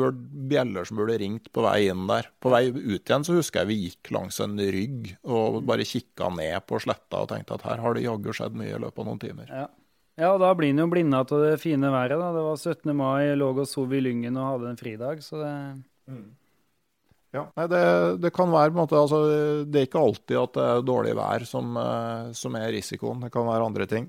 bjeller 0.49 0.87
som 0.87 0.99
burde 0.99 1.17
ringt 1.21 1.51
på 1.55 1.63
vei 1.65 1.89
inn 1.89 2.05
der. 2.09 2.29
På 2.41 2.51
vei 2.53 2.67
ut 2.69 3.01
igjen 3.01 3.25
så 3.25 3.37
husker 3.37 3.63
jeg 3.63 3.71
vi 3.71 3.77
gikk 3.85 4.11
langs 4.15 4.39
en 4.43 4.57
rygg 4.59 5.13
og 5.23 5.61
bare 5.69 5.87
kikka 5.87 6.31
ned 6.35 6.65
på 6.69 6.81
sletta 6.83 7.23
og 7.23 7.31
tenkte 7.31 7.57
at 7.57 7.67
her 7.67 7.83
har 7.83 7.95
det 7.95 8.05
jaggu 8.05 8.33
skjedd 8.35 8.57
mye 8.59 8.75
i 8.75 8.81
løpet 8.81 9.03
av 9.03 9.09
noen 9.09 9.21
timer. 9.23 9.53
Ja. 9.53 9.69
ja, 10.19 10.33
og 10.33 10.43
da 10.43 10.51
blir 10.57 10.73
en 10.73 10.83
jo 10.83 10.89
blinda 10.91 11.23
av 11.23 11.45
det 11.45 11.55
fine 11.63 11.93
været. 11.93 12.17
da. 12.19 12.33
Det 12.35 12.43
var 12.49 12.59
17. 12.59 12.97
mai, 12.97 13.31
lå 13.39 13.53
og 13.55 13.63
sov 13.69 13.95
i 13.95 14.03
Lyngen 14.03 14.37
og 14.37 14.53
hadde 14.53 14.73
en 14.73 14.83
fridag, 14.83 15.23
så 15.25 15.41
det 15.43 15.55
mm. 16.11 16.27
Ja, 17.29 17.43
nei, 17.59 17.65
det, 17.69 17.81
det, 18.23 18.31
kan 18.33 18.49
være 18.49 18.71
på 18.71 18.79
en 18.79 18.81
måte, 18.81 18.97
altså, 18.97 19.19
Det 19.69 19.81
er 19.81 19.85
ikke 19.85 20.01
alltid 20.01 20.37
at 20.39 20.55
det 20.55 20.63
er 20.65 20.85
dårlig 20.85 21.11
vær 21.19 21.43
som, 21.45 21.75
eh, 21.77 22.31
som 22.33 22.55
er 22.57 22.71
risikoen. 22.73 23.21
Det 23.21 23.29
kan 23.33 23.45
være 23.45 23.67
andre 23.69 23.85
ting. 23.89 24.07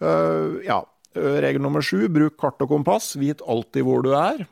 Uh, 0.00 0.60
ja, 0.64 0.80
regel 1.14 1.62
nummer 1.62 1.84
sju, 1.84 2.08
bruk 2.12 2.38
kart 2.40 2.62
og 2.64 2.72
kompass. 2.72 3.14
Vit 3.20 3.42
alltid 3.42 3.86
hvor 3.86 4.04
du 4.06 4.14
er. 4.16 4.46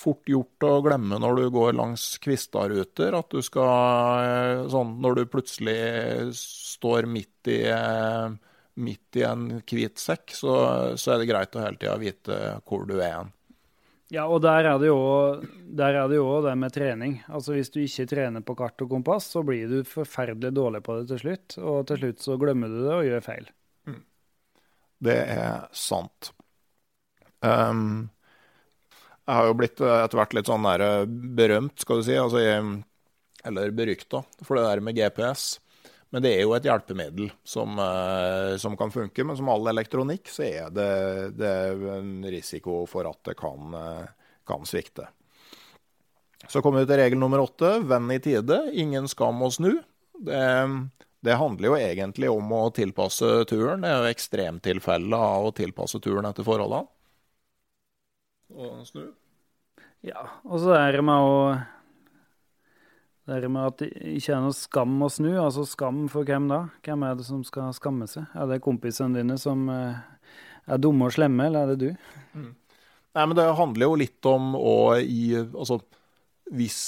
Fort 0.00 0.28
gjort 0.30 0.64
å 0.64 0.78
glemme 0.84 1.18
når 1.20 1.36
du 1.36 1.48
går 1.52 1.74
langs 1.76 2.14
Kvistad-ruter, 2.24 3.12
at 3.18 3.34
du 3.34 3.42
skal 3.44 4.22
eh, 4.24 4.62
sånn 4.72 4.94
Når 5.04 5.18
du 5.18 5.26
plutselig 5.28 5.74
står 6.38 7.04
midt 7.04 7.50
i, 7.52 7.58
midt 8.80 9.18
i 9.20 9.26
en 9.28 9.60
hvit 9.60 10.00
sekk, 10.00 10.32
så, 10.32 10.54
så, 10.96 11.12
er 11.12 11.20
det 11.20 11.28
greit 11.28 11.52
å 11.52 11.66
hele 11.66 11.76
tida 11.76 11.98
vite 12.00 12.40
hvor 12.64 12.88
du 12.88 12.96
er 12.96 13.18
hen. 13.18 13.34
Ja, 14.10 14.24
og 14.24 14.40
der 14.42 14.72
er 14.72 14.80
det 14.80 14.88
jo 14.88 15.44
det 15.44 15.92
det 16.48 16.56
med 16.58 16.72
trening. 16.72 17.20
Altså 17.28 17.52
Hvis 17.58 17.70
du 17.70 17.82
ikke 17.84 18.08
trener 18.10 18.40
på 18.40 18.56
kart 18.56 18.80
og 18.80 18.96
kompass, 18.96 19.28
så 19.36 19.44
blir 19.44 19.68
du 19.68 19.84
forferdelig 19.84 20.56
dårlig 20.56 20.80
på 20.82 20.96
det 20.96 21.10
til 21.12 21.26
slutt. 21.26 21.60
Og 21.60 21.84
til 21.86 22.00
slutt 22.00 22.24
så 22.24 22.40
glemmer 22.40 22.72
du 22.72 22.80
det 22.88 22.94
og 22.96 23.06
gjør 23.06 23.26
feil. 23.28 23.52
Det 25.00 25.16
er 25.32 25.66
sant. 25.76 26.30
Um, 27.40 28.10
jeg 29.24 29.36
har 29.38 29.48
jo 29.48 29.56
blitt 29.56 29.80
eh, 29.80 30.02
etter 30.04 30.18
hvert 30.20 30.34
litt 30.36 30.48
sånn 30.50 30.66
der 30.66 30.84
eh, 30.84 31.08
berømt, 31.38 31.80
skal 31.80 32.00
du 32.00 32.04
si, 32.04 32.16
altså, 32.18 32.42
eller 33.48 33.74
berykta, 33.76 34.20
for 34.44 34.58
det 34.58 34.66
der 34.66 34.82
med 34.84 34.98
GPS. 34.98 35.54
Men 36.10 36.24
det 36.24 36.34
er 36.34 36.42
jo 36.42 36.56
et 36.56 36.66
hjelpemiddel 36.66 37.28
som, 37.46 37.78
uh, 37.78 38.58
som 38.58 38.74
kan 38.76 38.90
funke. 38.90 39.22
Men 39.22 39.38
som 39.38 39.48
all 39.52 39.70
elektronikk 39.70 40.26
så 40.28 40.42
er 40.48 40.72
det, 40.74 40.90
det 41.38 41.46
er 41.48 41.84
en 41.94 42.16
risiko 42.26 42.82
for 42.90 43.06
at 43.06 43.20
det 43.30 43.36
kan, 43.38 43.76
kan 44.48 44.66
svikte. 44.66 45.06
Så 46.50 46.64
kommer 46.64 46.82
vi 46.82 46.90
til 46.90 46.98
regel 46.98 47.20
nummer 47.20 47.44
åtte. 47.44 47.76
Venn 47.86 48.10
i 48.10 48.18
tide. 48.18 48.58
Ingen 48.74 49.06
skam 49.08 49.38
å 49.46 49.52
snu. 49.54 49.70
Det, 50.18 50.42
det 51.26 51.36
handler 51.36 51.68
jo 51.68 51.76
egentlig 51.76 52.30
om 52.32 52.52
å 52.56 52.62
tilpasse 52.74 53.28
turen. 53.50 53.84
Det 53.84 53.90
er 53.90 53.98
jo 54.00 54.12
ekstremtilfeller 54.14 55.26
av 55.26 55.50
å 55.50 55.56
tilpasse 55.56 56.00
turen 56.00 56.28
etter 56.30 56.46
forholdene. 56.46 56.88
Og 58.56 58.86
snu. 58.88 59.04
Ja, 60.06 60.24
og 60.48 60.62
så 60.62 60.72
er 60.78 60.96
det 60.96 61.04
med 61.04 61.28
å 61.28 61.36
det 63.28 63.36
er 63.36 63.52
med 63.52 63.68
at 63.68 63.76
det 63.78 63.90
ikke 64.16 64.32
er 64.34 64.40
noe 64.42 64.54
skam 64.56 64.96
å 65.04 65.08
snu. 65.12 65.28
Altså 65.38 65.62
skam 65.68 66.06
for 66.10 66.26
hvem 66.26 66.48
da? 66.50 66.64
Hvem 66.82 67.04
er 67.06 67.18
det 67.18 67.26
som 67.28 67.44
skal 67.46 67.68
skamme 67.76 68.08
seg? 68.10 68.24
Er 68.34 68.48
det 68.50 68.62
kompisene 68.64 69.20
dine 69.20 69.36
som 69.38 69.68
eh, 69.70 70.00
er 70.66 70.80
dumme 70.82 71.06
og 71.06 71.14
slemme, 71.14 71.46
eller 71.46 71.62
er 71.62 71.76
det 71.76 71.92
du? 71.92 72.10
Mm. 72.34 72.50
Nei, 73.14 73.22
men 73.26 73.36
det 73.38 73.46
handler 73.58 73.86
jo 73.86 74.00
litt 74.00 74.26
om 74.26 74.56
å 74.58 74.74
gi 74.98 75.36
Altså, 75.38 75.78
hvis 76.50 76.80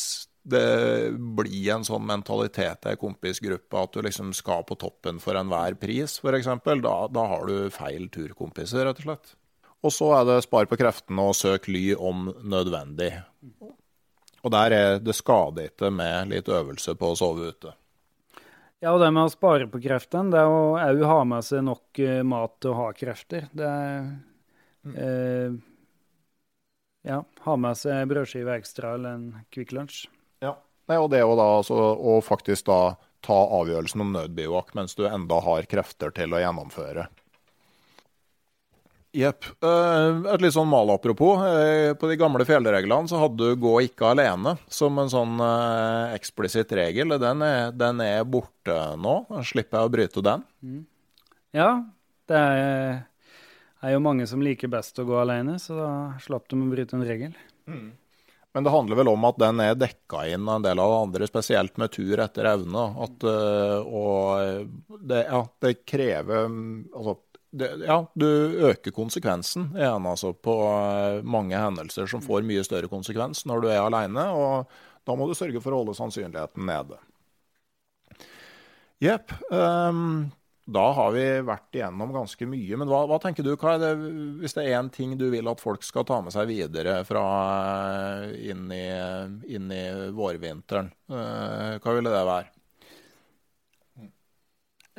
det 0.42 1.12
blir 1.38 1.68
en 1.74 1.84
sånn 1.86 2.04
mentalitet 2.06 2.88
i 2.90 2.96
kompisgruppa 2.98 3.84
at 3.86 3.94
du 3.94 4.02
liksom 4.02 4.32
skal 4.34 4.64
på 4.66 4.76
toppen 4.80 5.20
for 5.22 5.38
enhver 5.38 5.76
pris, 5.78 6.18
f.eks., 6.18 6.50
da, 6.82 6.96
da 7.06 7.26
har 7.30 7.46
du 7.46 7.70
feil 7.70 8.08
turkompiser, 8.10 8.86
rett 8.88 9.04
og 9.04 9.06
slett. 9.06 9.36
Og 9.82 9.94
så 9.94 10.12
er 10.18 10.26
det 10.28 10.42
spar 10.44 10.68
på 10.70 10.78
kreftene 10.78 11.28
og 11.30 11.38
søk 11.38 11.68
ly 11.70 11.92
om 11.94 12.28
nødvendig. 12.42 13.12
Og 14.42 14.50
der 14.54 14.74
er 14.74 14.98
det 15.02 15.14
skader 15.14 15.70
ikke 15.70 15.90
med 15.94 16.34
litt 16.34 16.50
øvelse 16.50 16.94
på 16.98 17.12
å 17.12 17.18
sove 17.18 17.50
ute. 17.54 17.74
Ja, 18.82 18.90
og 18.90 18.98
det 18.98 19.12
med 19.14 19.28
å 19.28 19.30
spare 19.30 19.68
på 19.70 19.78
kreftene, 19.82 20.32
det 20.34 20.40
er 20.42 20.50
å 20.50 20.62
òg 20.74 21.04
ha 21.06 21.20
med 21.30 21.46
seg 21.46 21.62
nok 21.62 22.00
eh, 22.02 22.22
mat 22.26 22.56
til 22.58 22.72
å 22.72 22.78
ha 22.80 22.88
krefter. 22.98 23.46
Det 23.54 23.68
er 23.68 24.08
mm. 24.82 24.96
eh, 25.04 25.60
Ja, 27.06 27.20
ha 27.46 27.54
med 27.58 27.78
seg 27.78 28.10
brødskive 28.10 28.58
ekstra 28.58 28.96
eller 28.96 29.14
en 29.18 29.46
Kvikk 29.54 29.74
Lunsj. 29.74 30.08
Nei, 30.92 31.00
og 31.00 31.08
det 31.08 31.22
å, 31.24 31.32
da, 31.38 31.48
altså, 31.62 31.76
å 31.96 32.20
faktisk 32.20 32.68
da 32.68 32.98
ta 33.24 33.38
avgjørelsen 33.62 34.02
om 34.04 34.12
nødbivak 34.12 34.74
mens 34.76 34.96
du 34.98 35.06
enda 35.08 35.38
har 35.40 35.64
krefter 35.70 36.12
til 36.12 36.34
å 36.34 36.40
gjennomføre. 36.42 37.06
Jepp. 39.12 39.44
Eh, 39.60 40.20
et 40.32 40.40
litt 40.40 40.54
sånn 40.54 40.70
malapropos. 40.72 41.40
apropos. 41.40 41.98
på 42.00 42.08
de 42.08 42.16
gamle 42.16 42.44
fjellreglene 42.48 43.08
så 43.08 43.20
hadde 43.20 43.36
du 43.36 43.56
'gå 43.56 43.74
ikke 43.88 44.08
alene' 44.12 44.56
som 44.68 44.98
en 44.98 45.08
sånn 45.08 45.40
eh, 45.40 46.14
eksplisitt 46.16 46.72
regel. 46.72 47.08
Den 47.20 47.42
er, 47.42 47.72
den 47.72 48.00
er, 48.00 48.24
borte 48.24 48.96
nå. 48.96 49.26
Da 49.28 49.42
slipper 49.44 49.78
jeg 49.78 49.88
å 49.88 49.92
bryte 49.92 50.22
den. 50.24 50.44
Mm. 50.62 50.86
Ja, 51.52 51.84
det 52.26 52.36
er, 52.36 53.04
er, 53.82 53.92
jo 53.92 54.00
mange 54.00 54.26
som 54.26 54.40
liker 54.40 54.68
best 54.68 54.98
å 54.98 55.04
gå 55.04 55.20
alene, 55.20 55.58
så 55.58 55.76
da 55.76 56.18
slapp 56.18 56.48
de 56.48 56.56
å 56.56 56.70
bryte 56.72 56.96
en 56.96 57.04
regel. 57.04 57.36
Mm. 57.68 57.92
Men 58.52 58.64
det 58.64 58.72
handler 58.74 58.98
vel 59.00 59.08
om 59.08 59.24
at 59.24 59.38
den 59.40 59.60
er 59.64 59.76
dekka 59.80 60.26
inn 60.28 60.44
av 60.44 60.58
en 60.58 60.64
del 60.66 60.80
av 60.82 60.90
det 60.92 61.02
andre, 61.06 61.28
spesielt 61.30 61.78
med 61.80 61.92
tur 61.94 62.20
etter 62.20 62.48
evne. 62.50 62.84
At, 63.06 63.24
uh, 63.24 63.80
og 63.80 64.98
det, 65.00 65.22
ja, 65.24 65.40
det 65.64 65.72
krever 65.88 66.44
altså, 66.44 67.16
det, 67.52 67.70
ja, 67.84 67.98
du 68.12 68.28
øker 68.68 68.94
konsekvensen 68.96 69.70
igjen 69.76 70.08
altså, 70.08 70.34
på 70.36 70.56
uh, 70.68 71.24
mange 71.24 71.56
hendelser 71.56 72.08
som 72.08 72.24
får 72.24 72.44
mye 72.48 72.64
større 72.64 72.92
konsekvens 72.92 73.46
når 73.48 73.64
du 73.64 73.70
er 73.72 73.80
alene. 73.80 74.26
Og 74.36 75.08
da 75.08 75.16
må 75.16 75.28
du 75.28 75.34
sørge 75.36 75.60
for 75.64 75.72
å 75.72 75.82
holde 75.82 75.96
sannsynligheten 75.96 76.68
nede. 76.68 77.00
Jepp. 79.02 79.32
Um, 79.50 80.30
da 80.64 80.84
har 80.94 81.10
vi 81.14 81.24
vært 81.42 81.74
igjennom 81.74 82.12
ganske 82.14 82.46
mye. 82.46 82.78
Men 82.78 82.90
hva, 82.90 83.02
hva 83.10 83.18
tenker 83.22 83.46
du, 83.46 83.54
det, 83.56 83.92
hvis 84.42 84.54
det 84.54 84.64
er 84.64 84.78
én 84.78 84.90
ting 84.94 85.16
du 85.18 85.26
vil 85.32 85.50
at 85.50 85.62
folk 85.62 85.82
skal 85.82 86.06
ta 86.06 86.20
med 86.22 86.34
seg 86.34 86.46
videre 86.50 87.00
fra 87.08 87.24
inn 88.30 88.68
i, 88.70 88.86
inn 89.50 89.72
i 89.74 89.84
vårvinteren, 90.14 90.92
eh, 91.10 91.78
hva 91.82 91.96
ville 91.96 92.14
det 92.14 92.26
være? 92.30 92.50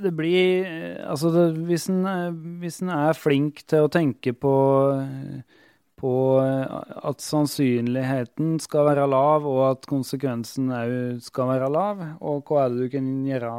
Det 0.03 0.09
blir 0.17 0.65
Altså, 1.05 1.29
det, 1.29 1.43
hvis 1.69 1.89
en 2.81 2.89
er 2.91 3.13
flink 3.15 3.61
til 3.69 3.85
å 3.85 3.91
tenke 3.93 4.33
på 4.35 4.53
på 6.03 6.15
eh, 6.43 6.73
at 7.07 7.23
sannsynligheten 7.23 8.57
skal 8.63 8.89
være 8.89 9.07
lav, 9.07 9.47
og 9.47 9.61
at 9.69 9.87
konsekvensen 9.87 10.71
òg 10.75 11.21
skal 11.23 11.53
være 11.53 11.69
lav. 11.71 12.03
Og 12.19 12.43
hva 12.49 12.65
er 12.65 12.73
det 12.73 12.83
du 12.83 12.93
kan 12.97 13.09
gjøre, 13.29 13.53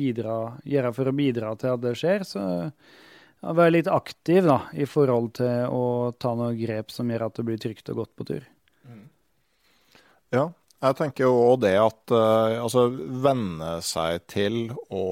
bidra, 0.00 0.38
gjøre 0.66 0.92
for 0.96 1.10
å 1.10 1.16
bidra 1.16 1.54
til 1.60 1.76
at 1.76 1.84
det 1.84 1.94
skjer. 2.00 2.26
Så 2.26 2.42
ja, 2.42 3.52
være 3.54 3.76
litt 3.78 3.90
aktiv 3.90 4.48
da, 4.50 4.64
i 4.74 4.88
forhold 4.90 5.34
til 5.38 5.70
å 5.70 5.84
ta 6.18 6.34
noen 6.38 6.58
grep 6.58 6.90
som 6.94 7.10
gjør 7.10 7.28
at 7.28 7.38
det 7.38 7.46
blir 7.46 7.60
trygt 7.62 7.92
og 7.94 8.02
godt 8.02 8.16
på 8.18 8.26
tur. 8.32 8.48
Mm. 8.90 9.04
Ja, 10.34 10.48
jeg 10.80 10.96
tenker 10.98 11.28
jo 11.28 11.38
òg 11.52 11.62
det 11.68 11.76
at 11.78 12.16
uh, 12.16 12.58
altså 12.64 12.88
venne 12.90 13.76
seg 13.84 14.26
til 14.32 14.58
å 14.90 15.06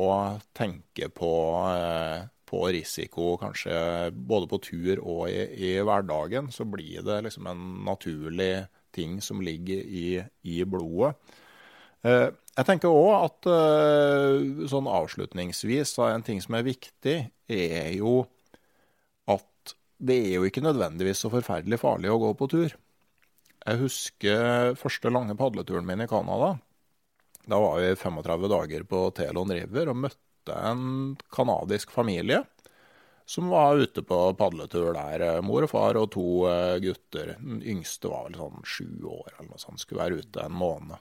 tenke 0.56 1.10
på 1.12 1.32
uh, 1.70 2.26
på 2.48 2.62
risiko, 2.72 3.36
kanskje 3.40 3.74
både 4.12 4.48
på 4.50 4.60
tur 4.64 5.02
og 5.02 5.28
i, 5.28 5.44
i 5.68 5.72
hverdagen, 5.84 6.48
så 6.54 6.66
blir 6.68 7.04
det 7.06 7.20
liksom 7.26 7.48
en 7.50 7.64
naturlig 7.86 8.66
ting 8.96 9.18
som 9.24 9.42
ligger 9.44 9.84
i, 9.84 10.22
i 10.48 10.62
blodet. 10.64 11.12
Eh, 12.06 12.28
jeg 12.58 12.66
tenker 12.66 12.90
òg 12.90 13.12
at 13.18 13.48
eh, 13.52 14.66
sånn 14.70 14.88
avslutningsvis, 14.90 15.94
en 16.08 16.26
ting 16.26 16.40
som 16.42 16.56
er 16.58 16.66
viktig, 16.66 17.18
er 17.48 17.90
jo 17.98 18.22
at 19.28 19.74
det 19.98 20.18
er 20.24 20.38
jo 20.38 20.48
ikke 20.48 20.64
nødvendigvis 20.64 21.24
så 21.24 21.30
forferdelig 21.32 21.80
farlig 21.82 22.10
å 22.12 22.20
gå 22.22 22.32
på 22.38 22.50
tur. 22.50 22.76
Jeg 23.68 23.82
husker 23.82 24.74
første 24.78 25.10
lange 25.12 25.36
padleturen 25.38 25.86
min 25.86 26.04
i 26.04 26.08
Canada. 26.10 26.54
Da 27.48 27.58
var 27.60 27.80
vi 27.82 27.92
35 27.96 28.48
dager 28.50 28.84
på 28.88 29.02
Telon 29.16 29.52
River 29.52 29.90
og 29.92 30.02
møtte 30.04 30.27
en 30.54 31.16
canadisk 31.34 31.92
familie 31.92 32.44
som 33.28 33.50
var 33.52 33.76
ute 33.76 34.02
på 34.02 34.18
padletur 34.40 34.94
der. 34.96 35.42
Mor 35.44 35.66
og 35.66 35.72
far 35.74 35.98
og 36.00 36.08
to 36.14 36.46
gutter. 36.80 37.34
Den 37.36 37.60
yngste 37.60 38.08
var 38.08 38.24
vel 38.24 38.38
sånn 38.40 38.64
sju 38.64 38.88
år 39.04 39.34
eller 39.34 39.50
noe 39.50 39.60
sånt. 39.60 39.82
Skulle 39.82 40.06
være 40.06 40.22
ute 40.22 40.46
en 40.46 40.56
måned. 40.56 40.96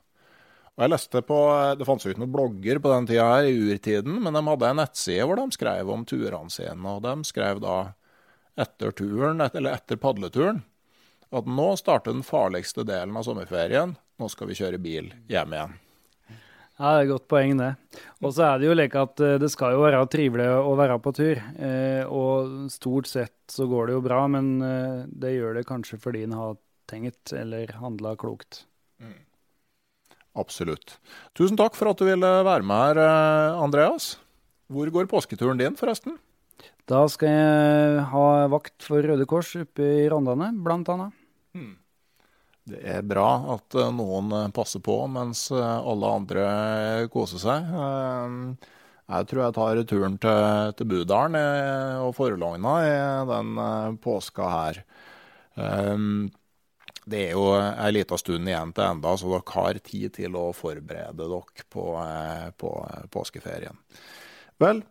Og 0.77 0.83
jeg 0.83 0.91
leste 0.91 1.21
på, 1.25 1.37
Det 1.79 1.87
fantes 1.87 2.05
jo 2.05 2.11
ikke 2.13 2.21
noen 2.21 2.35
blogger 2.35 2.79
på 2.83 2.91
den 2.91 3.07
tida 3.09 3.29
her, 3.31 3.47
i 3.49 3.71
urtiden, 3.71 4.19
men 4.21 4.35
de 4.35 4.43
hadde 4.45 4.67
en 4.69 4.77
nettside 4.77 5.23
hvor 5.25 5.39
de 5.39 5.55
skrev 5.55 5.89
om 5.89 6.03
turene 6.05 6.53
sine. 6.53 6.91
Og 6.91 7.01
de 7.01 7.15
skrev 7.25 7.63
da 7.63 7.77
etter 8.59 8.91
turen, 8.91 9.41
eller 9.47 9.71
etter 9.73 9.97
padleturen, 10.01 10.61
at 11.31 11.49
nå 11.49 11.71
starter 11.79 12.13
den 12.13 12.27
farligste 12.27 12.85
delen 12.85 13.17
av 13.17 13.25
sommerferien. 13.25 13.95
Nå 14.17 14.29
skal 14.29 14.51
vi 14.51 14.59
kjøre 14.59 14.81
bil 14.81 15.13
hjem 15.31 15.55
igjen. 15.55 15.77
Ja, 16.77 16.91
det 16.93 16.97
er 16.97 17.07
et 17.07 17.09
godt 17.09 17.25
poeng, 17.31 17.55
det. 17.57 17.71
Og 18.21 18.33
så 18.37 18.43
er 18.45 18.59
det 18.61 18.67
jo 18.67 18.75
like 18.77 19.01
at 19.01 19.21
eh, 19.25 19.39
det 19.41 19.49
skal 19.49 19.73
jo 19.73 19.81
være 19.81 20.03
trivelig 20.13 20.45
å 20.61 20.75
være 20.77 20.99
på 21.01 21.13
tur. 21.17 21.39
Eh, 21.57 22.03
og 22.05 22.67
stort 22.69 23.09
sett 23.09 23.33
så 23.49 23.65
går 23.69 23.89
det 23.89 23.95
jo 23.95 24.03
bra, 24.05 24.19
men 24.29 24.51
eh, 24.61 24.99
det 25.09 25.33
gjør 25.33 25.57
det 25.57 25.65
kanskje 25.69 25.97
fordi 26.03 26.27
en 26.27 26.37
har 26.37 26.59
tenkt 26.87 27.33
eller 27.33 27.73
handla 27.81 28.13
klokt. 28.21 28.61
Mm. 29.01 29.17
Absolutt. 30.37 30.99
Tusen 31.37 31.57
takk 31.57 31.73
for 31.73 31.89
at 31.89 31.97
du 31.97 32.05
ville 32.05 32.31
være 32.45 32.65
med 32.69 33.01
her, 33.01 33.57
Andreas. 33.57 34.13
Hvor 34.69 34.91
går 34.93 35.09
påsketuren 35.09 35.57
din, 35.57 35.75
forresten? 35.79 36.19
Da 36.87 37.01
skal 37.11 37.33
jeg 37.33 38.05
ha 38.13 38.27
vakt 38.53 38.85
for 38.85 39.01
Røde 39.01 39.25
Kors 39.27 39.49
oppe 39.57 39.81
i 39.81 40.05
Rondane, 40.13 40.53
blant 40.63 40.87
annet. 40.93 41.17
Hmm. 41.57 41.73
Det 42.67 42.81
er 42.83 43.05
bra 43.07 43.27
at 43.55 43.77
eh, 43.79 43.93
noen 43.95 44.33
eh, 44.35 44.49
passer 44.55 44.83
på 44.83 44.97
mens 45.11 45.47
alle 45.51 46.15
andre 46.19 46.47
koser 47.13 47.43
seg. 47.43 47.69
Jeg 49.07 49.27
tror 49.29 49.43
jeg 49.45 49.55
tar 49.55 49.83
turen 49.87 50.17
til, 50.19 50.73
til 50.75 50.89
Budalen 50.91 51.37
og 52.03 52.11
Forlogna 52.17 52.73
i 52.83 52.97
den 53.29 53.53
påska 54.03 54.49
her 54.51 54.81
det 57.07 57.19
er 57.29 57.35
jo 57.37 57.51
ei 57.55 57.91
lita 57.93 58.17
stund 58.19 58.49
igjen 58.49 58.73
til 58.75 58.83
enda, 58.83 59.13
så 59.17 59.29
dere 59.31 59.53
har 59.53 59.79
tid 59.83 60.13
til 60.17 60.35
å 60.35 60.49
forberede 60.55 61.23
dere 61.23 61.67
på, 61.71 61.85
eh, 62.01 62.49
på 62.59 62.71
påskeferien. 63.13 63.77
Vel, 64.59 64.83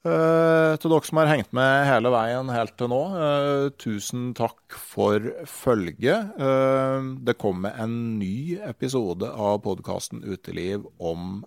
Uh, 0.00 0.80
til 0.80 0.94
dere 0.94 1.04
som 1.04 1.18
har 1.20 1.28
hengt 1.28 1.50
med 1.52 1.82
hele 1.84 2.08
veien 2.14 2.48
helt 2.48 2.72
til 2.80 2.88
nå, 2.88 3.00
uh, 3.12 3.66
tusen 3.76 4.30
takk 4.32 4.72
for 4.72 5.26
følget. 5.44 6.30
Uh, 6.40 7.20
det 7.20 7.36
kommer 7.36 7.76
en 7.76 8.16
ny 8.16 8.56
episode 8.64 9.28
av 9.28 9.58
podkasten 9.66 10.24
Uteliv 10.24 10.86
om 10.96 11.42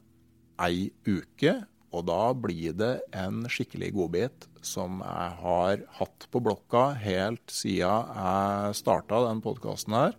ei 0.61 0.91
uke. 1.09 1.63
Og 1.93 2.05
da 2.05 2.21
blir 2.37 2.77
det 2.77 2.93
en 3.17 3.41
skikkelig 3.49 3.89
godbit 3.97 4.47
som 4.65 5.01
jeg 5.01 5.33
har 5.41 5.81
hatt 5.97 6.29
på 6.29 6.41
blokka 6.45 6.91
helt 7.01 7.53
siden 7.53 8.13
jeg 8.13 8.77
starta 8.77 9.25
den 9.27 9.41
podkasten 9.45 9.97
her. 9.97 10.15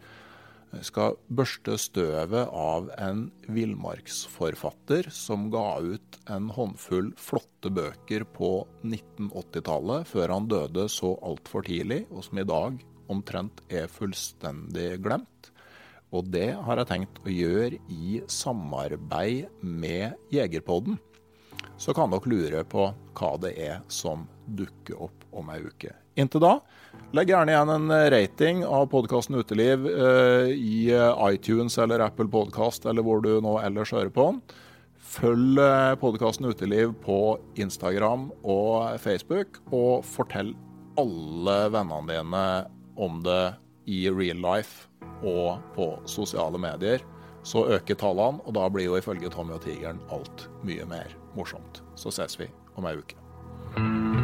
Skal 0.82 1.18
børste 1.28 1.76
støvet 1.78 2.50
av 2.50 2.88
en 2.98 3.28
villmarksforfatter 3.46 5.10
som 5.14 5.46
ga 5.52 5.78
ut 5.78 6.18
en 6.32 6.50
håndfull 6.56 7.12
flotte 7.20 7.70
bøker 7.74 8.26
på 8.34 8.50
1980-tallet, 8.82 10.08
før 10.10 10.34
han 10.34 10.50
døde 10.50 10.88
så 10.90 11.14
altfor 11.22 11.66
tidlig, 11.68 12.04
og 12.10 12.26
som 12.26 12.42
i 12.42 12.48
dag 12.48 12.82
omtrent 13.12 13.62
er 13.70 13.90
fullstendig 13.92 14.96
glemt. 15.04 15.50
Og 16.14 16.30
det 16.30 16.52
har 16.66 16.80
jeg 16.80 16.90
tenkt 16.90 17.22
å 17.24 17.32
gjøre 17.32 17.80
i 17.90 18.20
samarbeid 18.30 19.50
med 19.62 20.14
Jegerpodden 20.34 20.98
så 21.76 21.94
kan 21.94 22.12
dere 22.12 22.30
lure 22.30 22.62
på 22.70 22.86
hva 23.18 23.30
det 23.42 23.54
er 23.60 23.82
som 23.92 24.28
dukker 24.46 25.00
opp 25.08 25.24
om 25.34 25.50
ei 25.54 25.60
uke. 25.64 25.94
Inntil 26.14 26.44
da, 26.44 26.58
legg 27.14 27.30
gjerne 27.30 27.52
igjen 27.52 27.70
en 27.70 27.92
rating 28.10 28.64
av 28.66 28.88
podkasten 28.90 29.36
Uteliv 29.38 29.86
eh, 29.86 30.50
i 30.50 30.90
eh, 30.90 31.24
iTunes 31.30 31.78
eller 31.78 32.02
Apple 32.02 32.26
Podkast 32.30 32.88
eller 32.90 33.06
hvor 33.06 33.22
du 33.22 33.36
nå 33.44 33.54
ellers 33.62 33.92
hører 33.94 34.10
på. 34.14 34.26
Følg 34.98 35.60
eh, 35.62 35.92
podkasten 36.00 36.48
Uteliv 36.50 36.96
på 37.04 37.36
Instagram 37.60 38.30
og 38.42 38.98
Facebook, 39.02 39.60
og 39.70 40.02
fortell 40.08 40.54
alle 40.98 41.58
vennene 41.74 42.10
dine 42.10 42.44
om 42.98 43.22
det 43.22 43.54
i 43.90 44.06
real 44.10 44.42
life 44.42 44.88
og 45.22 45.62
på 45.76 45.92
sosiale 46.10 46.58
medier. 46.58 47.04
Så 47.44 47.66
øker 47.76 48.00
tallene, 48.00 48.40
og 48.42 48.56
da 48.56 48.66
blir 48.72 48.88
jo 48.88 48.98
ifølge 48.98 49.30
Tommy 49.30 49.54
og 49.54 49.62
Tigeren 49.66 50.02
alt 50.14 50.48
mye 50.66 50.88
mer 50.88 51.14
morsomt. 51.38 51.84
Så 51.94 52.14
ses 52.14 52.40
vi 52.40 52.50
om 52.74 52.88
ei 52.90 52.96
uke. 52.98 54.23